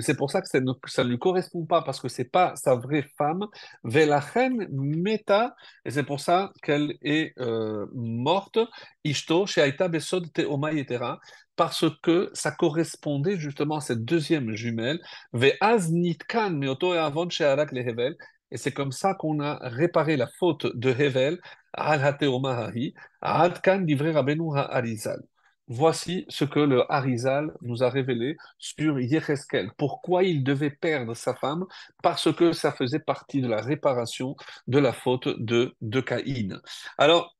c'est 0.00 0.16
pour 0.16 0.30
ça 0.32 0.42
que 0.42 0.48
ça 0.48 0.58
ne, 0.60 0.72
ça 0.86 1.04
lui 1.04 1.18
correspond 1.18 1.64
pas, 1.64 1.82
parce 1.82 2.00
que 2.00 2.08
c'est 2.08 2.24
pas 2.24 2.56
sa 2.56 2.74
vraie 2.74 3.06
femme. 3.16 3.46
Ve 3.84 4.10
reine 4.34 4.66
meta, 4.72 5.54
et 5.84 5.92
c'est 5.92 6.02
pour 6.02 6.18
ça 6.18 6.52
qu'elle 6.64 6.94
est 7.00 7.32
euh, 7.38 7.86
morte. 7.94 8.58
Ishto 9.04 9.46
sheaita 9.46 9.86
besod 9.86 10.32
teoma 10.32 10.72
yetera, 10.72 11.20
parce 11.54 11.84
que 12.02 12.28
ça 12.32 12.50
correspondait 12.50 13.38
justement 13.38 13.76
à 13.76 13.80
cette 13.80 14.04
deuxième 14.04 14.56
jumelle. 14.56 14.98
Ve 15.32 15.52
az 15.60 15.92
nitkan 15.92 16.58
meoto 16.58 16.90
avon 16.90 17.30
shearak 17.30 17.70
lehevel. 17.70 18.16
Et 18.50 18.56
c'est 18.56 18.72
comme 18.72 18.92
ça 18.92 19.14
qu'on 19.14 19.40
a 19.40 19.58
réparé 19.62 20.16
la 20.16 20.26
faute 20.26 20.66
de 20.76 20.90
Hevel, 20.90 21.40
al 21.72 22.04
hateomahahi, 22.04 22.94
ad 23.20 23.60
kan 23.60 23.80
divrei 23.80 24.12
Rabbeinu 24.12 24.54
ha'arizal. 24.56 25.20
Voici 25.68 26.24
ce 26.28 26.44
que 26.44 26.60
le 26.60 26.90
Harizal 26.92 27.52
nous 27.62 27.82
a 27.82 27.90
révélé 27.90 28.36
sur 28.58 29.00
Yecheskel. 29.00 29.70
Pourquoi 29.76 30.22
il 30.22 30.44
devait 30.44 30.70
perdre 30.70 31.14
sa 31.14 31.34
femme? 31.34 31.64
Parce 32.02 32.32
que 32.32 32.52
ça 32.52 32.72
faisait 32.72 33.00
partie 33.00 33.40
de 33.40 33.48
la 33.48 33.60
réparation 33.60 34.36
de 34.68 34.78
la 34.78 34.92
faute 34.92 35.28
de, 35.28 35.74
de 35.80 36.00
Caïn. 36.00 36.60
Alors, 36.98 37.36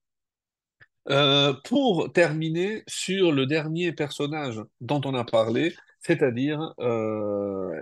euh, 1.09 1.55
pour 1.65 2.13
terminer 2.13 2.83
sur 2.89 3.31
le 3.31 3.47
dernier 3.47 3.93
personnage 3.93 4.61
dont 4.81 5.01
on 5.05 5.15
a 5.15 5.25
parlé, 5.25 5.73
c'est-à-dire 6.01 6.75
euh, 6.81 7.81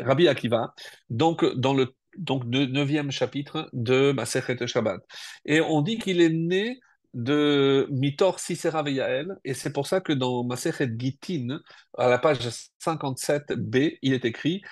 Rabbi 0.00 0.26
Akiva, 0.26 0.74
donc 1.08 1.44
dans 1.54 1.74
le 1.74 1.94
donc 2.16 2.50
de 2.50 2.66
neuvième 2.66 3.12
chapitre 3.12 3.68
de 3.72 4.10
Masechet 4.10 4.66
Shabbat. 4.66 5.00
Et 5.44 5.60
on 5.60 5.82
dit 5.82 5.98
qu'il 5.98 6.20
est 6.20 6.30
né 6.30 6.80
de 7.14 7.86
Mitor 7.90 8.38
Sisera 8.38 8.82
Veyael, 8.82 9.36
et 9.44 9.54
c'est 9.54 9.72
pour 9.72 9.86
ça 9.86 10.00
que 10.00 10.12
dans 10.12 10.44
Masechet 10.44 10.90
Gitin, 10.96 11.60
à 11.96 12.08
la 12.08 12.18
page 12.18 12.48
57b, 12.84 13.98
il 14.02 14.12
est 14.12 14.24
écrit 14.24 14.62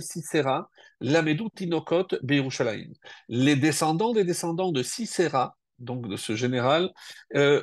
Sisera. 0.00 0.70
Les 3.28 3.56
descendants 3.56 4.12
des 4.12 4.24
descendants 4.24 4.72
de 4.72 4.82
Sisera, 4.82 5.56
donc 5.78 6.08
de 6.08 6.16
ce 6.16 6.36
général, 6.36 6.90
euh, 7.34 7.62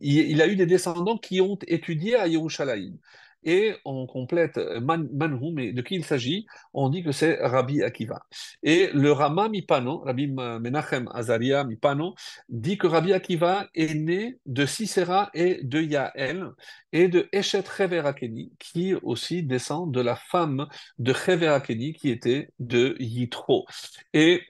il, 0.00 0.30
il, 0.30 0.42
a 0.42 0.48
eu 0.48 0.56
des 0.56 0.66
descendants 0.66 1.18
qui 1.18 1.40
ont 1.40 1.58
étudié 1.66 2.16
à 2.16 2.26
Yerushalayim. 2.26 2.96
Et 3.44 3.74
on 3.84 4.06
complète 4.06 4.58
Man, 4.80 5.08
Manhu, 5.12 5.52
mais 5.52 5.72
de 5.72 5.82
qui 5.82 5.94
il 5.94 6.04
s'agit? 6.04 6.46
On 6.72 6.88
dit 6.88 7.02
que 7.02 7.12
c'est 7.12 7.38
Rabbi 7.40 7.82
Akiva. 7.82 8.20
Et 8.62 8.90
le 8.92 9.12
Rama 9.12 9.48
Mipano, 9.48 9.98
Rabbi 9.98 10.28
Menachem 10.28 11.08
Azaria 11.12 11.64
Mipano, 11.64 12.14
dit 12.48 12.78
que 12.78 12.86
Rabbi 12.86 13.12
Akiva 13.12 13.66
est 13.74 13.94
né 13.94 14.38
de 14.46 14.66
Sisera 14.66 15.30
et 15.34 15.60
de 15.62 15.80
Yael 15.80 16.48
et 16.92 17.08
de 17.08 17.28
Eshet 17.32 17.64
Cheverakeni, 17.64 18.52
qui 18.58 18.94
aussi 18.94 19.42
descend 19.42 19.92
de 19.92 20.00
la 20.00 20.16
femme 20.16 20.66
de 20.98 21.12
Cheverakeni, 21.12 21.92
qui 21.92 22.10
était 22.10 22.50
de 22.58 22.96
Yitro. 22.98 23.66
Et 24.12 24.42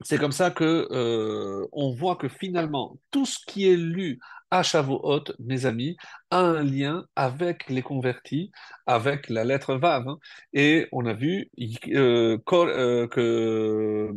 c'est 0.00 0.18
comme 0.18 0.32
ça 0.32 0.50
que 0.50 0.88
euh, 0.90 1.66
on 1.72 1.94
voit 1.94 2.16
que 2.16 2.28
finalement 2.28 2.98
tout 3.10 3.26
ce 3.26 3.38
qui 3.46 3.68
est 3.68 3.76
lu 3.76 4.20
à 4.54 4.62
mes 5.40 5.66
amis, 5.66 5.96
a 6.30 6.38
un 6.38 6.62
lien 6.62 7.06
avec 7.16 7.68
les 7.68 7.82
convertis, 7.82 8.52
avec 8.86 9.28
la 9.28 9.44
lettre 9.44 9.74
Vav. 9.74 10.08
Hein. 10.08 10.18
Et 10.52 10.86
on 10.92 11.06
a 11.06 11.12
vu 11.12 11.50
euh, 11.88 12.38
euh, 12.52 13.08
que 13.08 14.12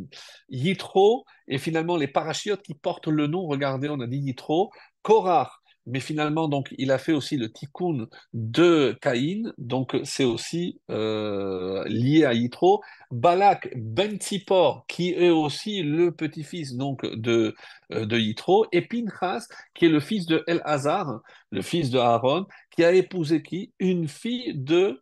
Yitro 0.50 1.26
et 1.48 1.58
finalement 1.58 1.98
les 1.98 2.08
parachiotes 2.08 2.62
qui 2.62 2.76
portent 2.76 3.08
le 3.08 3.26
nom, 3.26 3.48
regardez, 3.48 3.90
on 3.90 4.00
a 4.00 4.06
dit 4.06 4.18
Yitro, 4.18 4.72
Korach 5.02 5.57
mais 5.88 6.00
finalement, 6.02 6.48
donc, 6.48 6.74
il 6.78 6.92
a 6.92 6.98
fait 6.98 7.14
aussi 7.14 7.38
le 7.38 7.52
tikkun 7.52 8.08
de 8.34 8.98
Caïn, 9.02 9.54
donc 9.58 9.98
c'est 10.04 10.26
aussi 10.26 10.80
euh, 10.92 11.84
lié 11.88 12.26
à 12.26 12.34
Yitro. 12.34 12.82
Balak 13.10 13.70
ben 13.76 14.18
Tzipor, 14.18 14.86
qui 14.88 15.14
est 15.14 15.30
aussi 15.30 15.82
le 15.84 16.12
petit-fils 16.12 16.76
donc 16.76 17.06
de, 17.06 17.56
euh, 17.94 18.06
de 18.06 18.20
Yitro, 18.20 18.68
et 18.72 18.82
Pinchas, 18.82 19.48
qui 19.74 19.86
est 19.86 19.90
le 19.90 20.02
fils 20.02 20.26
de 20.26 20.44
El-Hazar, 20.48 21.22
le 21.52 21.62
fils 21.62 21.90
de 21.90 22.00
Aaron, 22.00 22.46
qui 22.72 22.84
a 22.84 22.92
épousé 22.92 23.42
qui? 23.42 23.74
Une 23.80 24.08
fille 24.08 24.54
de 24.56 25.02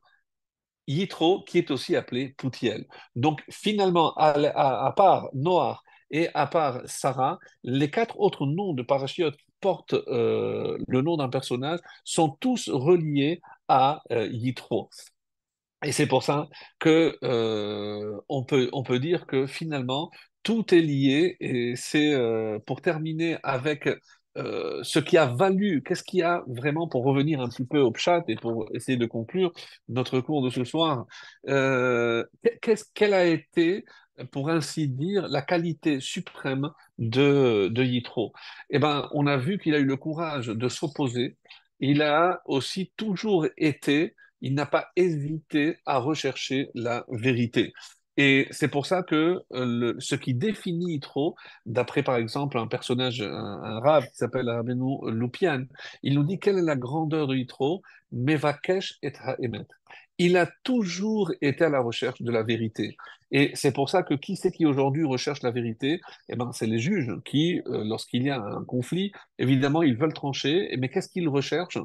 Yitro, 0.87 1.43
qui 1.43 1.57
est 1.57 1.71
aussi 1.71 1.95
appelée 1.95 2.35
Poutiel. 2.37 2.85
Donc 3.15 3.43
finalement, 3.49 4.13
à, 4.15 4.93
part 4.95 5.29
Noah 5.33 5.81
et 6.11 6.29
à 6.33 6.47
part 6.47 6.81
Sarah, 6.85 7.39
les 7.63 7.89
quatre 7.89 8.19
autres 8.19 8.45
noms 8.45 8.73
de 8.73 8.83
parachiotes 8.83 9.35
qui 9.37 9.44
portent 9.65 9.95
euh, 9.95 10.77
le 10.87 11.01
nom 11.01 11.17
d'un 11.17 11.29
personnage 11.29 11.79
sont 12.03 12.29
tous 12.29 12.69
reliés 12.69 13.41
à 13.67 14.03
euh, 14.11 14.27
Yitro. 14.31 14.89
Et 15.83 15.91
c'est 15.91 16.07
pour 16.07 16.23
ça 16.23 16.47
que 16.79 17.17
euh, 17.23 18.19
on 18.29 18.43
peut, 18.43 18.69
on 18.73 18.83
peut 18.83 18.99
dire 18.99 19.25
que 19.25 19.47
finalement 19.47 20.11
tout 20.43 20.73
est 20.75 20.81
lié. 20.81 21.37
Et 21.39 21.75
c'est 21.75 22.13
pour 22.67 22.81
terminer 22.81 23.37
avec 23.41 23.89
euh, 24.37 24.83
ce 24.83 24.99
qui 24.99 25.17
a 25.17 25.27
valu, 25.27 25.81
qu'est-ce 25.83 26.03
qui 26.03 26.21
a 26.21 26.43
vraiment, 26.47 26.87
pour 26.89 27.05
revenir 27.05 27.39
un 27.39 27.47
petit 27.47 27.65
peu 27.65 27.79
au 27.79 27.93
chat 27.95 28.23
et 28.27 28.35
pour 28.35 28.67
essayer 28.73 28.97
de 28.97 29.05
conclure 29.05 29.53
notre 29.87 30.19
cours 30.19 30.43
de 30.43 30.49
ce 30.49 30.65
soir, 30.65 31.05
euh, 31.47 32.23
qu'est-ce, 32.61 32.85
quelle 32.93 33.13
a 33.13 33.25
été, 33.25 33.85
pour 34.31 34.49
ainsi 34.49 34.89
dire, 34.89 35.27
la 35.29 35.41
qualité 35.41 36.01
suprême 36.01 36.69
de, 36.97 37.67
de 37.69 37.84
Yitro 37.84 38.34
Eh 38.69 38.80
ben, 38.80 39.09
on 39.13 39.27
a 39.27 39.38
vu 39.38 39.57
qu'il 39.59 39.76
a 39.76 39.80
eu 39.80 39.85
le 39.85 39.97
courage 39.97 40.47
de 40.47 40.69
s'opposer. 40.69 41.38
Il 41.80 42.01
a 42.01 42.41
aussi 42.45 42.91
toujours 42.97 43.47
été, 43.57 44.15
il 44.41 44.53
n'a 44.55 44.65
pas 44.65 44.89
hésité 44.95 45.77
à 45.85 45.97
rechercher 45.97 46.69
la 46.73 47.05
vérité. 47.09 47.73
Et 48.17 48.47
c'est 48.51 48.69
pour 48.69 48.85
ça 48.85 49.03
que 49.03 49.41
euh, 49.53 49.65
le- 49.65 49.95
ce 49.99 50.15
qui 50.15 50.34
définit 50.34 50.93
Yitro, 50.93 51.35
d'après 51.65 52.01
par 52.01 52.15
exemple 52.15 52.57
un 52.57 52.67
personnage, 52.67 53.22
un, 53.22 53.27
un 53.84 54.01
qui 54.01 54.15
s'appelle 54.15 54.49
Rabbeinu 54.49 55.11
Lupian, 55.11 55.65
il 56.01 56.13
nous 56.15 56.23
dit 56.23 56.39
quelle 56.39 56.57
est 56.57 56.61
la 56.61 56.77
grandeur 56.77 57.27
de 57.27 57.35
Yitro, 57.35 57.81
Mevakesh 58.13 58.97
et 59.01 59.11
Ha'emet. 59.19 59.65
Il 60.17 60.37
a 60.37 60.47
toujours 60.63 61.31
été 61.41 61.65
à 61.65 61.69
la 61.69 61.81
recherche 61.81 62.21
de 62.21 62.31
la 62.31 62.43
vérité. 62.43 62.95
Et 63.31 63.51
c'est 63.53 63.73
pour 63.73 63.89
ça 63.89 64.03
que 64.03 64.13
qui 64.13 64.37
c'est 64.37 64.51
qui 64.51 64.65
aujourd'hui 64.65 65.03
recherche 65.03 65.41
la 65.43 65.51
vérité? 65.51 65.99
Eh 66.29 66.35
ben, 66.35 66.51
c'est 66.53 66.67
les 66.67 66.79
juges 66.79 67.11
qui, 67.25 67.61
euh, 67.67 67.83
lorsqu'il 67.83 68.23
y 68.23 68.29
a 68.29 68.39
un 68.39 68.63
conflit, 68.63 69.11
évidemment, 69.39 69.83
ils 69.83 69.97
veulent 69.97 70.13
trancher, 70.13 70.73
mais 70.79 70.89
qu'est-ce 70.89 71.09
qu'ils 71.09 71.27
recherchent? 71.27 71.79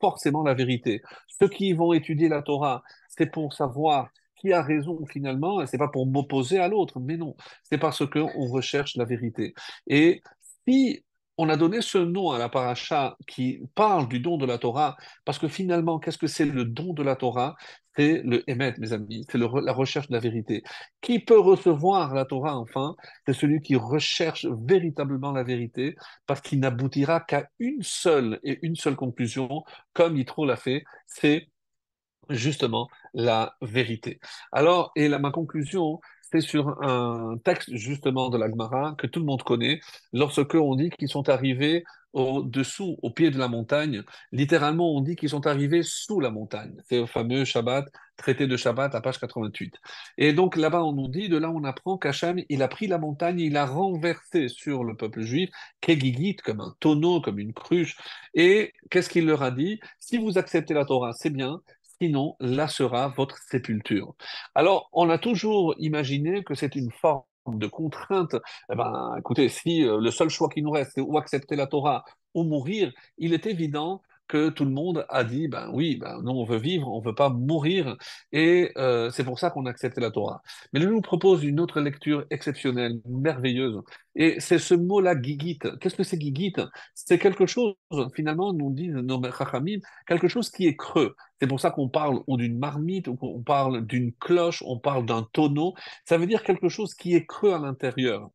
Forcément 0.00 0.42
la 0.42 0.54
vérité. 0.54 1.02
Ceux 1.28 1.48
qui 1.48 1.72
vont 1.72 1.92
étudier 1.92 2.28
la 2.28 2.42
Torah, 2.42 2.82
c'est 3.08 3.30
pour 3.30 3.52
savoir 3.52 4.10
qui 4.36 4.52
a 4.52 4.62
raison 4.62 5.04
finalement, 5.06 5.64
c'est 5.66 5.78
pas 5.78 5.88
pour 5.88 6.06
m'opposer 6.06 6.58
à 6.58 6.68
l'autre, 6.68 7.00
mais 7.00 7.16
non, 7.16 7.34
c'est 7.62 7.78
parce 7.78 8.04
qu'on 8.06 8.48
recherche 8.48 8.96
la 8.96 9.04
vérité. 9.04 9.54
Et 9.86 10.22
si 10.66 11.04
on 11.36 11.48
a 11.48 11.56
donné 11.56 11.80
ce 11.80 11.98
nom 11.98 12.30
à 12.30 12.38
la 12.38 12.48
paracha 12.48 13.16
qui 13.26 13.60
parle 13.74 14.08
du 14.08 14.20
don 14.20 14.36
de 14.36 14.46
la 14.46 14.58
Torah, 14.58 14.96
parce 15.24 15.38
que 15.38 15.48
finalement, 15.48 15.98
qu'est-ce 15.98 16.18
que 16.18 16.26
c'est 16.26 16.44
le 16.44 16.64
don 16.64 16.92
de 16.92 17.02
la 17.02 17.16
Torah? 17.16 17.56
C'est 17.96 18.22
le 18.24 18.48
émet, 18.50 18.74
mes 18.78 18.92
amis, 18.92 19.24
c'est 19.30 19.38
la 19.38 19.72
recherche 19.72 20.08
de 20.08 20.14
la 20.14 20.20
vérité. 20.20 20.62
Qui 21.00 21.20
peut 21.20 21.38
recevoir 21.38 22.14
la 22.14 22.24
Torah, 22.24 22.56
enfin? 22.56 22.96
C'est 23.26 23.34
celui 23.34 23.60
qui 23.60 23.76
recherche 23.76 24.46
véritablement 24.46 25.32
la 25.32 25.44
vérité, 25.44 25.96
parce 26.26 26.40
qu'il 26.40 26.60
n'aboutira 26.60 27.20
qu'à 27.20 27.48
une 27.58 27.82
seule 27.82 28.40
et 28.42 28.58
une 28.62 28.76
seule 28.76 28.96
conclusion, 28.96 29.64
comme 29.92 30.16
Yitro 30.16 30.44
l'a 30.44 30.56
fait, 30.56 30.84
c'est 31.06 31.48
justement 32.30 32.88
la 33.12 33.54
vérité. 33.60 34.18
Alors, 34.50 34.92
et 34.96 35.08
là, 35.08 35.18
ma 35.18 35.30
conclusion, 35.30 36.00
c'est 36.30 36.40
sur 36.40 36.82
un 36.82 37.36
texte 37.44 37.74
justement 37.74 38.30
de 38.30 38.38
la 38.38 38.48
Gemara 38.48 38.94
que 38.98 39.06
tout 39.06 39.20
le 39.20 39.26
monde 39.26 39.42
connaît, 39.42 39.80
lorsque 40.12 40.54
on 40.54 40.74
dit 40.74 40.90
qu'ils 40.90 41.08
sont 41.08 41.28
arrivés 41.28 41.84
au-dessous, 42.14 42.96
au 43.02 43.10
pied 43.10 43.30
de 43.30 43.38
la 43.38 43.48
montagne. 43.48 44.02
Littéralement, 44.32 44.94
on 44.94 45.00
dit 45.00 45.16
qu'ils 45.16 45.30
sont 45.30 45.46
arrivés 45.46 45.82
sous 45.82 46.20
la 46.20 46.30
montagne. 46.30 46.80
C'est 46.88 47.00
le 47.00 47.06
fameux 47.06 47.44
Shabbat, 47.44 47.86
traité 48.16 48.46
de 48.46 48.56
Shabbat 48.56 48.94
à 48.94 49.00
page 49.00 49.18
88. 49.18 49.74
Et 50.16 50.32
donc 50.32 50.56
là-bas, 50.56 50.84
on 50.84 50.92
nous 50.92 51.08
dit, 51.08 51.28
de 51.28 51.36
là, 51.36 51.50
on 51.50 51.64
apprend 51.64 51.98
qu'Hachem, 51.98 52.40
il 52.48 52.62
a 52.62 52.68
pris 52.68 52.86
la 52.86 52.98
montagne, 52.98 53.40
il 53.40 53.56
a 53.56 53.66
renversé 53.66 54.48
sur 54.48 54.84
le 54.84 54.94
peuple 54.94 55.22
juif, 55.22 55.50
Kegigit, 55.80 56.36
comme 56.36 56.60
un 56.60 56.74
tonneau, 56.78 57.20
comme 57.20 57.40
une 57.40 57.52
cruche. 57.52 57.96
Et 58.34 58.72
qu'est-ce 58.90 59.10
qu'il 59.10 59.26
leur 59.26 59.42
a 59.42 59.50
dit? 59.50 59.80
Si 59.98 60.16
vous 60.16 60.38
acceptez 60.38 60.72
la 60.72 60.84
Torah, 60.84 61.12
c'est 61.12 61.30
bien. 61.30 61.60
Sinon, 62.00 62.36
là 62.40 62.68
sera 62.68 63.08
votre 63.08 63.38
sépulture. 63.38 64.14
Alors, 64.54 64.88
on 64.92 65.10
a 65.10 65.18
toujours 65.18 65.74
imaginé 65.78 66.42
que 66.42 66.54
c'est 66.54 66.74
une 66.76 66.90
forme 66.90 67.24
de 67.46 67.66
contrainte. 67.66 68.36
Eh 68.72 68.74
ben, 68.74 69.14
écoutez, 69.18 69.48
si 69.48 69.84
euh, 69.84 70.00
le 70.00 70.10
seul 70.10 70.28
choix 70.28 70.48
qui 70.48 70.62
nous 70.62 70.70
reste, 70.70 70.92
c'est 70.94 71.00
ou 71.00 71.18
accepter 71.18 71.56
la 71.56 71.66
Torah 71.66 72.04
ou 72.34 72.42
mourir, 72.44 72.92
il 73.18 73.32
est 73.32 73.46
évident 73.46 74.02
que 74.28 74.48
tout 74.48 74.64
le 74.64 74.70
monde 74.70 75.04
a 75.08 75.24
dit, 75.24 75.48
ben 75.48 75.70
oui, 75.72 75.96
ben 75.96 76.20
nous 76.22 76.32
on 76.32 76.44
veut 76.44 76.58
vivre, 76.58 76.88
on 76.88 77.00
veut 77.00 77.14
pas 77.14 77.28
mourir, 77.28 77.96
et 78.32 78.72
euh, 78.76 79.10
c'est 79.10 79.24
pour 79.24 79.38
ça 79.38 79.50
qu'on 79.50 79.66
a 79.66 79.70
accepté 79.70 80.00
la 80.00 80.10
Torah. 80.10 80.42
Mais 80.72 80.80
je 80.80 80.88
vous 80.88 81.00
propose 81.00 81.44
une 81.44 81.60
autre 81.60 81.80
lecture 81.80 82.24
exceptionnelle, 82.30 83.00
merveilleuse, 83.06 83.80
et 84.14 84.40
c'est 84.40 84.58
ce 84.58 84.74
mot-là, 84.74 85.20
gigit. 85.20 85.58
Qu'est-ce 85.80 85.96
que 85.96 86.04
c'est 86.04 86.20
gigit? 86.20 86.54
C'est 86.94 87.18
quelque 87.18 87.46
chose, 87.46 87.74
finalement, 88.14 88.52
nous 88.52 88.72
disent 88.72 88.94
nos 88.94 89.20
chachamim, 89.32 89.80
quelque 90.06 90.28
chose 90.28 90.50
qui 90.50 90.66
est 90.66 90.76
creux. 90.76 91.16
C'est 91.40 91.48
pour 91.48 91.60
ça 91.60 91.70
qu'on 91.70 91.88
parle 91.88 92.20
d'une 92.28 92.58
marmite, 92.58 93.08
ou 93.08 93.16
qu'on 93.16 93.42
parle 93.42 93.84
d'une 93.86 94.12
cloche, 94.14 94.62
on 94.66 94.78
parle 94.78 95.04
d'un 95.04 95.26
tonneau. 95.32 95.74
Ça 96.04 96.16
veut 96.16 96.26
dire 96.26 96.42
quelque 96.42 96.68
chose 96.68 96.94
qui 96.94 97.14
est 97.14 97.26
creux 97.26 97.52
à 97.52 97.58
l'intérieur. 97.58 98.30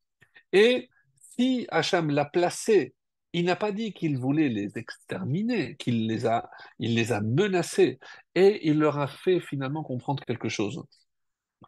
Et 0.51 0.89
si 1.37 1.65
Hacham 1.69 2.09
l'a 2.09 2.25
placé, 2.25 2.93
il 3.33 3.45
n'a 3.45 3.55
pas 3.55 3.71
dit 3.71 3.93
qu'il 3.93 4.17
voulait 4.17 4.49
les 4.49 4.77
exterminer, 4.77 5.75
qu'il 5.77 6.07
les 6.07 6.25
a, 6.25 6.49
il 6.79 6.95
les 6.95 7.11
a 7.11 7.21
menacés, 7.21 7.99
et 8.35 8.67
il 8.67 8.79
leur 8.79 8.99
a 8.99 9.07
fait 9.07 9.39
finalement 9.39 9.83
comprendre 9.83 10.23
quelque 10.25 10.49
chose. 10.49 10.83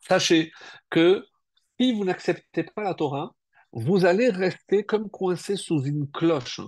Sachez 0.02 0.52
que 0.90 1.26
si 1.80 1.94
vous 1.94 2.06
n'acceptez 2.06 2.64
pas 2.64 2.84
la 2.84 2.94
Torah, 2.94 3.36
vous 3.74 4.06
allez 4.06 4.30
rester 4.30 4.84
comme 4.84 5.10
coincé 5.10 5.56
sous 5.56 5.84
une 5.84 6.10
cloche. 6.12 6.62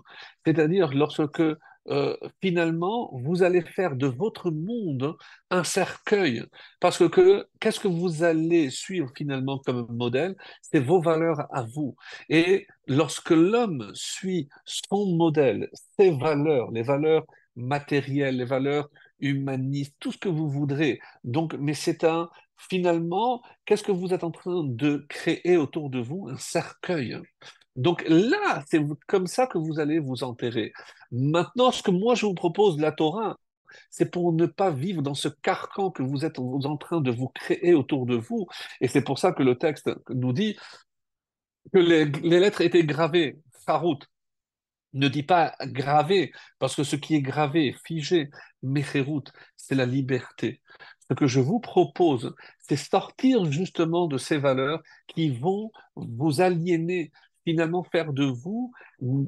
C'est-à-dire 0.46 0.94
lorsque 0.94 1.44
euh, 1.90 2.16
finalement 2.42 3.12
vous 3.14 3.44
allez 3.44 3.62
faire 3.62 3.96
de 3.96 4.08
votre 4.08 4.52
monde 4.52 5.16
un 5.50 5.64
cercueil. 5.64 6.44
Parce 6.80 6.98
que, 6.98 7.06
que- 7.06 7.48
qu'est-ce 7.60 7.80
que 7.80 7.88
vous 7.88 8.24
allez 8.24 8.70
suivre 8.70 9.12
finalement 9.16 9.60
comme 9.60 9.86
modèle? 9.90 10.36
C'est 10.62 10.80
vos 10.80 11.02
valeurs 11.02 11.42
à 11.54 11.64
vous. 11.64 11.96
Et 12.30 12.68
lorsque 12.88 13.32
l'homme 13.32 13.92
suit 13.94 14.50
son 14.66 15.16
modèle, 15.16 15.70
ses 16.00 16.12
valeurs, 16.12 16.72
les 16.72 16.84
valeurs 16.84 17.26
matérielles, 17.56 18.38
les 18.38 18.46
valeurs 18.46 18.90
humanistes, 19.20 19.96
tout 20.00 20.12
ce 20.12 20.18
que 20.18 20.30
vous 20.30 20.50
voudrez. 20.50 21.00
Donc, 21.24 21.54
mais 21.60 21.74
c'est 21.74 22.04
un 22.04 22.30
finalement, 22.58 23.42
qu'est-ce 23.66 23.84
que 23.84 23.92
vous 23.92 24.14
êtes 24.14 24.24
en 24.24 24.32
train 24.32 24.64
de 24.64 25.06
créer 25.10 25.58
autour 25.58 25.90
de 25.90 26.00
vous? 26.00 26.30
Un 26.30 26.38
cercueil. 26.38 27.18
Donc 27.76 28.04
là, 28.08 28.64
c'est 28.70 28.82
comme 29.08 29.28
ça 29.28 29.48
que 29.48 29.58
vous 29.58 29.80
allez 29.80 30.00
vous 30.00 30.24
enterrer. 30.24 30.74
Maintenant, 31.12 31.72
ce 31.72 31.82
que 31.82 31.92
moi 31.92 32.16
je 32.16 32.26
vous 32.26 32.36
propose, 32.36 32.80
la 32.80 32.92
Torah, 32.92 33.38
c'est 33.90 34.12
pour 34.12 34.34
ne 34.34 34.46
pas 34.46 34.72
vivre 34.72 35.02
dans 35.02 35.16
ce 35.16 35.28
carcan 35.28 35.92
que 35.92 36.04
vous 36.04 36.26
êtes 36.26 36.40
en 36.40 36.78
train 36.78 37.02
de 37.02 37.12
vous 37.12 37.30
créer 37.30 37.74
autour 37.74 38.06
de 38.06 38.16
vous. 38.16 38.48
Et 38.82 38.88
c'est 38.88 39.04
pour 39.04 39.20
ça 39.20 39.32
que 39.32 39.44
le 39.44 39.58
texte 39.58 39.90
nous 40.10 40.34
dit 40.34 40.58
que 41.72 41.80
les, 41.80 42.06
lettres 42.40 42.62
étaient 42.62 42.84
gravées, 42.84 43.40
Sarout, 43.66 44.00
ne 44.94 45.08
dit 45.08 45.24
pas 45.24 45.56
gravé, 45.62 46.32
parce 46.60 46.76
que 46.76 46.84
ce 46.84 46.96
qui 46.96 47.16
est 47.16 47.22
gravé, 47.22 47.76
figé, 47.86 48.30
Mecherut, 48.62 49.24
c'est 49.56 49.76
la 49.76 49.86
liberté. 49.86 50.62
Ce 51.10 51.16
que 51.16 51.28
je 51.28 51.40
vous 51.40 51.60
propose, 51.60 52.36
c'est 52.60 52.76
sortir 52.76 53.52
justement 53.52 54.08
de 54.08 54.18
ces 54.18 54.38
valeurs 54.38 54.82
qui 55.08 55.32
vont 55.32 55.72
vous 55.96 56.42
aliéner, 56.42 57.12
finalement 57.46 57.84
faire 57.84 58.14
de 58.14 58.26
vous 58.26 58.72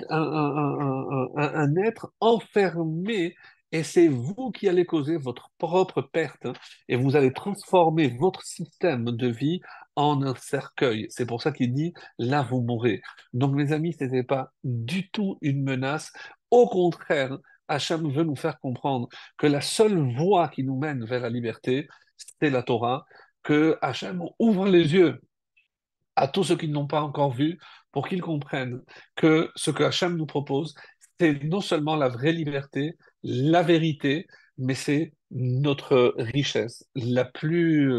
un, 0.10 1.76
être 1.78 2.14
enfermé. 2.20 3.36
Et 3.72 3.84
c'est 3.84 4.08
vous 4.08 4.52
qui 4.52 4.70
allez 4.70 4.86
causer 4.86 5.18
votre 5.18 5.50
propre 5.58 6.02
perte 6.02 6.46
hein, 6.46 6.54
et 6.88 6.96
vous 6.96 7.16
allez 7.16 7.34
transformer 7.34 8.08
votre 8.08 8.44
système 8.44 9.06
de 9.06 9.28
vie 9.28 9.60
en 9.96 10.22
un 10.22 10.36
cercueil. 10.36 11.08
C'est 11.10 11.26
pour 11.26 11.42
ça 11.42 11.52
qu'il 11.52 11.74
dit, 11.74 11.94
là, 12.18 12.44
vous 12.44 12.62
mourrez. 12.62 13.02
Donc, 13.34 13.54
mes 13.54 13.74
amis, 13.74 13.94
ce 13.94 14.06
n'était 14.06 14.24
pas 14.24 14.54
du 14.64 15.10
tout 15.10 15.38
une 15.42 15.64
menace. 15.64 16.14
Au 16.52 16.68
contraire, 16.70 17.38
Hachem 17.68 18.10
veut 18.12 18.24
nous 18.24 18.36
faire 18.36 18.60
comprendre 18.60 19.10
que 19.38 19.48
la 19.48 19.62
seule 19.62 19.98
voie 20.16 20.48
qui 20.50 20.64
nous 20.64 20.78
mène 20.78 21.04
vers 21.04 21.22
la 21.22 21.30
liberté, 21.30 21.88
c'est 22.18 22.50
la 22.50 22.64
Torah, 22.64 23.06
que 23.44 23.78
Hachem 23.82 24.24
ouvre 24.40 24.68
les 24.68 24.94
yeux 24.94 25.20
à 26.16 26.28
tous 26.28 26.44
ceux 26.46 26.58
qui 26.58 26.68
n'ont 26.68 26.88
pas 26.88 27.02
encore 27.02 27.32
vu 27.32 27.60
pour 27.92 28.08
qu'ils 28.08 28.22
comprennent 28.22 28.82
que 29.16 29.52
ce 29.56 29.72
que 29.72 29.84
Hachem 29.84 30.18
nous 30.18 30.26
propose, 30.26 30.76
c'est 31.20 31.44
non 31.44 31.62
seulement 31.62 31.96
la 31.96 32.10
vraie 32.10 32.34
liberté, 32.34 32.98
la 33.24 33.64
vérité, 33.64 34.28
mais 34.58 34.76
c'est 34.76 35.14
notre 35.32 36.14
richesse 36.18 36.86
la 36.96 37.26
plus, 37.26 37.92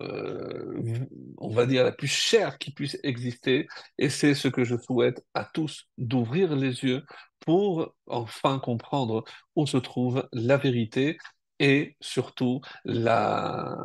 euh, 0.00 1.06
on 1.38 1.50
va 1.50 1.66
dire, 1.66 1.84
la 1.84 1.92
plus 1.92 2.08
chère 2.08 2.58
qui 2.58 2.72
puisse 2.72 2.98
exister. 3.02 3.66
Et 3.98 4.08
c'est 4.08 4.34
ce 4.34 4.48
que 4.48 4.64
je 4.64 4.76
souhaite 4.76 5.24
à 5.34 5.44
tous, 5.44 5.86
d'ouvrir 5.98 6.54
les 6.56 6.84
yeux 6.84 7.04
pour 7.40 7.94
enfin 8.06 8.58
comprendre 8.58 9.24
où 9.56 9.66
se 9.66 9.76
trouve 9.76 10.28
la 10.32 10.56
vérité 10.56 11.18
et 11.58 11.96
surtout 12.00 12.60
la, 12.84 13.76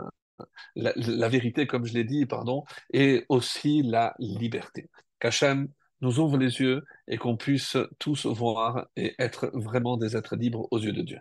la, 0.76 1.30
vérité, 1.30 1.68
comme 1.68 1.86
je 1.86 1.94
l'ai 1.94 2.03
dit, 2.03 2.26
pardon, 2.26 2.64
et 2.91 3.26
aussi 3.30 3.84
la 3.84 4.15
liberté. 4.20 4.90
Qu'Hachem 5.20 5.70
nous 6.02 6.20
ouvre 6.20 6.38
les 6.38 6.60
yeux 6.60 6.84
et 7.07 7.18
qu'on 7.18 7.38
puisse 7.38 7.78
tous 7.99 8.26
voir 8.26 8.88
et 8.95 9.15
être 9.20 9.52
vraiment 9.53 9.98
des 9.98 10.18
êtres 10.18 10.36
libres 10.36 10.68
aux 10.72 10.80
yeux 10.80 10.91
de 10.94 11.02
Dieu. 11.02 11.20